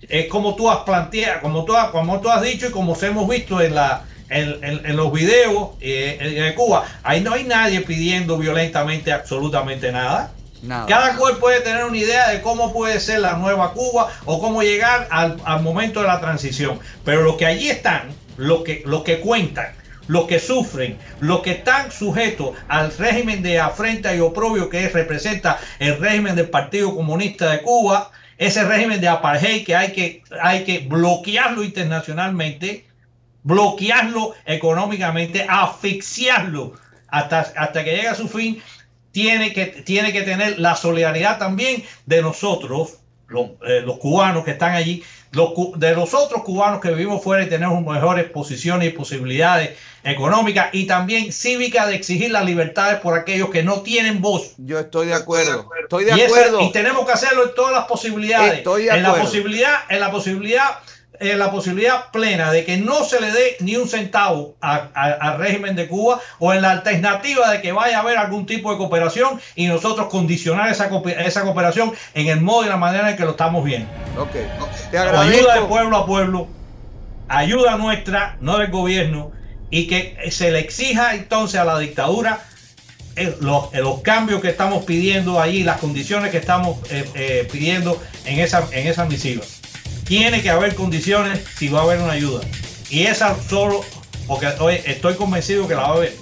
Es 0.07 0.27
como 0.27 0.55
tú 0.55 0.69
has 0.69 0.79
planteado, 0.79 1.41
como 1.41 1.65
tú 1.65 1.75
has, 1.75 1.89
como 1.89 2.21
tú 2.21 2.29
has 2.29 2.41
dicho 2.43 2.67
y 2.67 2.71
como 2.71 2.95
hemos 3.01 3.27
visto 3.27 3.61
en 3.61 3.75
la 3.75 4.03
en, 4.31 4.63
en- 4.63 4.85
en 4.85 4.95
los 4.95 5.11
videos 5.13 5.69
eh, 5.81 6.17
en- 6.19 6.43
en 6.43 6.53
Cuba, 6.53 6.85
ahí 7.03 7.21
no 7.21 7.33
hay 7.33 7.43
nadie 7.43 7.81
pidiendo 7.81 8.37
violentamente 8.37 9.11
absolutamente 9.13 9.91
nada. 9.91 10.31
Nada. 10.63 10.85
Cada 10.87 11.15
cual 11.17 11.37
puede 11.37 11.61
tener 11.61 11.83
una 11.85 11.97
idea 11.97 12.29
de 12.29 12.41
cómo 12.41 12.71
puede 12.71 12.99
ser 12.99 13.19
la 13.19 13.33
nueva 13.33 13.73
Cuba 13.73 14.09
o 14.25 14.39
cómo 14.39 14.61
llegar 14.61 15.07
al, 15.09 15.37
al 15.43 15.61
momento 15.63 16.01
de 16.01 16.07
la 16.07 16.19
transición. 16.21 16.79
Pero 17.03 17.23
los 17.23 17.35
que 17.37 17.47
allí 17.47 17.69
están, 17.69 18.09
los 18.37 18.63
que, 18.63 18.83
los 18.85 19.03
que 19.03 19.19
cuentan, 19.21 19.73
los 20.07 20.27
que 20.27 20.39
sufren, 20.39 20.97
los 21.19 21.41
que 21.41 21.51
están 21.51 21.91
sujetos 21.91 22.51
al 22.67 22.95
régimen 22.95 23.41
de 23.41 23.59
afrenta 23.59 24.13
y 24.15 24.19
oprobio 24.19 24.69
que 24.69 24.87
representa 24.89 25.59
el 25.79 25.97
régimen 25.99 26.35
del 26.35 26.49
Partido 26.49 26.93
Comunista 26.95 27.49
de 27.51 27.61
Cuba, 27.63 28.11
ese 28.37 28.63
régimen 28.63 29.01
de 29.01 29.07
apartheid 29.07 29.65
que 29.65 29.75
hay 29.75 29.91
que, 29.93 30.21
hay 30.41 30.63
que 30.63 30.79
bloquearlo 30.79 31.63
internacionalmente, 31.63 32.85
bloquearlo 33.43 34.33
económicamente, 34.45 35.45
asfixiarlo 35.47 36.73
hasta, 37.07 37.39
hasta 37.55 37.83
que 37.83 37.91
llegue 37.95 38.07
a 38.07 38.15
su 38.15 38.27
fin, 38.27 38.61
tiene 39.11 39.51
que, 39.53 39.65
tiene 39.65 40.13
que 40.13 40.21
tener 40.21 40.59
la 40.59 40.75
solidaridad 40.75 41.37
también 41.37 41.83
de 42.05 42.21
nosotros, 42.21 42.97
los, 43.27 43.47
eh, 43.67 43.81
los 43.83 43.97
cubanos 43.97 44.43
que 44.45 44.51
están 44.51 44.73
allí, 44.75 45.03
los, 45.31 45.51
de 45.77 45.93
los 45.95 46.13
otros 46.13 46.43
cubanos 46.43 46.81
que 46.81 46.89
vivimos 46.91 47.23
fuera 47.23 47.43
y 47.43 47.49
tenemos 47.49 47.81
mejores 47.85 48.29
posiciones 48.29 48.87
y 48.89 48.91
posibilidades 48.91 49.77
económicas 50.03 50.69
y 50.73 50.85
también 50.87 51.31
cívicas 51.31 51.87
de 51.87 51.95
exigir 51.95 52.31
las 52.31 52.43
libertades 52.45 52.99
por 52.99 53.17
aquellos 53.17 53.49
que 53.49 53.63
no 53.63 53.81
tienen 53.81 54.19
voz. 54.21 54.53
Yo 54.57 54.79
estoy 54.79 55.07
de 55.07 55.13
acuerdo. 55.13 55.69
Estoy 55.81 56.05
de 56.05 56.17
Y, 56.17 56.21
acuerdo. 56.21 56.61
y 56.61 56.71
tenemos 56.71 57.05
que 57.05 57.11
hacerlo 57.13 57.45
en 57.45 57.55
todas 57.55 57.73
las 57.73 57.85
posibilidades. 57.85 58.55
Estoy 58.55 58.83
de 58.85 58.89
en 58.91 59.03
la 59.03 59.09
acuerdo. 59.09 59.25
posibilidad, 59.27 59.73
en 59.89 59.99
la 60.01 60.11
posibilidad, 60.11 60.69
en 61.21 61.39
la 61.39 61.51
posibilidad 61.51 62.09
plena 62.11 62.51
de 62.51 62.65
que 62.65 62.77
no 62.77 63.03
se 63.05 63.21
le 63.21 63.31
dé 63.31 63.55
ni 63.59 63.75
un 63.75 63.87
centavo 63.87 64.55
a- 64.59 64.89
a- 64.93 65.11
al 65.13 65.37
régimen 65.37 65.75
de 65.75 65.87
Cuba 65.87 66.19
o 66.39 66.53
en 66.53 66.61
la 66.63 66.71
alternativa 66.71 67.51
de 67.51 67.61
que 67.61 67.71
vaya 67.71 67.97
a 67.97 68.01
haber 68.01 68.17
algún 68.17 68.45
tipo 68.45 68.71
de 68.71 68.77
cooperación 68.77 69.39
y 69.55 69.67
nosotros 69.67 70.07
condicionar 70.09 70.69
esa, 70.69 70.89
esa 71.25 71.41
cooperación 71.43 71.93
en 72.13 72.27
el 72.27 72.41
modo 72.41 72.65
y 72.65 72.69
la 72.69 72.77
manera 72.77 73.11
en 73.11 73.17
que 73.17 73.23
lo 73.23 73.31
estamos 73.31 73.63
viendo. 73.63 73.87
Ok. 74.17 74.31
Te 74.89 74.97
Ayuda 74.97 75.53
de 75.55 75.61
pueblo 75.67 75.97
a 75.97 76.05
pueblo, 76.05 76.47
ayuda 77.27 77.77
nuestra, 77.77 78.37
no 78.41 78.57
del 78.57 78.71
gobierno, 78.71 79.31
y 79.69 79.87
que 79.87 80.17
se 80.31 80.51
le 80.51 80.59
exija 80.59 81.15
entonces 81.15 81.59
a 81.59 81.63
la 81.63 81.79
dictadura 81.79 82.39
eh, 83.15 83.35
los, 83.41 83.73
eh, 83.73 83.77
los 83.79 84.01
cambios 84.01 84.41
que 84.41 84.49
estamos 84.49 84.85
pidiendo 84.85 85.39
allí, 85.39 85.63
las 85.63 85.79
condiciones 85.79 86.31
que 86.31 86.37
estamos 86.37 86.77
eh, 86.89 87.05
eh, 87.15 87.47
pidiendo 87.51 88.01
en 88.25 88.39
esa, 88.39 88.65
en 88.71 88.87
esa 88.87 89.05
misiva. 89.05 89.43
Tiene 90.11 90.41
que 90.41 90.49
haber 90.49 90.75
condiciones 90.75 91.39
si 91.57 91.69
va 91.69 91.79
a 91.79 91.83
haber 91.83 92.01
una 92.01 92.11
ayuda. 92.11 92.41
Y 92.89 93.03
esa 93.03 93.33
solo, 93.47 93.79
porque 94.27 94.45
oye, 94.59 94.83
estoy 94.85 95.15
convencido 95.15 95.69
que 95.69 95.73
la 95.73 95.83
va 95.83 95.87
a 95.87 95.93
haber. 95.93 96.17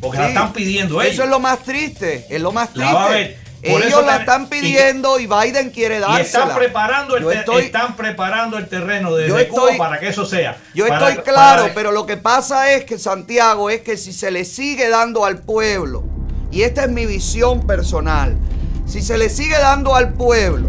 Porque 0.00 0.18
la 0.18 0.26
están 0.26 0.52
pidiendo 0.52 1.00
ellos. 1.00 1.14
Eso 1.14 1.22
es 1.22 1.28
lo 1.30 1.38
más 1.38 1.60
triste, 1.60 2.26
es 2.28 2.40
lo 2.42 2.50
más 2.50 2.70
La 2.74 2.92
va 2.92 3.04
a 3.04 3.08
triste. 3.10 3.38
Por 3.62 3.80
eso 3.80 3.86
Ellos 3.90 4.06
la 4.06 4.16
están 4.16 4.42
y- 4.42 4.46
pidiendo 4.46 5.20
y, 5.20 5.28
Biden 5.28 5.70
quiere 5.70 5.98
Y 5.98 6.00
dársela. 6.00 6.20
están 6.46 6.54
preparando, 6.56 7.16
el 7.16 7.30
estoy- 7.30 7.66
están 7.66 7.94
preparando 7.94 8.58
el 8.58 8.68
terreno 8.68 9.16
Yo 9.20 9.28
Cuba 9.28 9.40
estoy- 9.42 9.78
para 9.78 10.00
que 10.00 10.08
eso 10.08 10.26
sea. 10.26 10.56
Yo 10.74 10.88
Para- 10.88 11.10
estoy 11.10 11.22
claro, 11.22 11.62
para- 11.62 11.74
pero 11.74 11.92
lo 11.92 12.04
que 12.06 12.16
pasa 12.16 12.72
es 12.72 12.84
que 12.84 12.98
Santiago 12.98 13.70
es 13.70 13.82
que 13.82 13.96
si 13.96 14.12
se 14.12 14.32
le 14.32 14.44
sigue 14.44 14.88
dando 14.88 15.24
al 15.24 15.38
pueblo, 15.38 16.02
y 16.50 16.62
esta 16.62 16.82
es 16.86 16.90
mi 16.90 17.06
visión 17.06 17.64
personal, 17.68 18.36
si 18.84 19.00
se 19.00 19.16
le 19.16 19.30
sigue 19.30 19.56
dando 19.58 19.94
al 19.94 20.12
pueblo 20.14 20.66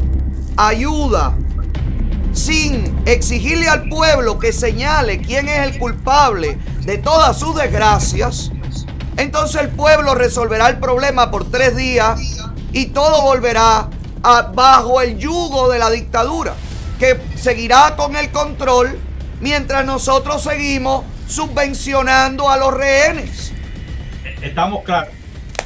ayuda 0.56 1.36
sin 2.34 3.01
exigirle 3.05 3.68
al 3.69 3.88
pueblo 3.88 4.39
que 4.39 4.51
señale 4.51 5.19
quién 5.22 5.47
es 5.47 5.60
el 5.68 5.80
culpable 5.80 6.57
de 6.81 6.97
todas 6.97 7.38
sus 7.38 7.55
desgracias, 7.55 8.51
entonces 9.18 9.61
el 9.61 9.69
pueblo 9.69 10.15
resolverá 10.15 10.68
el 10.69 10.80
problema 10.80 11.30
por 11.31 11.49
tres 11.49 11.76
días 11.76 12.19
y 12.72 12.88
todo 12.88 13.22
volverá 13.22 13.88
a- 14.23 14.41
bajo 14.53 15.01
el 15.01 15.18
yugo 15.19 15.69
de 15.69 15.77
la 15.80 15.89
dictadura, 15.91 16.55
que 16.99 17.19
seguirá 17.35 17.95
con 17.95 18.15
el 18.15 18.31
control 18.31 18.97
mientras 19.39 19.85
nosotros 19.85 20.41
seguimos 20.43 21.05
subvencionando 21.27 22.49
a 22.49 22.57
los 22.57 22.73
rehenes. 22.73 23.51
Estamos 24.41 24.84
claros. 24.84 25.14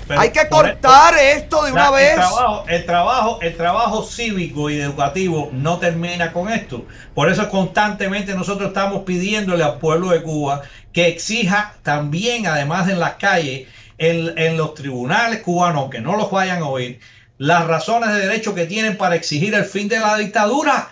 Pero 0.07 0.19
Hay 0.21 0.29
que 0.31 0.45
por- 0.45 0.65
cortar 0.65 1.15
esto 1.17 1.63
de 1.65 1.71
una 1.73 1.85
La- 1.85 1.91
vez. 1.91 2.09
El 2.11 2.15
trabajo, 2.15 2.65
el, 2.67 2.85
trabajo, 2.85 3.39
el 3.41 3.57
trabajo 3.57 4.03
cívico 4.03 4.69
y 4.69 4.79
educativo 4.79 5.49
no 5.51 5.79
termina 5.79 6.31
con 6.31 6.49
esto. 6.49 6.85
Por 7.13 7.29
eso 7.29 7.49
constantemente 7.49 8.33
nosotros 8.33 8.69
estamos 8.69 9.03
pidiéndole 9.03 9.63
al 9.63 9.79
pueblo 9.79 10.09
de 10.11 10.21
Cuba 10.23 10.61
que 10.93 11.07
exija 11.09 11.75
también, 11.83 12.47
además 12.47 12.87
en 12.89 12.99
las 12.99 13.15
calles, 13.15 13.67
en, 13.97 14.37
en 14.37 14.57
los 14.57 14.73
tribunales 14.75 15.41
cubanos, 15.41 15.81
aunque 15.83 15.99
no 16.01 16.15
los 16.15 16.31
vayan 16.31 16.61
a 16.61 16.67
oír, 16.67 16.99
las 17.37 17.67
razones 17.67 18.09
de 18.09 18.19
derecho 18.27 18.55
que 18.55 18.65
tienen 18.65 18.97
para 18.97 19.15
exigir 19.15 19.53
el 19.55 19.65
fin 19.65 19.87
de 19.89 19.99
la 19.99 20.17
dictadura 20.17 20.87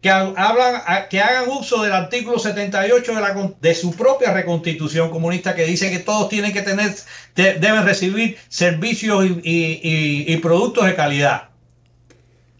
que 0.00 0.08
ha- 0.10 0.32
hablan, 0.36 0.82
que 1.10 1.20
hagan 1.20 1.48
uso 1.48 1.82
del 1.82 1.92
artículo 1.92 2.38
78 2.38 3.14
de, 3.14 3.20
la, 3.20 3.50
de 3.60 3.74
su 3.74 3.94
propia 3.94 4.32
reconstitución 4.32 5.10
comunista 5.10 5.54
que 5.54 5.64
dice 5.66 5.90
que 5.90 5.98
todos 5.98 6.28
tienen 6.28 6.52
que 6.52 6.62
tener, 6.62 6.94
de- 7.36 7.54
deben 7.54 7.84
recibir 7.84 8.38
servicios 8.48 9.24
y, 9.26 9.28
y- 9.44 9.80
y- 9.82 10.32
y 10.32 10.36
productos 10.38 10.86
de 10.86 10.94
calidad. 10.94 11.48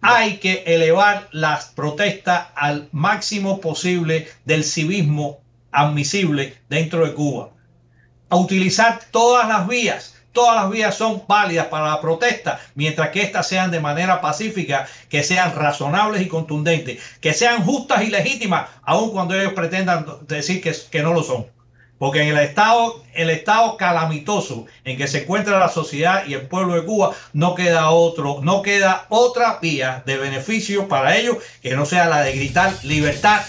Hay 0.02 0.38
que 0.38 0.64
elevar 0.66 1.28
las 1.32 1.66
protestas 1.66 2.48
al 2.54 2.88
máximo 2.92 3.60
posible 3.60 4.28
del 4.46 4.64
civismo 4.64 5.40
admisible 5.72 6.54
dentro 6.68 7.04
de 7.06 7.12
Cuba. 7.14 7.50
A 8.30 8.36
utilizar 8.36 9.00
todas 9.10 9.46
las 9.48 9.66
vías. 9.68 10.14
Todas 10.32 10.62
las 10.62 10.70
vías 10.70 10.94
son 10.94 11.22
válidas 11.26 11.66
para 11.66 11.88
la 11.88 12.00
protesta, 12.00 12.60
mientras 12.74 13.08
que 13.10 13.22
éstas 13.22 13.48
sean 13.48 13.70
de 13.70 13.80
manera 13.80 14.20
pacífica, 14.20 14.86
que 15.08 15.24
sean 15.24 15.54
razonables 15.56 16.22
y 16.22 16.28
contundentes, 16.28 16.98
que 17.20 17.34
sean 17.34 17.64
justas 17.64 18.02
y 18.02 18.10
legítimas, 18.10 18.68
aun 18.82 19.10
cuando 19.10 19.34
ellos 19.34 19.54
pretendan 19.54 20.06
decir 20.28 20.62
que, 20.62 20.74
que 20.90 21.02
no 21.02 21.12
lo 21.12 21.24
son. 21.24 21.46
Porque 21.98 22.22
en 22.22 22.28
el 22.28 22.38
estado, 22.38 23.04
el 23.12 23.28
estado 23.28 23.76
calamitoso 23.76 24.64
en 24.84 24.96
que 24.96 25.06
se 25.06 25.24
encuentra 25.24 25.58
la 25.58 25.68
sociedad 25.68 26.24
y 26.26 26.32
el 26.32 26.46
pueblo 26.46 26.74
de 26.74 26.84
Cuba, 26.84 27.12
no 27.34 27.54
queda 27.54 27.90
otro, 27.90 28.38
no 28.40 28.62
queda 28.62 29.04
otra 29.10 29.58
vía 29.60 30.02
de 30.06 30.16
beneficio 30.16 30.88
para 30.88 31.16
ellos 31.16 31.36
que 31.60 31.76
no 31.76 31.84
sea 31.84 32.06
la 32.06 32.22
de 32.22 32.32
gritar 32.32 32.72
libertad. 32.84 33.42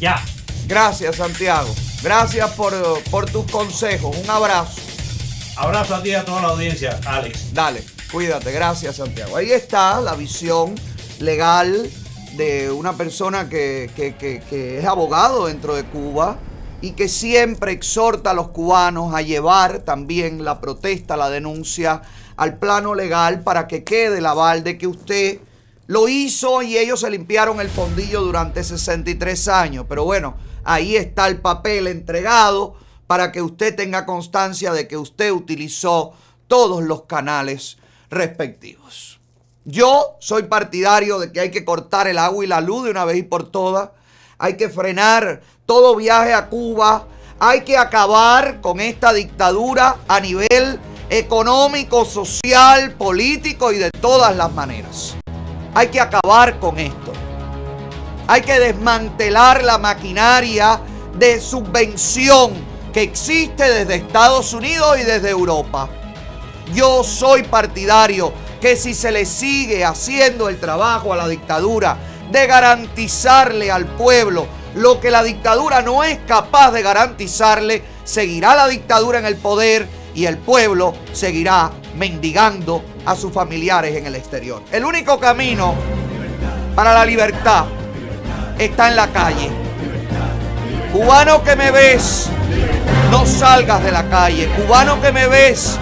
Ya. 0.00 0.20
Gracias, 0.66 1.16
Santiago. 1.16 1.72
Gracias 2.02 2.50
por, 2.54 2.74
por 3.04 3.30
tus 3.30 3.48
consejos. 3.52 4.16
Un 4.16 4.30
abrazo. 4.30 4.95
Abrazo 5.56 5.94
a 5.94 6.02
ti 6.02 6.10
y 6.10 6.14
a 6.14 6.24
toda 6.24 6.42
la 6.42 6.48
audiencia, 6.48 7.00
Alex. 7.06 7.54
Dale, 7.54 7.82
cuídate. 8.12 8.52
Gracias, 8.52 8.96
Santiago. 8.96 9.36
Ahí 9.36 9.50
está 9.52 10.00
la 10.00 10.14
visión 10.14 10.74
legal 11.18 11.90
de 12.36 12.70
una 12.70 12.92
persona 12.92 13.48
que, 13.48 13.90
que- 13.96 14.78
es 14.78 14.84
abogado 14.84 15.46
dentro 15.46 15.74
de 15.74 15.84
Cuba 15.84 16.36
y 16.82 16.90
que 16.90 17.08
siempre 17.08 17.72
exhorta 17.72 18.32
a 18.32 18.34
los 18.34 18.48
cubanos 18.48 19.14
a 19.14 19.22
llevar 19.22 19.78
también 19.78 20.44
la 20.44 20.60
protesta, 20.60 21.16
la 21.16 21.30
denuncia 21.30 22.02
al 22.36 22.58
plano 22.58 22.94
legal 22.94 23.40
para 23.42 23.66
que 23.66 23.82
quede 23.82 24.18
el 24.18 24.26
aval 24.26 24.62
de 24.62 24.76
que 24.76 24.86
usted 24.86 25.38
lo 25.86 26.06
hizo 26.08 26.60
y 26.60 26.76
ellos 26.76 27.00
se 27.00 27.08
limpiaron 27.10 27.60
el 27.62 27.70
fondillo 27.70 28.20
durante 28.20 28.62
63 28.62 29.48
años. 29.48 29.86
Pero 29.88 30.04
bueno, 30.04 30.36
ahí 30.64 30.96
está 30.96 31.28
el 31.28 31.38
papel 31.40 31.86
entregado 31.86 32.74
para 33.06 33.32
que 33.32 33.42
usted 33.42 33.74
tenga 33.74 34.06
constancia 34.06 34.72
de 34.72 34.88
que 34.88 34.96
usted 34.96 35.30
utilizó 35.30 36.12
todos 36.48 36.82
los 36.82 37.02
canales 37.02 37.78
respectivos. 38.10 39.20
Yo 39.64 40.16
soy 40.20 40.44
partidario 40.44 41.18
de 41.18 41.32
que 41.32 41.40
hay 41.40 41.50
que 41.50 41.64
cortar 41.64 42.06
el 42.06 42.18
agua 42.18 42.44
y 42.44 42.48
la 42.48 42.60
luz 42.60 42.84
de 42.84 42.90
una 42.90 43.04
vez 43.04 43.16
y 43.18 43.22
por 43.22 43.50
todas. 43.50 43.90
Hay 44.38 44.56
que 44.56 44.68
frenar 44.68 45.42
todo 45.66 45.96
viaje 45.96 46.32
a 46.32 46.48
Cuba. 46.48 47.06
Hay 47.38 47.62
que 47.62 47.76
acabar 47.76 48.60
con 48.60 48.80
esta 48.80 49.12
dictadura 49.12 49.96
a 50.06 50.20
nivel 50.20 50.80
económico, 51.10 52.04
social, 52.04 52.94
político 52.94 53.72
y 53.72 53.78
de 53.78 53.90
todas 54.00 54.36
las 54.36 54.52
maneras. 54.52 55.16
Hay 55.74 55.88
que 55.88 56.00
acabar 56.00 56.58
con 56.58 56.78
esto. 56.78 57.12
Hay 58.28 58.42
que 58.42 58.58
desmantelar 58.58 59.62
la 59.62 59.78
maquinaria 59.78 60.80
de 61.18 61.40
subvención 61.40 62.75
que 62.96 63.02
existe 63.02 63.70
desde 63.70 63.96
Estados 63.96 64.54
Unidos 64.54 64.98
y 64.98 65.02
desde 65.02 65.28
Europa. 65.28 65.86
Yo 66.72 67.04
soy 67.04 67.42
partidario 67.42 68.32
que 68.58 68.74
si 68.74 68.94
se 68.94 69.12
le 69.12 69.26
sigue 69.26 69.84
haciendo 69.84 70.48
el 70.48 70.58
trabajo 70.58 71.12
a 71.12 71.16
la 71.16 71.28
dictadura 71.28 71.98
de 72.32 72.46
garantizarle 72.46 73.70
al 73.70 73.84
pueblo 73.84 74.46
lo 74.76 74.98
que 74.98 75.10
la 75.10 75.22
dictadura 75.22 75.82
no 75.82 76.04
es 76.04 76.20
capaz 76.26 76.70
de 76.70 76.80
garantizarle, 76.80 77.82
seguirá 78.04 78.54
la 78.54 78.66
dictadura 78.66 79.18
en 79.18 79.26
el 79.26 79.36
poder 79.36 79.86
y 80.14 80.24
el 80.24 80.38
pueblo 80.38 80.94
seguirá 81.12 81.72
mendigando 81.98 82.82
a 83.04 83.14
sus 83.14 83.30
familiares 83.30 83.94
en 83.94 84.06
el 84.06 84.14
exterior. 84.14 84.62
El 84.72 84.86
único 84.86 85.20
camino 85.20 85.74
para 86.74 86.94
la 86.94 87.04
libertad 87.04 87.66
está 88.58 88.88
en 88.88 88.96
la 88.96 89.12
calle. 89.12 89.65
Cubano 90.96 91.44
que 91.44 91.54
me 91.56 91.70
ves, 91.70 92.30
no 93.10 93.26
salgas 93.26 93.84
de 93.84 93.92
la 93.92 94.08
calle. 94.08 94.48
Cubano 94.56 94.98
que 94.98 95.12
me 95.12 95.28
ves, 95.28 95.78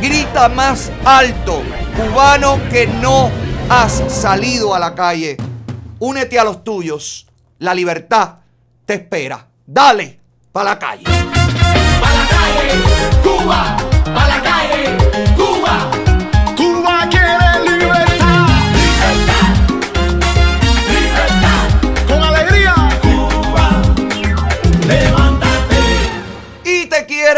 grita 0.00 0.48
más 0.48 0.90
alto. 1.04 1.62
Cubano 1.94 2.58
que 2.70 2.86
no 2.86 3.30
has 3.68 4.02
salido 4.08 4.74
a 4.74 4.78
la 4.78 4.94
calle, 4.94 5.36
únete 5.98 6.38
a 6.38 6.44
los 6.44 6.64
tuyos. 6.64 7.26
La 7.58 7.74
libertad 7.74 8.36
te 8.86 8.94
espera. 8.94 9.46
Dale 9.66 10.18
para 10.50 10.70
la 10.70 10.78
calle. 10.78 11.04
Cuba, 13.22 13.76
a 14.06 14.28
la 14.28 14.42
calle, 14.42 14.96
Cuba. 15.36 15.90
Cuba 15.90 16.07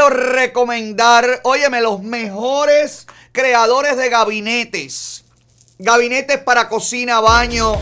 recomendar, 0.08 1.40
óyeme, 1.42 1.80
los 1.80 2.02
mejores 2.02 3.06
creadores 3.32 3.96
de 3.96 4.08
gabinetes. 4.08 5.24
Gabinetes 5.78 6.38
para 6.38 6.68
cocina, 6.68 7.20
baño, 7.20 7.74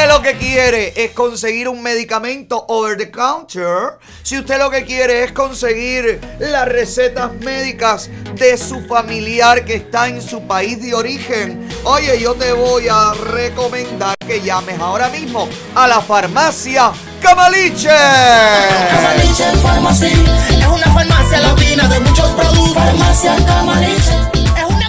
Usted 0.00 0.14
lo 0.14 0.22
que 0.22 0.38
quiere 0.38 0.92
es 0.96 1.10
conseguir 1.10 1.68
un 1.68 1.82
medicamento 1.82 2.64
over 2.68 2.96
the 2.96 3.10
counter, 3.10 3.98
si 4.22 4.38
usted 4.38 4.58
lo 4.58 4.70
que 4.70 4.82
quiere 4.86 5.24
es 5.24 5.32
conseguir 5.32 6.18
las 6.38 6.66
recetas 6.66 7.30
médicas 7.34 8.08
de 8.34 8.56
su 8.56 8.80
familiar 8.86 9.62
que 9.62 9.74
está 9.74 10.08
en 10.08 10.22
su 10.22 10.46
país 10.46 10.80
de 10.80 10.94
origen, 10.94 11.68
oye, 11.84 12.18
yo 12.18 12.32
te 12.34 12.50
voy 12.52 12.88
a 12.90 13.12
recomendar 13.12 14.16
que 14.26 14.40
llames 14.40 14.80
ahora 14.80 15.10
mismo 15.10 15.46
a 15.74 15.86
la 15.86 16.00
farmacia 16.00 16.92
Camaliche. 17.20 17.90
Camaliche 17.90 19.52
Pharmacy 19.62 20.24
es 20.50 20.66
una 20.66 20.94
farmacia 20.94 21.40
latina 21.40 21.86
de 21.88 22.00
muchos 22.00 22.28
productos. 22.28 22.74
Farmacia 22.74 23.36
Camaliche. 23.44 24.12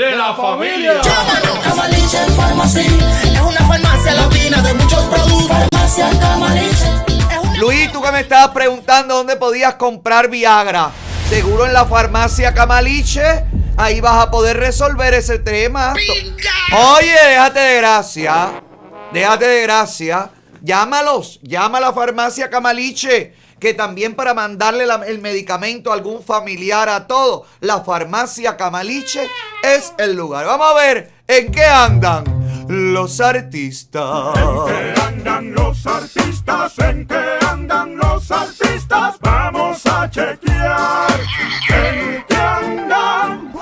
de 0.01 0.15
la 0.15 0.33
familia. 0.33 1.01
Llámanos 1.01 1.59
Camaliche 1.63 2.17
Pharmacy 2.35 2.79
es 2.79 3.39
una 3.39 3.67
farmacia 3.67 4.13
latina 4.13 4.61
de 4.61 4.73
muchos 4.73 4.99
productos. 5.03 5.47
Farmacia 5.47 6.09
Camaliche. 6.19 6.85
Luis, 7.59 7.91
tú 7.91 8.01
que 8.01 8.11
me 8.11 8.21
estabas 8.21 8.49
preguntando 8.49 9.15
dónde 9.15 9.35
podías 9.35 9.75
comprar 9.75 10.29
Viagra. 10.29 10.89
Seguro 11.29 11.67
en 11.67 11.73
la 11.73 11.85
farmacia 11.85 12.53
Camaliche. 12.53 13.45
Ahí 13.77 14.01
vas 14.01 14.25
a 14.25 14.31
poder 14.31 14.57
resolver 14.57 15.13
ese 15.13 15.37
tema. 15.39 15.93
Oye, 15.93 17.15
déjate 17.29 17.59
de 17.59 17.77
gracia. 17.77 18.63
Déjate 19.13 19.47
de 19.47 19.61
gracia. 19.61 20.29
Llámalos. 20.61 21.39
Llama 21.43 21.77
a 21.77 21.81
la 21.81 21.93
farmacia 21.93 22.49
Camaliche. 22.49 23.35
Que 23.61 23.73
también 23.73 24.15
para 24.15 24.33
mandarle 24.33 24.85
el 25.07 25.19
medicamento 25.19 25.91
a 25.91 25.93
algún 25.93 26.21
familiar 26.21 26.89
a 26.89 27.07
todo. 27.07 27.45
La 27.61 27.81
farmacia 27.81 28.57
Camaliche 28.57 29.29
es 29.63 29.93
el 29.97 30.15
lugar. 30.15 30.45
Vamos 30.47 30.67
a 30.71 30.73
ver 30.73 31.13
en 31.27 31.51
qué 31.51 31.63
andan 31.63 32.41
los 32.91 33.21
artistas. 33.21 34.37
andan 35.05 35.53
los 35.53 35.85
artistas? 35.87 36.77
¿En 36.79 37.07
qué 37.07 37.37
andan 37.49 37.95
los 37.95 38.29
artistas? 38.31 39.15
Vamos 39.21 39.85
a 39.85 40.09
chequear. 40.09 41.19
¿En 41.69 42.25
qué 42.27 42.35
andan? 42.35 43.53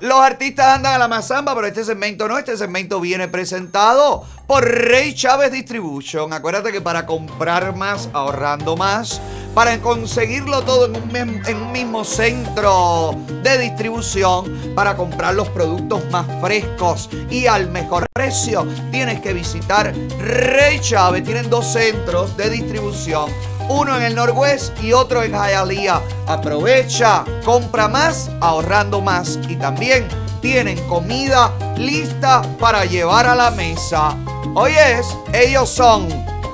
Los 0.00 0.20
artistas 0.20 0.76
andan 0.76 0.94
a 0.94 0.98
la 0.98 1.08
mazamba, 1.08 1.54
pero 1.54 1.66
este 1.66 1.84
segmento 1.84 2.28
no. 2.28 2.38
Este 2.38 2.56
segmento 2.56 3.00
viene 3.00 3.28
presentado 3.28 4.24
por 4.46 4.64
Rey 4.64 5.14
Chávez 5.14 5.52
Distribution. 5.52 6.32
Acuérdate 6.32 6.72
que 6.72 6.80
para 6.80 7.04
comprar 7.04 7.76
más, 7.76 8.08
ahorrando 8.14 8.76
más, 8.76 9.20
para 9.54 9.78
conseguirlo 9.80 10.62
todo 10.62 10.86
en 10.86 10.96
un, 10.96 11.16
en 11.46 11.56
un 11.56 11.72
mismo 11.72 12.04
centro 12.04 13.14
de 13.42 13.58
distribución, 13.58 14.72
para 14.74 14.96
comprar 14.96 15.34
los 15.34 15.48
productos 15.50 16.08
más 16.10 16.26
frescos 16.40 17.10
y 17.28 17.46
al 17.46 17.68
mejor 17.70 18.06
precio, 18.14 18.66
tienes 18.90 19.20
que 19.20 19.32
visitar 19.32 19.92
Rey 20.18 20.78
Chávez. 20.80 21.24
Tienen 21.24 21.48
dos 21.50 21.72
centros 21.72 22.36
de 22.36 22.50
distribución 22.50 23.30
uno 23.70 23.94
en 23.96 24.02
el 24.02 24.14
Norwest 24.14 24.82
y 24.82 24.92
otro 24.94 25.22
en 25.22 25.32
Hialeah. 25.32 26.00
Aprovecha, 26.26 27.24
compra 27.44 27.86
más, 27.86 28.30
ahorrando 28.40 29.00
más 29.02 29.38
y 29.48 29.56
también 29.56 30.08
tienen 30.40 30.78
comida 30.88 31.52
lista 31.76 32.40
para 32.58 32.84
llevar 32.86 33.26
a 33.26 33.34
la 33.34 33.50
mesa. 33.50 34.16
Oyes, 34.54 35.06
ellos 35.34 35.68
son 35.68 36.08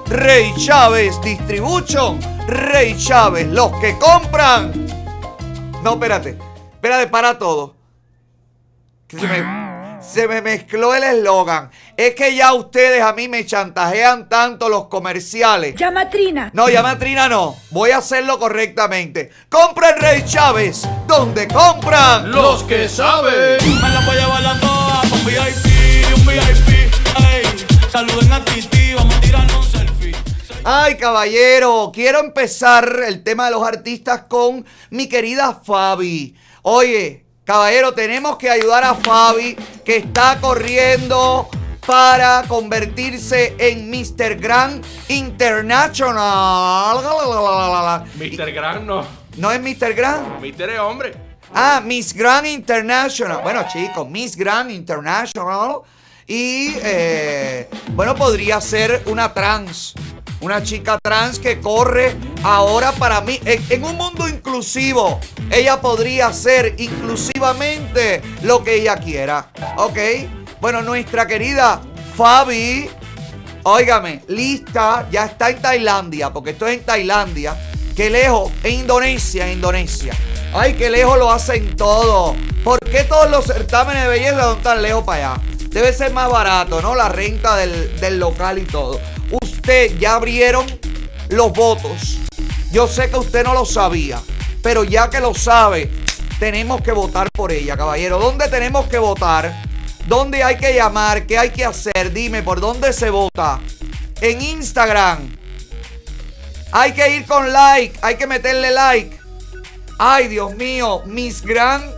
Rey 0.07 0.53
Chávez 0.59 1.21
Distribution, 1.23 2.19
Rey 2.49 2.97
Chávez, 2.99 3.47
los 3.47 3.71
que 3.81 3.97
compran. 3.99 4.73
No, 5.85 5.93
espérate, 5.95 6.37
espérate, 6.75 7.07
para 7.07 7.39
todo. 7.39 7.75
Que 9.07 9.21
se 9.21 9.27
me- 9.29 9.64
se 10.07 10.29
me 10.29 10.43
mezcló 10.43 10.95
el 10.95 11.03
eslogan. 11.03 11.71
Es 11.97 12.15
que 12.15 12.35
ya 12.35 12.53
ustedes 12.55 13.03
a 13.03 13.13
mí 13.13 13.29
me 13.29 13.45
chantajean 13.47 14.29
tanto 14.29 14.69
los 14.69 14.87
comerciales. 14.89 15.75
Llama 15.77 16.03
a 16.03 16.11
Trina. 16.11 16.51
No, 16.53 16.69
llama 16.69 16.93
a 16.93 16.99
Trina 16.99 17.29
no. 17.29 17.57
Voy 17.71 17.91
a 17.91 17.99
hacerlo 17.99 18.39
correctamente. 18.39 19.31
Compren 19.49 19.97
Rey 19.99 20.25
Chávez, 20.27 20.83
donde 21.07 21.49
compran 21.49 22.31
Los 22.31 22.63
que 22.65 22.89
saben. 22.89 23.59
Me 23.61 23.89
la 23.89 24.01
voy 24.07 24.17
a 24.17 24.21
llevar 24.21 25.05
un 25.13 25.25
VIP, 25.25 26.17
un 26.17 26.27
VIP. 26.27 26.93
Ey, 27.19 27.67
saluden 27.91 28.33
a 28.33 28.45
Titi, 28.45 28.95
vamos 28.95 29.15
a 29.15 29.21
tirarnos 29.21 29.57
un 29.67 29.73
selfie. 29.73 30.17
Ay, 30.65 30.97
caballero, 30.97 31.91
quiero 31.95 32.21
empezar 32.21 33.01
el 33.07 33.23
tema 33.23 33.47
de 33.47 33.53
los 33.53 33.67
artistas 33.67 34.25
con 34.29 34.65
mi 34.91 35.09
querida 35.09 35.61
Fabi. 35.65 36.37
Oye, 36.63 37.24
caballero, 37.45 37.93
tenemos 37.93 38.37
que 38.37 38.51
ayudar 38.51 38.85
a 38.85 38.95
Fabi 38.95 39.55
que 39.85 39.97
está 39.99 40.41
corriendo 40.41 41.49
para 41.87 42.45
convertirse 42.49 43.55
en 43.59 43.91
Mr. 43.91 44.37
Grand 44.37 44.85
International. 45.09 46.97
Mr. 48.17 48.53
Gran 48.53 48.87
no. 48.87 49.07
¿No 49.37 49.51
es 49.51 49.61
Mr. 49.61 49.95
Grand? 49.95 50.41
Mr. 50.41 50.71
es 50.71 50.79
hombre. 50.79 51.15
Ah, 51.53 51.81
Miss 51.85 52.13
Grand 52.13 52.47
International. 52.47 53.41
Bueno, 53.43 53.65
chicos, 53.73 54.09
Miss 54.09 54.37
Grand 54.37 54.71
International. 54.71 55.83
Y 56.27 56.75
eh, 56.83 57.69
bueno, 57.91 58.15
podría 58.15 58.61
ser 58.61 59.03
una 59.07 59.33
trans. 59.33 59.95
Una 60.41 60.63
chica 60.63 60.99
trans 61.03 61.39
que 61.39 61.61
corre 61.61 62.15
ahora 62.43 62.93
para 62.93 63.21
mí. 63.21 63.41
En, 63.45 63.85
un 63.85 63.97
mundo 63.97 64.29
inclusivo, 64.29 65.21
ella 65.51 65.81
podría 65.81 66.33
ser 66.33 66.75
inclusivamente 66.79 68.23
lo 68.43 68.63
que 68.63 68.75
ella 68.77 68.97
quiera. 68.97 69.51
¿Ok? 69.77 69.99
Bueno, 70.61 70.83
nuestra 70.83 71.27
querida 71.27 71.81
Fabi. 72.17 72.91
Óigame, 73.67 74.23
lista, 74.29 75.09
ya 75.11 75.25
está 75.25 75.49
en 75.49 75.63
Tailandia, 75.63 76.31
porque 76.31 76.51
esto 76.51 76.67
es 76.67 76.79
en 76.79 76.85
Tailandia. 76.85 77.57
Qué 77.97 78.11
lejos, 78.11 78.53
en 78.63 78.81
Indonesia, 78.81 79.47
en 79.47 79.55
Indonesia. 79.55 80.15
Ay, 80.53 80.75
qué 80.75 80.91
lejos 80.91 81.19
lo 81.19 81.31
hacen 81.31 81.75
todo. 81.75 82.37
¿Por 82.63 82.79
qué 82.81 83.05
todos 83.05 83.31
los 83.31 83.47
certámenes 83.47 84.03
de 84.03 84.09
belleza 84.09 84.43
son 84.43 84.63
tan 84.63 84.83
lejos 84.83 85.03
para 85.05 85.33
allá? 85.33 85.43
Debe 85.71 85.93
ser 85.93 86.13
más 86.13 86.31
barato, 86.31 86.81
¿no? 86.83 86.95
La 86.95 87.09
renta 87.09 87.57
del, 87.57 87.99
del 88.01 88.21
local 88.21 88.59
y 88.59 88.65
todo. 88.65 89.01
Usted 89.65 89.97
ya 89.99 90.17
abrieron 90.17 90.67
los 91.31 91.51
votos. 91.55 92.19
Yo 92.71 92.87
sé 92.87 93.09
que 93.09 93.17
usted 93.17 93.45
no 93.45 93.55
lo 93.55 93.65
sabía, 93.65 94.21
pero 94.63 94.85
ya 94.85 95.09
que 95.09 95.21
lo 95.21 95.33
sabe, 95.33 95.91
tenemos 96.39 96.83
que 96.83 96.93
votar 96.93 97.31
por 97.33 97.51
ella, 97.51 97.75
caballero. 97.75 98.19
¿Dónde 98.19 98.47
tenemos 98.49 98.87
que 98.89 98.99
votar? 98.99 99.63
¿Dónde 100.07 100.45
hay 100.45 100.59
que 100.59 100.75
llamar? 100.75 101.27
¿Qué 101.27 101.39
hay 101.39 101.49
que 101.49 101.65
hacer? 101.65 102.13
Dime, 102.13 102.43
¿por 102.43 102.61
dónde 102.61 102.93
se 102.93 103.09
vota? 103.09 103.59
En 104.21 104.43
Instagram. 104.43 105.35
Hay 106.71 106.93
que 106.93 107.17
ir 107.17 107.25
con 107.25 107.51
like, 107.51 107.99
hay 108.03 108.17
que 108.17 108.27
meterle 108.27 108.71
like. 108.71 109.19
Ay, 109.99 110.29
Dios 110.29 110.55
mío, 110.57 111.05
Miss 111.07 111.41
Grand 111.41 111.91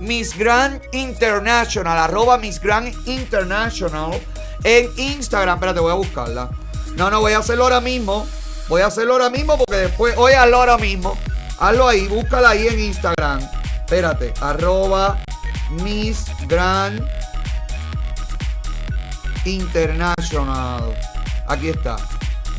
Miss 0.00 0.36
Grand 0.36 0.82
International, 0.90 1.96
arroba 1.96 2.38
Miss 2.38 2.60
Grand 2.60 2.92
International 3.06 4.20
en 4.64 4.90
Instagram. 4.96 5.56
Espérate, 5.56 5.80
voy 5.80 5.92
a 5.92 5.94
buscarla. 5.94 6.50
No, 6.96 7.10
no, 7.10 7.20
voy 7.20 7.32
a 7.32 7.38
hacerlo 7.38 7.64
ahora 7.64 7.80
mismo. 7.80 8.26
Voy 8.68 8.82
a 8.82 8.86
hacerlo 8.86 9.14
ahora 9.14 9.30
mismo 9.30 9.56
porque 9.56 9.76
después, 9.76 10.14
oye, 10.16 10.36
hazlo 10.36 10.56
ahora 10.58 10.76
mismo. 10.76 11.16
Hazlo 11.58 11.88
ahí, 11.88 12.06
búscala 12.06 12.50
ahí 12.50 12.68
en 12.68 12.78
Instagram. 12.78 13.40
Espérate, 13.80 14.32
arroba 14.40 15.18
Miss 15.70 16.26
Grand 16.46 17.04
International. 19.44 20.94
Aquí 21.48 21.68
está. 21.68 21.96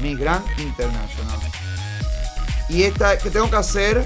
Miss 0.02 0.18
Grand 0.20 0.44
International. 0.60 1.40
Y 2.70 2.84
esta, 2.84 3.18
¿qué 3.18 3.30
tengo 3.30 3.50
que 3.50 3.56
hacer? 3.56 4.06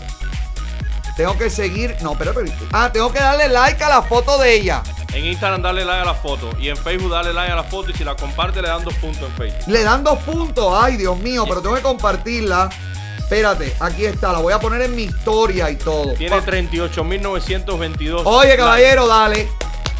Tengo 1.16 1.38
que 1.38 1.50
seguir. 1.50 1.96
No, 2.02 2.18
pero, 2.18 2.34
pero. 2.34 2.52
Ah, 2.72 2.92
tengo 2.92 3.12
que 3.12 3.20
darle 3.20 3.48
like 3.48 3.84
a 3.84 3.90
la 3.90 4.02
foto 4.02 4.38
de 4.38 4.56
ella. 4.56 4.84
En 5.16 5.24
Instagram 5.26 5.62
dale 5.62 5.86
like 5.86 6.02
a 6.02 6.06
la 6.06 6.14
foto 6.14 6.50
y 6.60 6.68
en 6.68 6.76
Facebook 6.76 7.10
dale 7.10 7.32
like 7.32 7.50
a 7.50 7.56
la 7.56 7.64
foto 7.64 7.90
y 7.90 7.94
si 7.94 8.04
la 8.04 8.18
comparte 8.18 8.62
le 8.62 8.68
dan 8.68 8.84
dos 8.84 8.94
puntos 8.96 9.24
en 9.30 9.32
Facebook. 9.38 9.64
Le 9.68 9.82
dan 9.82 10.04
dos 10.04 10.20
puntos. 10.20 10.74
Ay, 10.78 10.98
Dios 10.98 11.18
mío, 11.20 11.46
pero 11.48 11.62
tengo 11.62 11.74
que 11.74 11.82
compartirla. 11.82 12.70
Espérate, 13.18 13.74
aquí 13.80 14.06
está. 14.06 14.34
La 14.34 14.40
voy 14.40 14.52
a 14.52 14.60
poner 14.60 14.82
en 14.82 14.94
mi 14.94 15.04
historia 15.04 15.72
y 15.72 15.78
todo. 15.78 16.16
Tiene 16.16 16.36
38.922. 16.42 18.24
Oye, 18.26 18.58
caballero, 18.58 19.08
dale. 19.08 19.48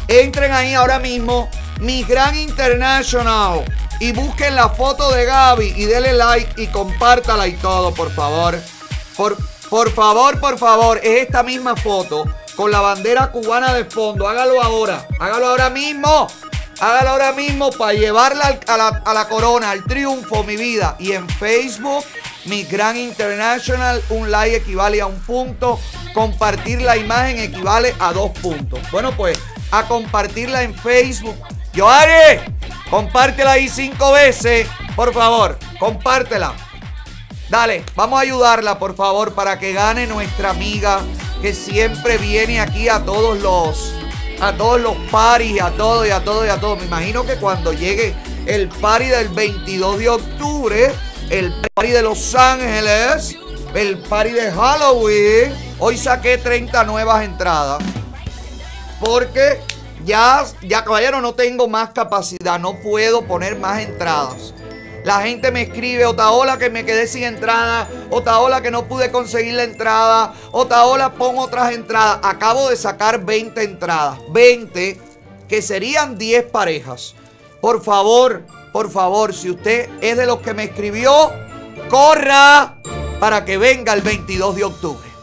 Entren 0.06 0.52
ahí 0.52 0.74
ahora 0.74 0.98
mismo. 0.98 1.48
Mi 1.80 2.04
Gran 2.04 2.36
International. 2.36 3.64
Y 4.00 4.12
busquen 4.12 4.54
la 4.54 4.68
foto 4.68 5.10
de 5.12 5.24
Gaby 5.24 5.72
y 5.78 5.86
denle 5.86 6.12
like 6.12 6.60
y 6.60 6.66
compártala 6.66 7.48
y 7.48 7.54
todo, 7.54 7.94
por 7.94 8.12
favor. 8.12 8.54
Por, 9.16 9.34
por 9.70 9.90
favor, 9.90 10.38
por 10.40 10.58
favor. 10.58 11.00
Es 11.02 11.22
esta 11.22 11.42
misma 11.42 11.74
foto 11.74 12.26
con 12.56 12.70
la 12.70 12.80
bandera 12.80 13.30
cubana 13.30 13.74
de 13.74 13.84
fondo. 13.84 14.26
Hágalo 14.26 14.60
ahora. 14.62 15.06
Hágalo 15.20 15.48
ahora 15.48 15.70
mismo. 15.70 16.26
Hágalo 16.80 17.10
ahora 17.10 17.32
mismo 17.32 17.70
para 17.70 17.92
llevarla 17.92 18.58
a 18.66 19.14
la, 19.14 19.28
corona, 19.28 19.70
al 19.70 19.84
triunfo, 19.84 20.42
mi 20.44 20.56
vida. 20.56 20.96
Y 20.98 21.12
en 21.12 21.28
Facebook, 21.28 22.04
mi 22.46 22.64
gran 22.64 22.96
international, 22.96 24.02
un 24.10 24.30
like 24.30 24.56
equivale 24.56 25.00
a 25.00 25.06
un 25.06 25.18
punto. 25.20 25.78
Compartir 26.12 26.82
la 26.82 26.96
imagen 26.96 27.38
equivale 27.38 27.94
a 27.98 28.12
dos 28.12 28.30
puntos. 28.40 28.80
Bueno, 28.90 29.12
pues, 29.12 29.38
a 29.70 29.86
compartirla 29.86 30.62
en 30.62 30.74
Facebook. 30.74 31.36
Joari, 31.74 32.40
compártela 32.90 33.52
ahí 33.52 33.68
cinco 33.68 34.12
veces. 34.12 34.66
Por 34.94 35.14
favor, 35.14 35.58
compártela. 35.78 36.54
Dale, 37.48 37.84
vamos 37.94 38.18
a 38.18 38.22
ayudarla, 38.22 38.78
por 38.78 38.96
favor, 38.96 39.32
para 39.32 39.58
que 39.58 39.72
gane 39.72 40.06
nuestra 40.06 40.50
amiga 40.50 41.00
que 41.42 41.54
siempre 41.54 42.18
viene 42.18 42.60
aquí 42.60 42.88
a 42.88 43.04
todos 43.04 43.38
los 43.40 43.92
a 44.40 44.52
todos 44.52 44.80
los 44.80 44.96
paris, 45.10 45.60
a 45.62 45.70
todo 45.70 46.06
y 46.06 46.10
a 46.10 46.22
todo 46.22 46.44
y 46.44 46.48
a 46.48 46.60
todo. 46.60 46.76
Me 46.76 46.84
imagino 46.84 47.24
que 47.24 47.36
cuando 47.36 47.72
llegue 47.72 48.14
el 48.46 48.68
party 48.68 49.06
del 49.06 49.28
22 49.28 49.98
de 49.98 50.08
octubre, 50.08 50.92
el 51.30 51.52
party 51.74 51.90
de 51.90 52.02
Los 52.02 52.34
Ángeles, 52.34 53.36
el 53.74 53.98
party 53.98 54.32
de 54.32 54.52
Halloween, 54.52 55.54
hoy 55.78 55.96
saqué 55.96 56.38
30 56.38 56.84
nuevas 56.84 57.24
entradas. 57.24 57.82
Porque 59.00 59.60
ya, 60.04 60.44
ya 60.62 60.84
caballero, 60.84 61.20
no 61.20 61.34
tengo 61.34 61.68
más 61.68 61.90
capacidad, 61.90 62.58
no 62.58 62.78
puedo 62.80 63.22
poner 63.22 63.58
más 63.58 63.80
entradas. 63.80 64.54
La 65.06 65.20
gente 65.20 65.52
me 65.52 65.62
escribe, 65.62 66.04
Otaola 66.04 66.58
que 66.58 66.68
me 66.68 66.84
quedé 66.84 67.06
sin 67.06 67.22
entrada, 67.22 67.88
Otaola 68.10 68.60
que 68.60 68.72
no 68.72 68.88
pude 68.88 69.12
conseguir 69.12 69.54
la 69.54 69.62
entrada, 69.62 70.34
Otaola 70.50 71.12
pon 71.12 71.38
otras 71.38 71.72
entradas. 71.72 72.18
Acabo 72.24 72.70
de 72.70 72.76
sacar 72.76 73.24
20 73.24 73.62
entradas, 73.62 74.18
20 74.32 75.00
que 75.48 75.62
serían 75.62 76.18
10 76.18 76.46
parejas. 76.46 77.14
Por 77.60 77.84
favor, 77.84 78.46
por 78.72 78.90
favor, 78.90 79.32
si 79.32 79.48
usted 79.48 79.88
es 80.00 80.16
de 80.16 80.26
los 80.26 80.40
que 80.40 80.54
me 80.54 80.64
escribió, 80.64 81.30
corra 81.88 82.74
para 83.20 83.44
que 83.44 83.58
venga 83.58 83.92
el 83.92 84.02
22 84.02 84.56
de 84.56 84.64
octubre. 84.64 85.15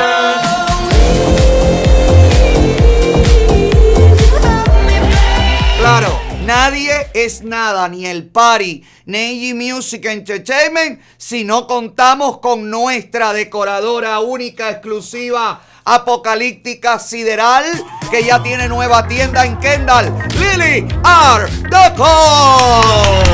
Claro, 5.78 6.26
nadie 6.47 7.09
es 7.12 7.43
nada, 7.43 7.89
ni 7.89 8.06
el 8.06 8.28
party, 8.28 8.85
ni 9.06 9.52
Music 9.52 10.05
Entertainment, 10.06 11.01
si 11.18 11.44
no 11.44 11.66
contamos 11.66 12.39
con 12.39 12.70
nuestra 12.70 13.32
decoradora 13.32 14.20
única, 14.20 14.70
exclusiva, 14.70 15.60
apocalíptica, 15.85 17.01
sideral, 17.01 17.64
que 18.10 18.24
ya 18.24 18.43
tiene 18.43 18.68
nueva 18.68 19.06
tienda 19.09 19.44
en 19.44 19.59
Kendall, 19.59 20.14
Lily 20.39 20.86
Art 21.02 21.51
Decor. 21.51 23.27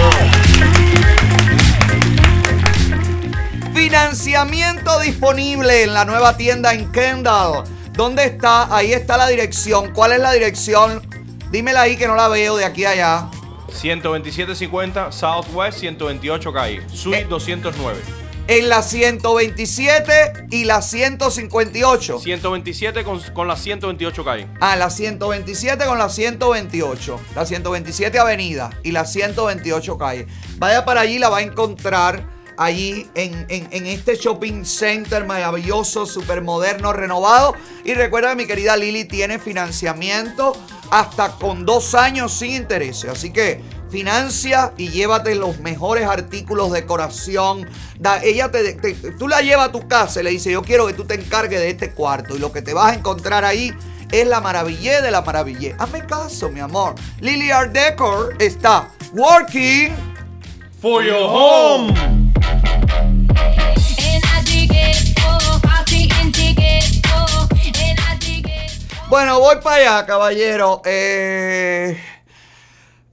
Financiamiento 3.74 5.00
disponible 5.00 5.82
en 5.82 5.92
la 5.92 6.06
nueva 6.06 6.36
tienda 6.36 6.72
en 6.72 6.90
Kendall. 6.90 7.64
¿Dónde 7.92 8.24
está? 8.24 8.74
Ahí 8.74 8.94
está 8.94 9.18
la 9.18 9.28
dirección. 9.28 9.92
¿Cuál 9.92 10.12
es 10.12 10.20
la 10.20 10.32
dirección? 10.32 11.21
Dímela 11.52 11.82
ahí 11.82 11.98
que 11.98 12.08
no 12.08 12.16
la 12.16 12.28
veo 12.28 12.56
de 12.56 12.64
aquí 12.64 12.86
a 12.86 12.90
allá. 12.92 13.30
12750 13.68 15.12
Southwest 15.12 15.80
128 15.80 16.50
calle. 16.50 16.82
Suite 16.88 17.26
209. 17.26 18.00
En 18.48 18.70
la 18.70 18.82
127 18.82 20.46
y 20.50 20.64
la 20.64 20.80
158. 20.80 22.20
127 22.20 23.04
con, 23.04 23.20
con 23.34 23.48
la 23.48 23.56
128 23.56 24.24
calle. 24.24 24.48
Ah, 24.60 24.76
la 24.76 24.88
127 24.88 25.84
con 25.84 25.98
la 25.98 26.08
128. 26.08 27.20
La 27.36 27.44
127 27.44 28.18
Avenida 28.18 28.70
y 28.82 28.92
la 28.92 29.04
128 29.04 29.98
calle. 29.98 30.26
Vaya 30.56 30.86
para 30.86 31.02
allí, 31.02 31.18
la 31.18 31.28
va 31.28 31.38
a 31.38 31.42
encontrar 31.42 32.31
allí 32.56 33.08
en, 33.14 33.46
en- 33.48 33.86
este 33.86 34.16
shopping 34.16 34.64
center 34.64 35.24
maravilloso, 35.24 36.06
súper 36.06 36.42
moderno, 36.42 36.92
renovado. 36.92 37.54
Y 37.84 37.94
recuerda, 37.94 38.34
mi 38.34 38.46
querida 38.46 38.76
Lili 38.76 39.04
tiene 39.04 39.38
financiamiento 39.38 40.52
hasta 40.90 41.32
con 41.36 41.64
dos 41.66 41.94
años 41.94 42.32
sin 42.32 42.52
intereses. 42.54 43.10
Así 43.10 43.30
que 43.32 43.60
financia 43.90 44.72
y 44.78 44.88
llévate 44.88 45.34
los 45.34 45.58
mejores 45.60 46.06
artículos 46.06 46.72
de 46.72 46.80
decoración. 46.80 47.68
Da- 47.98 48.22
ella 48.22 48.50
te, 48.50 48.74
tú 49.18 49.28
la 49.28 49.40
llevas 49.40 49.68
a 49.68 49.72
tu 49.72 49.86
casa 49.88 50.20
y 50.20 50.24
le 50.24 50.30
dice, 50.30 50.50
yo 50.52 50.62
quiero 50.62 50.86
que 50.86 50.94
tú 50.94 51.04
te 51.04 51.14
encargues 51.14 51.60
de 51.60 51.70
este 51.70 51.90
cuarto. 51.92 52.34
Y 52.36 52.38
lo 52.38 52.52
que 52.52 52.62
te 52.62 52.72
vas 52.74 52.92
a 52.92 52.94
encontrar 52.94 53.44
ahí 53.44 53.72
es 54.10 54.26
la 54.26 54.40
maravilla 54.40 55.00
de 55.00 55.10
la 55.10 55.22
maravilla. 55.22 55.74
Hazme 55.78 56.06
caso, 56.06 56.50
mi 56.50 56.60
amor. 56.60 56.94
Lily 57.20 57.50
Art 57.50 57.72
Decor 57.72 58.34
está 58.38 58.88
working 59.14 59.92
for 60.82 61.04
your 61.04 61.28
home. 61.28 61.94
Bueno, 69.08 69.38
voy 69.38 69.56
para 69.62 69.76
allá, 69.76 70.06
caballero. 70.06 70.82
Eh, 70.84 71.96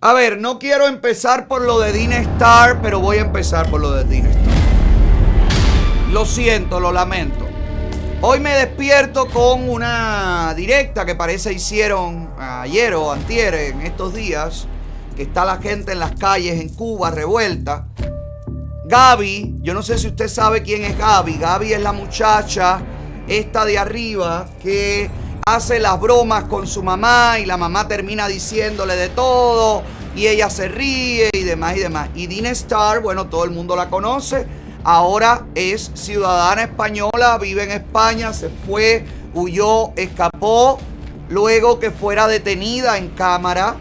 a 0.01 0.13
ver, 0.13 0.39
no 0.39 0.57
quiero 0.57 0.87
empezar 0.87 1.47
por 1.47 1.61
lo 1.61 1.79
de 1.79 1.91
Dean 1.91 2.13
Star, 2.13 2.81
pero 2.81 3.01
voy 3.01 3.17
a 3.17 3.21
empezar 3.21 3.69
por 3.69 3.81
lo 3.81 3.91
de 3.91 4.05
Dean 4.05 4.25
Star. 4.25 4.55
Lo 6.11 6.25
siento, 6.25 6.79
lo 6.79 6.91
lamento. 6.91 7.45
Hoy 8.21 8.39
me 8.39 8.55
despierto 8.55 9.27
con 9.27 9.69
una 9.69 10.53
directa 10.55 11.05
que 11.05 11.15
parece 11.15 11.53
hicieron 11.53 12.31
ayer 12.39 12.95
o 12.95 13.11
antier 13.11 13.53
en 13.53 13.81
estos 13.81 14.15
días, 14.15 14.67
que 15.19 15.23
está 15.23 15.43
la 15.43 15.57
gente 15.57 15.91
en 15.91 15.99
las 15.99 16.13
calles 16.13 16.61
en 16.61 16.69
Cuba 16.69 17.11
revuelta. 17.11 17.89
Gaby, 18.85 19.57
yo 19.59 19.73
no 19.73 19.83
sé 19.83 19.97
si 19.97 20.07
usted 20.07 20.29
sabe 20.29 20.63
quién 20.63 20.85
es 20.85 20.97
Gaby. 20.97 21.37
Gaby 21.37 21.73
es 21.73 21.81
la 21.81 21.91
muchacha, 21.91 22.81
esta 23.27 23.65
de 23.65 23.77
arriba, 23.77 24.47
que 24.63 25.11
hace 25.45 25.81
las 25.81 25.99
bromas 25.99 26.45
con 26.45 26.67
su 26.67 26.81
mamá 26.81 27.37
y 27.37 27.45
la 27.45 27.57
mamá 27.57 27.85
termina 27.85 28.29
diciéndole 28.29 28.95
de 28.95 29.09
todo 29.09 29.83
y 30.15 30.27
ella 30.27 30.49
se 30.49 30.69
ríe 30.69 31.29
y 31.33 31.43
demás 31.43 31.75
y 31.75 31.79
demás. 31.81 32.09
Y 32.15 32.27
Dean 32.27 32.45
Star, 32.45 33.01
bueno, 33.01 33.27
todo 33.27 33.43
el 33.43 33.51
mundo 33.51 33.75
la 33.75 33.89
conoce. 33.89 34.47
Ahora 34.85 35.47
es 35.53 35.91
ciudadana 35.95 36.61
española, 36.61 37.37
vive 37.41 37.65
en 37.65 37.71
España, 37.71 38.31
se 38.31 38.47
fue, 38.65 39.03
huyó, 39.33 39.91
escapó, 39.97 40.79
luego 41.27 41.77
que 41.77 41.91
fuera 41.91 42.29
detenida 42.29 42.97
en 42.97 43.09
cámara. 43.09 43.75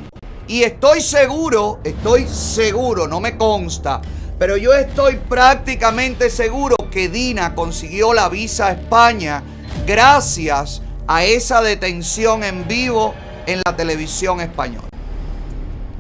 Y 0.49 0.63
estoy 0.63 1.03
seguro, 1.03 1.79
estoy 1.85 2.27
seguro, 2.27 3.07
no 3.07 3.21
me 3.21 3.37
consta, 3.37 4.01
pero 4.39 4.57
yo 4.57 4.73
estoy 4.73 5.17
prácticamente 5.17 6.31
seguro 6.31 6.75
que 6.91 7.11
Dina 7.11 7.55
consiguió 7.55 8.15
la 8.15 8.31
visa 8.31 8.69
a 8.69 8.73
España 8.73 9.43
gracias 9.87 10.81
a 11.07 11.23
esa 11.23 11.61
detención 11.61 12.45
en 12.45 12.67
vivo 12.67 13.15
en 13.47 13.61
la 13.63 13.77
televisión 13.77 14.41
española. 14.41 14.89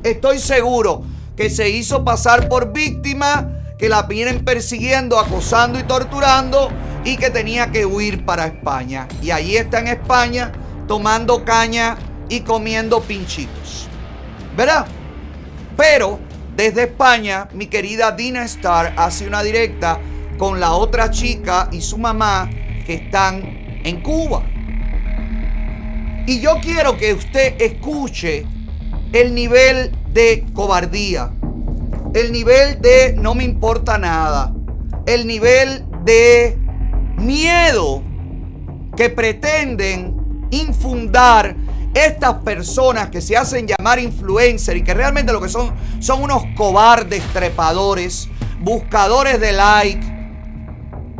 Estoy 0.02 0.38
seguro 0.38 1.02
que 1.36 1.50
se 1.50 1.68
hizo 1.68 2.02
pasar 2.02 2.48
por 2.48 2.72
víctima, 2.72 3.52
que 3.78 3.90
la 3.90 4.04
vienen 4.04 4.46
persiguiendo, 4.46 5.18
acosando 5.18 5.78
y 5.78 5.82
torturando 5.82 6.70
y 7.04 7.18
que 7.18 7.28
tenía 7.28 7.70
que 7.70 7.84
huir 7.84 8.24
para 8.24 8.46
España. 8.46 9.08
Y 9.20 9.30
allí 9.30 9.58
está 9.58 9.80
en 9.80 9.88
España 9.88 10.52
tomando 10.86 11.44
caña 11.44 11.98
y 12.30 12.40
comiendo 12.40 13.02
pinchitos. 13.02 13.87
¿Verdad? 14.58 14.86
Pero 15.76 16.18
desde 16.56 16.82
España, 16.82 17.46
mi 17.52 17.66
querida 17.66 18.10
Dina 18.10 18.44
Star 18.44 18.92
hace 18.96 19.28
una 19.28 19.44
directa 19.44 20.00
con 20.36 20.58
la 20.58 20.72
otra 20.72 21.12
chica 21.12 21.68
y 21.70 21.80
su 21.80 21.96
mamá 21.96 22.50
que 22.84 22.94
están 22.94 23.80
en 23.84 24.02
Cuba. 24.02 24.42
Y 26.26 26.40
yo 26.40 26.56
quiero 26.60 26.96
que 26.96 27.14
usted 27.14 27.54
escuche 27.62 28.46
el 29.12 29.32
nivel 29.32 29.92
de 30.12 30.44
cobardía, 30.52 31.30
el 32.12 32.32
nivel 32.32 32.80
de 32.80 33.14
no 33.16 33.36
me 33.36 33.44
importa 33.44 33.96
nada, 33.96 34.52
el 35.06 35.24
nivel 35.28 35.84
de 36.04 36.58
miedo 37.16 38.02
que 38.96 39.08
pretenden 39.08 40.48
infundar 40.50 41.54
estas 41.94 42.34
personas 42.34 43.08
que 43.08 43.20
se 43.20 43.36
hacen 43.36 43.66
llamar 43.66 43.98
influencer 43.98 44.76
y 44.76 44.84
que 44.84 44.94
realmente 44.94 45.32
lo 45.32 45.40
que 45.40 45.48
son 45.48 45.74
son 46.00 46.22
unos 46.22 46.42
cobardes 46.56 47.22
trepadores, 47.32 48.28
buscadores 48.60 49.40
de 49.40 49.52
like, 49.52 50.18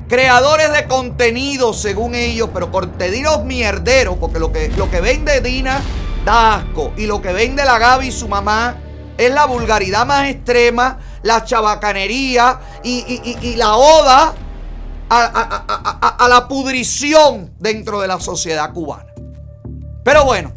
creadores 0.08 0.72
de 0.72 0.86
contenido 0.86 1.72
según 1.72 2.14
ellos, 2.14 2.50
pero 2.52 2.70
contenidos 2.70 3.44
mierderos, 3.44 4.16
porque 4.18 4.38
lo 4.38 4.52
que, 4.52 4.68
lo 4.70 4.90
que 4.90 5.00
vende 5.00 5.40
Dina 5.40 5.80
da 6.24 6.56
asco 6.56 6.92
y 6.96 7.06
lo 7.06 7.20
que 7.20 7.32
vende 7.32 7.64
la 7.64 7.78
Gaby 7.78 8.08
y 8.08 8.12
su 8.12 8.28
mamá 8.28 8.76
es 9.16 9.32
la 9.32 9.46
vulgaridad 9.46 10.06
más 10.06 10.28
extrema, 10.28 10.98
la 11.22 11.44
chabacanería 11.44 12.60
y, 12.84 13.56
la 13.56 13.76
oda 13.76 14.34
a 15.10 16.26
la 16.28 16.46
pudrición 16.46 17.52
dentro 17.58 18.00
de 18.00 18.08
la 18.08 18.20
sociedad 18.20 18.72
cubana. 18.72 19.07
Pero 20.08 20.24
bueno, 20.24 20.54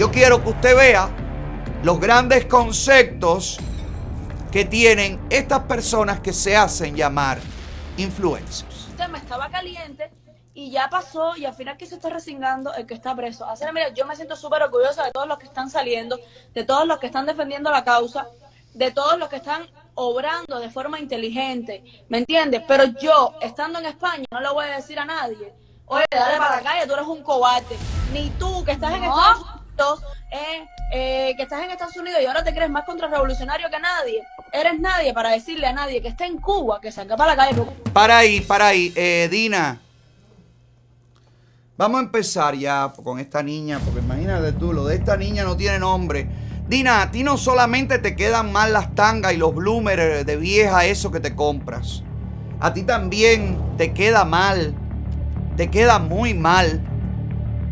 yo 0.00 0.10
quiero 0.10 0.42
que 0.42 0.48
usted 0.48 0.76
vea 0.76 1.08
los 1.84 2.00
grandes 2.00 2.46
conceptos 2.46 3.56
que 4.50 4.64
tienen 4.64 5.24
estas 5.30 5.60
personas 5.60 6.18
que 6.18 6.32
se 6.32 6.56
hacen 6.56 6.96
llamar 6.96 7.38
influencers. 7.98 8.88
El 8.90 8.96
tema 8.96 9.18
estaba 9.18 9.48
caliente 9.48 10.10
y 10.54 10.72
ya 10.72 10.88
pasó 10.90 11.36
y 11.36 11.44
al 11.44 11.54
final 11.54 11.76
que 11.76 11.86
se 11.86 11.94
está 11.94 12.10
resignando 12.10 12.74
el 12.74 12.84
que 12.84 12.94
está 12.94 13.14
preso. 13.14 13.48
Así, 13.48 13.64
mira, 13.72 13.94
yo 13.94 14.06
me 14.06 14.16
siento 14.16 14.34
súper 14.34 14.62
orgullosa 14.62 15.04
de 15.04 15.12
todos 15.12 15.28
los 15.28 15.38
que 15.38 15.46
están 15.46 15.70
saliendo, 15.70 16.18
de 16.52 16.64
todos 16.64 16.84
los 16.84 16.98
que 16.98 17.06
están 17.06 17.26
defendiendo 17.26 17.70
la 17.70 17.84
causa, 17.84 18.26
de 18.72 18.90
todos 18.90 19.16
los 19.20 19.28
que 19.28 19.36
están 19.36 19.68
obrando 19.94 20.58
de 20.58 20.68
forma 20.68 20.98
inteligente, 20.98 21.84
¿me 22.08 22.18
entiendes? 22.18 22.64
Pero 22.66 22.86
yo, 23.00 23.36
estando 23.40 23.78
en 23.78 23.86
España, 23.86 24.24
no 24.32 24.40
le 24.40 24.48
voy 24.48 24.66
a 24.66 24.74
decir 24.74 24.98
a 24.98 25.04
nadie, 25.04 25.54
oye, 25.86 26.04
dale 26.10 26.38
para 26.38 26.56
la 26.56 26.62
calle, 26.62 26.86
tú 26.86 26.94
eres 26.94 27.06
un 27.06 27.22
cobarde. 27.22 27.76
Ni 28.12 28.30
tú, 28.30 28.64
que 28.64 28.72
estás 28.72 28.92
en 28.94 29.04
Estados 29.04 29.38
Unidos, 29.38 30.02
eh, 30.30 30.66
eh, 30.92 31.34
que 31.36 31.42
estás 31.42 31.62
en 31.62 31.70
Estados 31.70 31.96
Unidos 31.96 32.20
y 32.22 32.26
ahora 32.26 32.44
te 32.44 32.54
crees 32.54 32.70
más 32.70 32.84
contrarrevolucionario 32.84 33.68
que 33.70 33.78
nadie. 33.80 34.24
Eres 34.52 34.78
nadie 34.78 35.12
para 35.12 35.30
decirle 35.30 35.66
a 35.66 35.72
nadie 35.72 36.00
que 36.00 36.08
esté 36.08 36.26
en 36.26 36.38
Cuba 36.38 36.80
que 36.80 36.92
salga 36.92 37.16
para 37.16 37.34
la 37.34 37.36
calle. 37.36 37.62
Para 37.92 38.18
ahí, 38.18 38.40
para 38.40 38.68
ahí. 38.68 38.92
Eh, 38.94 39.28
Dina, 39.30 39.80
vamos 41.76 42.00
a 42.00 42.04
empezar 42.04 42.54
ya 42.54 42.92
con 43.02 43.18
esta 43.18 43.42
niña, 43.42 43.80
porque 43.84 44.00
imagínate 44.00 44.52
tú, 44.52 44.72
lo 44.72 44.84
de 44.84 44.96
esta 44.96 45.16
niña 45.16 45.44
no 45.44 45.56
tiene 45.56 45.78
nombre. 45.78 46.28
Dina, 46.68 47.02
a 47.02 47.10
ti 47.10 47.22
no 47.24 47.36
solamente 47.36 47.98
te 47.98 48.16
quedan 48.16 48.50
mal 48.52 48.72
las 48.72 48.94
tangas 48.94 49.34
y 49.34 49.36
los 49.36 49.54
bloomers 49.54 50.24
de 50.24 50.36
vieja, 50.36 50.86
eso 50.86 51.10
que 51.10 51.20
te 51.20 51.34
compras. 51.34 52.02
A 52.60 52.72
ti 52.72 52.84
también 52.84 53.76
te 53.76 53.92
queda 53.92 54.24
mal, 54.24 54.74
te 55.56 55.70
queda 55.70 55.98
muy 55.98 56.34
mal 56.34 56.80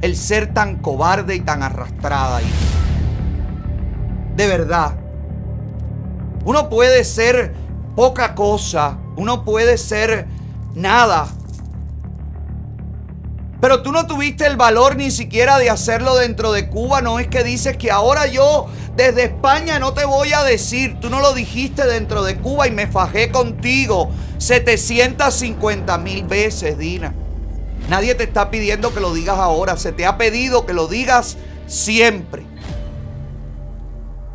el 0.03 0.17
ser 0.17 0.53
tan 0.53 0.77
cobarde 0.77 1.35
y 1.35 1.41
tan 1.41 1.63
arrastrada. 1.63 2.41
De 4.37 4.47
verdad. 4.47 4.95
Uno 6.45 6.69
puede 6.69 7.05
ser 7.05 7.55
poca 7.95 8.35
cosa, 8.35 8.99
uno 9.17 9.45
puede 9.45 9.79
ser 9.79 10.27
nada. 10.75 11.29
Pero 13.61 13.83
tú 13.83 13.93
no 13.93 14.09
tuviste 14.09 14.45
el 14.47 14.57
valor 14.57 14.97
ni 14.97 15.13
siquiera 15.13 15.59
de 15.59 15.71
hacerlo 15.71 16.17
dentro 16.17 16.51
de 16.51 16.69
Cuba. 16.69 17.01
No 17.01 17.21
es 17.21 17.29
que 17.29 17.45
dices 17.45 17.77
que 17.77 17.93
ahora 17.93 18.27
yo 18.27 18.67
desde 18.97 19.23
España 19.23 19.79
no 19.79 19.93
te 19.93 20.05
voy 20.05 20.33
a 20.33 20.43
decir. 20.43 20.99
Tú 20.99 21.11
no 21.11 21.21
lo 21.21 21.33
dijiste 21.33 21.87
dentro 21.87 22.25
de 22.25 22.39
Cuba 22.39 22.67
y 22.67 22.73
me 22.73 22.89
fajé 22.89 23.31
contigo 23.31 24.11
750 24.39 25.97
mil 25.99 26.25
veces, 26.25 26.77
Dina. 26.77 27.15
Nadie 27.89 28.15
te 28.15 28.25
está 28.25 28.51
pidiendo 28.51 28.95
que 28.95 29.01
lo 29.01 29.13
digas 29.13 29.39
ahora. 29.39 29.77
Se 29.77 29.93
te 29.93 30.07
ha 30.07 30.17
pedido 30.17 30.67
que 30.67 30.73
lo 30.73 30.89
digas 30.89 31.37
siempre. 31.67 32.45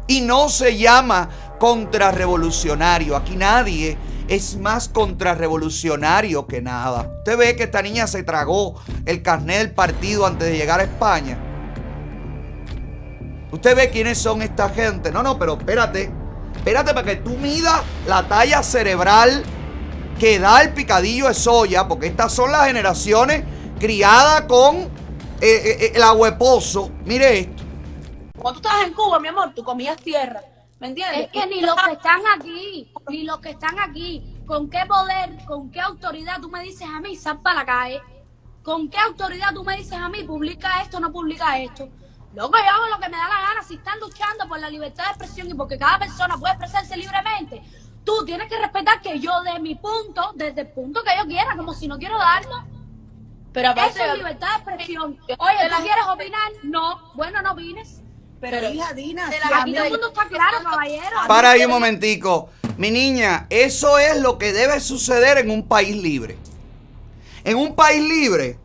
Y 0.08 0.22
no 0.22 0.50
se 0.50 0.78
llama 0.78 1.30
contrarrevolucionario. 1.60 3.16
Aquí 3.16 3.36
nadie 3.36 3.98
es 4.28 4.58
más 4.58 4.90
contrarrevolucionario 4.90 6.48
que 6.48 6.62
nada. 6.62 7.12
Usted 7.20 7.38
ve 7.38 7.56
que 7.56 7.64
esta 7.64 7.82
niña 7.82 8.08
se 8.08 8.24
tragó 8.24 8.76
el 9.06 9.22
carnet 9.22 9.60
del 9.60 9.72
partido 9.72 10.26
antes 10.26 10.48
de 10.50 10.58
llegar 10.58 10.80
a 10.80 10.84
España. 10.84 11.38
Usted 13.52 13.76
ve 13.76 13.90
quiénes 13.90 14.18
son 14.18 14.42
esta 14.42 14.70
gente. 14.70 15.12
No, 15.12 15.24
no, 15.24 15.40
pero 15.40 15.58
espérate. 15.58 16.12
Espérate 16.56 16.94
para 16.94 17.06
que 17.06 17.16
tú 17.18 17.38
midas 17.38 17.82
la 18.08 18.28
talla 18.28 18.62
cerebral 18.62 19.44
que 20.20 20.40
da 20.40 20.62
el 20.62 20.74
picadillo 20.74 21.28
de 21.28 21.34
soya, 21.34 21.88
porque 21.88 22.08
estas 22.08 22.34
son 22.34 22.52
las 22.52 22.66
generaciones 22.68 23.44
criadas 23.80 24.42
con 24.44 24.78
eh, 24.78 24.90
eh, 25.42 25.92
el 25.96 26.04
ahueposo. 26.04 26.92
Mire 27.06 27.40
esto. 27.40 27.64
Cuando 28.38 28.62
tú 28.62 28.68
estabas 28.68 28.88
en 28.88 28.94
Cuba, 28.94 29.20
mi 29.20 29.28
amor, 29.28 29.54
tú 29.54 29.64
comías 29.64 29.98
tierra. 29.98 30.42
¿Me 30.80 30.88
entiendes? 30.88 31.26
Es 31.26 31.32
que 31.32 31.48
ni 31.48 31.62
los 31.62 31.76
que 31.76 31.92
están 31.94 32.22
aquí, 32.36 32.92
ni 33.10 33.24
los 33.24 33.40
que 33.40 33.50
están 33.50 33.80
aquí, 33.80 34.38
¿con 34.46 34.70
qué 34.70 34.86
poder, 34.88 35.44
con 35.46 35.72
qué 35.72 35.82
autoridad 35.82 36.40
tú 36.40 36.50
me 36.50 36.62
dices 36.62 36.88
a 36.88 37.00
mí, 37.00 37.16
sal 37.16 37.42
para 37.42 37.60
la 37.60 37.66
calle? 37.66 38.02
¿Con 38.62 38.90
qué 38.90 38.98
autoridad 39.00 39.54
tú 39.54 39.64
me 39.64 39.78
dices 39.78 39.94
a 39.94 40.10
mí, 40.10 40.24
publica 40.24 40.82
esto, 40.82 41.00
no 41.00 41.12
publica 41.12 41.58
esto? 41.60 41.90
Loco, 42.36 42.58
yo 42.58 42.72
hago 42.72 42.96
lo 42.96 43.00
que 43.00 43.10
me 43.10 43.18
da 43.18 43.28
la 43.28 43.42
gana. 43.48 43.64
Si 43.64 43.76
están 43.76 44.00
luchando 44.00 44.48
por 44.48 44.60
la 44.60 44.70
libertad 44.70 45.06
de 45.06 45.10
expresión 45.10 45.50
y 45.50 45.56
porque 45.56 45.78
cada 45.80 45.98
persona 45.98 46.38
puede 46.38 46.54
expresarse 46.54 46.96
libremente, 46.96 47.64
tú 48.08 48.24
tienes 48.26 48.48
que 48.48 48.58
respetar 48.58 49.02
que 49.02 49.20
yo 49.20 49.32
de 49.44 49.60
mi 49.60 49.76
punto, 49.76 50.32
desde 50.36 50.62
el 50.62 50.68
punto 50.68 51.04
que 51.04 51.12
yo 51.20 51.28
quiera, 51.28 51.58
como 51.58 51.74
si 51.74 51.90
no 51.90 52.00
quiero 52.00 52.18
darlo. 52.18 52.64
Pero 53.52 53.70
aparte- 53.72 54.00
Eso 54.02 54.12
es 54.14 54.18
libertad 54.18 54.48
de 54.48 54.56
expresión. 54.72 55.18
Oye, 55.38 55.58
¿tú 55.70 55.84
quieres 55.84 56.06
opinar? 56.10 56.52
No. 56.64 57.12
Bueno, 57.16 57.42
no 57.42 57.52
opines. 57.52 58.00
Pero, 58.40 58.70
hija 58.72 58.94
Dina, 58.94 59.30
si 59.30 59.36
aquí 59.36 59.74
todo 59.74 59.84
el 59.86 59.92
mundo 59.92 60.08
está 60.08 60.28
claro, 60.28 60.58
caballero. 60.64 61.04
Para 61.28 61.50
ahí 61.52 61.66
un 61.66 61.72
momentico. 61.72 62.50
Mi 62.78 62.92
niña, 62.92 63.48
eso 63.50 63.98
es 63.98 64.22
lo 64.22 64.38
que 64.38 64.54
debe 64.54 64.80
suceder 64.80 65.40
en 65.40 65.50
un 65.52 65.68
país 65.68 65.96
libre. 65.98 66.38
En 67.44 67.58
un 67.58 67.76
país 67.76 68.02
libre, 68.02 68.58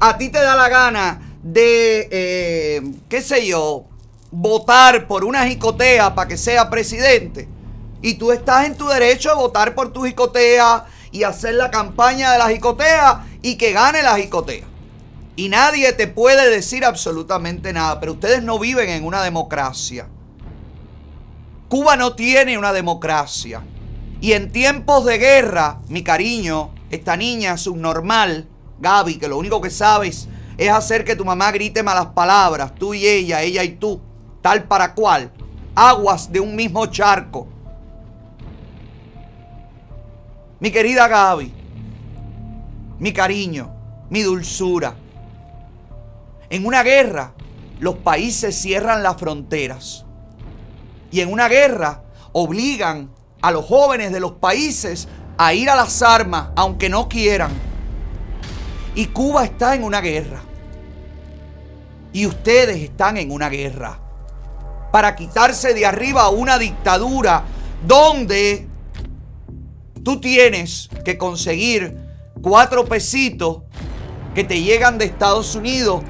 a 0.00 0.18
ti 0.18 0.28
te 0.28 0.40
da 0.40 0.54
la 0.56 0.68
gana 0.68 1.20
de, 1.42 2.08
eh, 2.10 2.82
qué 3.08 3.22
sé 3.22 3.46
yo, 3.46 3.84
votar 4.30 5.06
por 5.06 5.24
una 5.24 5.46
jicotea 5.46 6.14
para 6.14 6.28
que 6.28 6.36
sea 6.36 6.68
presidente. 6.68 7.48
Y 8.02 8.14
tú 8.14 8.32
estás 8.32 8.66
en 8.66 8.76
tu 8.76 8.86
derecho 8.86 9.30
de 9.30 9.34
votar 9.36 9.74
por 9.74 9.92
tu 9.92 10.04
jicotea 10.04 10.86
y 11.10 11.24
hacer 11.24 11.54
la 11.54 11.70
campaña 11.70 12.32
de 12.32 12.38
la 12.38 12.48
jicotea 12.48 13.26
y 13.42 13.56
que 13.56 13.72
gane 13.72 14.02
la 14.02 14.16
jicotea. 14.16 14.66
Y 15.36 15.48
nadie 15.48 15.92
te 15.92 16.08
puede 16.08 16.50
decir 16.50 16.84
absolutamente 16.84 17.72
nada, 17.72 18.00
pero 18.00 18.12
ustedes 18.12 18.42
no 18.42 18.58
viven 18.58 18.90
en 18.90 19.04
una 19.04 19.22
democracia. 19.22 20.08
Cuba 21.68 21.96
no 21.96 22.14
tiene 22.14 22.58
una 22.58 22.72
democracia. 22.72 23.62
Y 24.20 24.32
en 24.32 24.50
tiempos 24.50 25.04
de 25.04 25.18
guerra, 25.18 25.78
mi 25.88 26.02
cariño, 26.02 26.70
esta 26.90 27.16
niña 27.16 27.56
subnormal, 27.56 28.48
Gaby, 28.80 29.18
que 29.18 29.28
lo 29.28 29.38
único 29.38 29.60
que 29.60 29.70
sabes 29.70 30.28
es 30.56 30.70
hacer 30.70 31.04
que 31.04 31.14
tu 31.14 31.24
mamá 31.24 31.52
grite 31.52 31.82
malas 31.82 32.06
palabras, 32.06 32.74
tú 32.74 32.94
y 32.94 33.06
ella, 33.06 33.42
ella 33.42 33.62
y 33.62 33.76
tú, 33.76 34.00
tal 34.42 34.64
para 34.64 34.94
cual, 34.94 35.30
aguas 35.74 36.32
de 36.32 36.40
un 36.40 36.56
mismo 36.56 36.86
charco. 36.86 37.46
Mi 40.60 40.72
querida 40.72 41.06
Gaby, 41.06 41.52
mi 42.98 43.12
cariño, 43.12 43.70
mi 44.10 44.22
dulzura. 44.22 44.96
En 46.50 46.66
una 46.66 46.82
guerra, 46.82 47.32
los 47.78 47.98
países 47.98 48.60
cierran 48.60 49.04
las 49.04 49.16
fronteras. 49.18 50.04
Y 51.12 51.20
en 51.20 51.32
una 51.32 51.48
guerra 51.48 52.02
obligan 52.32 53.10
a 53.40 53.52
los 53.52 53.66
jóvenes 53.66 54.12
de 54.12 54.18
los 54.18 54.32
países 54.32 55.06
a 55.36 55.54
ir 55.54 55.70
a 55.70 55.76
las 55.76 56.02
armas, 56.02 56.48
aunque 56.56 56.88
no 56.88 57.08
quieran. 57.08 57.52
Y 58.96 59.06
Cuba 59.06 59.44
está 59.44 59.76
en 59.76 59.84
una 59.84 60.00
guerra. 60.00 60.40
Y 62.12 62.26
ustedes 62.26 62.78
están 62.78 63.16
en 63.16 63.30
una 63.30 63.48
guerra. 63.48 64.00
Para 64.90 65.14
quitarse 65.14 65.72
de 65.72 65.86
arriba 65.86 66.30
una 66.30 66.58
dictadura 66.58 67.44
donde 67.86 68.66
tú 70.08 70.18
tienes 70.18 70.88
que 71.04 71.18
conseguir 71.18 71.94
cuatro 72.40 72.86
pesitos 72.86 73.58
que 74.34 74.42
te 74.42 74.62
llegan 74.62 74.96
de 74.96 75.04
Estados 75.04 75.54
Unidos 75.54 76.02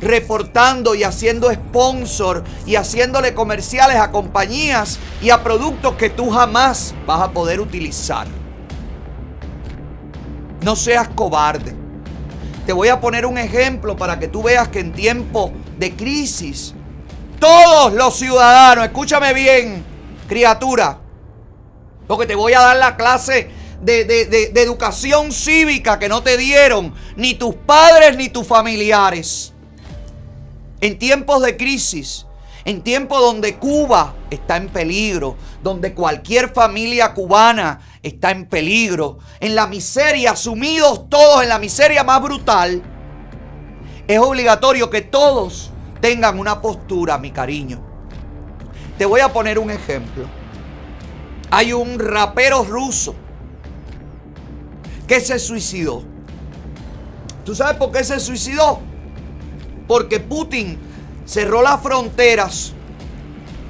reportando 0.00 0.96
y 0.96 1.04
haciendo 1.04 1.52
sponsor 1.52 2.42
y 2.66 2.74
haciéndole 2.74 3.34
comerciales 3.34 3.98
a 3.98 4.10
compañías 4.10 4.98
y 5.22 5.30
a 5.30 5.44
productos 5.44 5.94
que 5.94 6.10
tú 6.10 6.28
jamás 6.28 6.92
vas 7.06 7.20
a 7.20 7.30
poder 7.30 7.60
utilizar. 7.60 8.26
No 10.62 10.74
seas 10.74 11.06
cobarde. 11.10 11.72
Te 12.66 12.72
voy 12.72 12.88
a 12.88 13.00
poner 13.00 13.26
un 13.26 13.38
ejemplo 13.38 13.96
para 13.96 14.18
que 14.18 14.26
tú 14.26 14.42
veas 14.42 14.66
que 14.66 14.80
en 14.80 14.92
tiempo 14.92 15.52
de 15.78 15.94
crisis, 15.94 16.74
todos 17.38 17.92
los 17.92 18.16
ciudadanos, 18.16 18.86
escúchame 18.86 19.32
bien, 19.32 19.84
criatura, 20.26 20.98
porque 22.06 22.26
te 22.26 22.34
voy 22.34 22.52
a 22.54 22.60
dar 22.60 22.76
la 22.76 22.96
clase 22.96 23.48
de, 23.82 24.04
de- 24.04 24.26
de- 24.26 24.48
de 24.48 24.62
educación 24.62 25.32
cívica 25.32 25.98
que 25.98 26.08
no 26.08 26.22
te 26.22 26.36
dieron 26.36 26.94
ni 27.16 27.34
tus 27.34 27.54
padres 27.54 28.16
ni 28.16 28.28
tus 28.28 28.46
familiares. 28.46 29.52
En 30.80 30.98
tiempos 30.98 31.42
de 31.42 31.56
crisis, 31.56 32.26
en 32.64 32.82
tiempos 32.82 33.20
donde 33.20 33.56
Cuba 33.56 34.14
está 34.30 34.56
en 34.56 34.68
peligro, 34.68 35.36
donde 35.62 35.94
cualquier 35.94 36.52
familia 36.52 37.14
cubana 37.14 37.80
está 38.02 38.30
en 38.30 38.46
peligro, 38.46 39.18
en 39.40 39.54
la 39.54 39.66
miseria, 39.66 40.34
sumidos 40.36 41.08
todos 41.08 41.42
en 41.42 41.48
la 41.48 41.58
miseria 41.58 42.02
más 42.04 42.20
brutal, 42.22 42.82
es 44.08 44.18
obligatorio 44.18 44.90
que 44.90 45.02
todos 45.02 45.70
tengan 46.00 46.38
una 46.38 46.60
postura, 46.60 47.18
mi 47.18 47.30
cariño. 47.30 47.80
Te 48.98 49.04
voy 49.06 49.20
a 49.20 49.32
poner 49.32 49.58
un 49.58 49.70
ejemplo. 49.70 50.26
Hay 51.50 51.72
un 51.72 51.98
rapero 51.98 52.64
ruso 52.64 53.14
que 55.06 55.20
se 55.20 55.38
suicidó. 55.38 56.02
¿Tú 57.44 57.54
sabes 57.54 57.76
por 57.76 57.92
qué 57.92 58.02
se 58.02 58.18
suicidó? 58.18 58.80
Porque 59.86 60.18
Putin 60.18 60.78
cerró 61.24 61.62
las 61.62 61.80
fronteras 61.80 62.72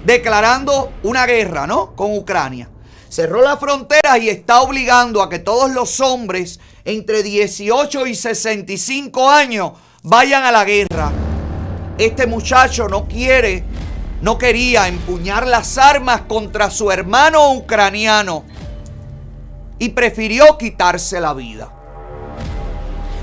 declarando 0.05 0.93
una 1.03 1.27
guerra, 1.27 1.67
¿no? 1.67 1.95
Con 1.95 2.17
Ucrania. 2.17 2.71
Cerró 3.09 3.43
las 3.43 3.59
fronteras 3.59 4.19
y 4.21 4.29
está 4.29 4.63
obligando 4.63 5.23
a 5.23 5.29
que 5.29 5.39
todos 5.39 5.71
los 5.71 6.01
hombres 6.01 6.61
entre 6.85 7.23
18 7.23 8.07
y 8.07 8.15
65 8.15 9.29
años 9.29 9.73
vayan 10.03 10.45
a 10.45 10.53
la 10.53 10.65
guerra. 10.65 11.13
Este 11.99 12.27
muchacho 12.27 12.89
no 12.89 13.07
quiere, 13.07 13.65
no 14.27 14.39
quería 14.39 14.89
empuñar 14.89 15.47
las 15.47 15.79
armas 15.79 16.23
contra 16.23 16.69
su 16.69 16.91
hermano 16.91 17.53
ucraniano 17.53 18.43
y 19.79 19.91
prefirió 19.91 20.59
quitarse 20.59 21.21
la 21.21 21.33
vida. 21.33 21.73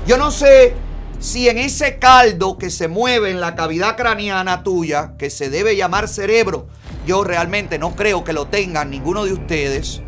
Yo 0.06 0.16
no 0.16 0.30
sé 0.30 0.74
si 1.18 1.50
en 1.50 1.58
ese 1.58 1.98
caldo 1.98 2.56
que 2.56 2.70
se 2.70 2.88
mueve 2.88 3.30
en 3.30 3.42
la 3.42 3.54
cavidad 3.54 3.98
craneana 3.98 4.62
tuya, 4.62 5.12
que 5.18 5.28
se 5.28 5.50
debe 5.50 5.76
llamar 5.76 6.08
cerebro, 6.08 6.68
yo 7.06 7.22
realmente 7.22 7.78
no 7.78 7.94
creo 7.94 8.24
que 8.24 8.32
lo 8.32 8.46
tengan 8.46 8.88
ninguno 8.88 9.26
de 9.26 9.34
ustedes, 9.34 10.00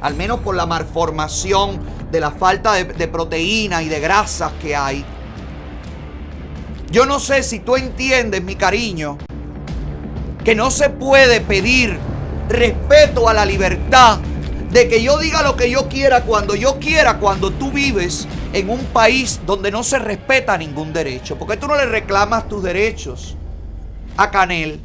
al 0.00 0.14
menos 0.14 0.38
por 0.38 0.54
la 0.54 0.66
malformación 0.66 1.80
de 2.12 2.20
la 2.20 2.30
falta 2.30 2.74
de, 2.74 2.84
de 2.84 3.08
proteína 3.08 3.82
y 3.82 3.88
de 3.88 3.98
grasas 3.98 4.52
que 4.62 4.76
hay. 4.76 5.04
Yo 6.92 7.06
no 7.06 7.18
sé 7.18 7.42
si 7.42 7.58
tú 7.58 7.74
entiendes, 7.74 8.44
mi 8.44 8.54
cariño, 8.54 9.18
que 10.48 10.54
no 10.54 10.70
se 10.70 10.88
puede 10.88 11.42
pedir 11.42 11.98
respeto 12.48 13.28
a 13.28 13.34
la 13.34 13.44
libertad 13.44 14.18
de 14.70 14.88
que 14.88 15.02
yo 15.02 15.18
diga 15.18 15.42
lo 15.42 15.56
que 15.56 15.70
yo 15.70 15.90
quiera 15.90 16.22
cuando 16.22 16.54
yo 16.54 16.78
quiera, 16.78 17.18
cuando 17.18 17.50
tú 17.50 17.70
vives 17.70 18.26
en 18.54 18.70
un 18.70 18.82
país 18.86 19.42
donde 19.44 19.70
no 19.70 19.82
se 19.82 19.98
respeta 19.98 20.56
ningún 20.56 20.94
derecho. 20.94 21.36
¿Por 21.36 21.48
qué 21.48 21.58
tú 21.58 21.66
no 21.66 21.76
le 21.76 21.84
reclamas 21.84 22.48
tus 22.48 22.62
derechos 22.62 23.36
a 24.16 24.30
Canel? 24.30 24.80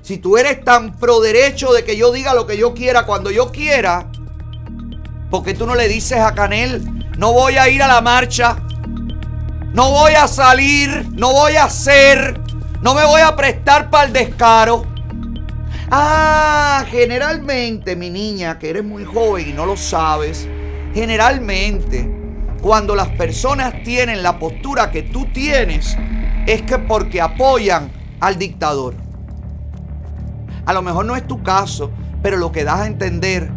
Si 0.00 0.16
tú 0.16 0.38
eres 0.38 0.64
tan 0.64 0.98
pro 0.98 1.20
derecho 1.20 1.70
de 1.74 1.84
que 1.84 1.98
yo 1.98 2.12
diga 2.12 2.32
lo 2.32 2.46
que 2.46 2.56
yo 2.56 2.72
quiera 2.72 3.04
cuando 3.04 3.30
yo 3.30 3.52
quiera, 3.52 4.10
¿por 5.30 5.44
qué 5.44 5.52
tú 5.52 5.66
no 5.66 5.74
le 5.74 5.86
dices 5.86 6.18
a 6.18 6.32
Canel, 6.32 6.82
no 7.18 7.34
voy 7.34 7.58
a 7.58 7.68
ir 7.68 7.82
a 7.82 7.88
la 7.88 8.00
marcha, 8.00 8.56
no 9.74 9.90
voy 9.90 10.14
a 10.14 10.26
salir, 10.28 11.10
no 11.12 11.30
voy 11.34 11.56
a 11.56 11.64
hacer, 11.64 12.41
no 12.82 12.94
me 12.94 13.04
voy 13.04 13.20
a 13.20 13.34
prestar 13.36 13.90
para 13.90 14.06
el 14.06 14.12
descaro? 14.12 14.84
Ah, 15.90 16.84
generalmente, 16.90 17.96
mi 17.96 18.10
niña, 18.10 18.58
que 18.58 18.70
eres 18.70 18.84
muy 18.84 19.04
joven 19.04 19.50
y 19.50 19.52
no 19.52 19.66
lo 19.66 19.76
sabes, 19.76 20.48
generalmente, 20.94 22.10
cuando 22.60 22.94
las 22.94 23.08
personas 23.08 23.82
tienen 23.84 24.22
la 24.22 24.38
postura 24.38 24.90
que 24.90 25.02
tú 25.02 25.26
tienes, 25.26 25.96
es 26.46 26.62
que 26.62 26.78
porque 26.78 27.20
apoyan 27.20 27.90
al 28.20 28.38
dictador. 28.38 28.94
A 30.64 30.72
lo 30.72 30.82
mejor 30.82 31.04
no 31.04 31.16
es 31.16 31.26
tu 31.26 31.42
caso, 31.42 31.90
pero 32.22 32.36
lo 32.36 32.52
que 32.52 32.64
das 32.64 32.80
a 32.80 32.86
entender 32.86 33.50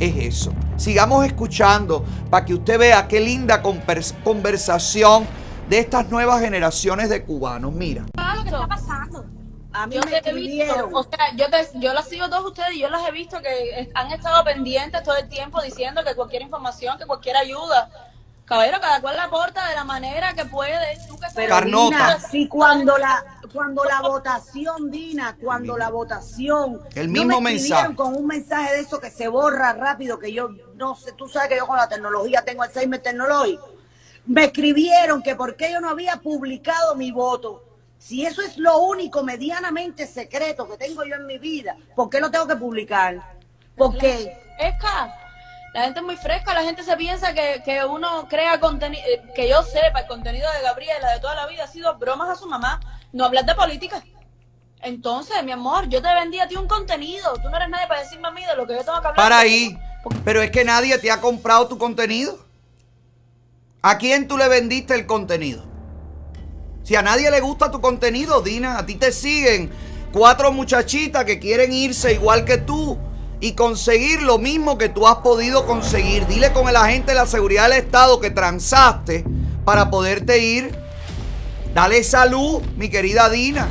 es 0.00 0.16
eso. 0.16 0.52
Sigamos 0.76 1.24
escuchando 1.24 2.04
para 2.28 2.44
que 2.44 2.54
usted 2.54 2.78
vea 2.78 3.06
qué 3.06 3.20
linda 3.20 3.62
convers- 3.62 4.14
conversación 4.24 5.24
de 5.70 5.78
estas 5.78 6.10
nuevas 6.10 6.40
generaciones 6.40 7.08
de 7.08 7.22
cubanos. 7.22 7.72
Mira. 7.72 8.04
Ah, 8.16 8.34
lo 8.34 8.42
que 8.42 8.48
está 8.48 8.66
pasando. 8.66 9.24
A 9.72 9.86
mí 9.86 9.94
yo 9.94 10.00
me 10.02 10.20
te 10.20 10.30
he 10.30 10.34
visto, 10.34 10.88
o 10.92 11.04
sea, 11.04 11.36
yo, 11.36 11.48
te, 11.48 11.78
yo 11.78 11.94
las 11.94 12.08
sigo 12.08 12.28
todos 12.28 12.44
ustedes 12.44 12.72
y 12.72 12.80
yo 12.80 12.90
las 12.90 13.06
he 13.06 13.12
visto 13.12 13.40
que 13.40 13.88
han 13.94 14.10
estado 14.10 14.42
pendientes 14.42 15.00
todo 15.04 15.16
el 15.16 15.28
tiempo 15.28 15.62
diciendo 15.62 16.02
que 16.04 16.16
cualquier 16.16 16.42
información, 16.42 16.98
que 16.98 17.06
cualquier 17.06 17.36
ayuda. 17.36 17.88
Caballero, 18.44 18.80
cada 18.80 19.00
cual 19.00 19.14
la 19.14 19.24
aporta 19.24 19.68
de 19.68 19.76
la 19.76 19.84
manera 19.84 20.34
que 20.34 20.44
puede. 20.44 20.98
Tú 21.06 21.16
que 21.16 21.28
Pero 21.36 21.60
Dina, 21.60 22.18
si 22.18 22.48
cuando 22.48 22.98
la 22.98 23.24
cuando 23.52 23.84
la 23.84 24.00
votación, 24.00 24.90
Dina, 24.90 25.36
cuando 25.40 25.78
la 25.78 25.88
votación, 25.90 26.80
El 26.96 27.06
no 27.06 27.12
mismo 27.12 27.40
me 27.40 27.54
escribieron 27.54 27.90
mensaje. 27.90 27.94
con 27.94 28.16
un 28.16 28.26
mensaje 28.26 28.74
de 28.74 28.80
eso 28.80 28.98
que 29.00 29.10
se 29.10 29.28
borra 29.28 29.72
rápido, 29.72 30.18
que 30.18 30.32
yo 30.32 30.48
no 30.74 30.96
sé, 30.96 31.12
tú 31.12 31.28
sabes 31.28 31.48
que 31.48 31.56
yo 31.58 31.66
con 31.68 31.76
la 31.76 31.88
tecnología 31.88 32.44
tengo 32.44 32.64
Alzheimer 32.64 33.00
tecnológico. 33.00 33.79
Me 34.26 34.44
escribieron 34.44 35.22
que 35.22 35.34
por 35.34 35.56
qué 35.56 35.72
yo 35.72 35.80
no 35.80 35.90
había 35.90 36.16
publicado 36.16 36.94
mi 36.94 37.10
voto. 37.10 37.64
Si 37.98 38.24
eso 38.24 38.42
es 38.42 38.56
lo 38.56 38.78
único 38.78 39.22
medianamente 39.22 40.06
secreto 40.06 40.68
que 40.68 40.76
tengo 40.76 41.04
yo 41.04 41.16
en 41.16 41.26
mi 41.26 41.38
vida, 41.38 41.76
¿por 41.94 42.08
qué 42.08 42.20
lo 42.20 42.30
tengo 42.30 42.46
que 42.46 42.56
publicar? 42.56 43.36
Porque 43.76 44.36
Fresca. 44.56 45.14
La 45.72 45.84
gente 45.84 46.00
es 46.00 46.04
muy 46.04 46.16
fresca, 46.16 46.52
la 46.52 46.64
gente 46.64 46.82
se 46.82 46.96
piensa 46.96 47.32
que, 47.32 47.62
que 47.64 47.84
uno 47.84 48.26
crea 48.28 48.58
contenido, 48.58 49.04
que 49.36 49.48
yo 49.48 49.62
sepa, 49.62 50.00
el 50.00 50.06
contenido 50.08 50.50
de 50.52 50.62
Gabriela 50.62 51.12
de 51.12 51.20
toda 51.20 51.36
la 51.36 51.46
vida 51.46 51.64
ha 51.64 51.68
sido 51.68 51.96
bromas 51.96 52.28
a 52.28 52.34
su 52.34 52.48
mamá, 52.48 52.80
no 53.12 53.24
hablar 53.24 53.44
de 53.44 53.54
política. 53.54 54.02
Entonces, 54.82 55.42
mi 55.44 55.52
amor, 55.52 55.88
yo 55.88 56.02
te 56.02 56.12
vendí 56.12 56.40
a 56.40 56.48
ti 56.48 56.56
un 56.56 56.66
contenido, 56.66 57.34
tú 57.34 57.48
no 57.48 57.56
eres 57.56 57.68
nadie 57.68 57.86
para 57.86 58.00
decirme 58.00 58.28
a 58.28 58.30
mí 58.32 58.44
de 58.44 58.56
lo 58.56 58.66
que 58.66 58.74
yo 58.74 58.84
tengo 58.84 59.00
que 59.00 59.08
hablar. 59.08 59.16
Para 59.16 59.38
ahí. 59.38 59.78
Pero 60.24 60.42
es 60.42 60.50
que 60.50 60.64
nadie 60.64 60.98
te 60.98 61.10
ha 61.10 61.20
comprado 61.20 61.68
tu 61.68 61.78
contenido. 61.78 62.38
¿A 63.82 63.96
quién 63.96 64.28
tú 64.28 64.36
le 64.36 64.46
vendiste 64.46 64.94
el 64.94 65.06
contenido? 65.06 65.62
Si 66.82 66.96
a 66.96 67.02
nadie 67.02 67.30
le 67.30 67.40
gusta 67.40 67.70
tu 67.70 67.80
contenido, 67.80 68.42
Dina, 68.42 68.76
a 68.76 68.84
ti 68.84 68.96
te 68.96 69.10
siguen 69.10 69.70
cuatro 70.12 70.52
muchachitas 70.52 71.24
que 71.24 71.38
quieren 71.38 71.72
irse 71.72 72.12
igual 72.12 72.44
que 72.44 72.58
tú 72.58 72.98
y 73.40 73.52
conseguir 73.52 74.20
lo 74.20 74.36
mismo 74.36 74.76
que 74.76 74.90
tú 74.90 75.06
has 75.06 75.16
podido 75.16 75.66
conseguir. 75.66 76.26
Dile 76.26 76.52
con 76.52 76.68
el 76.68 76.76
agente 76.76 77.12
de 77.12 77.16
la 77.16 77.26
seguridad 77.26 77.70
del 77.70 77.78
Estado 77.78 78.20
que 78.20 78.30
transaste 78.30 79.24
para 79.64 79.88
poderte 79.88 80.38
ir. 80.40 80.78
Dale 81.72 82.04
salud, 82.04 82.60
mi 82.76 82.90
querida 82.90 83.30
Dina. 83.30 83.66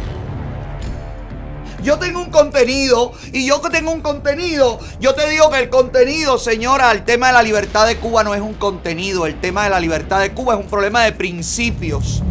Yo 1.84 1.98
tengo 1.98 2.22
un 2.22 2.30
contenido 2.30 3.14
y 3.32 3.46
yo 3.46 3.62
que 3.62 3.70
tengo 3.70 3.92
un 3.92 4.02
contenido, 4.02 4.80
yo 5.00 5.16
te 5.16 5.30
digo 5.30 5.50
que 5.50 5.60
el 5.60 5.70
contenido, 5.70 6.38
señora, 6.38 6.92
el 6.92 7.06
tema 7.06 7.28
de 7.28 7.34
la 7.34 7.44
libertad 7.44 7.88
de 7.88 7.98
Cuba 7.98 8.24
no 8.24 8.36
es 8.36 8.42
un 8.42 8.54
contenido, 8.54 9.26
el 9.26 9.40
tema 9.40 9.64
de 9.64 9.70
la 9.70 9.80
libertad 9.80 10.20
de 10.20 10.32
Cuba 10.32 10.56
es 10.56 10.60
un 10.60 10.68
problema 10.68 11.04
de 11.04 11.14
principios. 11.14 12.22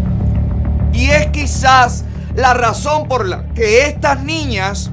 Y 0.92 1.10
es 1.10 1.28
quizás 1.28 2.04
la 2.34 2.54
razón 2.54 3.08
por 3.08 3.26
la 3.26 3.46
que 3.54 3.86
estas 3.86 4.22
niñas 4.22 4.90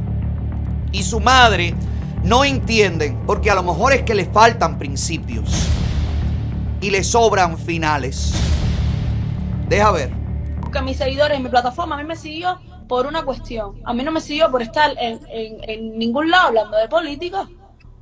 y 0.91 1.03
su 1.03 1.19
madre 1.19 1.73
no 2.23 2.45
entienden, 2.45 3.19
porque 3.27 3.52
a 3.52 3.56
lo 3.56 3.64
mejor 3.64 3.94
es 3.94 4.03
que 4.03 4.15
les 4.15 4.30
faltan 4.30 4.77
principios 4.77 5.68
y 6.80 6.91
les 6.91 7.07
sobran 7.07 7.57
finales. 7.57 8.34
Deja 9.68 9.91
ver. 9.91 10.11
que 10.72 10.82
mis 10.82 10.98
seguidores 10.98 11.38
en 11.38 11.44
mi 11.44 11.49
plataforma 11.49 11.95
a 11.95 11.98
mí 11.98 12.03
me 12.03 12.15
siguió 12.15 12.60
por 12.88 13.06
una 13.07 13.24
cuestión. 13.24 13.82
A 13.86 13.94
mí 13.94 14.03
no 14.03 14.12
me 14.12 14.22
siguió 14.22 14.49
por 14.52 14.62
estar 14.62 14.91
en, 14.99 15.20
en- 15.30 15.70
en 15.70 15.98
ningún 15.99 16.30
lado 16.30 16.48
hablando 16.48 16.78
de 16.78 16.88
política. 16.88 17.48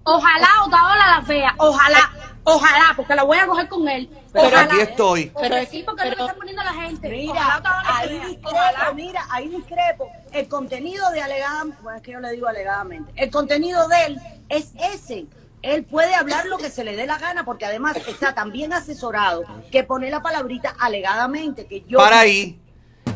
Ojalá 0.05 0.47
Otaola 0.65 1.07
la 1.07 1.19
vea, 1.25 1.55
ojalá, 1.57 2.11
ojalá, 2.43 2.93
porque 2.97 3.15
la 3.15 3.23
voy 3.23 3.37
a 3.37 3.47
coger 3.47 3.69
con 3.69 3.87
él. 3.87 4.09
Pero 4.33 4.47
Ojalá. 4.47 4.63
aquí 4.63 4.79
estoy. 4.81 5.31
Pero 5.39 5.55
sí, 5.71 5.83
porque 5.85 6.03
no 6.03 6.09
me 6.09 6.21
están 6.23 6.35
poniendo 6.35 6.61
la 6.63 6.73
gente. 6.73 7.07
Mira, 7.09 7.31
Ojalá 7.31 7.83
ahí 7.85 8.09
vea, 8.09 8.27
discrepo, 8.27 8.49
ojalá. 8.49 8.93
mira, 8.93 9.25
ahí 9.29 9.47
discrepo. 9.47 10.09
El 10.33 10.47
contenido 10.49 11.09
de 11.11 11.21
alegadamente, 11.21 11.81
bueno, 11.83 11.97
es 11.97 12.03
que 12.03 12.11
yo 12.11 12.19
le 12.19 12.31
digo 12.31 12.47
alegadamente, 12.47 13.13
el 13.15 13.31
contenido 13.31 13.87
de 13.87 14.05
él 14.07 14.19
es 14.49 14.73
ese. 14.93 15.25
Él 15.61 15.85
puede 15.85 16.13
hablar 16.15 16.47
lo 16.47 16.57
que 16.57 16.69
se 16.69 16.83
le 16.83 16.97
dé 16.97 17.05
la 17.05 17.17
gana, 17.17 17.45
porque 17.45 17.65
además 17.65 17.95
está 18.05 18.35
tan 18.35 18.51
bien 18.51 18.73
asesorado 18.73 19.43
que 19.71 19.85
pone 19.85 20.09
la 20.09 20.21
palabrita 20.21 20.75
alegadamente, 20.77 21.65
que 21.67 21.85
yo... 21.87 21.99
Para 21.99 22.19
ahí. 22.19 22.59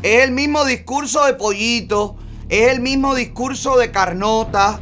Es 0.02 0.24
el 0.24 0.30
mismo 0.32 0.64
discurso 0.64 1.24
de 1.24 1.34
Pollito. 1.34 2.16
Es 2.48 2.72
el 2.72 2.80
mismo 2.80 3.14
discurso 3.14 3.76
de 3.76 3.90
Carnota. 3.90 4.80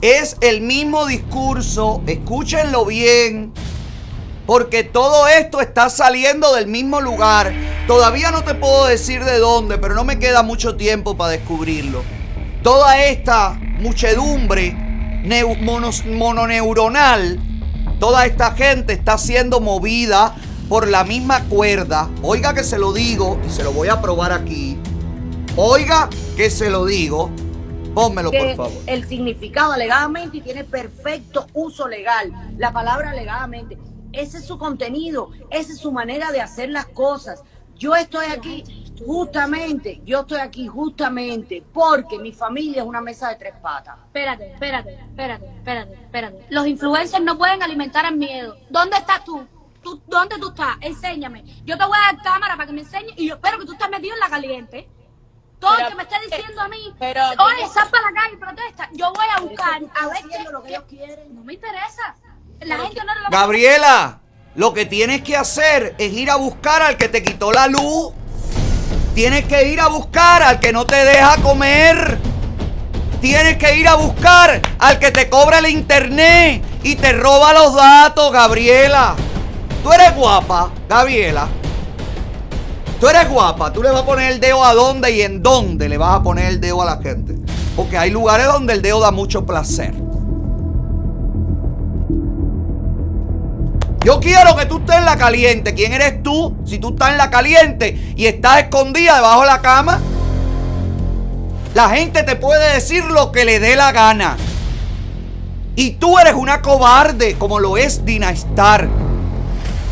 Es 0.00 0.36
el 0.40 0.60
mismo 0.60 1.06
discurso. 1.06 2.02
Escúchenlo 2.06 2.84
bien. 2.86 3.52
Porque 4.46 4.84
todo 4.84 5.28
esto 5.28 5.60
está 5.60 5.90
saliendo 5.90 6.54
del 6.54 6.66
mismo 6.66 7.00
lugar. 7.00 7.52
Todavía 7.86 8.30
no 8.30 8.44
te 8.44 8.54
puedo 8.54 8.86
decir 8.86 9.24
de 9.24 9.38
dónde, 9.38 9.78
pero 9.78 9.94
no 9.94 10.04
me 10.04 10.18
queda 10.18 10.42
mucho 10.42 10.76
tiempo 10.76 11.16
para 11.16 11.32
descubrirlo. 11.32 12.02
Toda 12.62 13.04
esta 13.04 13.58
muchedumbre 13.78 14.76
mononeuronal, 16.06 17.40
toda 17.98 18.26
esta 18.26 18.52
gente 18.52 18.92
está 18.92 19.18
siendo 19.18 19.60
movida 19.60 20.34
por 20.68 20.88
la 20.88 21.04
misma 21.04 21.44
cuerda. 21.44 22.10
Oiga 22.22 22.54
que 22.54 22.62
se 22.62 22.78
lo 22.78 22.92
digo 22.92 23.40
y 23.46 23.50
se 23.50 23.64
lo 23.64 23.72
voy 23.72 23.88
a 23.88 24.00
probar 24.00 24.32
aquí. 24.32 24.78
Oiga 25.56 26.08
que 26.36 26.50
se 26.50 26.70
lo 26.70 26.84
digo. 26.84 27.30
Pónmelo, 27.94 28.30
por 28.30 28.54
favor. 28.54 28.82
el 28.86 29.08
significado 29.08 29.72
alegadamente 29.72 30.36
y 30.36 30.40
tiene 30.40 30.62
perfecto 30.62 31.46
uso 31.54 31.88
legal. 31.88 32.32
La 32.56 32.72
palabra 32.72 33.10
alegadamente. 33.10 33.78
Ese 34.12 34.38
es 34.38 34.44
su 34.44 34.56
contenido, 34.58 35.30
esa 35.50 35.72
es 35.72 35.78
su 35.78 35.92
manera 35.92 36.30
de 36.32 36.40
hacer 36.40 36.70
las 36.70 36.86
cosas. 36.86 37.42
Yo 37.76 37.94
estoy 37.94 38.26
aquí 38.26 38.64
justamente, 39.04 40.00
yo 40.04 40.20
estoy 40.20 40.40
aquí 40.40 40.66
justamente 40.66 41.62
porque 41.72 42.18
mi 42.18 42.32
familia 42.32 42.82
es 42.82 42.88
una 42.88 43.00
mesa 43.00 43.28
de 43.28 43.36
tres 43.36 43.54
patas. 43.62 43.96
Espérate, 44.06 44.52
espérate, 44.52 44.94
espérate, 44.94 45.46
espérate, 45.46 45.94
espérate. 45.94 46.46
Los 46.50 46.66
influencers 46.66 47.22
no 47.22 47.36
pueden 47.36 47.62
alimentar 47.62 48.04
el 48.06 48.16
miedo. 48.16 48.56
¿Dónde 48.70 48.96
estás 48.96 49.24
tú? 49.24 49.46
¿Tú 49.82 50.02
¿Dónde 50.06 50.38
tú 50.38 50.48
estás? 50.48 50.76
Enséñame. 50.80 51.44
Yo 51.64 51.76
te 51.78 51.84
voy 51.84 51.96
a 51.96 52.12
dar 52.12 52.22
cámara 52.22 52.56
para 52.56 52.66
que 52.66 52.72
me 52.72 52.80
enseñes 52.80 53.12
y 53.16 53.28
yo 53.28 53.34
espero 53.36 53.58
que 53.58 53.66
tú 53.66 53.72
estés 53.72 53.88
metido 53.90 54.14
en 54.14 54.20
la 54.20 54.28
caliente. 54.28 54.88
Todo 55.60 55.72
Pero- 55.76 55.88
el 55.88 55.92
que 55.92 55.96
me 55.96 56.02
esté 56.04 56.16
diciendo 56.36 56.60
a 56.62 56.68
mí, 56.68 56.94
pero- 56.98 57.24
oye, 57.38 57.66
sal 57.72 57.88
para 57.90 58.10
la 58.10 58.20
calle 58.20 58.34
y 58.34 58.36
protesta. 58.36 58.88
Yo 58.92 59.12
voy 59.12 59.26
a 59.36 59.40
buscar, 59.40 59.80
a 60.00 60.06
ver 60.08 60.22
qué, 60.30 60.50
lo 60.52 60.62
que 60.62 60.68
qué- 60.68 60.74
ellos 60.74 60.84
quieren. 60.88 61.34
No 61.34 61.42
me 61.42 61.54
interesa. 61.54 62.16
La 62.60 62.76
gente 62.78 63.00
no 63.04 63.14
lo 63.14 63.30
Gabriela, 63.30 64.20
lo 64.54 64.72
que 64.72 64.86
tienes 64.86 65.22
que 65.22 65.36
hacer 65.36 65.94
es 65.98 66.12
ir 66.12 66.30
a 66.30 66.36
buscar 66.36 66.82
al 66.82 66.96
que 66.96 67.08
te 67.08 67.22
quitó 67.22 67.52
la 67.52 67.66
luz. 67.68 68.12
Tienes 69.14 69.46
que 69.46 69.68
ir 69.68 69.80
a 69.80 69.88
buscar 69.88 70.42
al 70.42 70.60
que 70.60 70.72
no 70.72 70.86
te 70.86 70.96
deja 71.04 71.36
comer. 71.42 72.18
Tienes 73.20 73.56
que 73.58 73.76
ir 73.76 73.88
a 73.88 73.96
buscar 73.96 74.60
al 74.78 74.98
que 75.00 75.10
te 75.10 75.28
cobra 75.28 75.58
el 75.58 75.66
internet 75.66 76.62
y 76.84 76.94
te 76.94 77.12
roba 77.12 77.52
los 77.52 77.74
datos, 77.74 78.30
Gabriela. 78.30 79.16
Tú 79.88 79.94
eres 79.94 80.14
guapa, 80.14 80.70
Gabriela. 80.86 81.48
Tú 83.00 83.08
eres 83.08 83.26
guapa. 83.26 83.72
Tú 83.72 83.82
le 83.82 83.90
vas 83.90 84.02
a 84.02 84.04
poner 84.04 84.32
el 84.32 84.38
dedo 84.38 84.62
a 84.62 84.74
dónde 84.74 85.10
y 85.12 85.22
en 85.22 85.42
dónde 85.42 85.88
le 85.88 85.96
vas 85.96 86.16
a 86.16 86.22
poner 86.22 86.44
el 86.44 86.60
dedo 86.60 86.82
a 86.82 86.84
la 86.84 86.98
gente. 86.98 87.36
Porque 87.74 87.96
hay 87.96 88.10
lugares 88.10 88.48
donde 88.48 88.74
el 88.74 88.82
dedo 88.82 89.00
da 89.00 89.12
mucho 89.12 89.46
placer. 89.46 89.94
Yo 94.04 94.20
quiero 94.20 94.54
que 94.56 94.66
tú 94.66 94.76
estés 94.80 94.96
en 94.96 95.06
la 95.06 95.16
caliente. 95.16 95.72
¿Quién 95.72 95.94
eres 95.94 96.22
tú? 96.22 96.54
Si 96.66 96.78
tú 96.78 96.90
estás 96.90 97.12
en 97.12 97.16
la 97.16 97.30
caliente 97.30 98.12
y 98.14 98.26
estás 98.26 98.64
escondida 98.64 99.14
debajo 99.14 99.40
de 99.40 99.46
la 99.46 99.62
cama, 99.62 100.00
la 101.72 101.88
gente 101.88 102.24
te 102.24 102.36
puede 102.36 102.74
decir 102.74 103.06
lo 103.06 103.32
que 103.32 103.46
le 103.46 103.58
dé 103.58 103.74
la 103.74 103.92
gana. 103.92 104.36
Y 105.76 105.92
tú 105.92 106.18
eres 106.18 106.34
una 106.34 106.60
cobarde, 106.60 107.36
como 107.38 107.58
lo 107.58 107.78
es 107.78 108.04
Dina 108.04 108.28
Star. 108.32 109.07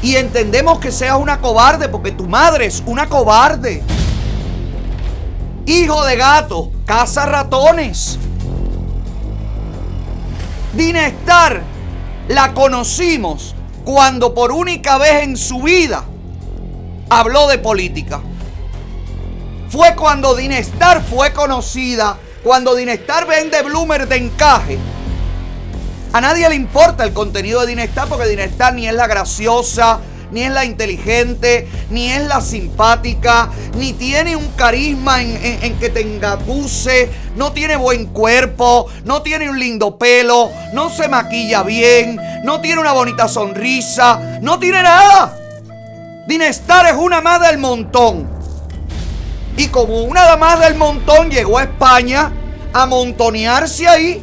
Y 0.02 0.16
entendemos 0.16 0.78
que 0.78 0.93
seas 0.93 1.16
una 1.16 1.40
cobarde 1.40 1.89
porque 1.89 2.12
tu 2.12 2.27
madre 2.27 2.66
es 2.66 2.82
una 2.86 3.09
cobarde. 3.09 3.82
Hijo 5.66 6.05
de 6.05 6.16
gato, 6.16 6.70
caza 6.85 7.27
ratones. 7.27 8.18
Dina 10.74 11.06
Star 11.06 11.62
la 12.28 12.52
conocimos 12.52 13.55
cuando 13.85 14.35
por 14.35 14.52
única 14.52 14.98
vez 14.98 15.23
en 15.23 15.36
su 15.36 15.62
vida 15.62 16.05
habló 17.09 17.48
de 17.48 17.59
política. 17.59 18.20
Fue 19.68 19.94
cuando 19.97 20.35
Dinestar 20.35 21.02
fue 21.02 21.32
conocida, 21.32 22.16
cuando 22.44 22.74
Dinestar 22.74 23.27
vende 23.27 23.62
Bloomer 23.62 24.06
de 24.06 24.16
encaje. 24.16 24.78
A 26.12 26.20
nadie 26.20 26.49
le 26.49 26.55
importa 26.55 27.05
el 27.05 27.12
contenido 27.12 27.61
de 27.61 27.69
Dinestar 27.69 28.09
porque 28.09 28.27
Dinestar 28.27 28.74
ni 28.74 28.89
es 28.89 28.95
la 28.95 29.07
graciosa, 29.07 30.01
ni 30.31 30.43
es 30.43 30.51
la 30.51 30.65
inteligente, 30.65 31.69
ni 31.91 32.11
es 32.11 32.27
la 32.27 32.41
simpática, 32.41 33.51
ni 33.77 33.93
tiene 33.93 34.37
un 34.37 34.47
carisma 34.57 35.23
en, 35.23 35.78
que 35.78 35.89
te 35.91 36.01
engatuce, 36.01 37.11
no 37.37 37.53
tiene 37.53 37.77
buen 37.77 38.07
cuerpo, 38.07 38.87
no 39.05 39.23
tiene 39.23 39.49
un 39.49 39.59
lindo 39.59 39.99
pelo, 39.99 40.51
no 40.73 40.91
se 40.91 41.09
maquilla 41.09 41.62
bien, 41.62 42.19
no 42.45 42.61
tiene 42.61 42.81
una 42.81 42.93
bonita 42.93 43.28
sonrisa, 43.28 44.39
no 44.43 44.59
tiene 44.59 44.83
nada. 44.83 45.35
Dinestar 46.27 46.87
es 46.87 46.95
una 46.95 47.20
más 47.20 47.41
del 47.41 47.59
montón. 47.59 48.28
Y 49.57 49.69
como 49.69 50.03
una 50.03 50.37
más 50.37 50.61
del 50.61 50.74
montón 50.74 51.31
llegó 51.31 51.59
a 51.59 51.62
España 51.62 52.33
a 52.73 52.85
montonearse 52.87 53.89
ahí. 53.89 54.23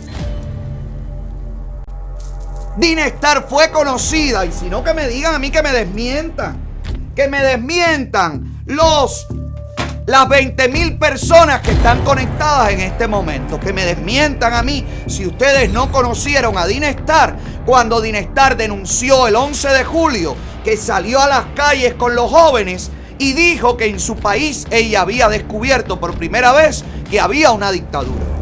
Dinestar 2.77 3.45
fue 3.47 3.71
conocida. 3.71 4.45
Y 4.45 4.51
si 4.51 4.69
no, 4.69 4.83
que 4.83 4.93
me 4.93 5.07
digan 5.07 5.35
a 5.35 5.39
mí 5.39 5.51
que 5.51 5.61
me 5.61 5.71
desmientan. 5.71 6.57
Que 7.15 7.27
me 7.27 7.41
desmientan 7.41 8.61
los 8.65 9.27
las 10.05 10.27
20 10.27 10.67
mil 10.67 10.97
personas 10.97 11.61
que 11.61 11.71
están 11.71 12.03
conectadas 12.03 12.71
en 12.71 12.81
este 12.81 13.07
momento. 13.07 13.59
Que 13.59 13.73
me 13.73 13.85
desmientan 13.85 14.53
a 14.53 14.63
mí 14.63 14.85
si 15.07 15.25
ustedes 15.25 15.71
no 15.71 15.91
conocieron 15.91 16.57
a 16.57 16.65
Dinestar 16.65 17.37
cuando 17.65 18.01
Dinestar 18.01 18.57
denunció 18.57 19.27
el 19.27 19.35
11 19.35 19.69
de 19.69 19.83
julio 19.83 20.35
que 20.63 20.77
salió 20.77 21.21
a 21.21 21.27
las 21.27 21.45
calles 21.55 21.93
con 21.93 22.15
los 22.15 22.29
jóvenes 22.29 22.91
y 23.17 23.33
dijo 23.33 23.77
que 23.77 23.85
en 23.85 23.99
su 23.99 24.15
país 24.15 24.65
ella 24.71 25.01
había 25.01 25.29
descubierto 25.29 25.99
por 25.99 26.17
primera 26.17 26.51
vez 26.51 26.83
que 27.09 27.19
había 27.19 27.51
una 27.51 27.71
dictadura. 27.71 28.32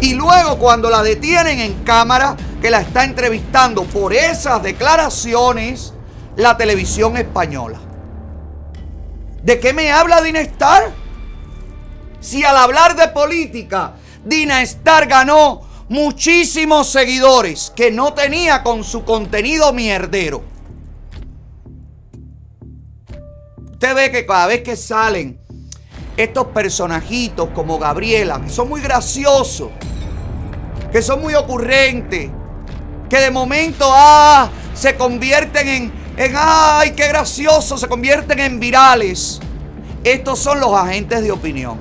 Y 0.00 0.14
luego 0.14 0.58
cuando 0.58 0.90
la 0.90 1.02
detienen 1.02 1.58
en 1.58 1.82
cámara, 1.84 2.36
que 2.60 2.70
la 2.70 2.80
está 2.80 3.04
entrevistando 3.04 3.84
por 3.84 4.12
esas 4.12 4.62
declaraciones, 4.62 5.92
la 6.36 6.56
televisión 6.56 7.16
española. 7.16 7.80
¿De 9.42 9.58
qué 9.58 9.72
me 9.72 9.90
habla 9.90 10.22
Dinestar? 10.22 10.92
Si 12.20 12.44
al 12.44 12.56
hablar 12.56 12.96
de 12.96 13.08
política, 13.08 13.94
Dinestar 14.24 15.06
ganó 15.06 15.62
muchísimos 15.88 16.88
seguidores 16.88 17.72
que 17.74 17.90
no 17.90 18.12
tenía 18.12 18.62
con 18.62 18.84
su 18.84 19.04
contenido 19.04 19.72
mierdero. 19.72 20.42
Usted 23.72 23.94
ve 23.94 24.10
que 24.10 24.26
cada 24.26 24.46
vez 24.46 24.62
que 24.62 24.76
salen 24.76 25.40
estos 26.18 26.48
personajitos 26.48 27.48
como 27.54 27.78
Gabriela, 27.78 28.40
que 28.40 28.50
son 28.50 28.68
muy 28.68 28.80
graciosos, 28.80 29.70
que 30.90 31.00
son 31.00 31.22
muy 31.22 31.34
ocurrentes, 31.36 32.28
que 33.08 33.20
de 33.20 33.30
momento 33.30 33.88
ah, 33.88 34.50
se 34.74 34.96
convierten 34.96 35.68
en, 35.68 35.92
en 36.16 36.34
ay, 36.36 36.90
qué 36.90 37.06
gracioso, 37.06 37.78
se 37.78 37.86
convierten 37.86 38.40
en 38.40 38.58
virales. 38.58 39.38
Estos 40.02 40.40
son 40.40 40.58
los 40.58 40.72
agentes 40.74 41.22
de 41.22 41.30
opinión. 41.30 41.78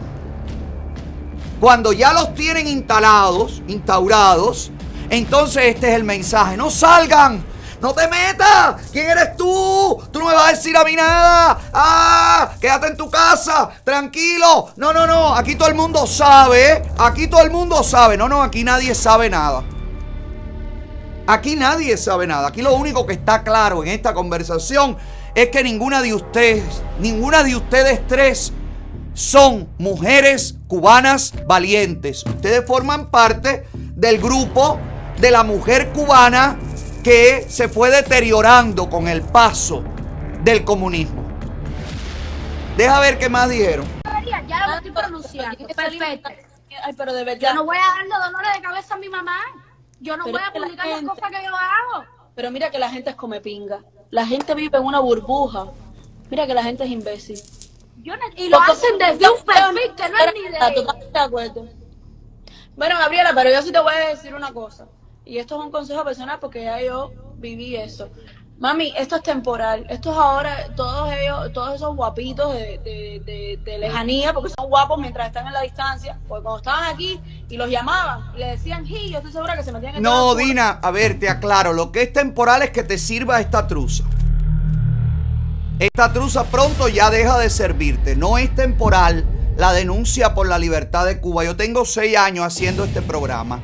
Cuando 1.59 1.91
ya 1.91 2.13
los 2.13 2.35
tienen 2.35 2.67
instalados, 2.67 3.63
instaurados, 3.67 4.71
entonces 5.09 5.63
este 5.65 5.89
es 5.89 5.95
el 5.95 6.03
mensaje. 6.03 6.57
No 6.57 6.69
salgan, 6.69 7.43
no 7.81 7.93
te 7.93 8.07
metas. 8.07 8.81
¿Quién 8.91 9.09
eres 9.09 9.35
tú? 9.37 10.01
Tú 10.11 10.19
no 10.19 10.27
me 10.27 10.33
vas 10.33 10.49
a 10.49 10.55
decir 10.55 10.75
a 10.75 10.83
mí 10.83 10.95
nada. 10.95 11.59
Ah, 11.73 12.51
quédate 12.59 12.87
en 12.87 12.97
tu 12.97 13.09
casa, 13.09 13.69
tranquilo. 13.83 14.69
No, 14.77 14.93
no, 14.93 15.05
no. 15.05 15.35
Aquí 15.35 15.55
todo 15.55 15.69
el 15.69 15.75
mundo 15.75 16.07
sabe. 16.07 16.83
Aquí 16.97 17.27
todo 17.27 17.41
el 17.41 17.51
mundo 17.51 17.83
sabe. 17.83 18.17
No, 18.17 18.27
no, 18.27 18.41
aquí 18.41 18.63
nadie 18.63 18.95
sabe 18.95 19.29
nada. 19.29 19.63
Aquí 21.27 21.55
nadie 21.55 21.97
sabe 21.97 22.25
nada. 22.25 22.47
Aquí 22.47 22.61
lo 22.61 22.73
único 22.75 23.05
que 23.05 23.13
está 23.13 23.43
claro 23.43 23.83
en 23.83 23.89
esta 23.89 24.13
conversación 24.13 24.97
es 25.35 25.49
que 25.49 25.63
ninguna 25.63 26.01
de 26.01 26.13
ustedes, 26.13 26.81
ninguna 26.99 27.43
de 27.43 27.55
ustedes 27.55 28.05
tres 28.07 28.53
son 29.13 29.67
mujeres 29.77 30.55
cubanas 30.67 31.33
valientes. 31.45 32.25
Ustedes 32.25 32.65
forman 32.65 33.11
parte 33.11 33.67
del 33.73 34.19
grupo 34.19 34.79
de 35.19 35.31
la 35.31 35.43
mujer 35.43 35.89
cubana 35.89 36.57
que 37.03 37.45
se 37.49 37.69
fue 37.69 37.89
deteriorando 37.89 38.89
con 38.89 39.07
el 39.07 39.21
paso 39.21 39.83
del 40.43 40.63
comunismo. 40.63 41.23
Deja 42.75 42.99
ver 42.99 43.17
qué 43.17 43.29
más 43.29 43.49
dijeron. 43.49 43.85
Ya 44.47 44.67
lo 44.67 44.73
estoy 44.75 44.91
pronunciando. 44.91 45.67
Perfecto. 45.75 46.29
Ay, 46.83 46.93
pero 46.95 47.13
de 47.13 47.23
verdad. 47.23 47.49
Yo 47.49 47.55
no 47.55 47.65
voy 47.65 47.77
a 47.77 47.81
darle 47.81 48.25
dolores 48.31 48.53
de 48.55 48.61
cabeza 48.61 48.93
a 48.93 48.97
mi 48.97 49.09
mamá. 49.09 49.37
Yo 49.99 50.15
no 50.15 50.25
Pero 50.25 50.37
voy 50.37 50.41
a 50.43 50.45
la 50.47 50.53
publicar 50.53 50.87
las 50.87 51.01
cosas 51.03 51.31
que 51.31 51.43
yo 51.43 51.55
hago. 51.55 52.05
Pero 52.35 52.51
mira 52.51 52.69
que 52.69 52.77
la 52.77 52.89
gente 52.89 53.09
es 53.09 53.15
come 53.15 53.41
pinga. 53.41 53.79
La 54.11 54.25
gente 54.27 54.53
vive 54.53 54.77
en 54.77 54.83
una 54.85 54.99
burbuja. 54.99 55.65
Mira 56.29 56.45
que 56.45 56.53
la 56.53 56.61
gente 56.63 56.83
es 56.83 56.91
imbécil. 56.91 57.41
Yo 58.03 58.15
no- 58.15 58.23
y 58.35 58.47
lo 58.49 58.59
hacen 58.61 58.97
desde 58.99 59.27
un 59.29 59.43
perfil 59.43 59.95
que 59.95 60.09
no 60.09 60.17
es 60.19 60.33
ni 60.35 60.41
de 60.43 60.47
Está 60.49 60.67
ellos. 60.69 60.83
totalmente 60.83 61.19
de 61.19 61.25
acuerdo. 61.25 61.67
Bueno, 62.75 62.95
Gabriela, 62.99 63.31
pero 63.33 63.49
yo 63.49 63.61
sí 63.63 63.71
te 63.71 63.79
voy 63.79 63.93
a 63.93 64.09
decir 64.09 64.35
una 64.35 64.53
cosa. 64.53 64.87
Y 65.27 65.37
esto 65.39 65.57
es 65.59 65.65
un 65.65 65.71
consejo 65.71 66.03
personal 66.03 66.37
porque 66.39 66.63
ya 66.63 66.81
yo 66.81 67.11
viví 67.37 67.75
eso. 67.75 68.09
Mami, 68.59 68.91
esto 68.97 69.17
es 69.17 69.21
temporal. 69.23 69.85
Esto 69.87 70.11
es 70.11 70.17
ahora, 70.17 70.73
todos 70.75 71.11
ellos, 71.13 71.53
todos 71.53 71.75
esos 71.75 71.95
guapitos 71.95 72.53
de, 72.53 72.79
de, 72.83 73.21
de- 73.23 73.59
de 73.63 73.77
lejanía, 73.77 74.33
porque 74.33 74.51
son 74.57 74.67
guapos 74.67 74.99
mientras 74.99 75.27
están 75.27 75.45
en 75.45 75.53
la 75.53 75.61
distancia. 75.61 76.17
Porque 76.27 76.41
cuando 76.41 76.57
estaban 76.57 76.85
aquí 76.91 77.19
y 77.49 77.55
los 77.55 77.69
llamaban, 77.69 78.31
y 78.35 78.39
le 78.39 78.47
decían, 78.47 78.83
y 78.87 79.11
yo 79.11 79.17
estoy 79.17 79.31
segura 79.31 79.55
que 79.55 79.61
se 79.63 79.71
metían 79.71 79.97
en 79.97 80.01
No, 80.01 80.09
cada 80.09 80.31
culo". 80.31 80.45
Dina, 80.45 80.69
a 80.81 80.89
ver, 80.89 81.19
te 81.19 81.29
aclaro. 81.29 81.73
Lo 81.73 81.91
que 81.91 82.01
es 82.01 82.13
temporal 82.13 82.63
es 82.63 82.71
que 82.71 82.81
te 82.83 82.97
sirva 82.97 83.39
esta 83.39 83.67
truza. 83.67 84.03
Esta 85.79 86.11
truza 86.11 86.43
pronto 86.45 86.87
ya 86.87 87.11
deja 87.11 87.37
de 87.37 87.51
servirte. 87.51 88.15
No 88.15 88.39
es 88.39 88.53
temporal 88.55 89.25
la 89.57 89.71
denuncia 89.73 90.33
por 90.33 90.47
la 90.47 90.57
libertad 90.57 91.05
de 91.05 91.19
Cuba. 91.19 91.43
Yo 91.43 91.55
tengo 91.55 91.85
seis 91.85 92.17
años 92.17 92.45
haciendo 92.45 92.83
este 92.85 93.03
programa. 93.03 93.59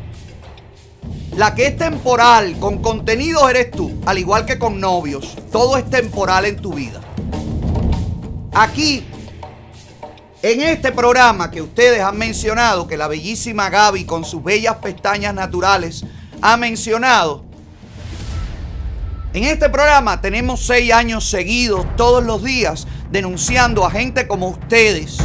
La 1.35 1.55
que 1.55 1.65
es 1.65 1.77
temporal 1.77 2.59
con 2.59 2.79
contenidos 2.83 3.49
eres 3.49 3.71
tú, 3.71 3.99
al 4.05 4.19
igual 4.19 4.45
que 4.45 4.59
con 4.59 4.79
novios. 4.79 5.35
Todo 5.51 5.77
es 5.77 5.89
temporal 5.89 6.45
en 6.45 6.57
tu 6.57 6.73
vida. 6.73 7.01
Aquí, 8.53 9.03
en 10.43 10.61
este 10.61 10.91
programa 10.91 11.49
que 11.49 11.63
ustedes 11.63 12.01
han 12.01 12.19
mencionado, 12.19 12.85
que 12.85 12.97
la 12.97 13.07
bellísima 13.07 13.71
Gaby 13.71 14.05
con 14.05 14.25
sus 14.25 14.43
bellas 14.43 14.75
pestañas 14.75 15.33
naturales 15.33 16.05
ha 16.39 16.55
mencionado, 16.55 17.43
en 19.33 19.45
este 19.45 19.69
programa 19.69 20.21
tenemos 20.21 20.63
seis 20.63 20.93
años 20.93 21.27
seguidos, 21.27 21.87
todos 21.97 22.23
los 22.23 22.43
días, 22.43 22.85
denunciando 23.09 23.83
a 23.87 23.89
gente 23.89 24.27
como 24.27 24.49
ustedes, 24.49 25.17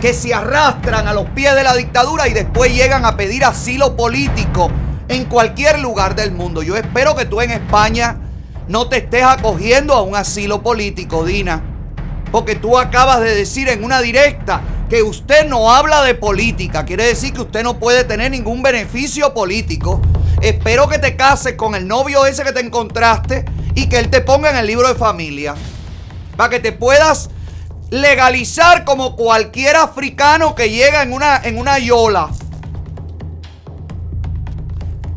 que 0.00 0.14
se 0.14 0.32
arrastran 0.32 1.08
a 1.08 1.12
los 1.12 1.28
pies 1.30 1.52
de 1.56 1.64
la 1.64 1.74
dictadura 1.74 2.28
y 2.28 2.32
después 2.32 2.72
llegan 2.72 3.04
a 3.04 3.16
pedir 3.16 3.44
asilo 3.44 3.96
político 3.96 4.70
en 5.08 5.24
cualquier 5.26 5.80
lugar 5.80 6.14
del 6.14 6.32
mundo. 6.32 6.62
Yo 6.62 6.76
espero 6.76 7.14
que 7.14 7.24
tú 7.24 7.40
en 7.40 7.50
España 7.50 8.18
no 8.68 8.88
te 8.88 8.98
estés 8.98 9.22
acogiendo 9.22 9.94
a 9.94 10.02
un 10.02 10.16
asilo 10.16 10.62
político, 10.62 11.24
Dina. 11.24 11.62
Porque 12.32 12.56
tú 12.56 12.78
acabas 12.78 13.20
de 13.20 13.34
decir 13.34 13.68
en 13.68 13.84
una 13.84 14.00
directa 14.00 14.60
que 14.88 15.02
usted 15.02 15.46
no 15.46 15.72
habla 15.72 16.02
de 16.02 16.14
política. 16.14 16.84
Quiere 16.84 17.04
decir 17.04 17.32
que 17.32 17.42
usted 17.42 17.62
no 17.62 17.78
puede 17.78 18.04
tener 18.04 18.30
ningún 18.30 18.62
beneficio 18.62 19.32
político. 19.32 20.00
Espero 20.40 20.88
que 20.88 20.98
te 20.98 21.16
cases 21.16 21.54
con 21.54 21.74
el 21.74 21.86
novio 21.86 22.26
ese 22.26 22.44
que 22.44 22.52
te 22.52 22.60
encontraste 22.60 23.44
y 23.74 23.88
que 23.88 23.98
él 23.98 24.10
te 24.10 24.20
ponga 24.20 24.50
en 24.50 24.56
el 24.56 24.66
libro 24.66 24.88
de 24.88 24.94
familia. 24.94 25.54
Para 26.36 26.50
que 26.50 26.60
te 26.60 26.72
puedas 26.72 27.30
legalizar 27.90 28.84
como 28.84 29.16
cualquier 29.16 29.76
africano 29.76 30.54
que 30.54 30.70
llega 30.70 31.02
en 31.02 31.12
una, 31.12 31.36
en 31.36 31.58
una 31.58 31.78
yola. 31.78 32.30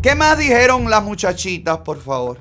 ¿Qué 0.02 0.16
más 0.16 0.38
dijeron 0.38 0.90
las 0.90 1.04
muchachitas, 1.04 1.80
por 1.80 2.02
favor? 2.02 2.40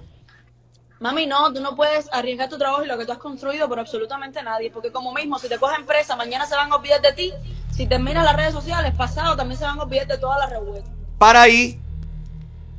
Mami, 1.00 1.26
no, 1.26 1.52
tú 1.52 1.60
no 1.60 1.74
puedes 1.74 2.08
arriesgar 2.12 2.48
tu 2.48 2.56
trabajo 2.56 2.84
y 2.84 2.86
lo 2.86 2.96
que 2.96 3.04
tú 3.04 3.10
has 3.10 3.18
construido 3.18 3.68
por 3.68 3.80
absolutamente 3.80 4.40
nadie. 4.44 4.70
Porque 4.70 4.92
como 4.92 5.12
mismo, 5.12 5.40
si 5.40 5.48
te 5.48 5.58
cogen 5.58 5.84
presa, 5.84 6.14
mañana 6.14 6.46
se 6.46 6.54
van 6.54 6.70
a 6.70 6.76
olvidar 6.76 7.02
de 7.02 7.12
ti. 7.12 7.32
Si 7.72 7.88
terminas 7.88 8.24
las 8.24 8.36
redes 8.36 8.52
sociales, 8.52 8.94
pasado 8.96 9.36
también 9.36 9.58
se 9.58 9.64
van 9.64 9.80
a 9.80 9.82
olvidar 9.82 10.06
de 10.06 10.18
todas 10.18 10.38
las 10.38 10.50
revueltas. 10.50 10.92
Para 11.18 11.42
ahí. 11.42 11.80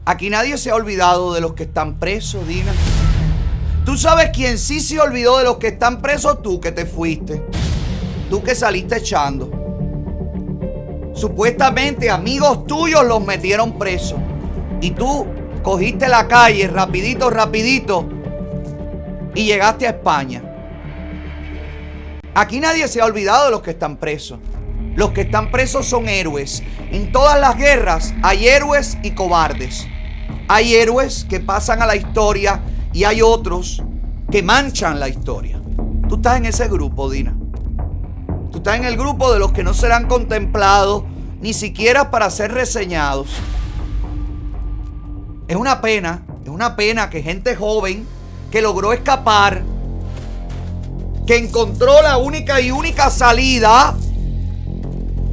Aquí 0.06 0.30
nadie 0.30 0.58
se 0.58 0.72
ha 0.72 0.76
olvidado 0.76 1.34
de 1.34 1.42
los 1.42 1.54
que 1.56 1.64
están 1.64 2.00
presos, 2.00 2.48
Dina. 2.48 2.72
Tú 3.86 3.98
sabes 3.98 4.30
quién 4.34 4.58
sí 4.58 4.80
se 4.80 4.98
olvidó 5.00 5.40
de 5.40 5.44
los 5.44 5.58
que 5.58 5.68
están 5.68 6.02
presos, 6.02 6.42
tú 6.42 6.62
que 6.62 6.72
te 6.72 6.86
fuiste. 6.86 7.46
Tú 8.30 8.42
que 8.42 8.56
saliste 8.56 8.98
echando. 8.98 9.52
Supuestamente 11.14 12.10
amigos 12.10 12.66
tuyos 12.66 13.04
los 13.04 13.22
metieron 13.26 13.78
presos. 13.78 14.20
Y 14.82 14.92
tú 14.92 15.26
cogiste 15.64 16.08
la 16.08 16.28
calle 16.28 16.68
rapidito, 16.68 17.30
rapidito. 17.30 18.08
Y 19.36 19.46
llegaste 19.46 19.88
a 19.88 19.92
España. 19.92 20.44
Aquí 22.34 22.60
nadie 22.60 22.88
se 22.88 23.02
ha 23.02 23.06
olvidado 23.06 23.46
de 23.46 23.52
los 23.52 23.62
que 23.62 23.72
están 23.72 23.98
presos. 23.98 24.40
Los 24.96 25.12
que 25.12 25.22
están 25.22 25.52
presos 25.52 25.86
son 25.86 26.08
héroes. 26.08 26.64
En 26.92 27.12
todas 27.12 27.40
las 27.40 27.58
guerras 27.58 28.14
hay 28.24 28.48
héroes 28.48 28.98
y 29.04 29.12
cobardes. 29.12 29.88
Hay 30.48 30.76
héroes 30.76 31.26
que 31.30 31.40
pasan 31.40 31.82
a 31.82 31.86
la 31.86 31.96
historia 31.96 32.62
y 32.92 33.04
hay 33.04 33.22
otros 33.22 33.84
que 34.32 34.42
manchan 34.42 35.00
la 35.00 35.10
historia. 35.10 35.60
Tú 36.08 36.16
estás 36.16 36.38
en 36.38 36.46
ese 36.46 36.68
grupo, 36.68 37.10
Dina. 37.10 37.36
Tú 38.52 38.58
estás 38.58 38.78
en 38.78 38.86
el 38.86 38.98
grupo 38.98 39.32
de 39.32 39.40
los 39.40 39.52
que 39.52 39.64
no 39.64 39.74
serán 39.74 40.08
contemplados 40.08 41.04
ni 41.40 41.54
siquiera 41.54 42.10
para 42.10 42.30
ser 42.30 42.52
reseñados. 42.52 43.30
Es 45.50 45.56
una 45.56 45.82
pena, 45.82 46.22
es 46.44 46.50
una 46.50 46.76
pena 46.76 47.10
que 47.10 47.24
gente 47.24 47.56
joven 47.56 48.06
que 48.52 48.62
logró 48.62 48.94
escapar, 48.94 49.64
que 51.26 51.38
encontró 51.38 52.04
la 52.04 52.18
única 52.18 52.62
y 52.62 52.70
única 52.70 53.10
salida, 53.10 53.96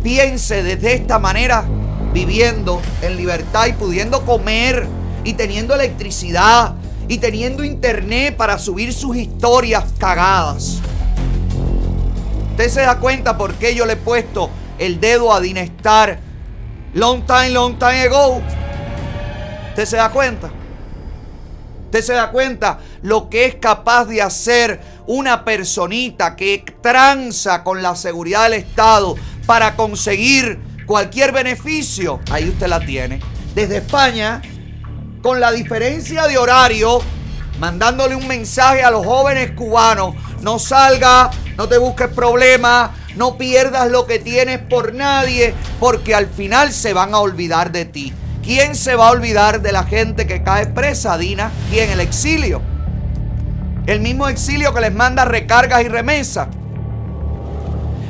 piense 0.03 0.63
desde 0.63 0.95
esta 0.95 1.19
manera, 1.19 1.67
viviendo 2.15 2.81
en 3.03 3.19
libertad 3.19 3.67
y 3.67 3.75
pudiendo 3.75 4.25
comer 4.25 4.87
y 5.23 5.35
teniendo 5.35 5.75
electricidad 5.75 6.77
y 7.09 7.19
teniendo 7.19 7.63
internet 7.63 8.39
para 8.39 8.59
subir 8.59 8.95
sus 8.95 9.19
historias 9.19 9.85
cagadas. 9.99 10.81
Usted 12.53 12.71
se 12.71 12.81
da 12.81 13.01
cuenta 13.01 13.37
por 13.37 13.53
qué 13.57 13.75
yo 13.75 13.85
le 13.85 13.93
he 13.93 13.97
puesto 13.97 14.49
el 14.79 14.99
dedo 14.99 15.35
a 15.35 15.43
Dinestar 15.43 16.21
long 16.95 17.27
time, 17.27 17.51
long 17.51 17.79
time 17.79 18.01
ago. 18.01 18.41
¿Usted 19.77 19.90
se 19.90 19.97
da 19.98 20.09
cuenta? 20.09 20.51
¿Usted 21.85 22.01
se 22.01 22.15
da 22.15 22.31
cuenta 22.31 22.78
lo 23.03 23.28
que 23.28 23.44
es 23.44 23.57
capaz 23.57 24.07
de 24.07 24.23
hacer 24.23 24.81
una 25.07 25.44
personita 25.44 26.35
que 26.35 26.65
tranza 26.81 27.62
con 27.62 27.82
la 27.82 27.94
seguridad 27.94 28.44
del 28.44 28.55
Estado 28.55 29.16
para 29.44 29.77
conseguir 29.77 30.59
cualquier 30.86 31.31
beneficio? 31.32 32.20
Ahí 32.31 32.48
usted 32.48 32.69
la 32.69 32.81
tiene. 32.81 33.20
Desde 33.55 33.77
España, 33.77 34.40
con 35.20 35.40
la 35.40 35.53
diferencia 35.53 36.27
de 36.27 36.39
horario, 36.39 37.03
mandándole 37.59 38.16
un 38.16 38.27
mensaje 38.27 38.82
a 38.82 38.90
los 38.90 39.05
jóvenes 39.05 39.51
cubanos. 39.51 40.15
No 40.40 40.59
salga, 40.59 41.31
no 41.59 41.69
te 41.69 41.77
busques 41.77 42.09
problemas, 42.09 42.93
no 43.15 43.36
pierdas 43.36 43.90
lo 43.90 44.07
que 44.07 44.20
tienes 44.20 44.59
por 44.59 44.94
nadie, 44.94 45.53
porque 45.78 46.15
al 46.15 46.28
final 46.28 46.73
se 46.73 46.94
van 46.94 47.12
a 47.12 47.19
olvidar 47.19 47.73
de 47.73 47.85
ti. 47.85 48.15
¿Quién 48.47 48.77
se 48.77 48.94
va 48.94 49.09
a 49.09 49.10
olvidar 49.10 49.60
de 49.60 49.73
la 49.73 49.82
gente 49.82 50.24
que 50.24 50.44
cae 50.44 50.66
presa, 50.66 51.18
Dina? 51.18 51.51
¿Quién? 51.68 51.90
El 51.90 51.98
exilio. 51.98 52.62
El 53.86 53.98
mismo 53.98 54.28
exilio 54.28 54.73
que 54.73 54.81
les 54.82 54.94
manda 54.94 55.24
recargas 55.24 55.82
y 55.82 55.89
remesas. 55.89 56.47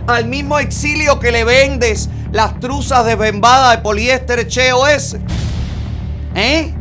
Al 0.07 0.27
mismo 0.27 0.59
exilio 0.59 1.19
que 1.21 1.33
le 1.33 1.45
vendes 1.45 2.11
las 2.33 2.61
truzas 2.61 3.07
desbembadas 3.07 3.77
de 3.77 3.83
poliéster 3.83 4.47
CHOS. 4.47 5.17
¿Eh? 6.35 6.75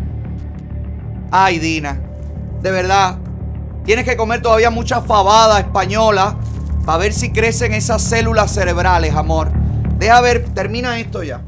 Ay, 1.32 1.58
Dina. 1.58 1.98
De 2.62 2.72
verdad. 2.72 3.20
Tienes 3.86 4.04
que 4.04 4.18
comer 4.18 4.42
todavía 4.42 4.70
mucha 4.70 5.00
fabada 5.00 5.60
española 5.60 6.36
para 6.86 6.98
ver 6.98 7.14
si 7.14 7.32
crecen 7.32 7.74
esas 7.74 8.02
células 8.02 8.52
cerebrales, 8.52 9.16
amor. 9.16 9.50
Deja 9.98 10.20
ver, 10.20 10.44
termina 10.54 11.00
esto 11.00 11.24
ya. 11.24 11.40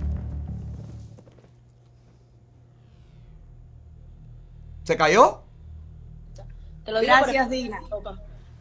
¿Se 4.87 4.95
cayó? 4.95 5.41
Te 6.85 6.93
lo 6.93 7.01
digo 7.01 7.13
Gracias, 7.13 7.47
por, 7.47 7.51
Dina. 7.51 7.81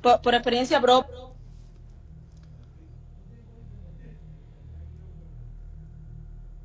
Por, 0.02 0.20
por 0.22 0.34
experiencia 0.34 0.80
propia. 0.80 1.14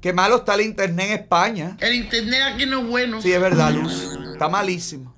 Qué 0.02 0.14
malo 0.14 0.38
está 0.38 0.56
el 0.56 0.62
internet 0.62 1.06
en 1.06 1.14
España. 1.14 1.78
El 1.80 1.94
internet 1.94 2.42
aquí 2.56 2.66
no 2.66 2.80
es 2.80 2.88
bueno. 2.90 3.22
Sí, 3.22 3.32
es 3.32 3.40
verdad, 3.40 3.70
Luz. 3.70 4.18
Está 4.34 4.50
malísimo. 4.50 5.14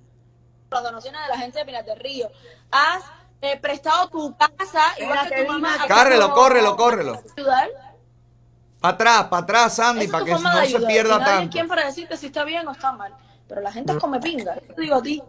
Las 0.71 0.83
donaciones 0.83 1.21
de 1.21 1.27
la 1.29 1.37
gente 1.37 1.59
de 1.59 1.65
Pinar 1.65 1.85
del 1.85 1.99
Río. 2.01 2.29
Has 2.69 3.01
eh, 3.39 3.57
prestado 3.61 4.09
tu 4.09 4.35
casa 4.35 4.81
igual 4.99 5.29
que 5.29 5.45
tu 5.45 5.53
mamá. 5.53 5.87
Cárrelo, 5.87 6.33
córrelo, 6.33 6.75
córrelo. 6.75 7.23
ayudar. 7.37 7.69
Para 8.81 8.93
atrás, 8.93 9.23
para 9.29 9.43
atrás, 9.43 9.75
Sandy, 9.77 10.09
para 10.09 10.25
que 10.25 10.31
no 10.31 10.65
se 10.65 10.79
pierda 10.81 11.15
Y 11.15 11.19
nadie 11.19 11.21
es 11.21 11.25
tanto. 11.25 11.49
quien 11.53 11.67
para 11.69 11.85
decirte 11.85 12.17
si 12.17 12.25
está 12.25 12.43
bien 12.43 12.67
o 12.67 12.73
está 12.73 12.91
mal. 12.91 13.15
Pero 13.53 13.61
la 13.61 13.71
gente 13.71 13.95
come 13.99 14.19
pinga. 14.19 14.55
Yo 14.67 14.81
digo 14.81 14.95
a 14.95 15.03
ti. 15.03 15.21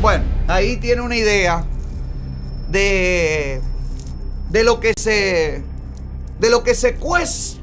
Bueno, 0.00 0.24
ahí 0.48 0.78
tiene 0.78 1.02
una 1.02 1.16
idea 1.16 1.66
de, 2.70 3.60
de 4.48 4.64
lo 4.64 4.80
que 4.80 4.94
se 4.98 5.62
de 6.40 6.50
lo 6.50 6.62
que 6.62 6.74
se 6.74 6.94
cuece 6.94 7.58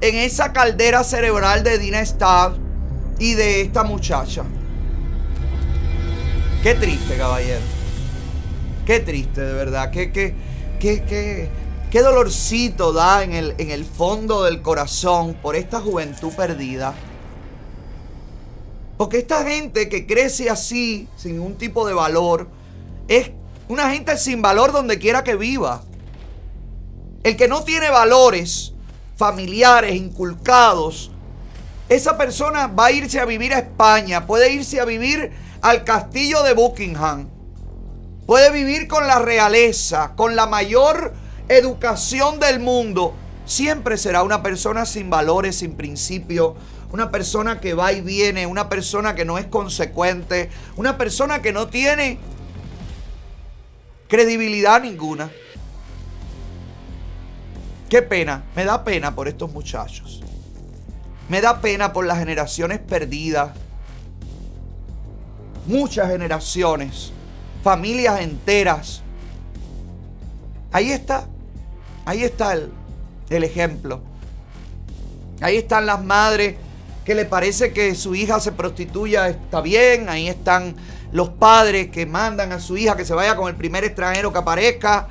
en 0.00 0.16
esa 0.16 0.52
caldera 0.52 1.04
cerebral 1.04 1.62
de 1.62 1.78
Dina 1.78 2.04
Stab 2.04 2.56
y 3.20 3.34
de 3.34 3.60
esta 3.60 3.84
muchacha. 3.84 4.42
Qué 6.64 6.74
triste, 6.74 7.16
caballero. 7.16 7.75
Qué 8.86 9.00
triste, 9.00 9.40
de 9.40 9.52
verdad. 9.52 9.90
Qué, 9.90 10.12
qué, 10.12 10.32
qué, 10.78 11.02
qué, 11.02 11.48
qué 11.90 12.02
dolorcito 12.02 12.92
da 12.92 13.24
en 13.24 13.32
el, 13.32 13.56
en 13.58 13.72
el 13.72 13.84
fondo 13.84 14.44
del 14.44 14.62
corazón 14.62 15.34
por 15.42 15.56
esta 15.56 15.80
juventud 15.80 16.32
perdida. 16.32 16.94
Porque 18.96 19.18
esta 19.18 19.44
gente 19.44 19.88
que 19.88 20.06
crece 20.06 20.48
así, 20.48 21.08
sin 21.16 21.32
ningún 21.32 21.56
tipo 21.56 21.84
de 21.84 21.94
valor, 21.94 22.48
es 23.08 23.32
una 23.68 23.90
gente 23.90 24.16
sin 24.16 24.40
valor 24.40 24.70
donde 24.70 25.00
quiera 25.00 25.24
que 25.24 25.34
viva. 25.34 25.82
El 27.24 27.36
que 27.36 27.48
no 27.48 27.64
tiene 27.64 27.90
valores 27.90 28.72
familiares 29.16 29.96
inculcados, 29.96 31.10
esa 31.88 32.16
persona 32.16 32.68
va 32.68 32.86
a 32.86 32.92
irse 32.92 33.18
a 33.18 33.24
vivir 33.24 33.52
a 33.52 33.58
España, 33.58 34.28
puede 34.28 34.52
irse 34.52 34.80
a 34.80 34.84
vivir 34.84 35.32
al 35.60 35.82
castillo 35.82 36.44
de 36.44 36.54
Buckingham, 36.54 37.28
puede 38.26 38.50
vivir 38.50 38.88
con 38.88 39.06
la 39.06 39.18
realeza, 39.20 40.12
con 40.16 40.36
la 40.36 40.46
mayor 40.46 41.14
educación 41.48 42.40
del 42.40 42.60
mundo. 42.60 43.14
Siempre 43.46 43.96
será 43.96 44.24
una 44.24 44.42
persona 44.42 44.84
sin 44.84 45.08
valores, 45.08 45.56
sin 45.56 45.76
principios, 45.76 46.54
una 46.90 47.10
persona 47.10 47.60
que 47.60 47.74
va 47.74 47.92
y 47.92 48.00
viene, 48.00 48.46
una 48.46 48.68
persona 48.68 49.14
que 49.14 49.24
no 49.24 49.38
es 49.38 49.46
consecuente, 49.46 50.50
una 50.76 50.98
persona 50.98 51.40
que 51.40 51.52
no 51.52 51.68
tiene 51.68 52.18
credibilidad 54.08 54.82
ninguna. 54.82 55.30
Qué 57.88 58.02
pena, 58.02 58.44
me 58.56 58.64
da 58.64 58.82
pena 58.82 59.14
por 59.14 59.28
estos 59.28 59.52
muchachos. 59.52 60.20
Me 61.28 61.40
da 61.40 61.60
pena 61.60 61.92
por 61.92 62.04
las 62.06 62.18
generaciones 62.18 62.80
perdidas. 62.80 63.50
Muchas 65.66 66.08
generaciones, 66.10 67.12
familias 67.66 68.20
enteras. 68.20 69.02
Ahí 70.70 70.92
está, 70.92 71.26
ahí 72.04 72.22
está 72.22 72.52
el, 72.52 72.70
el 73.28 73.42
ejemplo. 73.42 74.02
Ahí 75.40 75.56
están 75.56 75.84
las 75.84 76.00
madres 76.04 76.54
que 77.04 77.16
le 77.16 77.24
parece 77.24 77.72
que 77.72 77.96
su 77.96 78.14
hija 78.14 78.38
se 78.38 78.52
prostituya, 78.52 79.26
está 79.26 79.62
bien. 79.62 80.08
Ahí 80.08 80.28
están 80.28 80.76
los 81.10 81.30
padres 81.30 81.90
que 81.90 82.06
mandan 82.06 82.52
a 82.52 82.60
su 82.60 82.76
hija 82.76 82.96
que 82.96 83.04
se 83.04 83.14
vaya 83.14 83.34
con 83.34 83.48
el 83.48 83.56
primer 83.56 83.82
extranjero 83.82 84.32
que 84.32 84.38
aparezca 84.38 85.08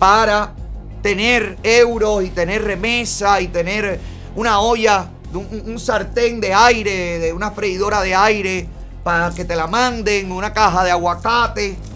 para 0.00 0.54
tener 1.02 1.56
euros 1.62 2.24
y 2.24 2.30
tener 2.30 2.64
remesa 2.64 3.40
y 3.40 3.46
tener 3.46 4.00
una 4.34 4.58
olla, 4.58 5.08
un, 5.32 5.62
un 5.66 5.78
sartén 5.78 6.40
de 6.40 6.52
aire, 6.52 7.20
de 7.20 7.32
una 7.32 7.52
freidora 7.52 8.02
de 8.02 8.12
aire 8.12 8.68
para 9.04 9.30
que 9.30 9.44
te 9.44 9.54
la 9.54 9.68
manden, 9.68 10.32
una 10.32 10.52
caja 10.52 10.82
de 10.82 10.90
aguacate. 10.90 11.91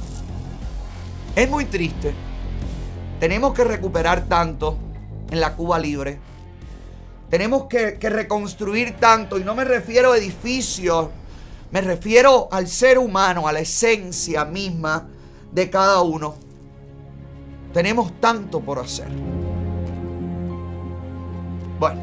Es 1.36 1.50
muy 1.50 1.66
triste. 1.66 2.14
Tenemos 3.20 3.52
que 3.52 3.62
recuperar 3.62 4.24
tanto 4.24 4.78
en 5.30 5.38
la 5.38 5.54
Cuba 5.54 5.78
libre. 5.78 6.18
Tenemos 7.28 7.66
que, 7.66 7.98
reconstruir 8.00 8.96
tanto, 8.96 9.38
y 9.38 9.44
no 9.44 9.54
me 9.54 9.64
refiero 9.64 10.12
a 10.12 10.16
edificios, 10.16 11.08
me 11.72 11.82
refiero 11.82 12.48
al 12.50 12.66
ser 12.66 12.98
humano, 12.98 13.46
a 13.46 13.52
la 13.52 13.60
esencia 13.60 14.46
misma 14.46 15.08
de 15.52 15.68
cada 15.68 16.00
uno. 16.00 16.36
Tenemos 17.74 18.18
tanto 18.18 18.60
por 18.60 18.78
hacer. 18.78 19.08
Bueno, 21.78 22.00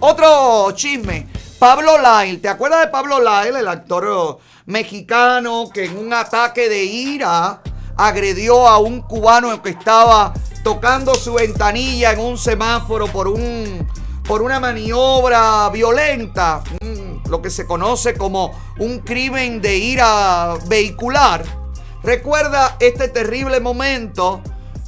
otro 0.00 0.72
chisme. 0.72 1.28
Pablo 1.60 1.92
Lyle, 1.98 2.38
¿te 2.38 2.48
acuerdas 2.48 2.80
de 2.80 2.88
Pablo 2.88 3.20
Lyle, 3.20 3.60
el 3.60 3.68
actor 3.68 4.38
mexicano 4.66 5.70
que 5.72 5.84
en 5.84 5.98
un 5.98 6.12
ataque 6.12 6.68
de 6.68 6.82
ira 6.82 7.60
agredió 8.06 8.66
a 8.66 8.78
un 8.78 9.02
cubano 9.02 9.62
que 9.62 9.70
estaba 9.70 10.32
tocando 10.64 11.14
su 11.14 11.34
ventanilla 11.34 12.12
en 12.12 12.20
un 12.20 12.38
semáforo 12.38 13.06
por 13.06 13.28
un 13.28 13.86
por 14.26 14.42
una 14.42 14.60
maniobra 14.60 15.68
violenta, 15.70 16.62
un- 16.82 17.20
lo 17.28 17.42
que 17.42 17.50
se 17.50 17.66
conoce 17.66 18.14
como 18.14 18.52
un 18.78 19.00
crimen 19.00 19.60
de 19.60 19.76
ira 19.76 20.54
vehicular. 20.66 21.42
Recuerda 22.02 22.76
este 22.78 23.08
terrible 23.08 23.58
momento 23.60 24.40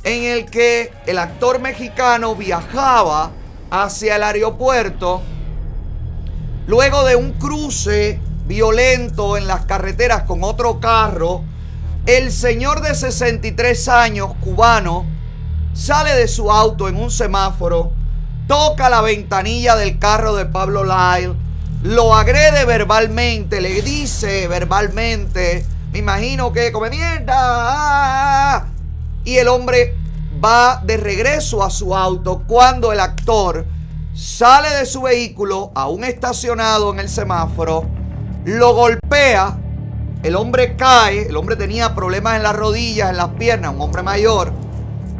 en 0.04 0.24
el 0.24 0.46
que 0.48 0.92
el 1.06 1.18
actor 1.18 1.60
mexicano 1.60 2.36
viajaba 2.36 3.30
hacia 3.70 4.16
el 4.16 4.22
aeropuerto 4.22 5.22
luego 6.66 7.04
de 7.04 7.16
un 7.16 7.32
cruce 7.32 8.20
violento 8.46 9.36
en 9.36 9.46
las 9.48 9.66
carreteras 9.66 10.22
con 10.22 10.44
otro 10.44 10.78
carro. 10.78 11.42
El 12.06 12.32
señor 12.32 12.80
de 12.80 12.96
63 12.96 13.86
años, 13.86 14.32
cubano, 14.40 15.06
sale 15.72 16.12
de 16.16 16.26
su 16.26 16.50
auto 16.50 16.88
en 16.88 16.96
un 16.96 17.12
semáforo, 17.12 17.92
toca 18.48 18.90
la 18.90 19.02
ventanilla 19.02 19.76
del 19.76 20.00
carro 20.00 20.34
de 20.34 20.44
Pablo 20.46 20.82
Lyle, 20.82 21.36
lo 21.84 22.16
agrede 22.16 22.64
verbalmente, 22.64 23.60
le 23.60 23.82
dice 23.82 24.48
verbalmente, 24.48 25.64
me 25.92 26.00
imagino 26.00 26.52
que 26.52 26.72
come 26.72 26.90
mierda, 26.90 27.36
ah, 27.36 28.56
ah", 28.56 28.66
y 29.24 29.36
el 29.36 29.46
hombre 29.46 29.94
va 30.44 30.82
de 30.84 30.96
regreso 30.96 31.62
a 31.62 31.70
su 31.70 31.94
auto 31.94 32.42
cuando 32.48 32.90
el 32.90 32.98
actor 32.98 33.64
sale 34.12 34.70
de 34.70 34.86
su 34.86 35.02
vehículo, 35.02 35.70
aún 35.76 36.02
estacionado 36.02 36.92
en 36.92 36.98
el 36.98 37.08
semáforo, 37.08 37.86
lo 38.44 38.74
golpea, 38.74 39.61
el 40.22 40.36
hombre 40.36 40.76
cae, 40.76 41.28
el 41.28 41.36
hombre 41.36 41.56
tenía 41.56 41.94
problemas 41.94 42.36
en 42.36 42.42
las 42.42 42.54
rodillas, 42.54 43.10
en 43.10 43.16
las 43.16 43.30
piernas, 43.30 43.72
un 43.74 43.80
hombre 43.80 44.02
mayor, 44.02 44.52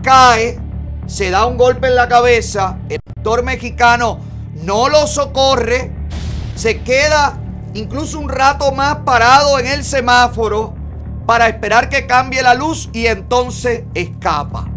cae, 0.02 0.58
se 1.06 1.30
da 1.30 1.46
un 1.46 1.56
golpe 1.56 1.88
en 1.88 1.96
la 1.96 2.08
cabeza, 2.08 2.78
el 2.88 3.00
actor 3.16 3.42
mexicano 3.42 4.20
no 4.62 4.88
lo 4.88 5.06
socorre, 5.06 5.90
se 6.54 6.82
queda 6.82 7.38
incluso 7.74 8.18
un 8.18 8.28
rato 8.28 8.72
más 8.72 8.96
parado 8.98 9.58
en 9.58 9.66
el 9.66 9.84
semáforo 9.84 10.74
para 11.26 11.48
esperar 11.48 11.88
que 11.88 12.06
cambie 12.06 12.42
la 12.42 12.54
luz 12.54 12.90
y 12.92 13.06
entonces 13.06 13.84
escapa. 13.94 14.68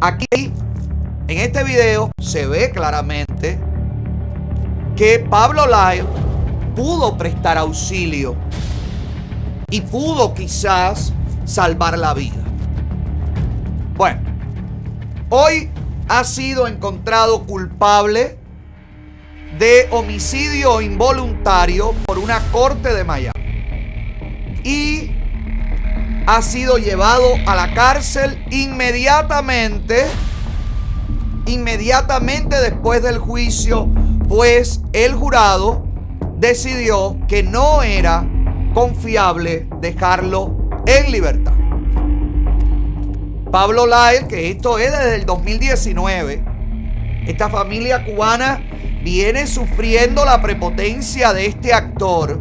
Aquí, 0.00 0.52
en 1.28 1.38
este 1.38 1.64
video, 1.64 2.10
se 2.20 2.46
ve 2.46 2.70
claramente 2.70 3.58
que 4.96 5.18
Pablo 5.18 5.64
Lyle 5.66 6.06
pudo 6.74 7.16
prestar 7.16 7.58
auxilio 7.58 8.36
y 9.70 9.80
pudo 9.80 10.34
quizás 10.34 11.12
salvar 11.44 11.98
la 11.98 12.14
vida. 12.14 12.42
Bueno, 13.96 14.20
hoy 15.30 15.70
ha 16.08 16.24
sido 16.24 16.66
encontrado 16.66 17.44
culpable 17.44 18.38
de 19.58 19.88
homicidio 19.90 20.80
involuntario 20.80 21.94
por 22.06 22.18
una 22.18 22.40
corte 22.50 22.92
de 22.92 23.04
Miami. 23.04 23.32
Y 24.64 25.12
ha 26.26 26.42
sido 26.42 26.78
llevado 26.78 27.34
a 27.46 27.54
la 27.54 27.74
cárcel 27.74 28.44
inmediatamente, 28.50 30.06
inmediatamente 31.46 32.60
después 32.60 33.02
del 33.02 33.18
juicio, 33.18 33.88
pues 34.28 34.80
el 34.92 35.14
jurado 35.14 35.83
decidió 36.48 37.16
que 37.26 37.42
no 37.42 37.82
era 37.82 38.22
confiable 38.74 39.66
dejarlo 39.80 40.54
en 40.84 41.10
libertad. 41.10 41.54
Pablo 43.50 43.86
Lyle, 43.86 44.28
que 44.28 44.50
esto 44.50 44.78
es 44.78 44.92
desde 44.92 45.14
el 45.14 45.24
2019, 45.24 46.44
esta 47.26 47.48
familia 47.48 48.04
cubana 48.04 48.60
viene 49.02 49.46
sufriendo 49.46 50.26
la 50.26 50.42
prepotencia 50.42 51.32
de 51.32 51.46
este 51.46 51.72
actor, 51.72 52.38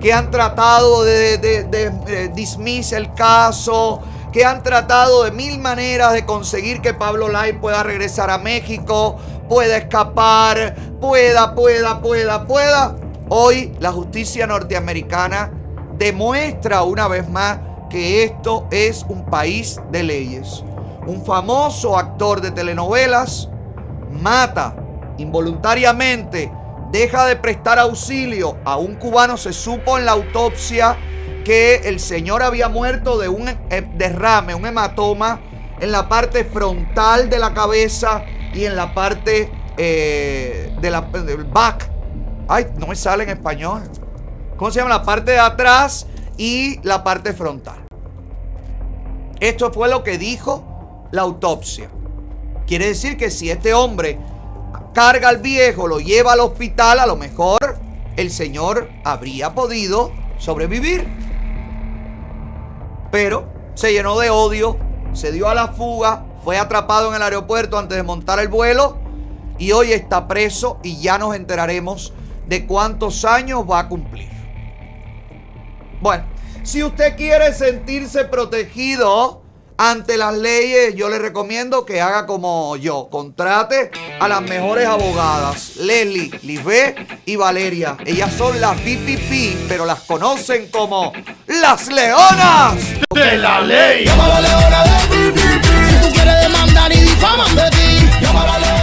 que 0.00 0.12
han 0.12 0.30
tratado 0.30 1.02
de, 1.02 1.38
de, 1.38 1.92
eh, 2.06 2.30
el 2.92 3.14
caso, 3.14 4.00
que 4.32 4.44
han 4.44 4.62
tratado 4.62 5.24
de 5.24 5.32
mil 5.32 5.58
maneras 5.58 6.12
de 6.12 6.24
conseguir 6.24 6.80
que 6.80 6.94
Pablo 6.94 7.28
Lyle 7.28 7.58
pueda 7.58 7.82
regresar 7.82 8.30
a 8.30 8.38
México, 8.38 9.18
pueda 9.48 9.76
escapar, 9.76 10.76
pueda, 11.00 11.52
pueda, 11.56 12.00
pueda, 12.00 12.46
pueda. 12.46 12.99
Hoy 13.32 13.72
la 13.78 13.92
justicia 13.92 14.44
norteamericana 14.48 15.52
demuestra 15.96 16.82
una 16.82 17.06
vez 17.06 17.28
más 17.28 17.60
que 17.88 18.24
esto 18.24 18.66
es 18.72 19.06
un 19.08 19.24
país 19.24 19.80
de 19.92 20.02
leyes. 20.02 20.64
Un 21.06 21.24
famoso 21.24 21.96
actor 21.96 22.40
de 22.40 22.50
telenovelas 22.50 23.48
mata 24.10 24.74
involuntariamente, 25.18 26.50
deja 26.90 27.24
de 27.26 27.36
prestar 27.36 27.78
auxilio 27.78 28.56
a 28.64 28.78
un 28.78 28.96
cubano. 28.96 29.36
Se 29.36 29.52
supo 29.52 29.96
en 29.96 30.06
la 30.06 30.12
autopsia 30.12 30.96
que 31.44 31.82
el 31.84 32.00
señor 32.00 32.42
había 32.42 32.68
muerto 32.68 33.16
de 33.16 33.28
un 33.28 33.48
eh, 33.48 33.56
derrame, 33.94 34.56
un 34.56 34.66
hematoma 34.66 35.40
en 35.78 35.92
la 35.92 36.08
parte 36.08 36.44
frontal 36.44 37.30
de 37.30 37.38
la 37.38 37.54
cabeza 37.54 38.24
y 38.52 38.64
en 38.64 38.74
la 38.74 38.92
parte 38.92 39.52
eh, 39.76 40.72
del 40.80 41.44
back. 41.44 41.89
Ay, 42.52 42.66
no 42.78 42.88
me 42.88 42.96
sale 42.96 43.22
en 43.22 43.30
español. 43.30 43.82
¿Cómo 44.56 44.72
se 44.72 44.80
llama? 44.80 44.90
La 44.90 45.04
parte 45.04 45.30
de 45.30 45.38
atrás 45.38 46.08
y 46.36 46.80
la 46.82 47.04
parte 47.04 47.32
frontal. 47.32 47.86
Esto 49.38 49.72
fue 49.72 49.88
lo 49.88 50.02
que 50.02 50.18
dijo 50.18 51.06
la 51.12 51.22
autopsia. 51.22 51.88
Quiere 52.66 52.88
decir 52.88 53.16
que 53.16 53.30
si 53.30 53.50
este 53.50 53.72
hombre 53.72 54.18
carga 54.92 55.28
al 55.28 55.38
viejo, 55.38 55.86
lo 55.86 56.00
lleva 56.00 56.32
al 56.32 56.40
hospital, 56.40 56.98
a 56.98 57.06
lo 57.06 57.14
mejor 57.14 57.78
el 58.16 58.32
señor 58.32 58.90
habría 59.04 59.54
podido 59.54 60.10
sobrevivir. 60.36 61.06
Pero 63.12 63.46
se 63.74 63.92
llenó 63.92 64.18
de 64.18 64.30
odio, 64.30 64.76
se 65.12 65.30
dio 65.30 65.48
a 65.48 65.54
la 65.54 65.68
fuga, 65.68 66.24
fue 66.42 66.58
atrapado 66.58 67.10
en 67.10 67.14
el 67.14 67.22
aeropuerto 67.22 67.78
antes 67.78 67.96
de 67.96 68.02
montar 68.02 68.40
el 68.40 68.48
vuelo 68.48 68.98
y 69.56 69.70
hoy 69.70 69.92
está 69.92 70.26
preso 70.26 70.80
y 70.82 71.00
ya 71.00 71.16
nos 71.16 71.36
enteraremos 71.36 72.12
de 72.50 72.66
cuántos 72.66 73.24
años 73.24 73.60
va 73.60 73.78
a 73.78 73.88
cumplir. 73.88 74.28
Bueno, 76.00 76.24
si 76.64 76.82
usted 76.82 77.16
quiere 77.16 77.54
sentirse 77.54 78.24
protegido 78.24 79.42
ante 79.76 80.16
las 80.16 80.34
leyes, 80.34 80.96
yo 80.96 81.08
le 81.08 81.20
recomiendo 81.20 81.86
que 81.86 82.00
haga 82.00 82.26
como 82.26 82.74
yo. 82.76 83.08
Contrate 83.08 83.92
a 84.18 84.26
las 84.26 84.42
mejores 84.42 84.88
abogadas, 84.88 85.76
Leslie, 85.76 86.32
Lisbeth 86.42 87.22
y 87.24 87.36
Valeria. 87.36 87.96
Ellas 88.04 88.32
son 88.36 88.60
las 88.60 88.76
PPP, 88.80 89.68
pero 89.68 89.86
las 89.86 90.00
conocen 90.00 90.68
como 90.72 91.12
las 91.46 91.86
leonas 91.86 92.74
de 93.14 93.38
la 93.38 93.60
ley. 93.60 94.06
Llama 94.06 94.24
a 94.24 94.28
la 94.28 94.40
leona 94.40 94.84
Si 95.08 96.08
tú 96.08 96.12
quieres 96.12 96.40
demandar 96.42 96.92
y 96.92 97.00
difaman 97.00 97.54
de 97.54 97.70
ti, 97.70 98.08
llama 98.20 98.42
a 98.42 98.46
la 98.46 98.58
leona 98.58 98.79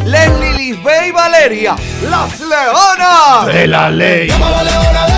Leslie, 0.05 0.53
Lisbeth 0.53 1.07
y 1.07 1.11
Valeria, 1.11 1.75
las 2.09 2.39
leonas 2.39 3.47
de 3.53 3.67
la 3.67 3.89
ley. 3.89 4.27
Llama 4.27 4.47
a 4.47 4.51
la 4.51 4.63
leona 4.63 5.07
de 5.07 5.13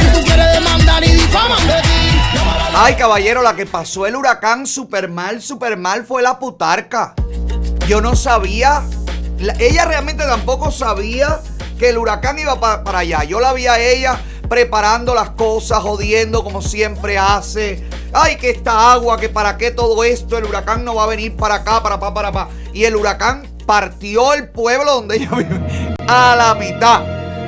Si 0.00 0.08
tú 0.12 0.20
quieres 0.24 0.52
demandar 0.54 1.04
y 1.04 1.10
difaman 1.10 1.66
de 1.66 1.74
ti, 1.82 1.88
llama 2.34 2.54
a 2.54 2.70
la 2.70 2.84
Ay, 2.84 2.94
caballero, 2.94 3.42
la 3.42 3.54
que 3.54 3.66
pasó 3.66 4.06
el 4.06 4.14
huracán 4.16 4.66
super 4.66 5.08
mal, 5.08 5.42
super 5.42 5.76
mal 5.76 6.04
fue 6.04 6.22
la 6.22 6.38
putarca. 6.38 7.14
Yo 7.88 8.00
no 8.00 8.14
sabía, 8.14 8.82
la- 9.38 9.54
ella 9.58 9.84
realmente 9.84 10.24
tampoco 10.24 10.70
sabía 10.70 11.40
que 11.78 11.90
el 11.90 11.98
huracán 11.98 12.38
iba 12.38 12.58
pa- 12.60 12.82
para 12.84 13.00
allá. 13.00 13.24
Yo 13.24 13.40
la 13.40 13.52
vi 13.52 13.66
a 13.66 13.78
ella 13.78 14.20
preparando 14.48 15.14
las 15.14 15.30
cosas, 15.30 15.78
jodiendo 15.80 16.42
como 16.42 16.62
siempre 16.62 17.18
hace. 17.18 17.84
Ay, 18.12 18.36
que 18.36 18.50
esta 18.50 18.92
agua, 18.92 19.18
que 19.18 19.28
para 19.28 19.58
qué 19.58 19.70
todo 19.70 20.02
esto, 20.04 20.38
el 20.38 20.44
huracán 20.44 20.84
no 20.84 20.94
va 20.94 21.04
a 21.04 21.06
venir 21.06 21.36
para 21.36 21.56
acá, 21.56 21.82
para 21.82 21.96
acá, 21.96 22.14
para 22.14 22.28
acá. 22.28 22.48
Y 22.72 22.84
el 22.84 22.96
huracán 22.96 23.46
partió 23.66 24.32
el 24.32 24.48
pueblo 24.48 24.94
donde 24.94 25.16
ella 25.16 25.28
vive 25.36 25.94
a 26.08 26.34
la 26.36 26.54
mitad. 26.54 27.02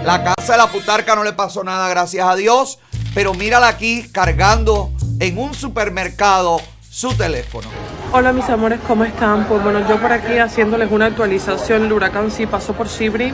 La 0.04 0.22
casa 0.22 0.52
de 0.52 0.58
la 0.58 0.66
putarca 0.68 1.14
no 1.16 1.24
le 1.24 1.32
pasó 1.32 1.64
nada, 1.64 1.88
gracias 1.88 2.26
a 2.28 2.36
Dios. 2.36 2.78
Pero 3.14 3.34
mírala 3.34 3.68
aquí 3.68 4.08
cargando 4.12 4.92
en 5.18 5.38
un 5.38 5.54
supermercado 5.54 6.60
su 7.00 7.14
teléfono. 7.14 7.66
Hola 8.12 8.30
mis 8.34 8.46
amores, 8.50 8.78
¿cómo 8.86 9.04
están? 9.04 9.46
Pues 9.46 9.62
bueno, 9.62 9.88
yo 9.88 9.98
por 9.98 10.12
aquí 10.12 10.36
haciéndoles 10.36 10.92
una 10.92 11.06
actualización. 11.06 11.86
El 11.86 11.94
huracán 11.94 12.30
sí 12.30 12.44
pasó 12.44 12.74
por 12.74 12.90
Sibri 12.90 13.32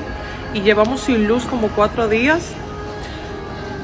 y 0.54 0.60
llevamos 0.60 1.00
sin 1.00 1.26
luz 1.26 1.46
como 1.46 1.66
cuatro 1.70 2.06
días. 2.06 2.52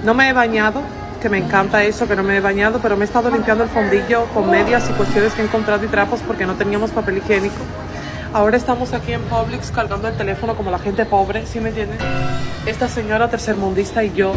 No 0.05 0.15
me 0.15 0.29
he 0.29 0.33
bañado, 0.33 0.83
que 1.21 1.29
me 1.29 1.39
encanta 1.39 1.83
eso, 1.83 2.07
que 2.07 2.15
no 2.15 2.23
me 2.23 2.37
he 2.37 2.41
bañado, 2.41 2.79
pero 2.81 2.97
me 2.97 3.03
he 3.05 3.07
estado 3.07 3.29
limpiando 3.29 3.65
el 3.65 3.71
fondillo 3.71 4.27
con 4.27 4.49
medias 4.49 4.89
y 4.89 4.93
cuestiones 4.93 5.33
que 5.33 5.43
he 5.43 5.47
encontrado 5.47 5.85
y 5.85 5.89
trapos 5.89 6.21
porque 6.21 6.47
no 6.47 6.55
teníamos 6.55 6.93
papel 6.93 7.19
higiénico. 7.19 7.65
Ahora 8.33 8.57
estamos 8.57 8.93
aquí 8.93 9.15
en 9.15 9.23
Publix 9.23 9.73
cargando 9.73 10.07
el 10.07 10.17
teléfono 10.17 10.55
como 10.55 10.71
la 10.71 10.79
gente 10.79 11.07
pobre, 11.07 11.45
¿sí 11.45 11.59
me 11.59 11.71
entienden? 11.71 11.99
Esta 12.67 12.87
señora 12.87 13.29
tercermundista 13.29 14.05
y 14.05 14.13
yo. 14.13 14.33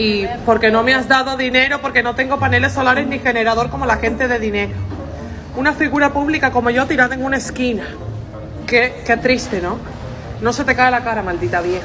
Y 0.00 0.26
porque 0.46 0.70
no 0.70 0.82
me 0.82 0.94
has 0.94 1.08
dado 1.08 1.36
dinero, 1.36 1.82
porque 1.82 2.02
no 2.02 2.14
tengo 2.14 2.38
paneles 2.38 2.72
solares 2.72 3.06
ni 3.06 3.18
generador 3.18 3.68
como 3.68 3.84
la 3.84 3.96
gente 3.96 4.28
de 4.28 4.38
dinero. 4.38 4.72
Una 5.56 5.74
figura 5.74 6.10
pública 6.14 6.52
como 6.52 6.70
yo 6.70 6.86
tirada 6.86 7.14
en 7.14 7.22
una 7.22 7.36
esquina. 7.36 7.84
Qué, 8.66 9.02
qué 9.04 9.18
triste, 9.18 9.60
¿no? 9.60 9.76
No 10.40 10.54
se 10.54 10.64
te 10.64 10.74
cae 10.74 10.90
la 10.90 11.04
cara, 11.04 11.22
maldita 11.22 11.60
vieja. 11.60 11.84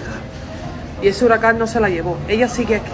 Y 1.01 1.09
ese 1.09 1.25
huracán 1.25 1.59
no 1.59 1.67
se 1.67 1.81
la 1.81 1.89
llevó. 1.89 2.17
Ella 2.29 2.47
sigue 2.47 2.77
aquí. 2.77 2.91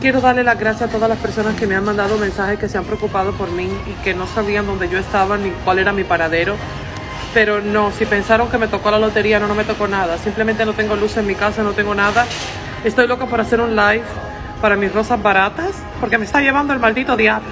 Quiero 0.00 0.20
darle 0.20 0.42
las 0.42 0.58
gracias 0.58 0.90
a 0.90 0.92
todas 0.92 1.08
las 1.08 1.18
personas 1.18 1.54
que 1.54 1.68
me 1.68 1.76
han 1.76 1.84
mandado 1.84 2.18
mensajes 2.18 2.58
que 2.58 2.68
se 2.68 2.76
han 2.76 2.84
preocupado 2.84 3.34
por 3.34 3.48
mí 3.52 3.68
y 3.86 4.02
que 4.02 4.12
no 4.12 4.26
sabían 4.26 4.66
dónde 4.66 4.88
yo 4.88 4.98
estaba 4.98 5.38
ni 5.38 5.50
cuál 5.64 5.78
era 5.78 5.92
mi 5.92 6.02
paradero. 6.02 6.56
Pero 7.34 7.60
no, 7.62 7.90
si 7.92 8.04
pensaron 8.04 8.50
que 8.50 8.58
me 8.58 8.68
tocó 8.68 8.90
la 8.90 8.98
lotería, 8.98 9.40
no, 9.40 9.48
no 9.48 9.54
me 9.54 9.64
tocó 9.64 9.88
nada. 9.88 10.18
Simplemente 10.18 10.66
no 10.66 10.74
tengo 10.74 10.96
luz 10.96 11.16
en 11.16 11.26
mi 11.26 11.34
casa, 11.34 11.62
no 11.62 11.72
tengo 11.72 11.94
nada. 11.94 12.26
Estoy 12.84 13.06
loca 13.06 13.26
por 13.26 13.40
hacer 13.40 13.60
un 13.60 13.74
live 13.74 14.04
para 14.60 14.76
mis 14.76 14.92
rosas 14.92 15.22
baratas 15.22 15.70
porque 16.00 16.18
me 16.18 16.24
está 16.24 16.40
llevando 16.40 16.72
el 16.72 16.78
maldito 16.78 17.16
diablo. 17.16 17.48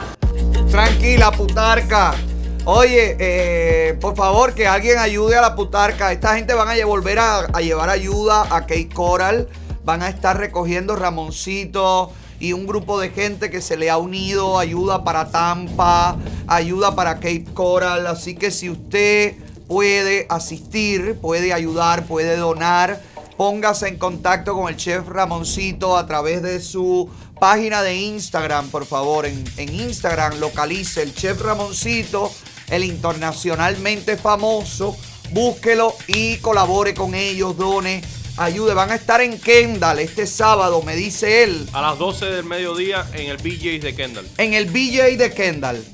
Tranquila, 0.71 1.31
putarca. 1.31 2.15
Oye, 2.65 3.17
eh, 3.19 3.95
por 4.01 4.15
favor, 4.15 4.55
que 4.55 4.69
alguien 4.69 4.99
ayude 4.99 5.37
a 5.37 5.41
la 5.41 5.55
putarca. 5.55 6.13
Esta 6.13 6.37
gente 6.37 6.53
van 6.53 6.69
a 6.69 6.85
volver 6.85 7.19
a, 7.19 7.39
a 7.39 7.61
llevar 7.61 7.89
ayuda 7.89 8.43
a 8.55 8.61
Kate 8.61 8.91
Coral. 8.93 9.49
Van 9.83 10.03
a 10.03 10.09
estar 10.09 10.37
recogiendo 10.37 10.95
Ramoncito 10.95 12.13
y 12.39 12.53
un 12.53 12.67
grupo 12.67 13.01
de 13.01 13.11
gente 13.11 13.51
que 13.51 13.61
se 13.61 13.77
le 13.77 13.89
ha 13.89 13.97
unido. 13.97 14.59
Ayuda 14.59 15.05
para 15.05 15.31
Tampa, 15.31 16.17
ayuda 16.47 16.95
para 16.95 17.15
Cape 17.15 17.47
Coral. 17.55 18.07
Así 18.07 18.35
que 18.35 18.51
si 18.51 18.69
usted 18.69 19.37
puede 19.71 20.27
asistir, 20.29 21.15
puede 21.21 21.53
ayudar, 21.53 22.05
puede 22.05 22.37
donar, 22.37 23.01
póngase 23.37 23.87
en 23.87 23.99
contacto 23.99 24.53
con 24.53 24.69
el 24.69 24.77
chef 24.77 25.07
Ramoncito 25.07 25.97
a 25.97 26.09
través 26.09 26.43
de 26.43 26.61
su 26.61 27.09
página 27.39 27.81
de 27.81 27.95
Instagram, 27.95 28.69
por 28.71 28.85
favor. 28.85 29.27
En, 29.27 29.45
en 29.59 29.73
Instagram 29.73 30.41
localice 30.41 31.05
el 31.05 31.15
chef 31.15 31.41
Ramoncito, 31.41 32.33
el 32.69 32.83
internacionalmente 32.83 34.17
famoso. 34.17 34.97
Búsquelo 35.31 35.95
y 36.09 36.39
colabore 36.39 36.93
con 36.93 37.15
ellos, 37.15 37.57
done, 37.57 38.03
ayude. 38.39 38.75
Van 38.75 38.91
a 38.91 38.97
estar 38.97 39.21
en 39.21 39.39
Kendall 39.39 40.01
este 40.01 40.27
sábado, 40.27 40.83
me 40.83 40.97
dice 40.97 41.45
él. 41.45 41.69
A 41.73 41.81
las 41.81 41.97
12 41.97 42.27
del 42.27 42.45
mediodía 42.45 43.07
en 43.15 43.31
el 43.31 43.37
BJ's 43.37 43.83
de 43.83 43.95
Kendall. 43.95 44.27
En 44.37 44.53
el 44.53 44.65
BJ 44.65 45.17
de 45.17 45.33
Kendall. 45.33 45.85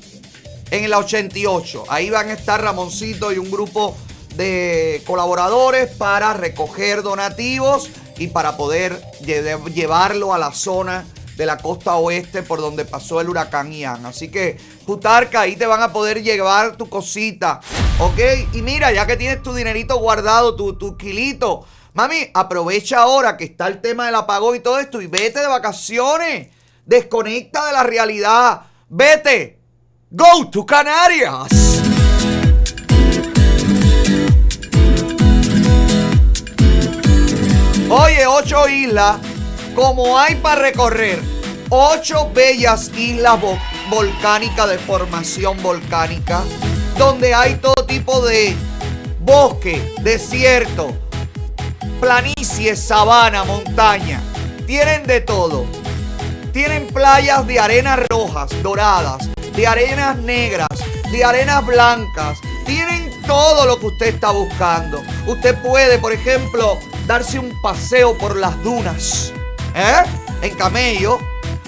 En 0.71 0.85
el 0.85 0.93
88. 0.95 1.85
Ahí 1.89 2.11
van 2.11 2.29
a 2.31 2.33
estar 2.33 2.61
Ramoncito 2.63 3.33
y 3.33 3.39
un 3.39 3.51
grupo 3.51 3.97
de 4.35 5.03
colaboradores 5.07 5.91
para 5.97 6.35
recoger 6.35 7.03
donativos 7.03 7.89
y 8.19 8.29
para 8.29 8.57
poder 8.57 9.01
lle- 9.23 9.65
llevarlo 9.73 10.35
a 10.35 10.39
la 10.39 10.53
zona 10.53 11.07
de 11.37 11.47
la 11.47 11.59
costa 11.59 11.97
oeste 11.97 12.43
por 12.43 12.61
donde 12.61 12.85
pasó 12.85 13.21
el 13.21 13.29
huracán 13.29 13.73
Ian. 13.73 14.07
Así 14.07 14.29
que, 14.31 14.57
Putarca, 14.87 15.43
ahí 15.43 15.55
te 15.57 15.67
van 15.67 15.83
a 15.83 15.93
poder 15.93 16.23
llevar 16.23 16.77
tu 16.77 16.89
cosita. 16.89 17.61
¿Ok? 17.99 18.19
Y 18.55 18.63
mira, 18.63 18.91
ya 18.93 19.07
que 19.07 19.17
tienes 19.17 19.43
tu 19.43 19.55
dinerito 19.55 19.99
guardado, 19.99 20.57
tu, 20.57 20.75
tu 20.79 20.97
kilito. 20.97 21.67
Mami, 21.95 22.31
aprovecha 22.35 23.01
ahora 23.01 23.37
que 23.37 23.45
está 23.45 23.67
el 23.69 23.81
tema 23.81 24.07
del 24.07 24.15
apagón 24.15 24.57
y 24.57 24.61
todo 24.61 24.79
esto 24.79 25.01
y 25.01 25.07
vete 25.07 25.41
de 25.41 25.47
vacaciones. 25.47 26.49
Desconecta 26.87 27.67
de 27.67 27.73
la 27.73 27.83
realidad. 27.83 28.63
Vete. 28.89 29.61
Go 30.09 30.49
to 30.53 30.65
Canarias. 30.65 31.49
Oye, 37.91 38.25
ocho 38.29 38.69
islas, 38.69 39.17
como 39.75 40.17
hay 40.17 40.37
para 40.37 40.61
recorrer, 40.63 41.21
ocho 41.71 42.31
bellas 42.33 42.93
islas 42.97 43.41
volcánicas 43.91 44.69
de 44.69 44.79
formación 44.79 45.61
volcánica, 45.61 46.43
donde 46.97 47.35
hay 47.35 47.57
todo 47.57 47.85
tipo 47.87 48.25
de 48.25 48.55
bosque, 49.19 49.93
desierto, 50.03 50.97
planicies, 51.99 52.79
sabana, 52.81 53.43
montaña. 53.43 54.21
Tienen 54.69 55.05
de 55.05 55.21
todo. 55.21 55.67
Tienen 56.53 56.87
playas 56.87 57.45
de 57.47 57.59
arenas 57.59 58.01
rojas, 58.09 58.51
doradas, 58.63 59.29
de 59.57 59.67
arenas 59.67 60.19
negras, 60.19 60.69
de 61.11 61.25
arenas 61.25 61.65
blancas. 61.65 62.39
Tienen 62.67 63.11
todo 63.27 63.65
lo 63.67 63.81
que 63.81 63.87
usted 63.87 64.07
está 64.09 64.31
buscando. 64.31 65.03
Usted 65.27 65.57
puede, 65.63 65.99
por 65.99 66.13
ejemplo, 66.13 66.79
darse 67.07 67.39
un 67.39 67.51
paseo 67.63 68.17
por 68.19 68.37
las 68.37 68.63
dunas. 68.63 69.33
¿Eh? 69.75 70.03
En 70.43 70.55
camello. 70.55 71.19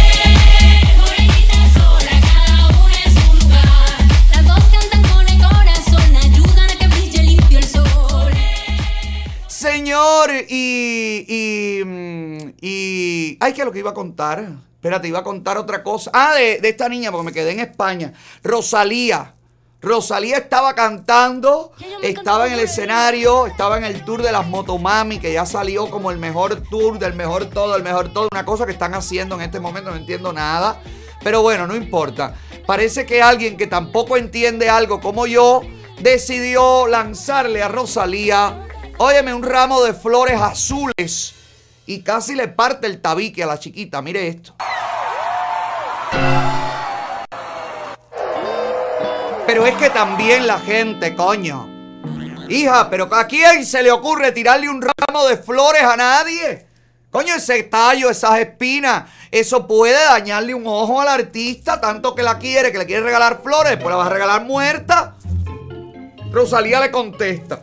Señor, 9.48 10.30
y, 10.48 11.24
y, 11.26 11.82
mm, 11.84 12.52
y... 12.60 13.36
Ay, 13.40 13.52
¿qué 13.54 13.62
es 13.62 13.64
lo 13.64 13.72
que 13.72 13.78
iba 13.78 13.92
a 13.92 13.94
contar? 13.94 14.46
Espérate, 14.84 15.08
iba 15.08 15.20
a 15.20 15.24
contar 15.24 15.56
otra 15.56 15.82
cosa. 15.82 16.10
Ah, 16.12 16.34
de, 16.34 16.60
de 16.60 16.68
esta 16.68 16.90
niña, 16.90 17.10
porque 17.10 17.24
me 17.24 17.32
quedé 17.32 17.52
en 17.52 17.60
España. 17.60 18.12
Rosalía. 18.42 19.32
Rosalía 19.80 20.36
estaba 20.36 20.74
cantando, 20.74 21.72
estaba 22.02 22.48
en 22.48 22.52
el 22.52 22.60
escenario, 22.60 23.46
estaba 23.46 23.78
en 23.78 23.84
el 23.84 24.04
tour 24.04 24.20
de 24.20 24.30
las 24.30 24.46
Motomami, 24.46 25.18
que 25.20 25.32
ya 25.32 25.46
salió 25.46 25.88
como 25.88 26.10
el 26.10 26.18
mejor 26.18 26.60
tour, 26.68 26.98
del 26.98 27.14
mejor 27.14 27.46
todo, 27.46 27.76
el 27.76 27.82
mejor 27.82 28.12
todo. 28.12 28.28
Una 28.30 28.44
cosa 28.44 28.66
que 28.66 28.72
están 28.72 28.92
haciendo 28.92 29.36
en 29.36 29.40
este 29.40 29.58
momento, 29.58 29.90
no 29.90 29.96
entiendo 29.96 30.34
nada. 30.34 30.82
Pero 31.22 31.40
bueno, 31.40 31.66
no 31.66 31.74
importa. 31.74 32.34
Parece 32.66 33.06
que 33.06 33.22
alguien 33.22 33.56
que 33.56 33.66
tampoco 33.66 34.18
entiende 34.18 34.68
algo 34.68 35.00
como 35.00 35.26
yo, 35.26 35.62
decidió 36.02 36.86
lanzarle 36.88 37.62
a 37.62 37.68
Rosalía, 37.68 38.68
óyeme, 38.98 39.32
un 39.32 39.44
ramo 39.44 39.82
de 39.82 39.94
flores 39.94 40.38
azules 40.38 41.34
y 41.86 42.00
casi 42.02 42.34
le 42.34 42.48
parte 42.48 42.86
el 42.86 43.00
tabique 43.00 43.42
a 43.42 43.46
la 43.46 43.58
chiquita. 43.58 44.00
Mire 44.02 44.28
esto. 44.28 44.54
Pero 49.46 49.66
es 49.66 49.74
que 49.76 49.90
también 49.90 50.46
la 50.46 50.58
gente, 50.58 51.14
coño. 51.14 51.68
Hija, 52.48 52.88
pero 52.90 53.08
¿a 53.14 53.26
quién 53.26 53.64
se 53.64 53.82
le 53.82 53.90
ocurre 53.90 54.32
tirarle 54.32 54.68
un 54.68 54.82
ramo 54.82 55.26
de 55.26 55.36
flores 55.36 55.82
a 55.82 55.96
nadie? 55.96 56.66
Coño, 57.10 57.34
ese 57.34 57.62
tallo, 57.62 58.10
esas 58.10 58.40
espinas, 58.40 59.04
eso 59.30 59.66
puede 59.66 60.04
dañarle 60.04 60.54
un 60.54 60.66
ojo 60.66 61.00
al 61.00 61.08
artista, 61.08 61.80
tanto 61.80 62.14
que 62.14 62.22
la 62.22 62.38
quiere, 62.38 62.72
que 62.72 62.78
le 62.78 62.86
quiere 62.86 63.02
regalar 63.02 63.40
flores, 63.42 63.70
después 63.70 63.90
la 63.90 63.96
vas 63.96 64.08
a 64.08 64.12
regalar 64.12 64.44
muerta. 64.44 65.14
Rosalía 66.32 66.80
le 66.80 66.90
contesta. 66.90 67.60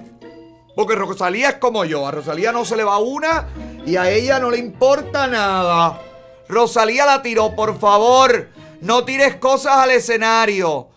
Porque 0.81 0.95
Rosalía 0.95 1.49
es 1.49 1.55
como 1.57 1.85
yo, 1.85 2.07
a 2.07 2.11
Rosalía 2.11 2.51
no 2.51 2.65
se 2.65 2.75
le 2.75 2.83
va 2.83 2.97
una 2.97 3.49
y 3.85 3.97
a 3.97 4.09
ella 4.09 4.39
no 4.39 4.49
le 4.49 4.57
importa 4.57 5.27
nada. 5.27 6.01
Rosalía 6.49 7.05
la 7.05 7.21
tiró, 7.21 7.55
por 7.55 7.79
favor, 7.79 8.49
no 8.81 9.05
tires 9.05 9.35
cosas 9.35 9.77
al 9.77 9.91
escenario. 9.91 10.87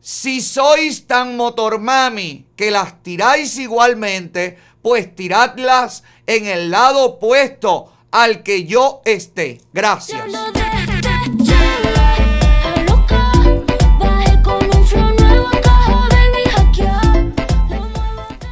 Si 0.00 0.40
sois 0.40 1.06
tan 1.06 1.36
motormami 1.36 2.46
que 2.56 2.72
las 2.72 3.00
tiráis 3.04 3.56
igualmente, 3.58 4.58
pues 4.82 5.14
tiradlas 5.14 6.02
en 6.26 6.46
el 6.46 6.72
lado 6.72 7.04
opuesto 7.04 7.92
al 8.10 8.42
que 8.42 8.64
yo 8.64 9.02
esté. 9.04 9.60
Gracias. 9.72 10.20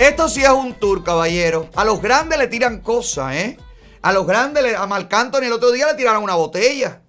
Esto 0.07 0.29
sí 0.29 0.41
es 0.41 0.49
un 0.51 0.75
tour, 0.75 1.03
caballero. 1.03 1.69
A 1.75 1.85
los 1.85 2.01
grandes 2.01 2.39
le 2.39 2.47
tiran 2.47 2.79
cosas, 2.81 3.35
¿eh? 3.35 3.59
A 4.03 4.13
los 4.13 4.25
grandes, 4.25 4.77
a 4.77 4.87
Marc 4.87 5.13
Anthony 5.13 5.47
el 5.47 5.53
otro 5.53 5.73
día 5.73 5.89
le 5.89 5.95
tiraron 5.95 6.23
una 6.23 6.37
botella. 6.37 7.03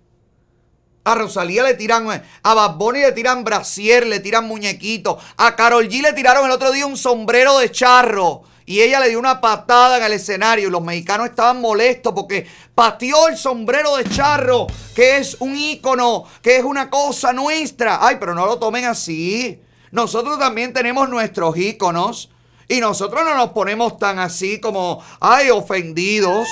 A 1.03 1.13
Rosalía 1.13 1.61
le 1.61 1.75
tiran, 1.75 2.11
eh, 2.11 2.23
a 2.41 2.53
Bad 2.55 2.77
Bunny 2.77 3.01
le 3.01 3.11
tiran 3.11 3.43
brasier, 3.43 4.07
le 4.07 4.19
tiran 4.19 4.47
muñequitos. 4.47 5.23
A 5.37 5.55
Carol 5.55 5.87
G 5.87 6.01
le 6.01 6.13
tiraron 6.13 6.47
el 6.47 6.51
otro 6.51 6.71
día 6.71 6.87
un 6.87 6.97
sombrero 6.97 7.59
de 7.59 7.71
charro. 7.71 8.41
Y 8.65 8.81
ella 8.81 8.99
le 8.99 9.09
dio 9.09 9.19
una 9.19 9.41
patada 9.41 9.97
en 9.99 10.03
el 10.03 10.13
escenario. 10.13 10.67
Y 10.67 10.71
los 10.71 10.81
mexicanos 10.81 11.27
estaban 11.27 11.61
molestos 11.61 12.13
porque 12.15 12.47
pateó 12.73 13.27
el 13.27 13.37
sombrero 13.37 13.95
de 13.95 14.09
charro, 14.09 14.65
que 14.95 15.17
es 15.17 15.37
un 15.39 15.55
ícono, 15.55 16.23
que 16.41 16.57
es 16.57 16.63
una 16.63 16.89
cosa 16.89 17.31
nuestra. 17.31 17.99
Ay, 18.01 18.17
pero 18.19 18.33
no 18.33 18.47
lo 18.47 18.57
tomen 18.57 18.85
así. 18.85 19.61
Nosotros 19.91 20.39
también 20.39 20.73
tenemos 20.73 21.07
nuestros 21.07 21.55
íconos. 21.57 22.31
Y 22.67 22.81
nosotros 22.81 23.23
no 23.23 23.35
nos 23.35 23.51
ponemos 23.51 23.97
tan 23.97 24.19
así 24.19 24.59
como, 24.59 25.01
ay, 25.19 25.49
ofendidos. 25.49 26.47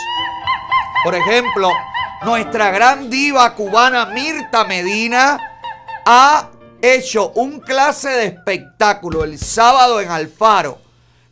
Por 1.04 1.14
ejemplo, 1.14 1.70
nuestra 2.24 2.72
gran 2.72 3.10
diva 3.10 3.54
cubana 3.54 4.06
Mirta 4.08 4.64
Medina 4.64 5.38
ha 6.06 6.50
hecho 6.82 7.32
un 7.36 7.60
clase 7.60 8.10
de 8.10 8.26
espectáculo 8.28 9.24
el 9.24 9.38
sábado 9.38 10.00
en 10.00 10.10
Alfaro 10.10 10.80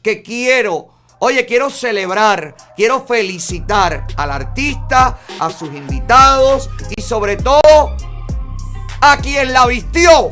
que 0.01 0.21
quiero, 0.21 0.89
oye, 1.19 1.45
quiero 1.45 1.69
celebrar, 1.69 2.55
quiero 2.75 3.05
felicitar 3.05 4.05
al 4.17 4.31
artista, 4.31 5.19
a 5.39 5.49
sus 5.49 5.69
invitados 5.69 6.69
y 6.95 7.01
sobre 7.01 7.37
todo 7.37 7.95
a 8.99 9.17
quien 9.17 9.53
la 9.53 9.65
vistió. 9.65 10.31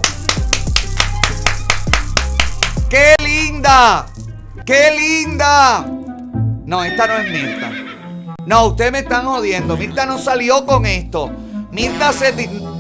¡Qué 2.90 3.16
linda! 3.24 4.11
¡Qué 4.66 4.92
linda! 4.92 5.86
No, 6.66 6.84
esta 6.84 7.08
no 7.08 7.18
es 7.18 7.32
Mirta. 7.32 7.72
No, 8.46 8.68
ustedes 8.68 8.92
me 8.92 9.00
están 9.00 9.26
jodiendo. 9.26 9.76
Mirta 9.76 10.06
no 10.06 10.18
salió 10.18 10.66
con 10.66 10.86
esto. 10.86 11.30
Mirta 11.72 12.14
se... 12.14 12.30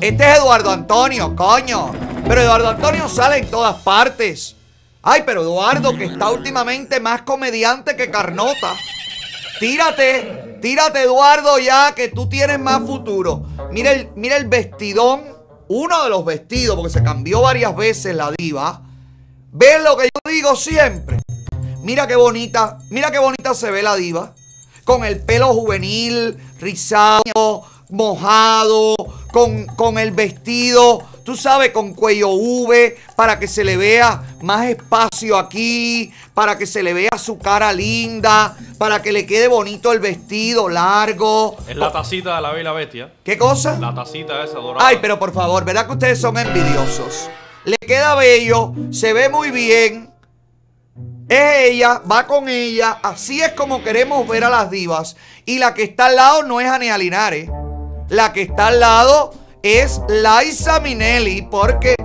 Este 0.02 0.32
es 0.32 0.38
Eduardo 0.38 0.72
Antonio, 0.72 1.36
coño. 1.36 1.91
Pero 2.28 2.41
Eduardo 2.41 2.70
Antonio 2.70 3.10
sale 3.10 3.38
en 3.38 3.49
todas 3.49 3.82
partes. 3.82 4.56
Ay, 5.02 5.24
pero 5.26 5.41
Eduardo, 5.41 5.98
que 5.98 6.06
está 6.06 6.30
últimamente 6.30 6.99
más 6.99 7.24
comediante 7.24 7.95
que 7.95 8.12
Carnota. 8.12 8.76
Tírate, 9.60 10.60
tírate 10.62 11.02
Eduardo 11.02 11.58
ya, 11.58 11.94
que 11.95 12.10
tú 12.10 12.30
tienes 12.30 12.60
más 12.60 12.82
futuro. 12.82 13.45
Mira 13.72 13.91
el, 13.91 14.10
mira 14.16 14.38
el 14.38 14.48
vestidón, 14.48 15.24
uno 15.68 16.03
de 16.03 16.10
los 16.10 16.24
vestidos, 16.26 16.76
porque 16.76 16.91
se 16.91 17.03
cambió 17.03 17.41
varias 17.41 17.76
veces 17.76 18.16
la 18.16 18.32
diva. 18.38 18.84
¿Ves 19.52 19.84
lo 19.84 19.98
que 19.98 20.06
yo 20.06 20.32
digo 20.32 20.56
siempre? 20.56 21.20
Mira 21.84 22.06
qué 22.06 22.16
bonita, 22.16 22.78
mira 22.90 23.10
qué 23.10 23.18
bonita 23.18 23.56
se 23.56 23.72
ve 23.72 23.82
la 23.82 23.95
diva. 23.95 24.34
Con 24.84 25.03
el 25.03 25.20
pelo 25.20 25.48
juvenil, 25.53 26.38
rizado, 26.60 27.64
mojado, 27.90 28.95
con, 29.32 29.66
con 29.66 29.98
el 29.98 30.12
vestido, 30.12 31.02
tú 31.24 31.36
sabes, 31.36 31.72
con 31.72 31.94
cuello 31.94 32.30
V, 32.30 32.98
para 33.16 33.40
que 33.40 33.48
se 33.48 33.64
le 33.64 33.78
vea 33.78 34.36
más 34.41 34.68
espacio 34.68 35.38
aquí, 35.38 36.12
para 36.36 36.58
que 36.58 36.68
se 36.68 36.84
le 36.84 36.94
vea 36.94 37.18
su 37.18 37.40
cara 37.40 37.74
linda, 37.74 38.56
para 38.78 39.02
que 39.02 39.12
le 39.12 39.26
quede 39.26 39.48
bonito 39.48 39.91
el 39.91 39.99
vestido 39.99 40.70
largo. 40.70 41.58
Es 41.68 41.76
la 41.76 41.91
tacita 41.91 42.36
de 42.36 42.41
la 42.41 42.52
Bella 42.52 42.74
Bestia. 42.74 43.12
¿Qué 43.24 43.40
cosa? 43.40 43.80
La 43.80 43.94
tacita 43.95 44.44
esa 44.44 44.60
dorada. 44.60 44.88
Ay, 44.88 44.99
pero 45.02 45.18
por 45.18 45.34
favor, 45.34 45.66
¿verdad 45.66 45.88
que 45.88 45.94
ustedes 45.94 46.22
son 46.22 46.38
envidiosos? 46.38 47.28
Le 47.66 47.78
queda 47.78 48.14
bello, 48.16 48.74
se 48.91 49.14
ve 49.14 49.30
muy 49.30 49.49
bien. 49.49 50.11
Es 51.32 51.70
ella, 51.70 52.02
va 52.12 52.28
con 52.28 52.49
ella. 52.49 52.99
Así 53.02 53.41
es 53.41 53.53
como 53.53 53.82
queremos 53.82 54.28
ver 54.28 54.44
a 54.44 54.49
las 54.49 54.70
divas. 54.70 55.16
Y 55.45 55.60
la 55.60 55.74
que 55.74 55.84
está 55.84 56.08
al 56.08 56.18
lado 56.18 56.44
no 56.44 56.60
es 56.60 56.68
Ania 56.68 56.98
Linares. 56.98 57.49
La 58.10 58.34
que 58.34 58.41
está 58.41 58.68
al 58.68 58.82
lado 58.82 59.34
es 59.64 60.02
Liza 60.10 60.82
Minelli. 60.82 61.44
Porque 61.44 61.95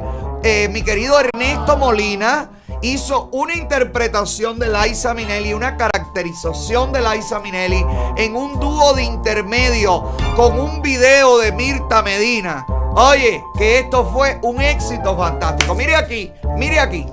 eh, 0.44 0.68
mi 0.70 0.82
querido 0.82 1.18
Ernesto 1.18 1.76
Molina 1.76 2.52
hizo 2.82 3.28
una 3.32 3.54
interpretación 3.54 4.60
de 4.60 4.68
Liza 4.68 5.12
Minelli, 5.12 5.54
una 5.54 5.76
caracterización 5.76 6.92
de 6.92 7.00
Liza 7.00 7.40
Minelli 7.40 7.84
en 8.16 8.36
un 8.36 8.60
dúo 8.60 8.94
de 8.94 9.02
intermedio 9.02 10.04
con 10.36 10.60
un 10.60 10.82
video 10.82 11.38
de 11.38 11.50
Mirta 11.50 12.00
Medina. 12.00 12.64
Oye, 12.94 13.42
que 13.58 13.80
esto 13.80 14.08
fue 14.12 14.38
un 14.42 14.62
éxito 14.62 15.16
fantástico. 15.16 15.74
Mire 15.74 15.96
aquí, 15.96 16.32
mire 16.56 16.78
aquí. 16.78 17.04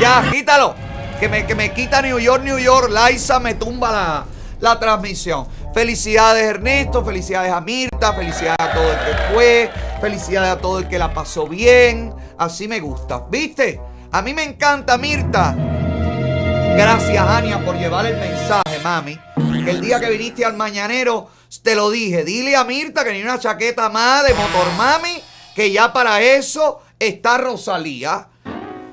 Ya, 0.00 0.24
quítalo. 0.30 0.74
Que 1.20 1.28
me, 1.28 1.44
que 1.46 1.54
me 1.54 1.72
quita 1.72 2.00
New 2.00 2.18
York, 2.18 2.42
New 2.44 2.58
York. 2.58 2.90
Liza 2.90 3.40
me 3.40 3.54
tumba 3.54 3.90
la, 3.90 4.26
la 4.60 4.78
transmisión. 4.78 5.46
Felicidades 5.74 6.44
Ernesto, 6.44 7.04
felicidades 7.04 7.52
a 7.52 7.60
Mirta, 7.60 8.12
felicidades 8.14 8.56
a 8.58 8.72
todo 8.72 8.90
el 8.90 8.98
que 8.98 9.34
fue, 9.34 9.70
felicidades 10.00 10.52
a 10.52 10.58
todo 10.58 10.78
el 10.78 10.88
que 10.88 10.98
la 10.98 11.12
pasó 11.12 11.46
bien. 11.46 12.14
Así 12.38 12.68
me 12.68 12.80
gusta. 12.80 13.24
¿Viste? 13.28 13.80
A 14.10 14.22
mí 14.22 14.32
me 14.32 14.44
encanta 14.44 14.96
Mirta. 14.96 15.54
Gracias, 16.76 17.28
Ania, 17.28 17.64
por 17.64 17.76
llevar 17.76 18.06
el 18.06 18.16
mensaje, 18.16 18.78
mami. 18.82 19.18
Que 19.64 19.70
el 19.70 19.80
día 19.80 20.00
que 20.00 20.08
viniste 20.10 20.44
al 20.44 20.56
mañanero, 20.56 21.28
te 21.62 21.74
lo 21.74 21.90
dije. 21.90 22.24
Dile 22.24 22.56
a 22.56 22.64
Mirta 22.64 23.04
que 23.04 23.12
ni 23.12 23.22
una 23.22 23.38
chaqueta 23.38 23.88
más 23.88 24.24
de 24.24 24.32
motor 24.32 24.72
mami, 24.76 25.20
que 25.58 25.72
ya 25.72 25.92
para 25.92 26.22
eso 26.22 26.82
está 27.00 27.36
Rosalía. 27.36 28.28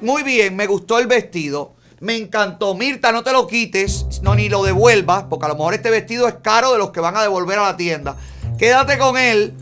Muy 0.02 0.24
bien, 0.24 0.56
me 0.56 0.66
gustó 0.66 0.98
el 0.98 1.06
vestido. 1.06 1.76
Me 2.00 2.16
encantó. 2.16 2.74
Mirta, 2.74 3.12
no 3.12 3.24
te 3.24 3.32
lo 3.32 3.46
quites, 3.46 4.20
no 4.24 4.34
ni 4.34 4.50
lo 4.50 4.64
devuelvas, 4.64 5.26
porque 5.30 5.46
a 5.46 5.50
lo 5.50 5.58
mejor 5.58 5.76
este 5.76 5.92
vestido 5.92 6.28
es 6.28 6.38
caro 6.42 6.72
de 6.72 6.80
los 6.80 6.90
que 6.90 7.02
van 7.02 7.16
a 7.18 7.22
devolver 7.22 7.60
a 7.60 7.66
la 7.66 7.78
tienda. 7.78 8.16
Quédate 8.58 8.98
con 8.98 9.16
él. 9.16 9.54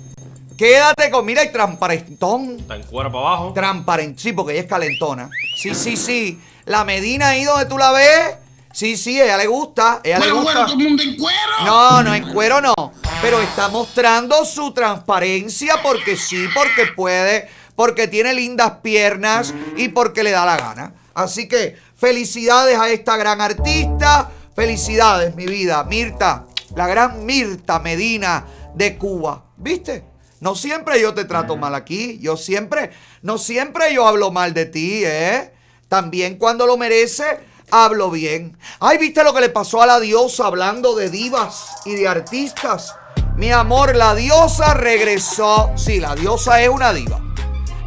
Quédate 0.58 1.12
con. 1.12 1.26
Mira, 1.26 1.44
y 1.44 1.52
transparentón. 1.52 2.56
Está 2.62 2.78
en 2.78 2.84
cuero 2.84 3.12
para 3.12 3.28
abajo. 3.28 3.52
Transparente. 3.52 4.22
Sí, 4.22 4.32
porque 4.32 4.54
ella 4.54 4.62
es 4.62 4.68
calentona. 4.68 5.30
Sí, 5.58 5.76
sí, 5.76 5.98
sí. 5.98 6.40
La 6.64 6.86
Medina 6.86 7.30
ahí 7.30 7.44
donde 7.44 7.66
tú 7.66 7.78
la 7.78 7.92
ves. 7.92 8.38
Sí, 8.74 8.98
sí, 8.98 9.22
ella 9.22 9.38
le 9.38 9.46
gusta. 9.46 10.02
Ella 10.04 10.18
le 10.18 10.32
gusta. 10.32 10.44
bueno, 10.44 10.66
todo 10.66 10.74
el 10.80 10.84
mundo 10.84 11.04
en 11.04 11.16
cuero. 11.16 11.38
No, 11.64 12.02
no, 12.02 12.16
en 12.16 12.34
cuero 12.34 12.60
no. 12.60 12.74
Pero 13.22 13.40
está 13.40 13.70
mostrando 13.70 14.44
su 14.46 14.74
transparencia 14.74 15.80
porque 15.84 16.18
sí, 16.18 16.48
porque 16.56 16.88
puede, 16.88 17.48
porque 17.76 18.08
tiene 18.08 18.34
lindas 18.34 18.80
piernas 18.82 19.54
y 19.78 19.90
porque 19.90 20.24
le 20.24 20.32
da 20.32 20.44
la 20.46 20.58
gana. 20.58 20.96
Así 21.14 21.48
que 21.48 21.78
felicidades 21.96 22.80
a 22.80 22.90
esta 22.90 23.16
gran 23.16 23.42
artista. 23.42 24.32
Felicidades, 24.56 25.36
mi 25.36 25.46
vida. 25.46 25.84
Mirta, 25.84 26.48
la 26.76 26.88
gran 26.88 27.28
Mirta 27.28 27.78
Medina 27.78 28.44
de 28.74 28.98
Cuba. 28.98 29.46
¿Viste? 29.56 30.04
No 30.40 30.56
siempre 30.56 31.00
yo 31.00 31.14
te 31.14 31.26
trato 31.26 31.58
mal 31.58 31.76
aquí. 31.76 32.18
Yo 32.20 32.38
siempre, 32.38 32.92
no 33.22 33.38
siempre 33.38 33.94
yo 33.94 34.08
hablo 34.08 34.32
mal 34.32 34.56
de 34.56 34.66
ti, 34.66 35.04
¿eh? 35.06 35.54
También 35.88 36.38
cuando 36.38 36.66
lo 36.66 36.76
merece, 36.76 37.53
hablo 37.74 38.12
bien. 38.12 38.56
Ay, 38.80 39.00
¿viste 39.00 39.24
lo 39.24 39.34
que 39.34 39.42
le 39.42 39.50
pasó 39.50 39.82
a 39.82 39.88
la 39.88 40.00
diosa 40.00 40.46
hablando 40.46 40.96
de 40.96 41.10
divas 41.10 41.66
y 41.86 41.96
de 41.96 42.08
artistas? 42.08 42.96
Mi 43.36 43.52
amor, 43.52 43.96
la 43.96 44.14
diosa 44.14 44.76
regresó. 44.76 45.72
Sí, 45.76 46.00
la 46.00 46.14
diosa 46.14 46.62
es 46.62 46.70
una 46.70 46.94
diva. 46.94 47.20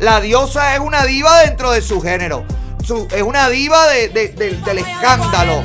La 0.00 0.20
diosa 0.20 0.74
es 0.74 0.80
una 0.80 1.04
diva 1.04 1.40
dentro 1.42 1.70
de 1.70 1.80
su 1.82 2.00
género. 2.02 2.44
Su- 2.84 3.06
es 3.12 3.22
una 3.22 3.48
diva 3.48 3.86
de- 3.86 4.08
de- 4.08 4.28
del- 4.28 4.62
del 4.64 4.78
escándalo. 4.78 5.62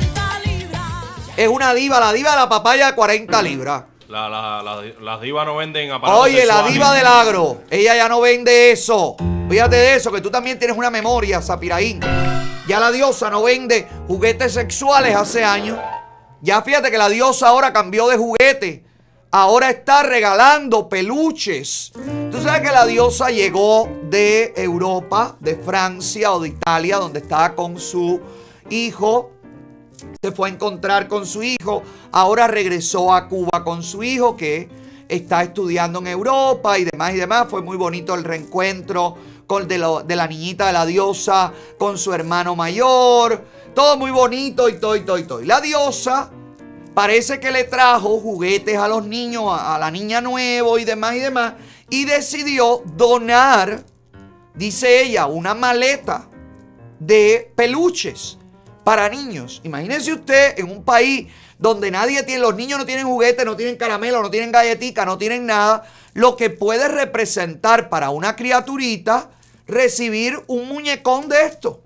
Es 1.36 1.48
una 1.48 1.74
diva, 1.74 1.98
la 1.98 2.12
diva 2.12 2.30
de 2.30 2.36
la 2.36 2.48
papaya 2.48 2.86
de 2.86 2.94
40 2.94 3.42
libras. 3.42 3.84
La- 4.08 4.28
la- 4.28 4.62
la- 4.62 4.82
las 5.00 5.20
divas 5.20 5.46
no 5.46 5.56
venden 5.56 5.90
aparatos 5.90 6.24
Oye, 6.24 6.44
la 6.46 6.62
diva 6.68 6.92
del 6.94 7.06
agro, 7.06 7.62
ella 7.70 7.96
ya 7.96 8.08
no 8.08 8.20
vende 8.20 8.70
eso. 8.70 9.16
Fíjate 9.50 9.74
de 9.76 9.94
eso, 9.96 10.12
que 10.12 10.20
tú 10.20 10.30
también 10.30 10.58
tienes 10.58 10.76
una 10.76 10.90
memoria, 10.90 11.40
Zapiraín. 11.42 12.00
Ya 12.66 12.78
la 12.78 12.92
diosa 12.92 13.28
no 13.30 13.42
vende 13.42 13.88
juguetes 14.06 14.52
sexuales 14.52 15.16
hace 15.16 15.44
años. 15.44 15.78
Ya 16.40 16.62
fíjate 16.62 16.90
que 16.90 16.98
la 16.98 17.08
diosa 17.08 17.48
ahora 17.48 17.72
cambió 17.72 18.08
de 18.08 18.16
juguete. 18.16 18.84
Ahora 19.30 19.70
está 19.70 20.02
regalando 20.02 20.88
peluches. 20.88 21.92
Tú 22.30 22.40
sabes 22.40 22.60
que 22.60 22.74
la 22.74 22.84
diosa 22.86 23.30
llegó 23.30 23.88
de 24.04 24.52
Europa, 24.56 25.36
de 25.40 25.56
Francia 25.56 26.32
o 26.32 26.40
de 26.40 26.48
Italia, 26.48 26.98
donde 26.98 27.20
estaba 27.20 27.54
con 27.54 27.78
su 27.78 28.20
hijo 28.68 29.32
se 30.20 30.32
fue 30.32 30.48
a 30.48 30.52
encontrar 30.52 31.08
con 31.08 31.26
su 31.26 31.42
hijo, 31.42 31.82
ahora 32.10 32.48
regresó 32.48 33.12
a 33.12 33.28
Cuba 33.28 33.64
con 33.64 33.82
su 33.82 34.02
hijo 34.02 34.36
que 34.36 34.68
está 35.08 35.42
estudiando 35.42 36.00
en 36.00 36.08
Europa 36.08 36.78
y 36.78 36.84
demás 36.84 37.14
y 37.14 37.18
demás. 37.18 37.46
Fue 37.48 37.62
muy 37.62 37.76
bonito 37.76 38.14
el 38.14 38.24
reencuentro 38.24 39.16
de, 39.60 40.16
la 40.16 40.26
niñita 40.26 40.66
de 40.66 40.72
la 40.72 40.86
diosa 40.86 41.52
con 41.78 41.98
su 41.98 42.12
hermano 42.12 42.56
mayor. 42.56 43.44
Todo 43.74 43.96
muy 43.96 44.10
bonito 44.10 44.68
y 44.68 44.78
todo 44.78 44.96
y 44.96 45.00
todo 45.00 45.18
y 45.18 45.24
todo. 45.24 45.40
La 45.42 45.60
diosa 45.60 46.30
parece 46.94 47.38
que 47.38 47.50
le 47.50 47.64
trajo 47.64 48.18
juguetes 48.18 48.76
a 48.76 48.88
los 48.88 49.04
niños, 49.04 49.44
a, 49.48 49.76
a 49.76 49.78
la 49.78 49.90
niña 49.90 50.20
nuevo 50.20 50.78
y 50.78 50.84
demás 50.84 51.14
y 51.14 51.20
demás. 51.20 51.54
Y 51.90 52.04
decidió 52.04 52.82
donar, 52.96 53.84
dice 54.54 55.02
ella, 55.02 55.26
una 55.26 55.54
maleta 55.54 56.28
de 56.98 57.52
peluches 57.54 58.38
para 58.84 59.08
niños. 59.08 59.60
Imagínese 59.64 60.12
usted 60.12 60.58
en 60.58 60.70
un 60.70 60.82
país 60.82 61.28
donde 61.62 61.92
nadie 61.92 62.22
tiene, 62.24 62.40
los 62.40 62.56
niños 62.56 62.80
no 62.80 62.86
tienen 62.86 63.06
juguetes, 63.06 63.44
no 63.44 63.56
tienen 63.56 63.76
caramelo, 63.76 64.20
no 64.20 64.30
tienen 64.30 64.50
galletica, 64.50 65.04
no 65.04 65.16
tienen 65.16 65.46
nada, 65.46 65.84
lo 66.12 66.36
que 66.36 66.50
puede 66.50 66.88
representar 66.88 67.88
para 67.88 68.10
una 68.10 68.34
criaturita 68.34 69.30
recibir 69.72 70.40
un 70.46 70.68
muñecón 70.68 71.28
de 71.28 71.42
esto. 71.42 71.82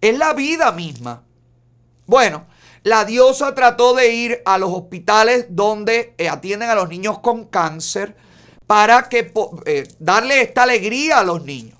Es 0.00 0.18
la 0.18 0.34
vida 0.34 0.72
misma. 0.72 1.22
Bueno, 2.06 2.46
la 2.82 3.06
diosa 3.06 3.54
trató 3.54 3.94
de 3.94 4.12
ir 4.12 4.42
a 4.44 4.58
los 4.58 4.70
hospitales 4.70 5.46
donde 5.48 6.14
eh, 6.18 6.28
atienden 6.28 6.68
a 6.68 6.74
los 6.74 6.88
niños 6.88 7.20
con 7.20 7.46
cáncer 7.46 8.14
para 8.66 9.08
que 9.08 9.32
eh, 9.64 9.88
darle 9.98 10.42
esta 10.42 10.64
alegría 10.64 11.20
a 11.20 11.24
los 11.24 11.44
niños. 11.44 11.78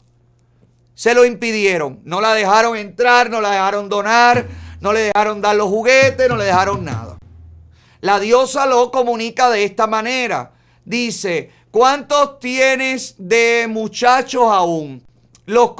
Se 0.95 1.13
lo 1.13 1.25
impidieron. 1.25 2.01
No 2.05 2.21
la 2.21 2.33
dejaron 2.33 2.77
entrar, 2.77 3.29
no 3.29 3.41
la 3.41 3.51
dejaron 3.51 3.89
donar, 3.89 4.47
no 4.81 4.93
le 4.93 5.01
dejaron 5.01 5.41
dar 5.41 5.57
los 5.57 5.69
juguetes, 5.69 6.29
no 6.29 6.37
le 6.37 6.45
dejaron 6.45 6.85
nada. 6.85 7.19
La 8.01 8.21
diosa 8.21 8.67
lo 8.67 8.91
comunica 8.91 9.51
de 9.51 9.65
esta 9.65 9.87
manera. 9.87 10.53
Dice, 10.85 11.51
¿cuántos 11.71 12.39
tienes 12.39 13.15
de 13.19 13.67
muchachos 13.69 14.45
aún? 14.51 15.03
Los, 15.47 15.75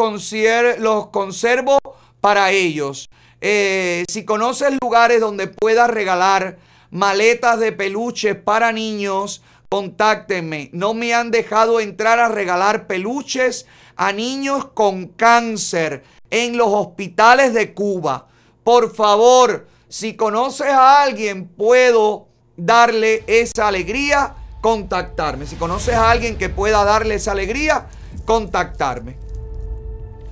los 0.79 1.07
conservo 1.09 1.79
para 2.21 2.51
ellos. 2.51 3.09
Eh, 3.41 4.05
si 4.11 4.25
conoces 4.25 4.73
lugares 4.81 5.21
donde 5.21 5.49
puedas 5.49 5.91
regalar 5.91 6.59
maletas 6.91 7.59
de 7.59 7.73
peluches 7.73 8.37
para 8.37 8.73
niños, 8.73 9.43
contáctenme. 9.69 10.71
No 10.73 10.95
me 10.95 11.13
han 11.13 11.31
dejado 11.31 11.81
entrar 11.81 12.21
a 12.21 12.29
regalar 12.29 12.87
peluches 12.87 13.67
a 13.97 14.13
niños 14.13 14.67
con 14.73 15.09
cáncer 15.09 16.05
en 16.31 16.57
los 16.57 16.69
hospitales 16.69 17.53
de 17.53 17.75
Cuba. 17.75 18.29
Por 18.63 18.95
favor, 18.95 19.67
si 19.89 20.15
conoces 20.15 20.69
a 20.69 21.03
alguien, 21.03 21.49
puedo 21.49 22.29
darle 22.57 23.25
esa 23.27 23.69
alegría, 23.69 24.35
contactarme. 24.61 25.47
Si 25.47 25.57
conoces 25.57 25.95
a 25.95 26.11
alguien 26.11 26.39
que 26.39 26.49
pueda 26.49 26.85
darle 26.85 27.17
esa 27.17 27.33
alegría, 27.33 27.89
contactarme. 28.25 29.24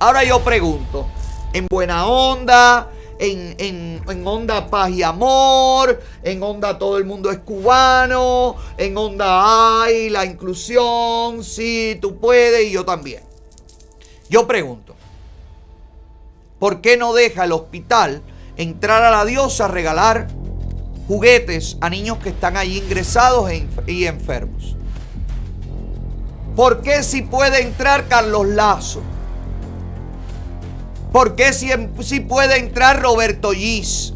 Ahora 0.03 0.25
yo 0.25 0.43
pregunto, 0.43 1.07
en 1.53 1.65
buena 1.71 2.05
onda, 2.07 2.89
en, 3.19 3.55
en, 3.57 4.01
en 4.05 4.27
onda 4.27 4.67
paz 4.67 4.89
y 4.89 5.01
amor, 5.01 5.97
en 6.23 6.43
onda 6.43 6.77
todo 6.77 6.97
el 6.97 7.05
mundo 7.05 7.31
es 7.31 7.37
cubano, 7.37 8.57
en 8.77 8.97
onda 8.97 9.81
hay 9.81 10.09
la 10.09 10.25
inclusión, 10.25 11.41
sí, 11.41 11.97
tú 12.01 12.17
puedes 12.17 12.67
y 12.67 12.71
yo 12.71 12.83
también. 12.83 13.23
Yo 14.27 14.45
pregunto, 14.45 14.93
¿por 16.59 16.81
qué 16.81 16.97
no 16.97 17.13
deja 17.13 17.45
el 17.45 17.53
hospital 17.53 18.21
entrar 18.57 19.03
a 19.03 19.09
la 19.09 19.23
diosa 19.23 19.65
a 19.65 19.69
regalar 19.69 20.27
juguetes 21.07 21.77
a 21.79 21.89
niños 21.89 22.17
que 22.17 22.27
están 22.27 22.57
allí 22.57 22.79
ingresados 22.79 23.49
e 23.49 23.69
y 23.87 24.03
enfermos? 24.03 24.75
¿Por 26.57 26.81
qué 26.81 27.03
si 27.03 27.21
puede 27.21 27.61
entrar 27.61 28.09
Carlos 28.09 28.47
Lazo? 28.47 29.01
¿Por 31.13 31.35
qué 31.35 31.53
si, 31.53 31.69
si 32.01 32.21
puede 32.21 32.57
entrar 32.57 32.99
Roberto 32.99 33.51
Gis? 33.51 34.13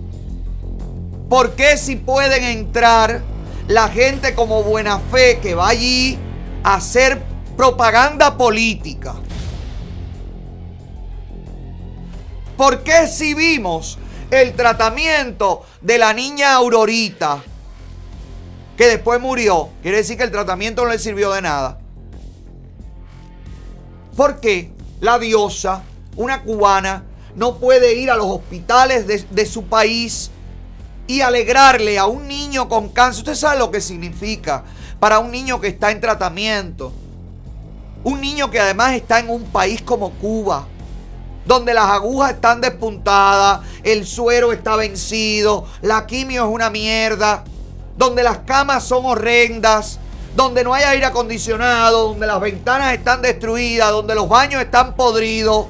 ¿Por 1.30 1.52
qué 1.52 1.78
si 1.78 1.96
pueden 1.96 2.44
entrar 2.44 3.22
la 3.68 3.88
gente 3.88 4.34
como 4.34 4.64
Buena 4.64 4.98
Fe 4.98 5.38
que 5.40 5.54
va 5.54 5.70
allí 5.70 6.18
a 6.64 6.74
hacer 6.74 7.22
propaganda 7.56 8.36
política? 8.36 9.14
¿Por 12.58 12.82
qué 12.82 13.08
si 13.08 13.36
vimos 13.36 14.00
el 14.32 14.54
tratamiento 14.54 15.64
de 15.82 16.00
la 16.00 16.14
niña 16.14 16.56
Aurorita, 16.56 17.44
que 18.76 18.88
después 18.88 19.22
murió? 19.22 19.70
Quiere 19.84 19.98
decir 19.98 20.18
que 20.18 20.24
el 20.24 20.32
tratamiento 20.32 20.84
no 20.84 20.90
le 20.90 20.98
sirvió 20.98 21.32
de 21.32 21.44
nada. 21.44 21.78
¿Por 24.16 24.40
qué 24.40 24.72
la 25.00 25.20
diosa, 25.20 25.84
una 26.18 26.44
cubana, 26.44 27.04
no 27.36 27.58
puede 27.58 27.94
ir 27.96 28.12
a 28.12 28.16
los 28.16 28.26
hospitales 28.26 29.08
de, 29.08 29.46
su 29.46 29.64
país 29.66 30.32
y 31.06 31.22
alegrarle 31.22 31.98
a 31.98 32.08
un 32.08 32.28
niño 32.28 32.68
con 32.68 32.90
cáncer? 32.90 33.20
Usted 33.22 33.36
sabe 33.36 33.60
lo 33.60 33.72
que 33.72 33.80
significa 33.80 34.64
para 35.00 35.20
un 35.20 35.32
niño 35.32 35.62
que 35.62 35.68
está 35.68 35.92
en 35.92 36.02
tratamiento. 36.02 36.92
Un 38.04 38.20
niño 38.20 38.50
que 38.50 38.60
además 38.60 38.94
está 38.94 39.20
en 39.20 39.30
un 39.30 39.44
país 39.44 39.82
como 39.82 40.12
Cuba, 40.12 40.68
donde 41.46 41.74
las 41.74 41.86
agujas 41.86 42.32
están 42.32 42.62
despuntadas, 42.62 43.62
el 43.84 44.06
suero 44.06 44.52
está 44.52 44.76
vencido, 44.76 45.66
la 45.82 46.06
quimio 46.06 46.46
es 46.46 46.50
una 46.50 46.70
mierda, 46.70 47.44
donde 47.98 48.24
las 48.24 48.40
camas 48.40 48.84
son 48.84 49.06
horrendas, 49.06 50.00
donde 50.36 50.64
no 50.64 50.74
hay 50.74 50.84
aire 50.84 51.06
acondicionado, 51.06 52.10
donde 52.10 52.28
las 52.28 52.40
ventanas 52.40 52.94
están 52.94 53.22
destruidas, 53.22 53.92
donde 53.92 54.16
los 54.16 54.30
baños 54.30 54.62
están 54.62 54.96
podridos. 54.96 55.68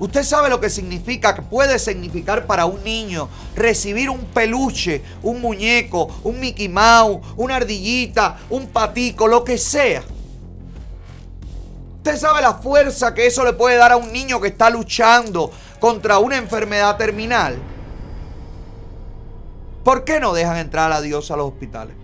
Usted 0.00 0.22
sabe 0.22 0.48
lo 0.48 0.58
que 0.58 0.70
significa, 0.70 1.34
que 1.34 1.42
puede 1.42 1.78
significar 1.78 2.46
para 2.46 2.64
un 2.64 2.82
niño 2.82 3.28
recibir 3.54 4.08
un 4.08 4.24
peluche, 4.24 5.02
un 5.22 5.42
muñeco, 5.42 6.08
un 6.24 6.40
Mickey 6.40 6.70
Mouse, 6.70 7.20
una 7.36 7.56
ardillita, 7.56 8.38
un 8.48 8.68
patico, 8.68 9.28
lo 9.28 9.44
que 9.44 9.58
sea. 9.58 10.02
Usted 11.98 12.16
sabe 12.16 12.40
la 12.40 12.54
fuerza 12.54 13.12
que 13.12 13.26
eso 13.26 13.44
le 13.44 13.52
puede 13.52 13.76
dar 13.76 13.92
a 13.92 13.98
un 13.98 14.10
niño 14.10 14.40
que 14.40 14.48
está 14.48 14.70
luchando 14.70 15.50
contra 15.78 16.18
una 16.18 16.38
enfermedad 16.38 16.96
terminal. 16.96 17.58
¿Por 19.84 20.04
qué 20.04 20.18
no 20.18 20.32
dejan 20.32 20.56
entrar 20.56 20.92
a 20.92 21.02
Dios 21.02 21.30
a 21.30 21.36
los 21.36 21.48
hospitales? 21.48 21.94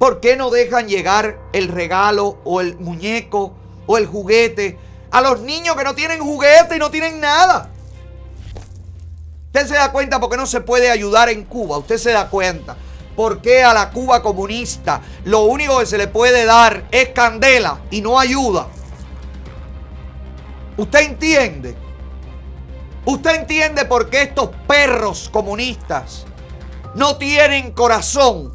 ¿Por 0.00 0.18
qué 0.18 0.34
no 0.34 0.50
dejan 0.50 0.88
llegar 0.88 1.38
el 1.52 1.68
regalo 1.68 2.38
o 2.42 2.60
el 2.60 2.76
muñeco 2.78 3.54
o 3.86 3.96
el 3.96 4.06
juguete 4.06 4.76
a 5.14 5.20
los 5.20 5.42
niños 5.42 5.76
que 5.76 5.84
no 5.84 5.94
tienen 5.94 6.18
juguete 6.18 6.74
y 6.74 6.78
no 6.80 6.90
tienen 6.90 7.20
nada? 7.20 7.70
Usted 9.46 9.68
se 9.68 9.74
da 9.74 9.92
cuenta 9.92 10.18
por 10.18 10.28
qué 10.28 10.36
no 10.36 10.44
se 10.44 10.60
puede 10.60 10.90
ayudar 10.90 11.28
en 11.28 11.44
Cuba. 11.44 11.78
Usted 11.78 11.98
se 11.98 12.10
da 12.10 12.28
cuenta 12.28 12.76
por 13.14 13.40
qué 13.40 13.62
a 13.62 13.72
la 13.72 13.90
Cuba 13.90 14.20
comunista 14.22 15.00
lo 15.24 15.42
único 15.42 15.78
que 15.78 15.86
se 15.86 15.98
le 15.98 16.08
puede 16.08 16.44
dar 16.44 16.88
es 16.90 17.10
candela 17.10 17.78
y 17.92 18.00
no 18.00 18.18
ayuda. 18.18 18.66
¿Usted 20.76 21.02
entiende? 21.02 21.76
¿Usted 23.04 23.36
entiende 23.36 23.84
por 23.84 24.10
qué 24.10 24.22
estos 24.22 24.50
perros 24.66 25.30
comunistas 25.32 26.24
no 26.96 27.18
tienen 27.18 27.70
corazón 27.70 28.52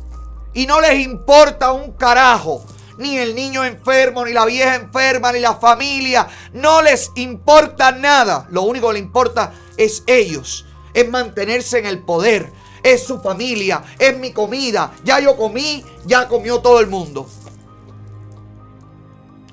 y 0.54 0.68
no 0.68 0.82
les 0.82 1.00
importa 1.06 1.72
un 1.72 1.94
carajo? 1.94 2.66
Ni 3.00 3.18
el 3.18 3.34
niño 3.34 3.64
enfermo, 3.64 4.26
ni 4.26 4.34
la 4.34 4.44
vieja 4.46 4.76
enferma, 4.76 5.32
ni 5.32 5.40
la 5.40 5.56
familia. 5.56 6.28
No 6.52 6.82
les 6.82 7.12
importa 7.16 7.94
nada. 7.94 8.46
Lo 8.52 8.64
único 8.64 8.88
que 8.88 8.96
les 8.96 9.04
importa 9.04 9.54
es 9.78 10.04
ellos. 10.06 10.66
Es 10.94 11.10
mantenerse 11.10 11.80
en 11.80 11.86
el 11.86 12.00
poder. 12.00 12.52
Es 12.84 13.04
su 13.04 13.22
familia. 13.22 13.82
Es 13.98 14.18
mi 14.18 14.34
comida. 14.34 14.92
Ya 15.06 15.22
yo 15.22 15.38
comí. 15.38 15.82
Ya 16.06 16.28
comió 16.28 16.60
todo 16.60 16.82
el 16.82 16.88
mundo. 16.88 17.26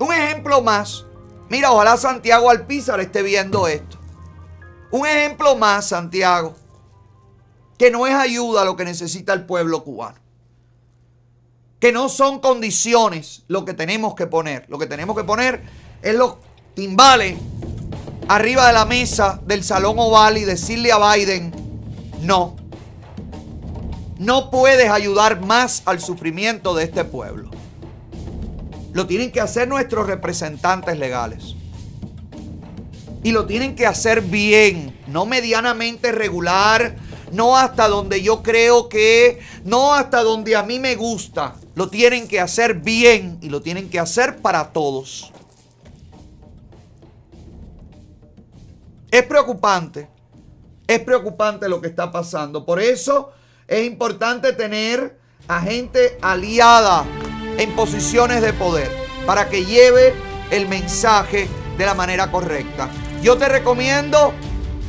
Un 0.01 0.11
ejemplo 0.11 0.61
más. 0.61 1.05
Mira, 1.47 1.71
ojalá 1.71 1.95
Santiago 1.95 2.49
Alpizar 2.49 2.99
esté 2.99 3.23
viendo 3.23 3.69
esto. 3.69 3.97
Un 4.91 5.07
ejemplo 5.07 5.55
más, 5.55 5.87
Santiago. 5.87 6.53
Que 7.77 7.91
no 7.91 8.07
es 8.07 8.13
ayuda 8.13 8.65
lo 8.65 8.75
que 8.75 8.83
necesita 8.83 9.31
el 9.31 9.45
pueblo 9.45 9.85
cubano 9.85 10.26
que 11.79 11.91
no 11.91 12.09
son 12.09 12.39
condiciones 12.39 13.43
lo 13.47 13.65
que 13.65 13.73
tenemos 13.73 14.15
que 14.15 14.27
poner. 14.27 14.65
Lo 14.67 14.79
que 14.79 14.87
tenemos 14.87 15.15
que 15.15 15.23
poner 15.23 15.61
es 16.01 16.15
los 16.15 16.35
timbales 16.73 17.37
arriba 18.27 18.67
de 18.67 18.73
la 18.73 18.85
mesa 18.85 19.39
del 19.45 19.63
Salón 19.63 19.95
Oval 19.97 20.37
y 20.37 20.43
decirle 20.43 20.91
a 20.91 21.13
Biden, 21.13 21.51
no, 22.21 22.55
no 24.17 24.49
puedes 24.49 24.89
ayudar 24.89 25.41
más 25.41 25.83
al 25.85 26.01
sufrimiento 26.01 26.73
de 26.75 26.83
este 26.83 27.05
pueblo. 27.05 27.51
Lo 28.93 29.05
tienen 29.05 29.31
que 29.31 29.39
hacer 29.39 29.67
nuestros 29.67 30.07
representantes 30.07 30.97
legales. 30.97 31.55
Y 33.23 33.31
lo 33.31 33.45
tienen 33.45 33.75
que 33.75 33.85
hacer 33.85 34.21
bien, 34.21 34.97
no 35.07 35.25
medianamente 35.25 36.11
regular, 36.11 36.95
no 37.31 37.57
hasta 37.57 37.87
donde 37.87 38.21
yo 38.21 38.43
creo 38.43 38.89
que, 38.89 39.39
no 39.63 39.93
hasta 39.93 40.23
donde 40.23 40.55
a 40.55 40.63
mí 40.63 40.79
me 40.79 40.95
gusta. 40.95 41.55
Lo 41.75 41.89
tienen 41.89 42.27
que 42.27 42.39
hacer 42.39 42.75
bien 42.75 43.37
y 43.41 43.49
lo 43.49 43.61
tienen 43.61 43.89
que 43.89 43.99
hacer 43.99 44.37
para 44.37 44.71
todos. 44.71 45.31
Es 49.11 49.23
preocupante, 49.23 50.09
es 50.85 50.99
preocupante 50.99 51.69
lo 51.69 51.81
que 51.81 51.87
está 51.87 52.11
pasando. 52.11 52.65
Por 52.65 52.81
eso 52.81 53.31
es 53.67 53.85
importante 53.85 54.53
tener 54.53 55.17
a 55.47 55.61
gente 55.61 56.17
aliada 56.21 57.05
en 57.57 57.73
posiciones 57.75 58.41
de 58.41 58.53
poder 58.53 58.89
para 59.25 59.49
que 59.49 59.65
lleve 59.65 60.13
el 60.51 60.67
mensaje 60.67 61.47
de 61.77 61.85
la 61.85 61.93
manera 61.93 62.31
correcta. 62.31 62.89
Yo 63.21 63.37
te 63.37 63.47
recomiendo 63.49 64.33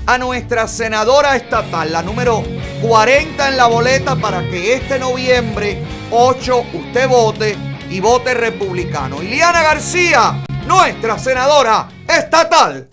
a 0.09 0.17
nuestra 0.17 0.67
senadora 0.67 1.37
estatal, 1.37 1.93
la 1.93 2.03
número 2.03 2.43
40 2.81 3.47
en 3.47 3.57
la 3.59 3.67
boleta, 3.67 4.17
para 4.17 4.41
que 4.49 4.73
este 4.73 4.99
noviembre 4.99 5.83
8 6.11 6.65
usted 6.73 7.07
vote 7.07 7.55
y 7.91 8.01
vote 8.01 8.33
republicano. 8.33 9.23
Iliana 9.23 9.63
García, 9.63 10.43
nuestra 10.67 11.19
senadora 11.19 11.91
estatal. 12.09 12.89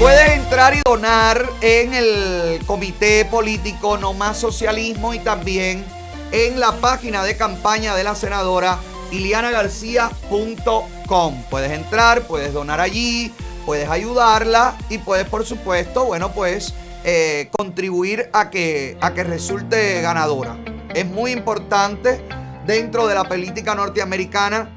Puedes 0.00 0.30
entrar 0.30 0.74
y 0.74 0.80
donar 0.84 1.48
en 1.60 1.94
el 1.94 2.58
comité 2.66 3.24
político 3.24 3.96
No 3.98 4.14
Más 4.14 4.36
Socialismo 4.36 5.14
y 5.14 5.20
también 5.20 5.84
en 6.32 6.58
la 6.58 6.72
página 6.72 7.22
de 7.22 7.36
campaña 7.36 7.94
de 7.94 8.02
la 8.02 8.16
senadora 8.16 8.80
ilianagarcía.com. 9.10 11.42
Puedes 11.50 11.72
entrar, 11.72 12.22
puedes 12.22 12.52
donar 12.52 12.80
allí, 12.80 13.32
puedes 13.64 13.88
ayudarla 13.88 14.76
y 14.88 14.98
puedes, 14.98 15.28
por 15.28 15.44
supuesto, 15.44 16.04
bueno, 16.04 16.32
pues 16.32 16.74
eh, 17.04 17.50
contribuir 17.56 18.30
a 18.32 18.50
que, 18.50 18.96
a 19.00 19.14
que 19.14 19.24
resulte 19.24 20.00
ganadora. 20.02 20.56
Es 20.94 21.06
muy 21.06 21.32
importante 21.32 22.20
dentro 22.66 23.06
de 23.06 23.14
la 23.14 23.24
política 23.24 23.74
norteamericana 23.74 24.68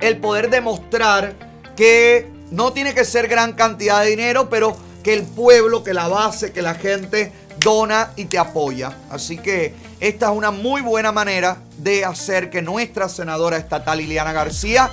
el 0.00 0.18
poder 0.18 0.50
demostrar 0.50 1.34
que 1.74 2.30
no 2.50 2.72
tiene 2.72 2.94
que 2.94 3.04
ser 3.04 3.28
gran 3.28 3.52
cantidad 3.52 4.02
de 4.02 4.10
dinero, 4.10 4.48
pero 4.48 4.76
que 5.02 5.14
el 5.14 5.24
pueblo, 5.24 5.84
que 5.84 5.94
la 5.94 6.08
base, 6.08 6.52
que 6.52 6.62
la 6.62 6.74
gente 6.74 7.32
dona 7.60 8.12
y 8.16 8.26
te 8.26 8.38
apoya. 8.38 8.96
Así 9.10 9.38
que 9.38 9.74
esta 10.00 10.26
es 10.26 10.32
una 10.32 10.50
muy 10.50 10.82
buena 10.82 11.12
manera 11.12 11.58
de 11.78 12.04
hacer 12.04 12.50
que 12.50 12.62
nuestra 12.62 13.08
senadora 13.08 13.56
estatal 13.56 13.98
Liliana 13.98 14.32
García 14.32 14.90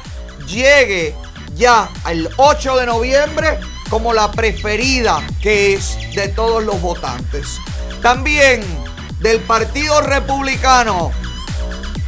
llegue 0.48 1.14
ya 1.56 1.90
al 2.04 2.30
8 2.38 2.78
de 2.78 2.86
noviembre 2.86 3.60
como 3.90 4.14
la 4.14 4.32
preferida 4.32 5.22
que 5.42 5.74
es 5.74 5.98
de 6.16 6.30
todos 6.30 6.64
los 6.64 6.82
votantes. 6.82 7.60
También 8.02 8.62
del 9.20 9.40
Partido 9.42 10.02
Republicano 10.02 11.12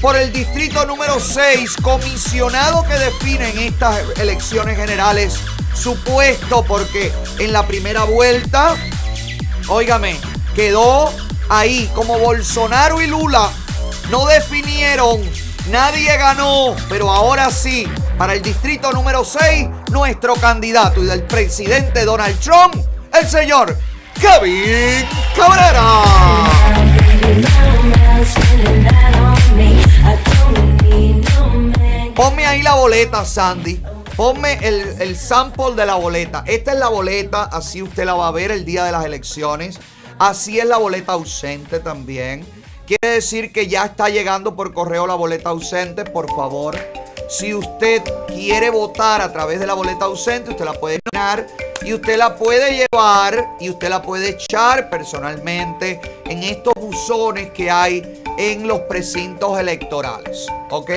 por 0.01 0.15
el 0.15 0.31
distrito 0.31 0.85
número 0.85 1.19
6, 1.19 1.77
comisionado 1.81 2.83
que 2.83 2.93
define 2.93 3.49
en 3.49 3.57
estas 3.59 4.03
elecciones 4.19 4.77
generales 4.77 5.37
su 5.73 5.97
puesto, 5.97 6.63
porque 6.63 7.11
en 7.39 7.51
la 7.53 7.65
primera 7.65 8.03
vuelta, 8.03 8.75
óigame, 9.67 10.17
quedó 10.55 11.11
ahí 11.49 11.89
como 11.93 12.17
Bolsonaro 12.19 13.01
y 13.01 13.07
Lula 13.07 13.49
no 14.09 14.25
definieron, 14.25 15.21
nadie 15.69 16.15
ganó, 16.17 16.75
pero 16.89 17.11
ahora 17.11 17.49
sí, 17.51 17.87
para 18.17 18.33
el 18.33 18.41
distrito 18.41 18.91
número 18.91 19.23
6, 19.25 19.67
nuestro 19.91 20.35
candidato 20.35 21.03
y 21.03 21.07
del 21.07 21.23
presidente 21.23 22.05
Donald 22.05 22.39
Trump, 22.39 22.75
el 23.19 23.27
señor 23.27 23.77
Kevin 24.19 25.07
Cabrera. 25.35 26.03
Ponme 32.15 32.45
ahí 32.45 32.61
la 32.61 32.75
boleta, 32.75 33.25
Sandy. 33.25 33.81
Ponme 34.15 34.53
el, 34.61 35.01
el, 35.01 35.17
sample 35.17 35.75
de 35.75 35.85
la 35.85 35.95
boleta. 35.95 36.45
Esta 36.47 36.71
es 36.71 36.79
la 36.79 36.87
boleta, 36.87 37.43
así 37.43 37.81
usted 37.81 38.05
la 38.05 38.13
va 38.13 38.29
a 38.29 38.31
ver 38.31 38.51
el 38.51 38.63
día 38.63 38.85
de 38.85 38.93
las 38.93 39.03
elecciones. 39.03 39.79
Así 40.17 40.59
es 40.59 40.65
la 40.65 40.77
boleta 40.77 41.11
ausente 41.11 41.79
también. 41.79 42.45
Quiere 42.87 43.15
decir 43.15 43.51
que 43.51 43.67
ya 43.67 43.85
está 43.85 44.07
llegando 44.07 44.55
por 44.55 44.73
correo 44.73 45.07
la 45.07 45.15
boleta 45.15 45.49
ausente. 45.49 46.05
Por 46.05 46.33
favor, 46.33 46.77
Si 47.27 47.55
usted 47.55 48.03
quiere 48.27 48.69
votar 48.69 49.19
a 49.19 49.33
través 49.33 49.59
de 49.59 49.65
la 49.65 49.73
boleta 49.73 50.05
ausente, 50.05 50.51
usted 50.51 50.63
la 50.63 50.73
puede 50.73 50.99
llenar 51.11 51.47
y 51.83 51.91
usted 51.91 52.17
la 52.17 52.35
puede 52.35 52.85
llevar 52.85 53.55
y 53.59 53.71
usted 53.71 53.89
la 53.89 54.03
puede 54.03 54.29
echar 54.29 54.91
personalmente 54.91 55.99
en 56.25 56.43
estos 56.43 56.75
buzones 56.75 57.49
que 57.49 57.71
hay 57.71 58.21
en 58.37 58.67
los 58.67 58.81
precintos 58.81 59.59
electorales. 59.59 60.45
¿Ok? 60.69 60.91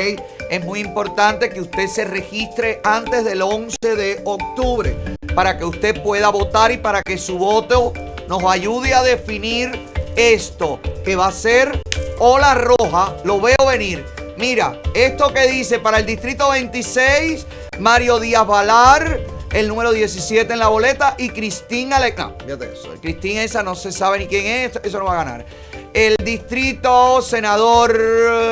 Es 0.50 0.64
muy 0.64 0.80
importante 0.80 1.48
que 1.48 1.62
usted 1.62 1.86
se 1.88 2.04
registre 2.04 2.82
antes 2.84 3.24
del 3.24 3.40
11 3.40 3.76
de 3.80 4.20
octubre 4.26 4.94
para 5.34 5.56
que 5.56 5.64
usted 5.64 6.02
pueda 6.02 6.28
votar 6.28 6.72
y 6.72 6.76
para 6.76 7.02
que 7.02 7.16
su 7.16 7.38
voto 7.38 7.94
nos 8.28 8.44
ayude 8.44 8.94
a 8.94 9.02
definir 9.02 9.72
esto 10.14 10.80
que 11.04 11.16
va 11.16 11.28
a 11.28 11.32
ser 11.32 11.80
ola 12.18 12.54
roja. 12.54 13.16
Lo 13.24 13.40
veo 13.40 13.56
venir. 13.66 14.04
Mira, 14.36 14.80
esto 14.94 15.32
que 15.32 15.48
dice 15.48 15.78
para 15.80 15.98
el 15.98 16.06
distrito 16.06 16.50
26, 16.50 17.46
Mario 17.80 18.20
Díaz 18.20 18.46
Valar, 18.46 19.18
el 19.52 19.66
número 19.66 19.92
17 19.92 20.52
en 20.52 20.58
la 20.58 20.68
boleta, 20.68 21.16
y 21.18 21.30
Cristina 21.30 21.98
Le... 21.98 22.14
No, 22.14 22.36
fíjate 22.38 22.72
eso. 22.72 22.94
Cristina 23.00 23.42
esa 23.42 23.62
no 23.62 23.74
se 23.74 23.90
sabe 23.90 24.18
ni 24.18 24.26
quién 24.26 24.46
es, 24.46 24.78
eso 24.84 24.98
no 24.98 25.06
va 25.06 25.20
a 25.20 25.24
ganar. 25.24 25.46
El 25.92 26.14
distrito 26.22 27.22
senador 27.22 27.98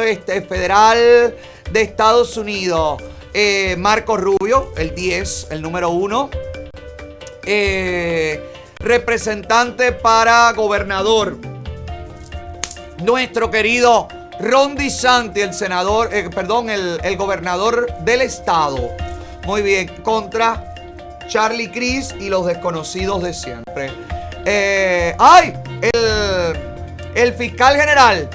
este, 0.07 0.43
federal 0.43 1.37
de 1.71 1.81
Estados 1.83 2.37
Unidos, 2.37 3.03
eh, 3.35 3.77
Marco 3.79 4.17
Rubio, 4.17 4.73
el 4.77 4.95
10, 4.95 5.49
el 5.51 5.63
número 5.63 5.91
1. 5.91 6.31
Eh, 7.45 8.56
representante 8.79 9.93
para 9.93 10.53
gobernador, 10.53 11.39
nuestro 13.03 13.51
querido 13.51 14.09
Ron 14.39 14.75
DeSantis, 14.75 15.43
el 15.43 15.55
senador, 15.55 16.13
eh, 16.13 16.29
perdón, 16.35 16.69
el, 16.71 17.17
gobernador 17.17 17.93
del 18.01 18.21
estado. 18.21 18.91
Muy 19.45 19.63
bien, 19.63 19.89
contra 20.03 20.75
Charlie 21.29 21.71
Cris 21.71 22.15
y 22.19 22.29
los 22.29 22.47
desconocidos 22.47 23.23
de 23.23 23.33
siempre. 23.33 23.91
Eh, 24.45 25.15
¡Ay! 25.19 25.55
El, 25.81 26.57
el 27.15 27.33
fiscal 27.35 27.77
general. 27.77 28.29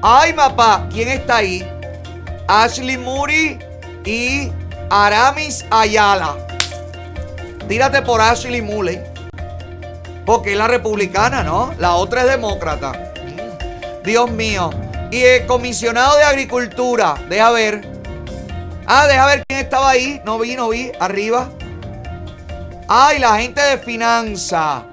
¡Ay, 0.00 0.32
papá! 0.32 0.86
¿Quién 0.92 1.08
está 1.08 1.38
ahí? 1.38 1.68
Ashley 2.46 2.96
Muri 2.98 3.58
y 4.04 4.50
Aramis 4.90 5.64
Ayala. 5.70 6.36
Tírate 7.68 8.02
por 8.02 8.20
Ashley 8.20 8.62
Muley. 8.62 9.11
Porque 10.24 10.52
es 10.52 10.58
la 10.58 10.68
republicana, 10.68 11.42
¿no? 11.42 11.74
La 11.78 11.94
otra 11.94 12.22
es 12.22 12.28
demócrata. 12.28 13.12
Dios 14.04 14.30
mío. 14.30 14.70
Y 15.10 15.20
el 15.22 15.46
comisionado 15.46 16.16
de 16.16 16.24
Agricultura. 16.24 17.14
Deja 17.28 17.50
ver. 17.50 17.88
Ah, 18.86 19.06
deja 19.06 19.26
ver 19.26 19.44
quién 19.46 19.60
estaba 19.60 19.90
ahí. 19.90 20.20
No 20.24 20.38
vi, 20.38 20.54
no 20.56 20.68
vi. 20.68 20.92
Arriba. 21.00 21.50
Ay, 22.88 23.18
la 23.18 23.38
gente 23.38 23.60
de 23.60 23.78
finanza. 23.78 24.84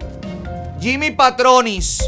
Jimmy 0.80 1.12
Patronis. 1.12 2.04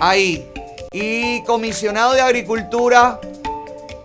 Ahí. 0.00 0.50
Y 0.92 1.42
comisionado 1.44 2.12
de 2.14 2.20
Agricultura. 2.20 3.20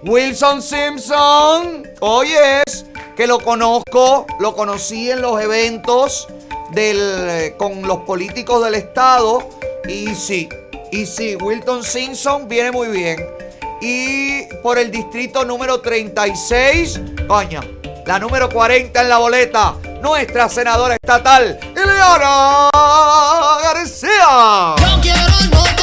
Wilson 0.03 0.61
Simpson. 0.61 1.87
Oyes. 2.01 2.85
Que 3.17 3.25
lo 3.25 3.39
conozco. 3.39 4.27
Lo 4.39 4.55
conocí 4.55 5.09
en 5.09 5.21
los 5.21 5.41
eventos 5.41 6.27
del, 6.71 7.55
con 7.57 7.81
los 7.83 7.99
políticos 7.99 8.63
del 8.63 8.75
estado. 8.75 9.49
Y 9.87 10.13
sí. 10.15 10.49
Y 10.91 11.05
sí, 11.05 11.35
Wilton 11.35 11.83
Simpson 11.83 12.47
viene 12.47 12.71
muy 12.71 12.87
bien. 12.89 13.23
Y 13.81 14.43
por 14.61 14.77
el 14.77 14.91
distrito 14.91 15.45
número 15.45 15.79
36, 15.79 16.99
coño, 17.27 17.61
la 18.05 18.19
número 18.19 18.49
40 18.49 19.01
en 19.01 19.09
la 19.09 19.17
boleta, 19.19 19.75
nuestra 20.01 20.49
senadora 20.49 20.95
estatal, 20.95 21.59
Ileana 21.75 22.69
García. 23.63 24.75
Yo 24.79 25.01
quiero 25.01 25.78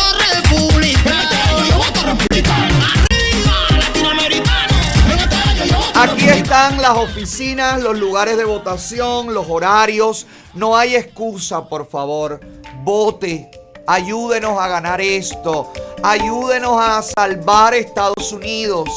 Aquí 6.08 6.28
están 6.28 6.80
las 6.80 6.96
oficinas, 6.96 7.82
los 7.82 7.98
lugares 7.98 8.36
de 8.36 8.44
votación, 8.44 9.34
los 9.34 9.46
horarios. 9.48 10.26
No 10.54 10.76
hay 10.76 10.94
excusa, 10.94 11.68
por 11.68 11.88
favor. 11.88 12.40
Vote. 12.84 13.50
Ayúdenos 13.88 14.58
a 14.58 14.68
ganar 14.68 15.00
esto. 15.00 15.72
Ayúdenos 16.04 16.80
a 16.80 17.02
salvar 17.02 17.74
Estados 17.74 18.32
Unidos. 18.32 18.88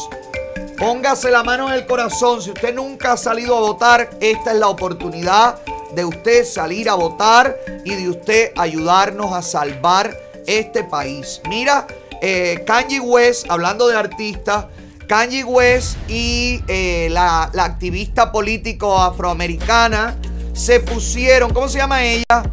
Póngase 0.77 1.31
la 1.31 1.43
mano 1.43 1.67
en 1.69 1.73
el 1.73 1.87
corazón. 1.87 2.41
Si 2.41 2.51
usted 2.51 2.75
nunca 2.75 3.13
ha 3.13 3.17
salido 3.17 3.57
a 3.57 3.61
votar, 3.61 4.11
esta 4.21 4.51
es 4.51 4.57
la 4.59 4.69
oportunidad 4.69 5.59
de 5.95 6.05
usted 6.05 6.45
salir 6.45 6.89
a 6.89 6.93
votar 6.93 7.57
y 7.85 7.95
de 7.95 8.09
usted 8.09 8.51
ayudarnos 8.55 9.33
a 9.33 9.41
salvar 9.41 10.15
este 10.45 10.83
país. 10.83 11.41
Mira, 11.49 11.87
eh, 12.21 12.63
Kanye 12.67 12.99
West, 12.99 13.45
hablando 13.49 13.87
de 13.87 13.97
artistas, 13.97 14.65
Kanye 15.09 15.43
West 15.43 15.97
y 16.07 16.63
eh, 16.67 17.07
la, 17.09 17.45
activista 17.45 18.31
político 18.31 18.95
afroamericana 18.95 20.15
se 20.53 20.79
pusieron, 20.81 21.51
¿cómo 21.51 21.67
se 21.67 21.79
llama 21.79 22.03
ella? 22.03 22.43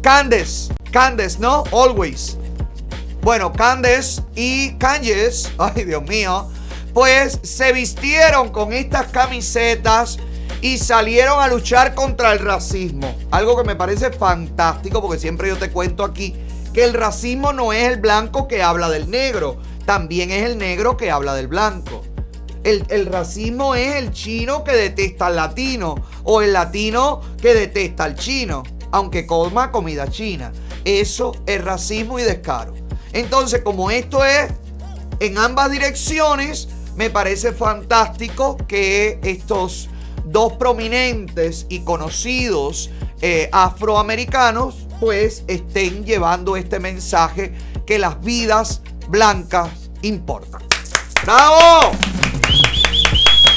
Candace, 0.00 0.74
Candace, 0.90 1.38
¿no? 1.38 1.62
Always. 1.70 2.36
Bueno, 3.20 3.52
Candace 3.52 4.22
y 4.34 4.72
Kanye, 4.72 5.30
ay 5.58 5.84
Dios 5.84 6.02
mío, 6.02 6.50
pues 6.92 7.38
se 7.44 7.72
vistieron 7.72 8.48
con 8.48 8.72
estas 8.72 9.06
camisetas 9.06 10.18
y 10.62 10.78
salieron 10.78 11.40
a 11.40 11.46
luchar 11.46 11.94
contra 11.94 12.32
el 12.32 12.40
racismo. 12.40 13.14
Algo 13.30 13.56
que 13.56 13.62
me 13.62 13.76
parece 13.76 14.10
fantástico 14.10 15.00
porque 15.00 15.20
siempre 15.20 15.46
yo 15.46 15.56
te 15.56 15.70
cuento 15.70 16.02
aquí 16.02 16.34
que 16.74 16.82
el 16.82 16.94
racismo 16.94 17.52
no 17.52 17.72
es 17.72 17.84
el 17.84 18.00
blanco 18.00 18.48
que 18.48 18.62
habla 18.64 18.88
del 18.88 19.10
negro, 19.10 19.58
también 19.86 20.30
es 20.30 20.44
el 20.44 20.58
negro 20.58 20.96
que 20.96 21.10
habla 21.10 21.34
del 21.34 21.48
blanco. 21.48 22.02
El, 22.64 23.06
racismo 23.06 23.74
es 23.74 23.96
el 23.96 24.12
chino 24.12 24.62
que 24.62 24.72
detesta 24.72 25.26
al 25.26 25.36
latino 25.36 25.96
o 26.22 26.42
el 26.42 26.52
latino 26.52 27.20
que 27.40 27.54
detesta 27.54 28.04
al 28.04 28.14
chino, 28.14 28.62
aunque 28.92 29.26
coma 29.26 29.72
comida 29.72 30.06
china. 30.08 30.52
Eso 30.84 31.32
es 31.46 31.62
racismo 31.62 32.20
y 32.20 32.22
descaro. 32.22 32.74
Entonces, 33.12 33.62
como 33.62 33.90
esto 33.90 34.24
es 34.24 34.52
en 35.18 35.38
ambas 35.38 35.72
direcciones, 35.72 36.68
me 36.94 37.10
parece 37.10 37.52
fantástico 37.52 38.56
que 38.68 39.18
estos 39.24 39.88
dos 40.24 40.52
prominentes 40.54 41.66
y 41.68 41.80
conocidos 41.80 42.90
eh, 43.20 43.48
afroamericanos 43.52 44.86
pues 45.00 45.42
estén 45.48 46.04
llevando 46.04 46.56
este 46.56 46.78
mensaje 46.78 47.52
que 47.86 47.98
las 47.98 48.20
vidas 48.20 48.82
blancas 49.12 49.68
importan. 50.00 50.62
¡Bravo! 51.22 51.92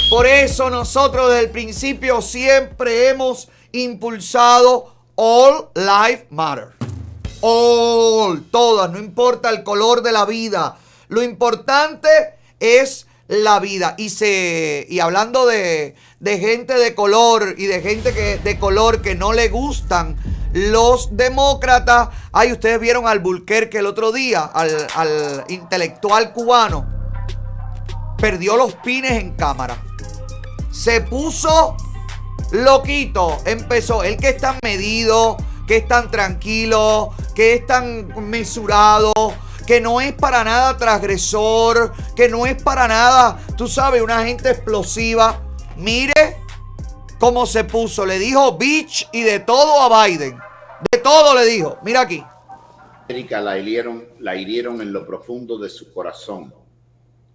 Por 0.09 0.27
eso 0.27 0.69
nosotros 0.69 1.30
desde 1.30 1.45
el 1.45 1.50
principio 1.50 2.22
siempre 2.22 3.08
hemos 3.08 3.48
impulsado 3.72 4.93
All 5.16 5.69
Life 5.74 6.27
Matter. 6.30 6.74
All, 7.40 8.43
todas, 8.51 8.92
no 8.92 9.00
importa 9.00 9.50
el 9.50 9.64
color 9.64 10.01
de 10.01 10.11
la 10.11 10.25
vida. 10.25 10.77
Lo 11.08 11.24
importante 11.24 12.09
es 12.59 13.08
la 13.30 13.61
vida. 13.61 13.95
Y 13.98 14.09
se. 14.09 14.85
Y 14.90 15.00
hablando 15.00 15.45
de, 15.45 15.95
de 16.19 16.38
gente 16.38 16.74
de 16.74 16.93
color 16.93 17.56
y 17.58 17.67
de 17.67 17.82
gente 17.82 18.14
que, 18.14 18.40
de 18.40 18.59
color 18.59 19.01
que 19.01 19.16
no 19.16 19.32
le 19.32 19.48
gustan 19.48 20.17
los 20.56 21.09
demócratas. 21.17 22.09
Ay, 22.32 22.53
ustedes 22.53 22.80
vieron 22.80 23.08
al 23.08 23.19
Bulquerque 23.19 23.80
el 23.80 23.85
otro 23.85 24.14
día, 24.14 24.43
al, 24.45 24.88
al 24.95 25.43
intelectual 25.50 26.32
cubano. 26.32 26.85
Perdió 28.17 28.56
los 28.56 28.74
pines 28.75 29.11
en 29.11 29.34
cámara. 29.35 29.77
Se 30.72 31.01
puso 31.01 31.75
loquito. 32.51 33.38
Empezó. 33.45 34.03
El 34.03 34.16
que 34.16 34.30
es 34.30 34.38
tan 34.38 34.58
medido, 34.64 35.35
que 35.67 35.77
es 35.77 35.88
tan 35.90 36.09
tranquilo, 36.09 37.11
que 37.35 37.56
es 37.56 37.67
tan 37.67 38.08
mesurado, 38.30 39.11
que 39.67 39.82
no 39.82 40.00
es 40.00 40.14
para 40.14 40.45
nada 40.45 40.77
transgresor, 40.77 41.92
que 42.16 42.30
no 42.30 42.45
es 42.45 42.61
para 42.64 42.88
nada, 42.88 43.40
tú 43.58 43.67
sabes, 43.67 44.01
una 44.01 44.24
gente 44.24 44.51
explosiva. 44.51 45.42
Mire 45.75 46.38
cómo 47.19 47.45
se 47.45 47.66
puso. 47.66 48.06
Le 48.06 48.19
dijo 48.19 48.53
bitch 48.53 49.09
y 49.11 49.24
de 49.24 49.42
todo 49.42 49.82
a 49.82 50.06
Biden. 50.06 50.44
De 50.91 50.97
todo 50.99 51.35
le 51.35 51.45
dijo. 51.45 51.77
Mira 51.83 52.01
aquí. 52.01 52.23
América 53.07 53.39
la 53.39 53.57
hirieron, 53.57 54.03
la 54.19 54.35
hirieron 54.35 54.81
en 54.81 54.91
lo 54.91 55.05
profundo 55.05 55.57
de 55.57 55.69
su 55.69 55.93
corazón. 55.93 56.53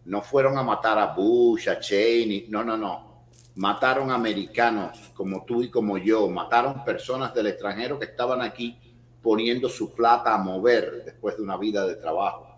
No 0.04 0.22
fueron 0.22 0.58
a 0.58 0.62
matar 0.62 0.98
a 0.98 1.14
Bush, 1.14 1.68
a 1.68 1.78
Cheney, 1.78 2.46
no, 2.48 2.64
no, 2.64 2.76
no. 2.76 3.24
Mataron 3.56 4.10
americanos 4.10 5.10
como 5.14 5.44
tú 5.44 5.62
y 5.62 5.70
como 5.70 5.98
yo. 5.98 6.28
Mataron 6.28 6.84
personas 6.84 7.32
del 7.34 7.48
extranjero 7.48 7.98
que 7.98 8.06
estaban 8.06 8.40
aquí 8.42 8.78
poniendo 9.22 9.68
su 9.68 9.94
plata 9.94 10.34
a 10.34 10.38
mover 10.38 11.04
después 11.04 11.36
de 11.36 11.42
una 11.42 11.56
vida 11.56 11.86
de 11.86 11.96
trabajo. 11.96 12.48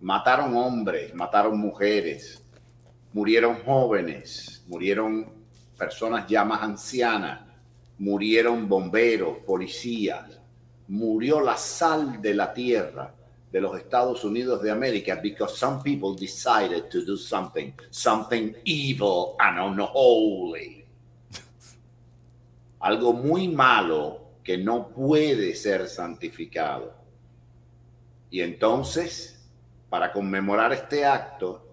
Mataron 0.00 0.56
hombres, 0.56 1.14
mataron 1.14 1.58
mujeres. 1.58 2.42
murieron 3.12 3.62
jóvenes, 3.64 4.64
murieron 4.66 5.30
personas 5.76 6.26
ya 6.26 6.44
más 6.44 6.62
ancianas, 6.62 7.42
murieron 7.98 8.68
bomberos, 8.68 9.38
policías, 9.38 10.40
murió 10.88 11.40
la 11.40 11.56
sal 11.56 12.20
de 12.20 12.34
la 12.34 12.52
tierra 12.52 13.14
de 13.50 13.60
los 13.60 13.76
Estados 13.76 14.24
Unidos 14.24 14.62
de 14.62 14.70
América 14.70 15.20
because 15.22 15.56
some 15.56 15.82
people 15.82 16.14
decided 16.18 16.88
to 16.90 17.04
do 17.04 17.16
something, 17.16 17.72
something 17.90 18.54
evil 18.64 19.36
and 19.38 19.58
unholy. 19.58 20.84
Algo 22.80 23.12
muy 23.12 23.48
malo 23.48 24.20
que 24.42 24.56
no 24.56 24.88
puede 24.88 25.54
ser 25.54 25.86
santificado. 25.86 26.94
Y 28.30 28.40
entonces, 28.40 29.46
para 29.90 30.10
conmemorar 30.10 30.72
este 30.72 31.04
acto, 31.04 31.68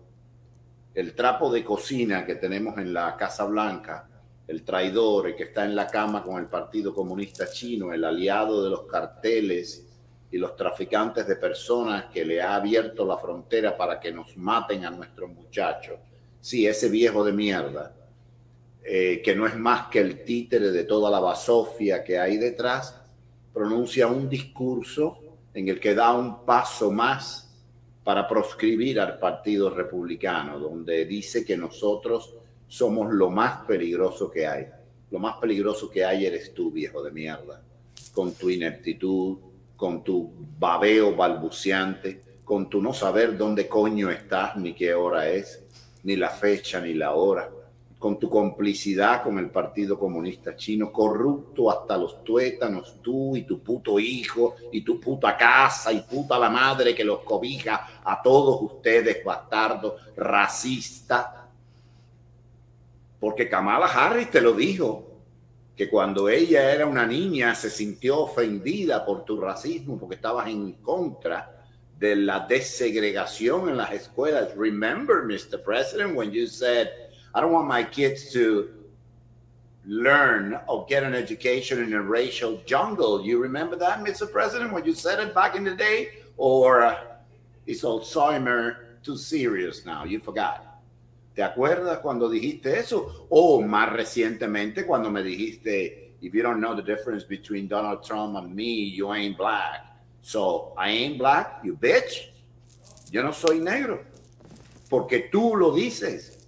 el 0.93 1.15
trapo 1.15 1.49
de 1.49 1.63
cocina 1.63 2.25
que 2.25 2.35
tenemos 2.35 2.77
en 2.77 2.93
la 2.93 3.15
Casa 3.15 3.45
Blanca, 3.45 4.08
el 4.49 4.63
traidor, 4.63 5.27
el 5.27 5.35
que 5.35 5.43
está 5.43 5.63
en 5.63 5.75
la 5.75 5.85
cama 5.85 6.23
con 6.23 6.39
el 6.39 6.47
Partido 6.47 6.91
Comunista 6.91 7.47
Chino, 7.51 7.93
el 7.93 8.03
aliado 8.03 8.63
de 8.63 8.71
los 8.71 8.81
carteles 8.87 9.87
y 10.31 10.39
los 10.39 10.55
traficantes 10.55 11.27
de 11.27 11.35
personas 11.35 12.05
que 12.05 12.25
le 12.25 12.41
ha 12.41 12.55
abierto 12.55 13.05
la 13.05 13.17
frontera 13.17 13.77
para 13.77 13.99
que 13.99 14.11
nos 14.11 14.35
maten 14.37 14.85
a 14.85 14.89
nuestros 14.89 15.29
muchachos. 15.29 15.99
Sí, 16.41 16.65
ese 16.65 16.89
viejo 16.89 17.23
de 17.23 17.31
mierda, 17.31 17.95
eh, 18.83 19.21
que 19.23 19.35
no 19.35 19.45
es 19.45 19.55
más 19.55 19.87
que 19.89 19.99
el 19.99 20.23
títere 20.23 20.71
de 20.71 20.83
toda 20.83 21.11
la 21.11 21.19
basofia 21.19 22.03
que 22.03 22.17
hay 22.17 22.37
detrás, 22.37 22.99
pronuncia 23.53 24.07
un 24.07 24.27
discurso 24.27 25.19
en 25.53 25.69
el 25.69 25.79
que 25.79 25.93
da 25.93 26.15
un 26.15 26.43
paso 26.43 26.91
más 26.91 27.55
para 28.03 28.27
proscribir 28.27 28.99
al 28.99 29.19
Partido 29.19 29.69
Republicano, 29.69 30.57
donde 30.57 31.05
dice 31.05 31.45
que 31.45 31.55
nosotros 31.55 32.33
somos 32.69 33.11
lo 33.11 33.29
más 33.29 33.65
peligroso 33.65 34.31
que 34.31 34.47
hay. 34.47 34.67
Lo 35.11 35.19
más 35.19 35.37
peligroso 35.37 35.89
que 35.89 36.05
hay 36.05 36.25
eres 36.25 36.53
tú, 36.53 36.71
viejo 36.71 37.03
de 37.03 37.11
mierda, 37.11 37.61
con 38.13 38.33
tu 38.33 38.49
ineptitud, 38.49 39.37
con 39.75 40.03
tu 40.03 40.31
babeo 40.57 41.15
balbuceante, 41.15 42.21
con 42.45 42.69
tu 42.69 42.81
no 42.81 42.93
saber 42.93 43.37
dónde 43.37 43.67
coño 43.67 44.09
estás, 44.09 44.55
ni 44.55 44.73
qué 44.73 44.93
hora 44.93 45.27
es, 45.27 45.65
ni 46.03 46.15
la 46.15 46.29
fecha, 46.29 46.79
ni 46.79 46.93
la 46.93 47.15
hora, 47.15 47.49
con 47.97 48.17
tu 48.17 48.29
complicidad 48.29 49.23
con 49.23 49.39
el 49.39 49.49
Partido 49.49 49.99
Comunista 49.99 50.55
Chino, 50.55 50.91
corrupto 50.91 51.69
hasta 51.69 51.97
los 51.97 52.23
tuétanos, 52.23 53.01
tú 53.01 53.35
y 53.35 53.43
tu 53.43 53.61
puto 53.61 53.99
hijo 53.99 54.55
y 54.71 54.81
tu 54.81 54.99
puta 54.99 55.35
casa 55.35 55.91
y 55.91 56.01
puta 56.01 56.39
la 56.39 56.49
madre 56.49 56.95
que 56.95 57.03
los 57.03 57.19
cobija 57.21 58.01
a 58.03 58.21
todos 58.21 58.61
ustedes, 58.61 59.23
bastardos, 59.23 59.95
racista. 60.15 61.48
Porque 63.19 63.49
Kamala 63.49 63.87
Harris 63.87 64.31
te 64.31 64.41
lo 64.41 64.53
dijo, 64.53 65.09
que 65.79 65.89
cuando 65.89 66.27
ella 66.27 66.73
era 66.73 66.85
una 66.85 67.05
niña 67.05 67.55
se 67.55 67.69
sintió 67.69 68.19
ofendida 68.19 69.05
por 69.05 69.23
tu 69.23 69.39
racismo 69.39 69.97
porque 69.97 70.15
estabas 70.15 70.49
en 70.49 70.73
contra 70.73 71.63
de 71.97 72.17
la 72.17 72.41
desegregación 72.41 73.69
en 73.69 73.77
las 73.77 73.93
escuelas. 73.93 74.53
Remember, 74.57 75.23
Mr. 75.23 75.63
President, 75.63 76.17
when 76.17 76.33
you 76.33 76.47
said, 76.47 76.89
I 77.33 77.39
don't 77.39 77.53
want 77.53 77.69
my 77.69 77.85
kids 77.85 78.29
to 78.33 78.67
learn 79.85 80.59
or 80.67 80.85
get 80.89 81.03
an 81.03 81.15
education 81.15 81.81
in 81.81 81.93
a 81.93 82.01
racial 82.01 82.61
jungle. 82.65 83.23
You 83.25 83.41
remember 83.41 83.77
that, 83.77 84.03
Mr. 84.03 84.29
President, 84.29 84.73
when 84.73 84.83
you 84.83 84.93
said 84.93 85.25
it 85.25 85.33
back 85.33 85.55
in 85.55 85.63
the 85.63 85.75
day? 85.75 86.09
Or 86.35 86.83
uh, 86.83 86.97
is 87.65 87.83
Alzheimer 87.83 89.01
too 89.01 89.15
serious 89.15 89.85
now? 89.85 90.03
You 90.03 90.19
forgot. 90.19 90.68
¿Te 91.33 91.43
acuerdas 91.43 91.99
cuando 91.99 92.29
dijiste 92.29 92.79
eso? 92.79 93.27
O 93.29 93.61
más 93.61 93.91
recientemente 93.91 94.85
cuando 94.85 95.09
me 95.09 95.23
dijiste, 95.23 96.15
if 96.21 96.33
you 96.33 96.41
don't 96.41 96.59
know 96.59 96.75
the 96.75 96.81
difference 96.81 97.25
between 97.25 97.67
Donald 97.67 98.03
Trump 98.03 98.35
and 98.35 98.53
me, 98.53 98.91
you 98.91 99.13
ain't 99.13 99.37
black. 99.37 99.85
So, 100.21 100.73
I 100.77 100.89
ain't 100.89 101.17
black, 101.17 101.63
you 101.63 101.77
bitch. 101.77 102.31
Yo 103.11 103.23
no 103.23 103.31
soy 103.31 103.59
negro. 103.59 104.03
Porque 104.89 105.29
tú 105.31 105.55
lo 105.55 105.73
dices. 105.73 106.47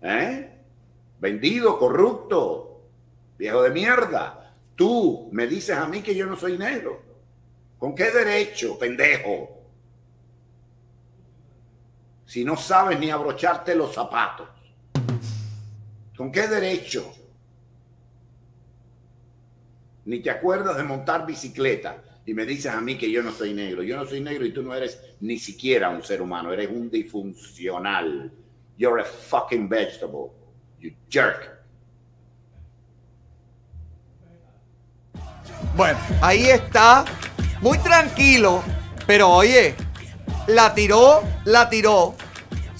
¿Eh? 0.00 0.50
Vendido, 1.18 1.78
corrupto, 1.78 2.82
viejo 3.38 3.62
de 3.62 3.70
mierda. 3.70 4.54
Tú 4.74 5.28
me 5.32 5.46
dices 5.46 5.76
a 5.76 5.86
mí 5.86 6.02
que 6.02 6.14
yo 6.14 6.26
no 6.26 6.36
soy 6.36 6.56
negro. 6.58 7.02
¿Con 7.78 7.94
qué 7.94 8.10
derecho, 8.10 8.78
pendejo? 8.78 9.55
Si 12.36 12.44
no 12.44 12.54
sabes 12.54 13.00
ni 13.00 13.08
abrocharte 13.08 13.74
los 13.74 13.94
zapatos. 13.94 14.46
¿Con 16.14 16.30
qué 16.30 16.46
derecho? 16.46 17.10
Ni 20.04 20.20
te 20.20 20.28
acuerdas 20.28 20.76
de 20.76 20.82
montar 20.82 21.24
bicicleta 21.24 21.96
y 22.26 22.34
me 22.34 22.44
dices 22.44 22.70
a 22.74 22.80
mí 22.82 22.98
que 22.98 23.10
yo 23.10 23.22
no 23.22 23.32
soy 23.32 23.54
negro. 23.54 23.82
Yo 23.82 23.96
no 23.96 24.04
soy 24.04 24.20
negro 24.20 24.44
y 24.44 24.52
tú 24.52 24.62
no 24.62 24.74
eres 24.74 25.00
ni 25.20 25.38
siquiera 25.38 25.88
un 25.88 26.02
ser 26.02 26.20
humano. 26.20 26.52
Eres 26.52 26.68
un 26.68 26.90
disfuncional. 26.90 28.30
You're 28.76 29.00
a 29.00 29.04
fucking 29.06 29.66
vegetable. 29.66 30.32
You 30.78 30.90
jerk. 31.08 31.58
Bueno, 35.74 35.98
ahí 36.20 36.50
está. 36.50 37.02
Muy 37.62 37.78
tranquilo. 37.78 38.62
Pero 39.06 39.30
oye, 39.30 39.74
la 40.48 40.74
tiró, 40.74 41.22
la 41.46 41.70
tiró. 41.70 42.14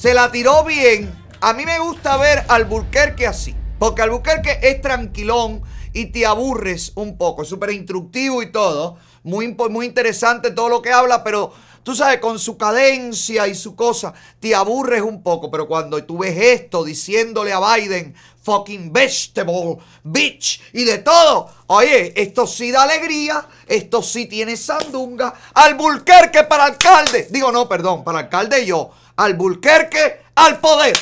Se 0.06 0.14
la 0.14 0.30
tiró 0.30 0.62
bien. 0.62 1.12
A 1.40 1.52
mí 1.52 1.66
me 1.66 1.80
gusta 1.80 2.16
ver 2.16 2.44
al 2.46 2.66
Burquerque 2.66 3.26
así. 3.26 3.56
Porque 3.76 4.02
al 4.02 4.10
Burquerque 4.10 4.60
es 4.62 4.80
tranquilón 4.80 5.62
y 5.92 6.12
te 6.12 6.24
aburres 6.24 6.92
un 6.94 7.18
poco. 7.18 7.42
Es 7.42 7.48
súper 7.48 7.72
instructivo 7.72 8.40
y 8.40 8.52
todo. 8.52 8.98
Muy, 9.24 9.52
muy 9.68 9.84
interesante 9.84 10.52
todo 10.52 10.68
lo 10.68 10.80
que 10.80 10.92
habla, 10.92 11.24
pero 11.24 11.52
tú 11.82 11.96
sabes, 11.96 12.20
con 12.20 12.38
su 12.38 12.56
cadencia 12.56 13.48
y 13.48 13.56
su 13.56 13.74
cosa, 13.74 14.14
te 14.38 14.54
aburres 14.54 15.02
un 15.02 15.24
poco. 15.24 15.50
Pero 15.50 15.66
cuando 15.66 16.00
tú 16.04 16.18
ves 16.18 16.36
esto 16.38 16.84
diciéndole 16.84 17.52
a 17.52 17.74
Biden, 17.74 18.14
fucking 18.44 18.92
vegetable, 18.92 19.78
bitch 20.04 20.62
y 20.72 20.84
de 20.84 20.98
todo, 20.98 21.50
oye, 21.66 22.12
esto 22.14 22.46
sí 22.46 22.70
da 22.70 22.84
alegría, 22.84 23.44
esto 23.66 24.00
sí 24.04 24.26
tiene 24.26 24.56
sandunga. 24.56 25.34
Al 25.54 25.74
Bulquerque 25.74 26.44
para 26.44 26.66
alcalde. 26.66 27.26
Digo, 27.28 27.50
no, 27.50 27.68
perdón, 27.68 28.04
para 28.04 28.20
alcalde 28.20 28.64
yo. 28.64 28.92
Al 29.16 29.32
Bulquerque 29.32 30.20
al 30.34 30.60
poder. 30.60 30.94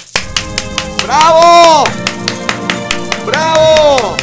¡Bravo! 1.04 1.82
¡Bravo! 3.26 4.16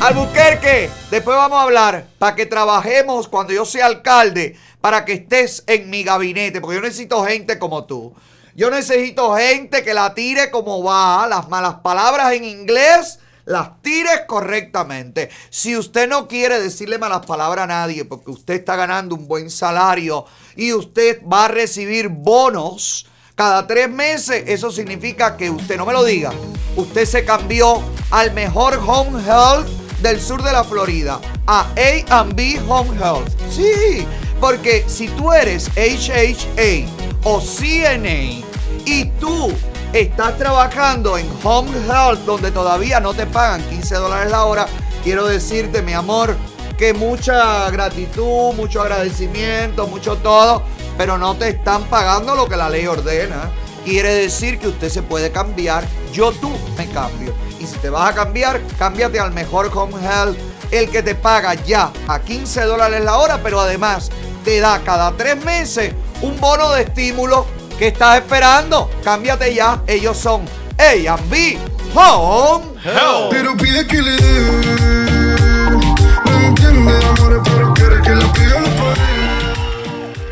Albuquerque, 0.00 0.88
después 1.10 1.36
vamos 1.36 1.58
a 1.58 1.62
hablar 1.62 2.06
para 2.20 2.36
que 2.36 2.46
trabajemos 2.46 3.26
cuando 3.26 3.52
yo 3.52 3.64
sea 3.64 3.86
alcalde, 3.86 4.56
para 4.80 5.04
que 5.04 5.14
estés 5.14 5.64
en 5.66 5.90
mi 5.90 6.04
gabinete, 6.04 6.60
porque 6.60 6.76
yo 6.76 6.82
necesito 6.82 7.24
gente 7.24 7.58
como 7.58 7.86
tú. 7.86 8.14
Yo 8.54 8.70
necesito 8.70 9.34
gente 9.34 9.82
que 9.82 9.94
la 9.94 10.14
tire 10.14 10.52
como 10.52 10.84
va, 10.84 11.26
las 11.26 11.48
malas 11.48 11.76
palabras 11.82 12.34
en 12.34 12.44
inglés, 12.44 13.18
las 13.46 13.82
tires 13.82 14.22
correctamente. 14.28 15.28
Si 15.50 15.76
usted 15.76 16.08
no 16.08 16.28
quiere 16.28 16.60
decirle 16.60 16.98
malas 16.98 17.26
palabras 17.26 17.64
a 17.64 17.68
nadie, 17.68 18.04
porque 18.04 18.30
usted 18.30 18.54
está 18.54 18.76
ganando 18.76 19.16
un 19.16 19.26
buen 19.26 19.50
salario 19.50 20.24
y 20.54 20.72
usted 20.72 21.20
va 21.26 21.46
a 21.46 21.48
recibir 21.48 22.10
bonos 22.10 23.08
cada 23.34 23.66
tres 23.66 23.90
meses, 23.90 24.44
eso 24.46 24.70
significa 24.70 25.36
que 25.36 25.50
usted 25.50 25.76
no 25.76 25.86
me 25.86 25.92
lo 25.92 26.04
diga. 26.04 26.32
Usted 26.76 27.04
se 27.04 27.24
cambió 27.24 27.82
al 28.10 28.32
mejor 28.32 28.80
home 28.86 29.20
health 29.24 29.66
del 30.02 30.20
sur 30.20 30.42
de 30.42 30.52
la 30.52 30.62
Florida, 30.62 31.20
a 31.46 31.66
A&B 32.10 32.60
Home 32.68 32.96
Health. 32.96 33.30
Sí, 33.50 34.06
porque 34.40 34.84
si 34.86 35.08
tú 35.08 35.32
eres 35.32 35.68
HHA 35.76 36.86
o 37.24 37.40
CNA 37.40 38.44
y 38.84 39.06
tú 39.18 39.50
estás 39.92 40.36
trabajando 40.36 41.18
en 41.18 41.26
Home 41.42 41.70
Health 41.88 42.20
donde 42.26 42.50
todavía 42.50 43.00
no 43.00 43.14
te 43.14 43.26
pagan 43.26 43.62
15 43.68 43.94
dólares 43.96 44.30
la 44.30 44.44
hora, 44.44 44.66
quiero 45.02 45.26
decirte, 45.26 45.82
mi 45.82 45.92
amor, 45.92 46.36
que 46.76 46.92
mucha 46.92 47.70
gratitud, 47.70 48.52
mucho 48.54 48.82
agradecimiento, 48.82 49.86
mucho 49.86 50.16
todo, 50.16 50.62
pero 50.96 51.18
no 51.18 51.36
te 51.36 51.48
están 51.48 51.84
pagando 51.84 52.34
lo 52.34 52.48
que 52.48 52.56
la 52.56 52.68
ley 52.68 52.86
ordena. 52.86 53.50
Quiere 53.84 54.14
decir 54.14 54.58
que 54.58 54.68
usted 54.68 54.88
se 54.88 55.02
puede 55.02 55.30
cambiar. 55.30 55.84
Yo 56.12 56.32
tú 56.32 56.50
me 56.76 56.88
cambio. 56.88 57.34
Y 57.60 57.66
si 57.66 57.76
te 57.78 57.90
vas 57.90 58.10
a 58.10 58.14
cambiar, 58.14 58.60
cámbiate 58.78 59.20
al 59.20 59.32
mejor 59.32 59.70
Home 59.74 59.94
Health, 60.02 60.38
el 60.70 60.88
que 60.90 61.02
te 61.02 61.14
paga 61.14 61.54
ya 61.54 61.92
a 62.08 62.18
15 62.20 62.62
dólares 62.62 63.04
la 63.04 63.18
hora, 63.18 63.40
pero 63.42 63.60
además 63.60 64.10
te 64.44 64.60
da 64.60 64.80
cada 64.84 65.12
tres 65.12 65.42
meses 65.44 65.92
un 66.22 66.38
bono 66.40 66.70
de 66.72 66.82
estímulo. 66.82 67.46
¿Qué 67.78 67.88
estás 67.88 68.18
esperando? 68.18 68.90
Cámbiate 69.02 69.52
ya. 69.54 69.82
Ellos 69.86 70.16
son 70.16 70.42
A&B 70.78 71.58
Home 71.94 72.64
Health. 72.82 73.30
Pero 73.30 73.56
pide 73.56 73.86
que 73.86 74.00
le 74.00 74.16
dé. 74.16 74.94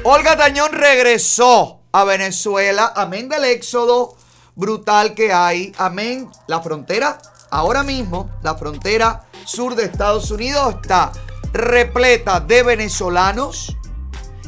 Olga 0.04 0.36
Tañón 0.36 0.72
regresó 0.72 1.82
a 1.92 2.02
Venezuela, 2.02 2.92
amén 2.96 3.28
del 3.28 3.44
éxodo, 3.44 4.16
brutal 4.56 5.14
que 5.14 5.32
hay. 5.32 5.72
Amén. 5.78 6.28
La 6.48 6.60
frontera, 6.60 7.18
ahora 7.52 7.84
mismo, 7.84 8.28
la 8.42 8.56
frontera 8.56 9.28
sur 9.44 9.76
de 9.76 9.84
Estados 9.84 10.32
Unidos 10.32 10.74
está 10.82 11.12
repleta 11.52 12.40
de 12.40 12.64
venezolanos 12.64 13.76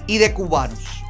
y 0.08 0.18
de 0.18 0.34
cubanos. 0.34 1.04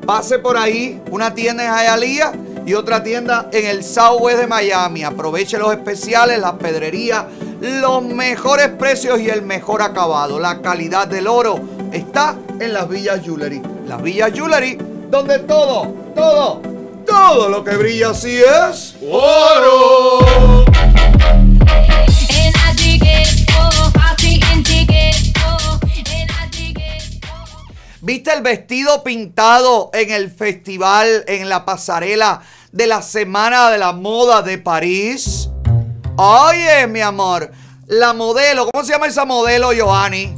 Pase 0.06 0.38
por 0.38 0.58
ahí, 0.58 1.02
una 1.10 1.34
tienda 1.34 1.64
en 1.64 1.74
Hialeah 1.74 2.34
y 2.68 2.76
otra 2.76 3.02
tienda 3.02 3.50
en 3.52 3.66
el 3.66 3.84
Southwest 3.84 4.38
de 4.38 4.46
Miami. 4.46 5.04
Aproveche 5.04 5.58
los 5.58 5.72
especiales, 5.72 6.38
las 6.38 6.54
pedrerías, 6.54 7.26
los 7.62 8.04
mejores 8.04 8.68
precios 8.70 9.20
y 9.22 9.30
el 9.30 9.42
mejor 9.42 9.82
acabado. 9.82 10.40
La 10.40 10.62
calidad 10.62 11.08
del 11.08 11.26
oro 11.26 11.60
está 11.92 12.36
en 12.60 12.74
las 12.74 12.88
Villas 12.88 13.22
Jewelry. 13.24 13.64
Las 13.88 14.04
Villas 14.04 14.32
Jewelry, 14.34 14.78
donde 15.10 15.40
todo, 15.40 15.96
todo, 16.14 16.62
todo 17.08 17.50
lo 17.50 17.64
que 17.64 17.76
brilla 17.76 18.12
así 18.12 18.40
es 18.40 18.98
oro. 19.10 20.64
¿Viste 28.04 28.34
el 28.34 28.42
vestido 28.42 29.02
pintado 29.02 29.90
en 29.94 30.12
el 30.12 30.30
festival, 30.30 31.24
en 31.26 31.48
la 31.48 31.64
pasarela 31.64 32.42
de 32.74 32.86
la 32.86 33.02
Semana 33.02 33.72
de 33.72 33.78
la 33.78 33.94
Moda 33.94 34.42
de 34.42 34.58
París? 34.58 35.50
Oye, 36.18 36.86
mi 36.88 37.00
amor, 37.00 37.50
la 37.88 38.12
modelo, 38.12 38.68
¿cómo 38.70 38.84
se 38.84 38.92
llama 38.92 39.08
esa 39.08 39.24
modelo, 39.24 39.70
Joanny? 39.74 40.36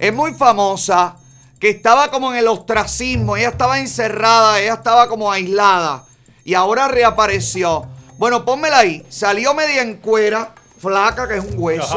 Es 0.00 0.12
muy 0.12 0.34
famosa, 0.34 1.14
que 1.60 1.70
estaba 1.70 2.10
como 2.10 2.32
en 2.32 2.38
el 2.40 2.48
ostracismo, 2.48 3.36
ella 3.36 3.50
estaba 3.50 3.78
encerrada, 3.78 4.58
ella 4.58 4.74
estaba 4.74 5.08
como 5.08 5.30
aislada 5.30 6.06
y 6.42 6.54
ahora 6.54 6.88
reapareció. 6.88 7.86
Bueno, 8.18 8.44
pónmela 8.44 8.78
ahí, 8.78 9.06
salió 9.08 9.54
media 9.54 9.82
en 9.82 9.98
cuera, 9.98 10.52
flaca, 10.80 11.28
que 11.28 11.36
es 11.36 11.44
un 11.44 11.54
hueso. 11.58 11.96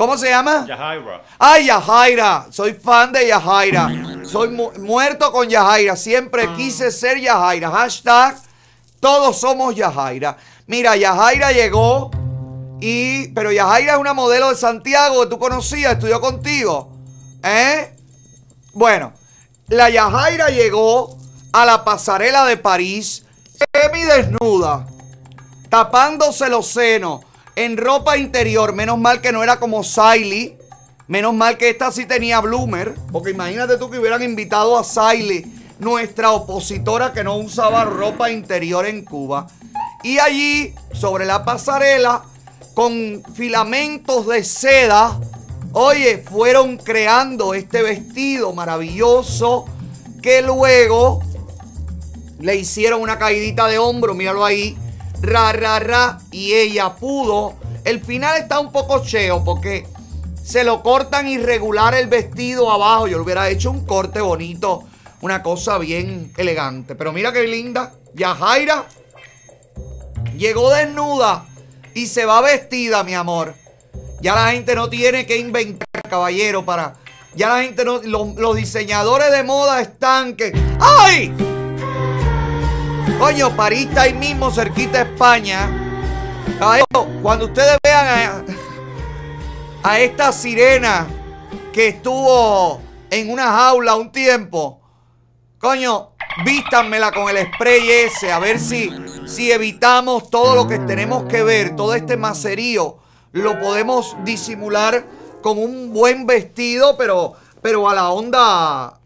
Yahaira. 0.00 0.06
¿Cómo 0.06 0.16
se 0.18 0.28
llama? 0.30 0.64
Yahaira. 0.66 1.22
Ay, 1.38 1.66
Yajaira. 1.66 2.46
Soy 2.50 2.72
fan 2.74 3.12
de 3.12 3.26
Yajaira. 3.26 3.88
Soy 4.24 4.48
mu- 4.48 4.72
muerto 4.78 5.30
con 5.30 5.48
Yajaira. 5.48 5.96
Siempre 5.96 6.48
quise 6.56 6.90
ser 6.90 7.18
Yajaira. 7.20 7.70
Hashtag 7.70 8.36
todos 9.00 9.38
somos 9.38 9.74
Yajaira. 9.74 10.36
Mira, 10.66 10.96
Yajaira 10.96 11.52
llegó 11.52 12.10
y... 12.80 13.28
Pero 13.28 13.52
Yajaira 13.52 13.94
es 13.94 13.98
una 13.98 14.14
modelo 14.14 14.48
de 14.50 14.56
Santiago 14.56 15.22
que 15.22 15.28
tú 15.28 15.38
conocías, 15.38 15.92
estudió 15.94 16.20
contigo. 16.20 16.92
¿Eh? 17.42 17.94
Bueno, 18.72 19.12
la 19.68 19.90
Yajaira 19.90 20.48
llegó 20.48 21.16
a 21.52 21.66
la 21.66 21.84
pasarela 21.84 22.44
de 22.44 22.56
París 22.56 23.24
semi 23.72 24.02
desnuda, 24.04 24.86
tapándose 25.68 26.48
los 26.48 26.66
senos, 26.68 27.20
en 27.64 27.76
ropa 27.76 28.16
interior. 28.16 28.74
Menos 28.74 28.98
mal 28.98 29.20
que 29.20 29.32
no 29.32 29.42
era 29.42 29.58
como 29.58 29.84
Siley. 29.84 30.56
Menos 31.08 31.34
mal 31.34 31.58
que 31.58 31.70
esta 31.70 31.92
sí 31.92 32.06
tenía 32.06 32.40
bloomer. 32.40 32.94
Porque 33.12 33.30
imagínate 33.30 33.76
tú 33.76 33.90
que 33.90 33.98
hubieran 33.98 34.22
invitado 34.22 34.78
a 34.78 34.84
Siley, 34.84 35.44
nuestra 35.78 36.32
opositora 36.32 37.12
que 37.12 37.24
no 37.24 37.36
usaba 37.36 37.84
ropa 37.84 38.30
interior 38.30 38.86
en 38.86 39.04
Cuba. 39.04 39.46
Y 40.02 40.18
allí, 40.18 40.74
sobre 40.92 41.26
la 41.26 41.44
pasarela, 41.44 42.22
con 42.74 43.22
filamentos 43.34 44.26
de 44.26 44.42
seda, 44.44 45.18
oye, 45.72 46.18
fueron 46.18 46.78
creando 46.78 47.52
este 47.52 47.82
vestido 47.82 48.54
maravilloso 48.54 49.66
que 50.22 50.40
luego 50.40 51.20
le 52.38 52.56
hicieron 52.56 53.02
una 53.02 53.18
caidita 53.18 53.66
de 53.66 53.78
hombro, 53.78 54.14
míralo 54.14 54.44
ahí, 54.44 54.76
ra, 55.20 55.52
ra, 55.52 55.78
ra, 55.78 56.18
y 56.30 56.54
ella 56.54 56.94
pudo. 56.94 57.54
El 57.84 58.00
final 58.00 58.38
está 58.38 58.60
un 58.60 58.72
poco 58.72 59.02
cheo 59.04 59.44
porque 59.44 59.86
se 60.42 60.64
lo 60.64 60.82
cortan 60.82 61.28
irregular 61.28 61.94
el 61.94 62.08
vestido 62.08 62.70
abajo. 62.70 63.06
Yo 63.06 63.18
le 63.18 63.24
hubiera 63.24 63.48
hecho 63.48 63.70
un 63.70 63.84
corte 63.86 64.20
bonito, 64.20 64.84
una 65.20 65.42
cosa 65.42 65.78
bien 65.78 66.32
elegante. 66.36 66.94
Pero 66.94 67.12
mira 67.12 67.32
qué 67.32 67.46
linda, 67.46 67.92
Yajaira 68.14 68.86
llegó 70.36 70.70
desnuda 70.72 71.46
y 71.94 72.06
se 72.06 72.24
va 72.24 72.40
vestida, 72.40 73.04
mi 73.04 73.14
amor. 73.14 73.54
Ya 74.20 74.34
la 74.34 74.52
gente 74.52 74.74
no 74.74 74.90
tiene 74.90 75.26
que 75.26 75.38
inventar, 75.38 76.02
caballero, 76.08 76.64
para... 76.64 76.94
Ya 77.34 77.48
la 77.48 77.62
gente 77.62 77.84
no... 77.84 78.02
Los, 78.02 78.34
los 78.36 78.56
diseñadores 78.56 79.30
de 79.30 79.42
moda 79.44 79.80
están 79.80 80.34
que... 80.34 80.52
¡Ay! 80.80 81.32
Coño, 83.20 83.54
París 83.54 83.86
está 83.86 84.02
ahí 84.02 84.14
mismo, 84.14 84.50
cerquita 84.50 85.02
España. 85.02 85.68
Cuando 87.20 87.44
ustedes 87.44 87.76
vean 87.84 88.06
a, 89.82 89.90
a 89.90 90.00
esta 90.00 90.32
sirena 90.32 91.06
que 91.70 91.88
estuvo 91.88 92.80
en 93.10 93.30
una 93.30 93.52
jaula 93.52 93.96
un 93.96 94.10
tiempo, 94.10 94.80
coño, 95.58 96.12
vístanmela 96.46 97.12
con 97.12 97.28
el 97.28 97.46
spray 97.52 97.90
ese, 97.90 98.32
a 98.32 98.38
ver 98.38 98.58
si, 98.58 98.90
si 99.26 99.52
evitamos 99.52 100.30
todo 100.30 100.54
lo 100.54 100.66
que 100.66 100.78
tenemos 100.78 101.24
que 101.24 101.42
ver, 101.42 101.76
todo 101.76 101.94
este 101.94 102.16
macerío, 102.16 102.96
lo 103.32 103.60
podemos 103.60 104.16
disimular 104.24 105.04
con 105.42 105.58
un 105.58 105.92
buen 105.92 106.24
vestido, 106.24 106.96
pero, 106.96 107.34
pero 107.62 107.88
a 107.88 107.94
la 107.94 108.10
onda, 108.10 108.40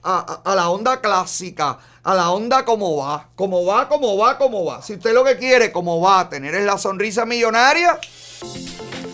a, 0.03 0.41
a- 0.45 0.55
la 0.55 0.71
onda 0.71 1.01
clásica, 1.01 1.79
a 2.03 2.15
la 2.15 2.31
onda 2.31 2.65
como 2.65 2.97
va, 2.97 3.29
como 3.35 3.65
va, 3.65 3.89
como 3.89 4.17
va, 4.17 4.37
como 4.39 4.65
va. 4.65 4.83
Si 4.83 4.95
usted 4.95 5.13
lo 5.15 5.25
que 5.25 5.37
quiere, 5.39 5.73
como 5.73 6.01
va, 6.01 6.29
tener 6.29 6.55
es 6.55 6.65
la 6.65 6.79
sonrisa 6.79 7.25
millonaria, 7.25 7.99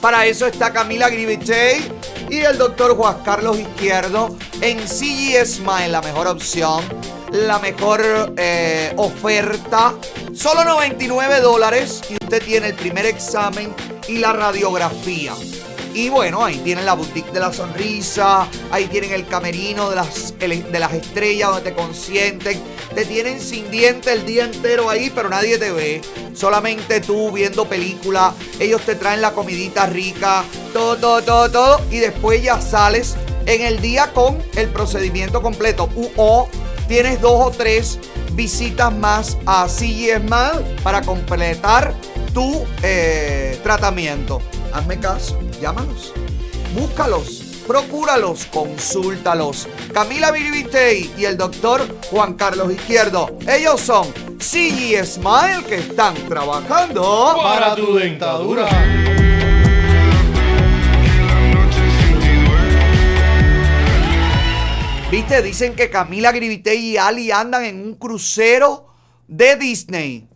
para 0.01 0.27
eso 0.27 0.47
está 0.47 0.73
Camila 0.73 1.09
Grivitey 1.09 1.93
y 2.31 2.39
el 2.41 2.57
doctor 2.59 2.97
Juan 2.97 3.23
Carlos 3.25 3.59
Izquierdo 3.59 4.36
en 4.60 4.78
CG 4.86 5.44
Smile, 5.47 5.89
la 5.89 6.01
mejor 6.01 6.27
opción, 6.27 6.83
la 7.33 7.59
mejor 7.59 8.35
eh, 8.36 8.93
oferta. 8.97 9.94
Solo 10.35 10.65
99 10.65 11.41
dólares 11.41 12.01
y 12.09 12.15
usted 12.15 12.43
tiene 12.43 12.69
el 12.69 12.75
primer 12.77 13.05
examen 13.07 13.75
y 14.09 14.19
la 14.19 14.33
radiografía. 14.33 15.35
Y 15.94 16.09
bueno, 16.09 16.44
ahí 16.44 16.59
tienen 16.59 16.86
la 16.86 16.94
boutique 16.94 17.33
de 17.33 17.41
la 17.41 17.52
sonrisa, 17.52 18.47
ahí 18.70 18.86
tienen 18.86 19.12
el 19.12 19.27
camerino 19.27 19.91
de 19.91 19.97
las, 19.97 20.39
de 20.39 20.78
las 20.78 20.93
estrellas 20.93 21.51
donde 21.51 21.70
te 21.70 21.77
consienten. 21.77 22.60
Te 22.94 23.05
tienen 23.05 23.41
sin 23.41 23.70
diente 23.70 24.12
el 24.12 24.25
día 24.25 24.44
entero 24.44 24.89
ahí, 24.89 25.10
pero 25.15 25.28
nadie 25.28 25.59
te 25.59 25.73
ve. 25.73 26.01
Solamente 26.35 27.01
tú 27.01 27.33
viendo 27.33 27.69
película. 27.69 28.35
Ellos 28.59 28.83
te 28.83 28.94
traen 28.94 29.20
la 29.20 29.33
comidita 29.33 29.86
rica, 29.86 30.44
todo, 30.73 30.97
todo, 30.97 31.23
todo, 31.23 31.51
todo. 31.51 31.81
Y 31.91 31.99
después 31.99 32.43
ya 32.43 32.60
sales 32.60 33.17
en 33.47 33.62
el 33.62 33.81
día 33.81 34.12
con 34.12 34.39
el 34.57 34.69
procedimiento 34.69 35.43
completo. 35.43 35.89
O 36.17 36.49
tienes 36.89 37.20
dos 37.20 37.47
o 37.47 37.51
tres 37.51 37.99
visitas 38.33 38.93
más 38.93 39.36
a 39.47 39.69
CG 39.69 40.19
Smile 40.19 40.77
para 40.83 41.02
completar 41.02 41.94
tu 42.33 42.65
eh, 42.83 43.59
tratamiento. 43.62 44.41
Hazme 44.73 45.00
caso, 45.00 45.39
llámalos, 45.60 46.12
búscalos, 46.74 47.42
procúralos, 47.66 48.47
consúltalos. 48.47 49.68
Camila 49.92 50.31
Biribitey 50.31 51.12
y 51.18 51.24
el 51.24 51.36
doctor 51.36 51.82
Juan 52.10 52.34
Carlos 52.34 52.73
Izquierdo. 52.73 53.36
Ellos 53.49 53.81
son 53.81 54.07
CG 54.39 55.05
Smile 55.05 55.65
que 55.68 55.76
están 55.76 56.15
trabajando 56.28 57.36
Para 57.42 57.74
tu 57.74 57.94
dentadura. 57.97 58.68
Viste, 65.10 65.42
dicen 65.42 65.74
que 65.74 65.90
Camila 65.90 66.31
Grivitey 66.31 66.90
y 66.90 66.97
Ali 66.97 67.32
andan 67.32 67.65
en 67.65 67.82
un 67.82 67.97
crucero 67.97 68.86
de 69.26 69.57
Disney. 69.57 70.28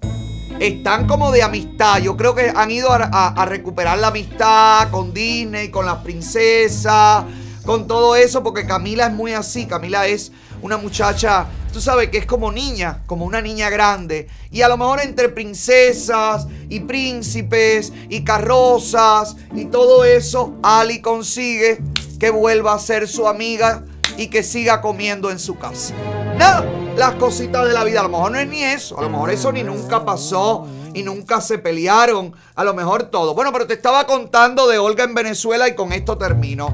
Están 0.61 1.07
como 1.07 1.33
de 1.33 1.43
amistad. 1.43 1.99
Yo 2.01 2.17
creo 2.17 2.35
que 2.35 2.53
han 2.55 2.71
ido 2.71 2.89
a, 2.91 3.45
recuperar 3.47 3.99
la 3.99 4.09
amistad 4.09 4.91
con 4.91 5.13
Disney, 5.13 5.71
con 5.71 5.85
las 5.85 5.99
princesas, 5.99 7.25
con 7.65 7.87
todo 7.87 8.17
eso, 8.17 8.43
porque 8.43 8.67
Camila 8.67 9.07
es 9.07 9.13
muy 9.13 9.33
así. 9.33 9.67
Camila 9.67 10.07
es 10.07 10.33
una 10.63 10.77
muchacha, 10.77 11.47
tú 11.73 11.81
sabes, 11.81 12.09
que 12.09 12.19
es 12.19 12.27
como 12.27 12.53
niña, 12.53 13.03
como 13.07 13.25
una 13.25 13.43
niña 13.43 13.69
grande. 13.69 14.29
Y 14.51 14.63
a 14.63 14.69
lo 14.69 14.77
mejor 14.77 15.01
entre 15.01 15.29
princesas 15.29 16.47
y 16.69 16.81
príncipes 16.81 17.93
y 18.09 18.23
carrozas 18.23 19.37
y 19.55 19.67
todo 19.67 20.05
eso, 20.05 20.55
Ali 20.63 21.01
consigue 21.01 21.79
que 22.21 22.31
vuelva 22.31 22.75
a 22.75 22.79
ser 22.79 23.09
su 23.09 23.27
amiga 23.27 23.85
y 24.17 24.29
que 24.29 24.43
siga 24.43 24.81
comiendo 24.81 25.31
en 25.31 25.39
su 25.39 25.59
casa. 25.59 25.95
Nada, 26.37 26.65
las 26.97 27.15
cositas 27.15 27.67
de 27.67 27.73
la 27.73 27.85
vida, 27.85 28.01
a 28.01 28.05
lo 28.05 28.09
mejor 28.09 28.33
no 28.33 28.39
es 28.39 28.49
ni 28.49 28.63
eso, 28.63 28.99
a 28.99 29.03
lo 29.03 29.11
mejor 29.11 29.31
eso 29.31 29.53
ni 29.53 29.63
nunca 29.63 30.05
pasó 30.05 30.67
y 30.95 31.03
nunca 31.03 31.41
se 31.41 31.59
pelearon, 31.59 32.35
a 32.55 32.65
lo 32.65 32.75
mejor 32.75 33.05
todo. 33.05 33.35
Bueno, 33.35 33.53
pero 33.53 33.67
te 33.67 33.75
estaba 33.75 34.07
contando 34.07 34.67
de 34.69 34.79
Olga 34.79 35.05
en 35.05 35.15
Venezuela 35.15 35.69
y 35.69 35.75
con 35.75 35.93
esto 35.93 36.17
termino. 36.17 36.69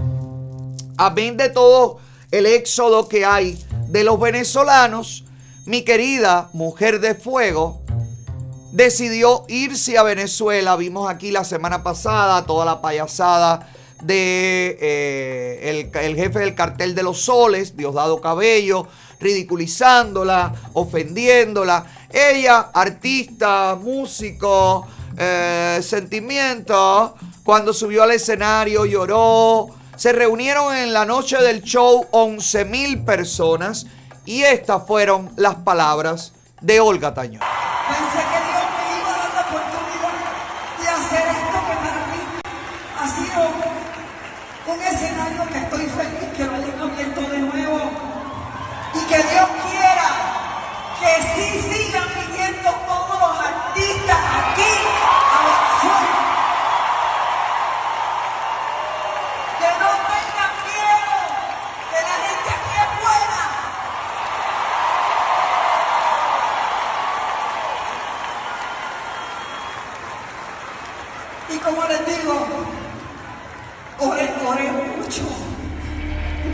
A 0.96 1.14
fin 1.14 1.36
de 1.36 1.48
todo 1.48 1.98
el 2.30 2.46
éxodo 2.46 3.08
que 3.08 3.24
hay 3.24 3.58
de 3.88 4.04
los 4.04 4.20
venezolanos, 4.20 5.24
mi 5.64 5.82
querida 5.82 6.50
mujer 6.52 7.00
de 7.00 7.14
fuego 7.14 7.80
decidió 8.72 9.44
irse 9.48 9.98
a 9.98 10.02
Venezuela. 10.02 10.76
Vimos 10.76 11.10
aquí 11.10 11.30
la 11.30 11.44
semana 11.44 11.82
pasada 11.82 12.44
toda 12.44 12.64
la 12.64 12.80
payasada 12.80 13.68
de 14.02 14.78
eh, 14.80 15.90
el, 15.92 16.16
jefe 16.16 16.38
del 16.38 16.54
cartel 16.54 16.94
de 16.94 17.02
los 17.02 17.20
soles, 17.22 17.76
Diosdado 17.76 18.20
Cabello, 18.20 18.86
ridiculizándola, 19.20 20.54
ofendiéndola. 20.72 21.86
Ella, 22.10 22.70
artista, 22.72 23.76
músico, 23.80 24.86
eh, 25.16 25.80
sentimiento, 25.82 27.14
cuando 27.44 27.72
subió 27.72 28.02
al 28.02 28.12
escenario 28.12 28.86
lloró. 28.86 29.68
Se 29.96 30.12
reunieron 30.12 30.74
en 30.74 30.92
la 30.92 31.04
noche 31.04 31.36
del 31.36 31.62
show 31.62 32.06
11 32.10 32.64
mil 32.64 33.04
personas 33.04 33.86
y 34.24 34.42
estas 34.42 34.86
fueron 34.86 35.30
las 35.36 35.56
palabras 35.56 36.32
de 36.60 36.80
Olga 36.80 37.12
Tañón. 37.12 37.42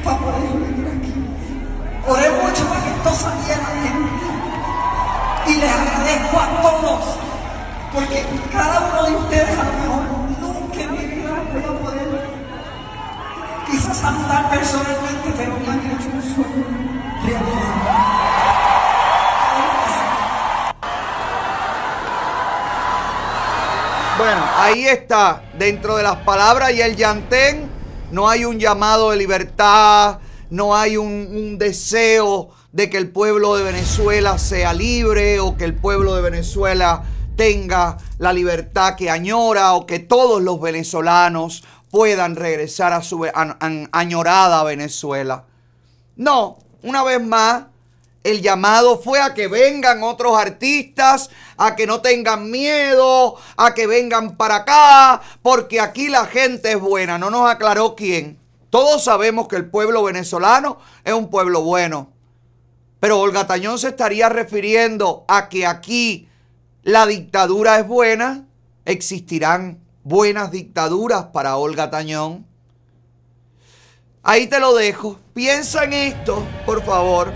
Para 0.07 0.19
poder 0.19 0.53
venir 0.55 0.87
aquí. 0.87 1.15
Oré 2.07 2.31
mucho 2.31 2.65
para 2.69 2.81
que 2.85 2.91
esto 2.91 3.13
saliera 3.13 3.67
bien. 3.83 3.99
Y 5.49 5.55
les 5.61 5.71
agradezco 5.71 6.41
a 6.41 6.63
todos, 6.63 7.05
porque 7.93 8.25
cada 8.53 8.81
uno 8.89 9.03
de 9.05 9.17
ustedes 9.17 9.59
a 9.59 9.65
lo 9.65 9.73
mejor 9.73 10.03
nunca 10.41 10.81
en 10.81 10.93
mi 10.93 11.05
vida 11.07 11.31
voy 11.53 11.63
a 11.63 11.81
poder 11.83 12.07
quizás 13.67 13.97
saludar 13.97 14.49
personalmente 14.51 15.33
pero 15.37 15.53
me 15.59 15.73
han 15.73 15.79
hecho 15.79 16.09
un 16.15 16.23
sueño 16.23 16.65
realidad. 17.25 17.67
Bueno, 24.19 24.43
ahí 24.57 24.87
está. 24.87 25.43
Dentro 25.59 25.97
de 25.97 26.03
las 26.03 26.17
palabras 26.17 26.73
y 26.73 26.81
el 26.81 26.97
llantén 26.97 27.76
no 28.11 28.29
hay 28.29 28.45
un 28.45 28.59
llamado 28.59 29.11
de 29.11 29.17
libertad, 29.17 30.19
no 30.51 30.77
hay 30.77 30.97
un, 30.97 31.59
deseo 31.59 32.51
de 32.73 32.91
que 32.91 32.99
el 32.99 33.11
pueblo 33.11 33.57
de 33.57 33.65
Venezuela 33.65 34.39
sea 34.39 34.73
libre 34.73 35.41
o 35.41 35.57
que 35.57 35.65
el 35.65 35.75
pueblo 35.75 36.15
de 36.15 36.23
Venezuela 36.23 37.05
tenga 37.37 37.97
la 38.19 38.33
libertad 38.33 38.97
que 38.97 39.11
añora 39.11 39.73
o 39.75 39.87
que 39.87 39.99
todos 39.99 40.43
los 40.43 40.61
venezolanos 40.61 41.65
puedan 41.91 42.37
regresar 42.37 42.93
a 42.93 43.03
su 43.03 43.25
an- 43.35 43.89
añorada 43.93 44.63
Venezuela. 44.65 45.45
No, 46.17 46.59
una 46.83 47.03
vez 47.03 47.23
más, 47.23 47.65
el 48.27 48.43
llamado 48.43 48.99
fue 48.99 49.21
a 49.21 49.35
que 49.35 49.47
vengan 49.47 50.03
otros 50.03 50.37
artistas, 50.37 51.31
a 51.57 51.77
que 51.77 51.87
no 51.87 52.01
tengan 52.01 52.51
miedo, 52.51 53.37
a 53.57 53.73
que 53.73 53.87
vengan 53.87 54.37
para 54.37 54.57
acá, 54.57 55.23
porque 55.43 55.81
aquí 55.81 56.09
la 56.09 56.27
gente 56.27 56.73
es 56.73 56.81
buena. 56.81 57.19
No 57.19 57.31
nos 57.31 57.49
aclaró 57.49 57.95
quién. 57.95 58.37
Todos 58.69 59.05
sabemos 59.05 59.47
que 59.47 59.55
el 59.55 59.71
pueblo 59.71 60.03
venezolano 60.03 60.79
es 61.05 61.15
un 61.15 61.31
pueblo 61.31 61.63
bueno. 61.63 62.11
Pero 62.99 63.21
Olga 63.21 63.47
Tañón 63.47 63.79
se 63.79 63.89
estaría 63.89 64.29
refiriendo 64.29 65.25
a 65.29 65.49
que 65.49 65.65
aquí 65.65 66.29
la 66.83 67.07
dictadura 67.07 67.79
es 67.79 67.87
buena, 67.87 68.45
existirán 68.85 69.79
buenas 70.03 70.51
dictaduras 70.51 71.27
para 71.27 71.57
Olga 71.57 71.91
Tañón. 71.91 72.45
Ahí 74.25 74.49
te 74.49 74.59
lo 74.59 74.75
dejo. 74.75 75.21
Piensa 75.33 75.85
en 75.85 75.93
esto, 75.93 76.45
por 76.67 76.83
favor. 76.85 77.33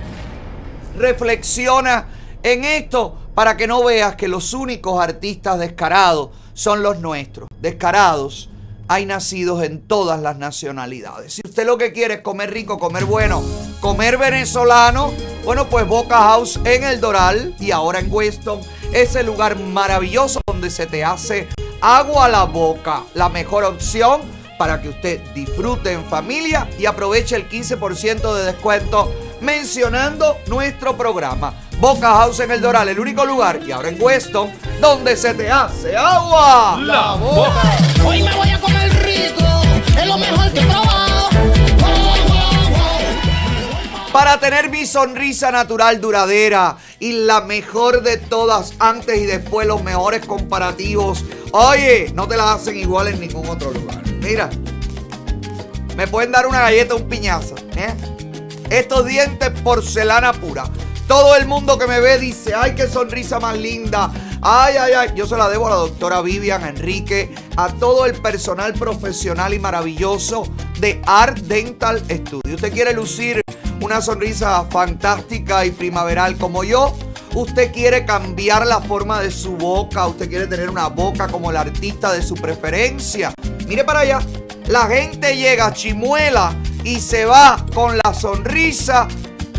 Reflexiona 0.96 2.08
en 2.42 2.64
esto 2.64 3.16
para 3.34 3.56
que 3.56 3.66
no 3.66 3.84
veas 3.84 4.16
que 4.16 4.28
los 4.28 4.54
únicos 4.54 5.02
artistas 5.02 5.58
descarados 5.58 6.30
son 6.54 6.82
los 6.82 6.98
nuestros. 6.98 7.48
Descarados 7.60 8.50
hay 8.88 9.06
nacidos 9.06 9.62
en 9.62 9.80
todas 9.86 10.20
las 10.20 10.36
nacionalidades. 10.36 11.34
Si 11.34 11.42
usted 11.44 11.64
lo 11.64 11.78
que 11.78 11.92
quiere 11.92 12.14
es 12.14 12.20
comer 12.22 12.52
rico, 12.52 12.78
comer 12.78 13.04
bueno, 13.04 13.40
comer 13.80 14.18
venezolano, 14.18 15.12
bueno, 15.44 15.68
pues 15.68 15.86
Boca 15.86 16.18
House 16.18 16.58
en 16.64 16.82
el 16.82 17.00
Doral 17.00 17.54
y 17.60 17.70
ahora 17.70 18.00
en 18.00 18.12
Weston 18.12 18.60
es 18.92 19.14
el 19.14 19.26
lugar 19.26 19.56
maravilloso 19.58 20.40
donde 20.44 20.70
se 20.70 20.86
te 20.86 21.04
hace 21.04 21.48
agua 21.80 22.24
a 22.24 22.28
la 22.28 22.44
boca. 22.44 23.04
La 23.14 23.28
mejor 23.28 23.62
opción 23.62 24.22
para 24.58 24.82
que 24.82 24.88
usted 24.88 25.20
disfrute 25.34 25.92
en 25.92 26.04
familia 26.04 26.68
y 26.78 26.86
aproveche 26.86 27.36
el 27.36 27.48
15% 27.48 28.34
de 28.34 28.44
descuento 28.44 29.10
mencionando 29.40 30.38
nuestro 30.46 30.96
programa. 30.96 31.54
Boca 31.78 32.12
House 32.12 32.40
en 32.40 32.50
el 32.50 32.60
Doral, 32.60 32.88
el 32.88 33.00
único 33.00 33.24
lugar, 33.24 33.60
y 33.66 33.72
ahora 33.72 33.88
en 33.88 33.96
Weston, 34.00 34.50
donde 34.80 35.16
se 35.16 35.32
te 35.34 35.50
hace 35.50 35.96
agua. 35.96 36.78
La 36.82 37.14
boca. 37.14 37.62
Hoy 38.04 38.22
me 38.22 38.34
voy 38.34 38.50
a 38.50 38.60
comer 38.60 38.90
rico, 39.02 39.62
es 39.98 40.06
lo 40.06 40.18
mejor 40.18 40.52
que 40.52 40.60
he 40.60 40.66
probado. 40.66 41.10
Para 44.12 44.38
tener 44.40 44.68
mi 44.68 44.86
sonrisa 44.86 45.52
natural 45.52 46.00
duradera 46.00 46.76
y 46.98 47.12
la 47.12 47.42
mejor 47.42 48.02
de 48.02 48.16
todas, 48.16 48.74
antes 48.80 49.16
y 49.18 49.24
después 49.24 49.66
los 49.66 49.82
mejores 49.82 50.26
comparativos. 50.26 51.24
Oye, 51.52 52.10
no 52.14 52.26
te 52.26 52.36
las 52.36 52.48
hacen 52.48 52.76
igual 52.76 53.08
en 53.08 53.20
ningún 53.20 53.48
otro 53.48 53.70
lugar. 53.70 54.02
Mira, 54.20 54.50
me 55.96 56.08
pueden 56.08 56.32
dar 56.32 56.46
una 56.46 56.60
galleta, 56.60 56.96
un 56.96 57.08
piñazo. 57.08 57.54
¿eh? 57.76 57.94
Estos 58.70 59.04
dientes 59.04 59.50
porcelana 59.62 60.32
pura. 60.32 60.64
Todo 61.08 61.34
el 61.34 61.46
mundo 61.46 61.76
que 61.76 61.88
me 61.88 61.98
ve 61.98 62.20
dice, 62.20 62.54
ay, 62.54 62.76
qué 62.76 62.86
sonrisa 62.86 63.40
más 63.40 63.58
linda. 63.58 64.12
Ay, 64.40 64.76
ay, 64.76 64.92
ay. 64.92 65.08
Yo 65.16 65.26
se 65.26 65.36
la 65.36 65.48
debo 65.48 65.66
a 65.66 65.70
la 65.70 65.76
doctora 65.76 66.22
Vivian 66.22 66.64
Enrique, 66.64 67.34
a 67.56 67.68
todo 67.68 68.06
el 68.06 68.14
personal 68.22 68.72
profesional 68.74 69.52
y 69.54 69.58
maravilloso 69.58 70.44
de 70.78 71.02
Art 71.04 71.38
Dental 71.38 71.98
Studio. 71.98 72.54
¿Usted 72.54 72.72
quiere 72.72 72.92
lucir 72.92 73.42
una 73.80 74.00
sonrisa 74.00 74.64
fantástica 74.70 75.66
y 75.66 75.72
primaveral 75.72 76.38
como 76.38 76.62
yo? 76.62 76.96
Usted 77.34 77.72
quiere 77.72 78.04
cambiar 78.04 78.64
la 78.68 78.80
forma 78.80 79.20
de 79.20 79.32
su 79.32 79.56
boca, 79.56 80.06
usted 80.06 80.28
quiere 80.28 80.46
tener 80.46 80.70
una 80.70 80.86
boca 80.86 81.26
como 81.26 81.50
el 81.50 81.56
artista 81.56 82.12
de 82.12 82.22
su 82.22 82.34
preferencia. 82.34 83.34
Mire 83.66 83.82
para 83.82 84.00
allá, 84.00 84.20
la 84.68 84.86
gente 84.86 85.36
llega 85.36 85.66
a 85.66 85.72
Chimuela 85.72 86.54
y 86.84 87.00
se 87.00 87.24
va 87.24 87.64
con 87.74 87.98
la 88.02 88.14
sonrisa 88.14 89.08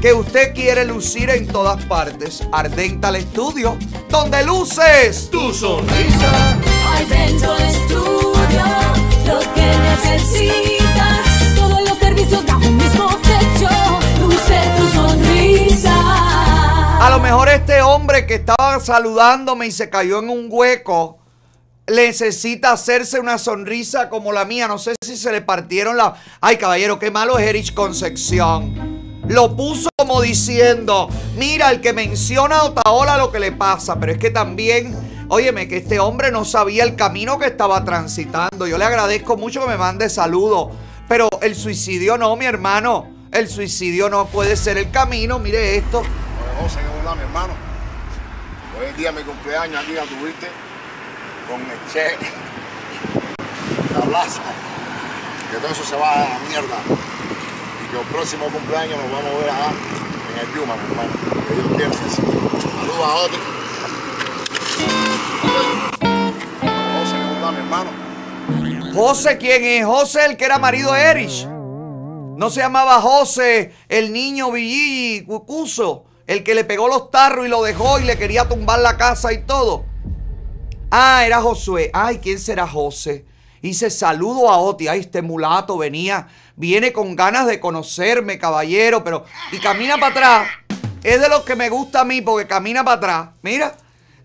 que 0.02 0.14
usted 0.14 0.54
quiere 0.54 0.86
lucir 0.86 1.30
en 1.30 1.48
todas 1.48 1.84
partes. 1.86 2.44
Ardental 2.52 3.20
Studio, 3.22 3.78
donde 4.10 4.44
luces 4.44 5.30
tu 5.30 5.54
sonrisa. 5.54 6.58
Adentro 6.96 7.56
Estudio, 7.58 8.64
lo 9.28 9.40
que 9.54 9.78
necesitas, 9.78 11.56
todos 11.56 11.82
los 11.88 11.98
servicios 12.00 12.46
bajo 12.46 12.68
un 12.68 12.78
mismo 12.78 13.08
techo, 13.22 13.70
luce 14.20 14.60
tu 14.78 14.90
sonrisa. 14.90 17.06
A 17.06 17.10
lo 17.12 17.20
mejor 17.20 17.50
este 17.50 17.82
hombre 17.82 18.26
que 18.26 18.36
estaba 18.36 18.80
saludándome 18.80 19.68
y 19.68 19.72
se 19.72 19.90
cayó 19.90 20.20
en 20.20 20.30
un 20.30 20.48
hueco 20.50 21.21
necesita 21.92 22.72
hacerse 22.72 23.20
una 23.20 23.38
sonrisa 23.38 24.10
como 24.10 24.32
la 24.32 24.46
mía. 24.46 24.68
No 24.68 24.78
sé 24.78 24.96
si 25.04 25.18
se 25.18 25.32
le 25.32 25.42
partieron 25.42 25.98
la. 25.98 26.16
Ay, 26.40 26.58
caballero, 26.58 27.00
qué 27.00 27.12
malo 27.12 27.38
es 27.38 27.48
Erich 27.48 27.74
Concepción. 27.74 29.22
Lo 29.28 29.56
puso 29.56 29.90
como 29.98 30.22
diciendo: 30.22 31.10
Mira, 31.38 31.72
el 31.72 31.82
que 31.82 31.94
menciona 31.94 32.58
a 32.58 32.64
Otaola 32.66 33.18
lo 33.18 33.32
que 33.32 33.40
le 33.40 33.52
pasa. 33.52 34.00
Pero 34.00 34.14
es 34.14 34.18
que 34.18 34.30
también, 34.30 35.26
óyeme, 35.30 35.68
que 35.68 35.78
este 35.78 36.00
hombre 36.00 36.32
no 36.32 36.46
sabía 36.46 36.84
el 36.84 36.96
camino 36.96 37.38
que 37.38 37.48
estaba 37.48 37.84
transitando. 37.84 38.68
Yo 38.68 38.78
le 38.78 38.86
agradezco 38.86 39.38
mucho 39.38 39.62
que 39.62 39.68
me 39.68 39.78
mande 39.78 40.10
saludos. 40.10 40.70
Pero 41.08 41.30
el 41.42 41.56
suicidio 41.56 42.18
no, 42.18 42.36
mi 42.36 42.46
hermano. 42.46 43.08
El 43.32 43.48
suicidio 43.48 44.10
no 44.10 44.26
puede 44.28 44.56
ser 44.56 44.78
el 44.78 44.92
camino. 44.92 45.40
Mire 45.40 45.78
esto. 45.78 46.00
Oye, 46.00 46.08
José, 46.62 46.80
¿cómo 46.86 47.00
está 47.00 47.16
mi 47.16 47.22
hermano? 47.22 47.54
Hoy 48.80 48.88
es 48.88 48.98
día 48.98 49.12
de 49.12 49.20
mi 49.20 49.24
cumpleaños 49.24 49.84
aquí 49.84 49.98
a 49.98 50.04
tuviste 50.04 50.71
con 51.52 51.60
el 51.60 51.78
Che, 51.92 52.16
la 53.94 54.02
plaza, 54.06 54.42
que 55.52 55.58
todo 55.58 55.72
eso 55.72 55.84
se 55.84 55.96
va 55.98 56.14
a 56.14 56.20
la 56.20 56.40
mierda. 56.48 56.78
Y 57.84 57.92
que 57.92 58.00
el 58.00 58.08
próximo 58.08 58.46
cumpleaños 58.46 58.98
nos 58.98 59.12
vamos 59.12 59.34
a 59.34 59.38
ver 59.40 59.50
acá 59.50 59.74
en 60.32 60.40
el 60.40 60.56
Yuma, 60.56 60.76
mi 60.78 60.92
hermano. 60.92 61.12
Que 61.48 61.54
Dios 61.56 61.68
quiera 61.76 61.92
que. 61.92 61.98
Saludos 62.72 63.06
a 63.06 63.14
otro. 63.16 63.40
José, 67.00 67.16
¿cómo 67.18 67.34
está 67.34 67.52
mi 67.52 67.58
hermano? 67.58 67.90
José, 68.94 69.38
¿quién 69.38 69.66
es? 69.66 69.86
José, 69.86 70.26
el 70.26 70.38
que 70.38 70.46
era 70.46 70.58
marido 70.58 70.94
de 70.94 71.02
Erich. 71.02 71.48
No 71.48 72.50
se 72.50 72.62
llamaba 72.62 73.02
José, 73.02 73.74
el 73.90 74.14
niño 74.14 74.52
Villigi 74.52 75.26
Cucuso, 75.26 76.06
el 76.28 76.44
que 76.44 76.56
le 76.56 76.64
pegó 76.64 76.88
los 76.88 77.12
tarros 77.12 77.46
y 77.46 77.50
lo 77.50 77.62
dejó 77.62 78.00
y 78.00 78.04
le 78.04 78.18
quería 78.18 78.48
tumbar 78.48 78.80
la 78.80 78.96
casa 78.96 79.34
y 79.34 79.44
todo. 79.44 79.91
Ah, 80.94 81.26
era 81.26 81.42
Josué. 81.42 81.90
Ay, 81.94 82.20
¿quién 82.22 82.38
será 82.38 82.68
José? 82.68 83.24
Hice 83.62 83.90
saludo 83.90 84.50
a 84.50 84.58
Oti. 84.58 84.90
Ay, 84.90 85.00
este 85.00 85.22
mulato 85.22 85.78
venía, 85.78 86.28
viene 86.58 86.92
con 86.92 87.16
ganas 87.16 87.48
de 87.48 87.62
conocerme, 87.62 88.38
caballero, 88.38 89.02
pero. 89.02 89.24
Y 89.54 89.60
camina 89.60 89.98
para 89.98 90.08
atrás. 90.08 90.48
Es 91.02 91.22
de 91.22 91.30
los 91.30 91.44
que 91.44 91.56
me 91.56 91.70
gusta 91.70 92.02
a 92.02 92.04
mí 92.04 92.22
porque 92.22 92.46
camina 92.46 92.84
para 92.84 92.98
atrás. 92.98 93.30
Mira. 93.42 93.74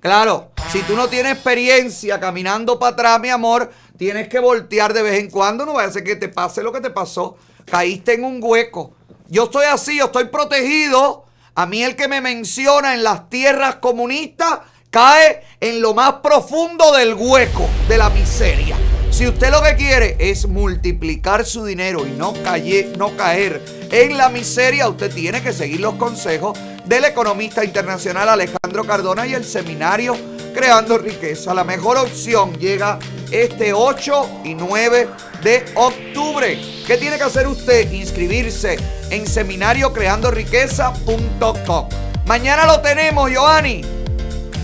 Claro, 0.01 0.51
si 0.71 0.81
tú 0.83 0.95
no 0.95 1.09
tienes 1.09 1.33
experiencia 1.33 2.21
caminando 2.21 2.79
para 2.79 2.93
atrás, 2.93 3.21
mi 3.21 3.29
amor, 3.29 3.73
tienes 3.97 4.29
que 4.29 4.39
voltear 4.39 4.93
de 4.93 5.03
vez 5.03 5.21
en 5.21 5.31
cuando. 5.31 5.65
No 5.65 5.75
vaya 5.75 5.89
a 5.89 5.93
ser 5.93 6.03
que 6.03 6.17
te 6.17 6.29
pase 6.29 6.65
lo 6.65 6.73
que 6.73 6.81
te 6.81 6.91
pasó. 6.91 7.37
Caíste 7.65 8.15
en 8.15 8.25
un 8.25 8.41
hueco. 8.43 8.95
Yo 9.29 9.45
estoy 9.45 9.67
así, 9.67 9.99
yo 9.99 10.07
estoy 10.07 10.27
protegido. 10.27 11.27
A 11.55 11.67
mí 11.67 11.83
el 11.83 11.97
que 11.97 12.09
me 12.09 12.21
menciona 12.21 12.95
en 12.95 13.05
las 13.05 13.31
tierras 13.31 13.77
comunistas 13.77 14.61
cae 14.97 15.43
en 15.61 15.83
lo 15.83 15.93
más 15.93 16.15
profundo 16.23 16.91
del 16.93 17.13
hueco 17.13 17.69
de 17.87 17.99
la 17.99 18.09
miseria. 18.09 18.77
Si 19.11 19.27
usted 19.27 19.51
lo 19.51 19.61
que 19.63 19.77
quiere 19.77 20.17
es 20.19 20.49
multiplicar 20.49 21.45
su 21.45 21.67
dinero 21.67 22.07
y 22.07 22.13
no, 22.13 22.33
calle- 22.43 22.95
no 22.97 23.15
caer 23.15 23.61
en 23.91 24.17
la 24.17 24.31
miseria, 24.31 24.89
usted 24.89 25.13
tiene 25.13 25.43
que 25.43 25.53
seguir 25.53 25.81
los 25.81 25.97
consejos 25.97 26.59
del 26.87 27.05
economista 27.05 27.63
internacional 27.63 28.31
Alejandro 28.31 28.87
Cardona 28.87 29.27
y 29.27 29.35
el 29.35 29.45
seminario 29.45 30.17
Creando 30.55 30.97
Riqueza. 30.97 31.53
La 31.53 31.65
mejor 31.65 31.99
opción 31.99 32.59
llega 32.59 32.99
este 33.31 33.75
8 33.75 34.41
y 34.45 34.55
9 34.55 35.09
de 35.43 35.63
octubre. 35.75 36.59
¿Qué 36.87 36.97
tiene 36.97 37.19
que 37.19 37.25
hacer 37.25 37.47
usted? 37.47 37.93
Inscribirse 37.93 38.79
en 39.11 39.27
seminariocreandoriqueza.com. 39.27 41.89
Mañana 42.25 42.65
lo 42.65 42.81
tenemos, 42.81 43.31
Joanny. 43.31 43.83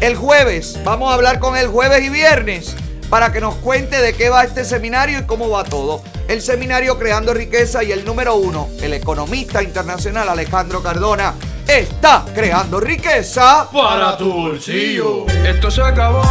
El 0.03 0.17
jueves, 0.17 0.81
vamos 0.83 1.13
a 1.13 1.15
hablar 1.15 1.39
con 1.39 1.57
el 1.57 1.69
jueves 1.69 2.03
y 2.03 2.09
viernes. 2.09 2.75
para 3.09 3.31
que 3.31 3.41
nos 3.41 3.55
cuente 3.57 4.01
de 4.01 4.15
qué 4.15 4.31
va 4.31 4.43
este 4.43 4.65
seminario 4.65 5.21
y 5.21 5.23
cómo 5.25 5.49
va 5.49 5.63
todo. 5.63 6.03
El 6.27 6.43
seminario 6.43 6.99
Creando 6.99 7.33
Riqueza 7.33 7.85
y 7.85 7.93
el 7.93 8.05
número 8.05 8.35
uno, 8.35 8.69
el 8.81 8.95
economista 8.95 9.63
internacional 9.63 10.29
Alejandro 10.29 10.83
Cardona, 10.83 11.35
está 11.69 12.25
creando 12.35 12.81
riqueza 12.81 13.69
Para 13.71 14.17
tu 14.17 14.33
bolsillo. 14.33 15.27
Esto 15.29 15.71
se 15.71 15.83
acabó. 15.83 16.23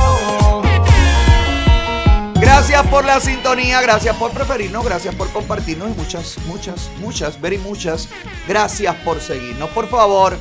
Gracias 2.35 2.85
por 2.87 3.05
la 3.05 3.21
sintonía, 3.21 3.79
gracias 3.79 4.17
por 4.17 4.31
preferirnos, 4.31 4.83
gracias 4.83 5.15
por 5.15 5.31
compartirnos 5.31 5.91
y 5.91 5.93
muchas, 5.93 6.39
muchas, 6.47 6.89
muchas, 6.99 7.39
very 7.39 7.57
muchas 7.57 8.09
gracias 8.49 8.93
por 9.05 9.21
seguirnos. 9.21 9.69
Por 9.69 9.87
favor, 9.87 10.35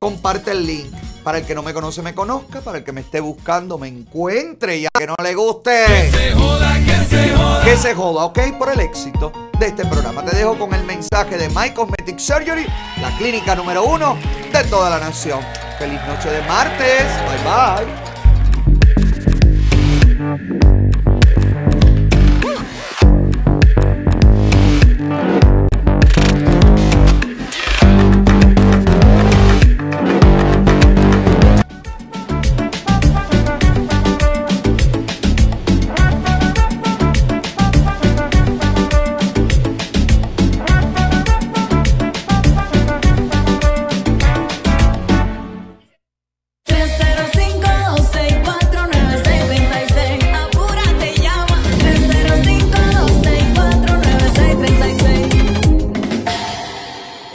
comparte 0.00 0.50
el 0.50 0.66
link. 0.66 1.13
Para 1.24 1.38
el 1.38 1.46
que 1.46 1.54
no 1.54 1.62
me 1.62 1.72
conoce, 1.72 2.02
me 2.02 2.14
conozca. 2.14 2.60
Para 2.60 2.78
el 2.78 2.84
que 2.84 2.92
me 2.92 3.00
esté 3.00 3.18
buscando, 3.20 3.78
me 3.78 3.88
encuentre. 3.88 4.76
Y 4.76 4.86
a 4.86 4.90
que 4.96 5.06
no 5.06 5.14
le 5.22 5.34
guste. 5.34 5.84
Que 5.86 6.10
se 6.10 6.32
joda, 6.32 6.74
que 6.84 7.04
se 7.06 7.28
joda. 7.34 7.64
Que 7.64 7.76
se 7.78 7.94
joda, 7.94 8.24
ok, 8.26 8.38
por 8.58 8.70
el 8.70 8.80
éxito 8.80 9.32
de 9.58 9.66
este 9.66 9.86
programa. 9.86 10.22
Te 10.22 10.36
dejo 10.36 10.58
con 10.58 10.74
el 10.74 10.84
mensaje 10.84 11.38
de 11.38 11.48
My 11.48 11.70
Cosmetic 11.72 12.18
Surgery, 12.18 12.66
la 13.00 13.16
clínica 13.16 13.54
número 13.54 13.84
uno 13.84 14.18
de 14.52 14.64
toda 14.64 14.90
la 14.90 15.00
nación. 15.00 15.40
Feliz 15.78 16.00
noche 16.06 16.30
de 16.30 16.42
martes. 16.42 17.04
Bye 17.26 17.86
bye. 17.86 18.13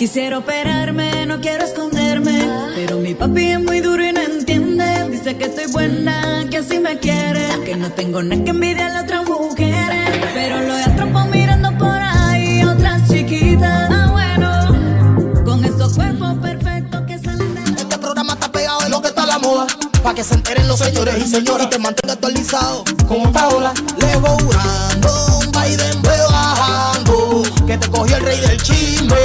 Quisiera 0.09 0.39
operarme, 0.39 1.27
no 1.27 1.39
quiero 1.39 1.63
esconderme. 1.63 2.43
Pero 2.73 2.97
mi 2.97 3.13
papi 3.13 3.51
es 3.51 3.61
muy 3.61 3.79
duro 3.79 4.03
y 4.03 4.11
no 4.11 4.21
entiende. 4.21 5.07
Dice 5.07 5.37
que 5.37 5.45
estoy 5.45 5.67
buena, 5.71 6.47
que 6.49 6.57
así 6.57 6.79
me 6.79 6.97
quiere. 6.97 7.45
Que 7.63 7.75
no 7.75 7.91
tengo 7.91 8.23
nada 8.23 8.43
que 8.43 8.49
envidiar 8.49 8.89
a 8.89 8.93
las 8.95 9.03
otras 9.03 9.29
mujeres. 9.29 10.09
Pero 10.33 10.61
lo 10.61 10.75
he 10.75 10.81
atrapo 10.81 11.25
mirando 11.25 11.77
por 11.77 11.93
ahí 11.93 12.63
otras 12.63 13.07
chiquitas. 13.07 13.87
Ah, 13.91 14.09
bueno, 14.11 15.45
con 15.45 15.63
esos 15.63 15.93
cuerpos 15.93 16.39
perfectos 16.39 17.01
que 17.05 17.19
salen 17.19 17.53
de. 17.53 17.71
Este 17.79 17.97
programa 17.99 18.33
está 18.33 18.51
pegado 18.51 18.79
de 18.79 18.89
lo 18.89 19.03
que 19.03 19.09
está 19.09 19.27
la 19.27 19.37
moda. 19.37 19.67
Pa' 20.01 20.15
que 20.15 20.23
se 20.23 20.33
enteren 20.33 20.67
los 20.67 20.79
señores 20.79 21.19
y 21.19 21.27
señoras. 21.27 21.67
Y 21.67 21.69
te 21.69 21.77
mantenga 21.77 22.13
actualizado 22.15 22.83
con 23.07 23.17
esta 23.17 23.47
ola. 23.49 23.73
Les 23.99 24.19
voy 24.19 24.37
jurando, 24.41 25.39
un 25.45 25.51
Biden 25.51 26.01
bajando. 26.01 27.43
Que 27.67 27.77
te 27.77 27.87
cogió 27.89 28.17
el 28.17 28.23
rey 28.23 28.39
del 28.39 28.59
chisme 28.63 29.18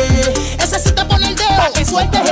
sueltes 1.95 2.24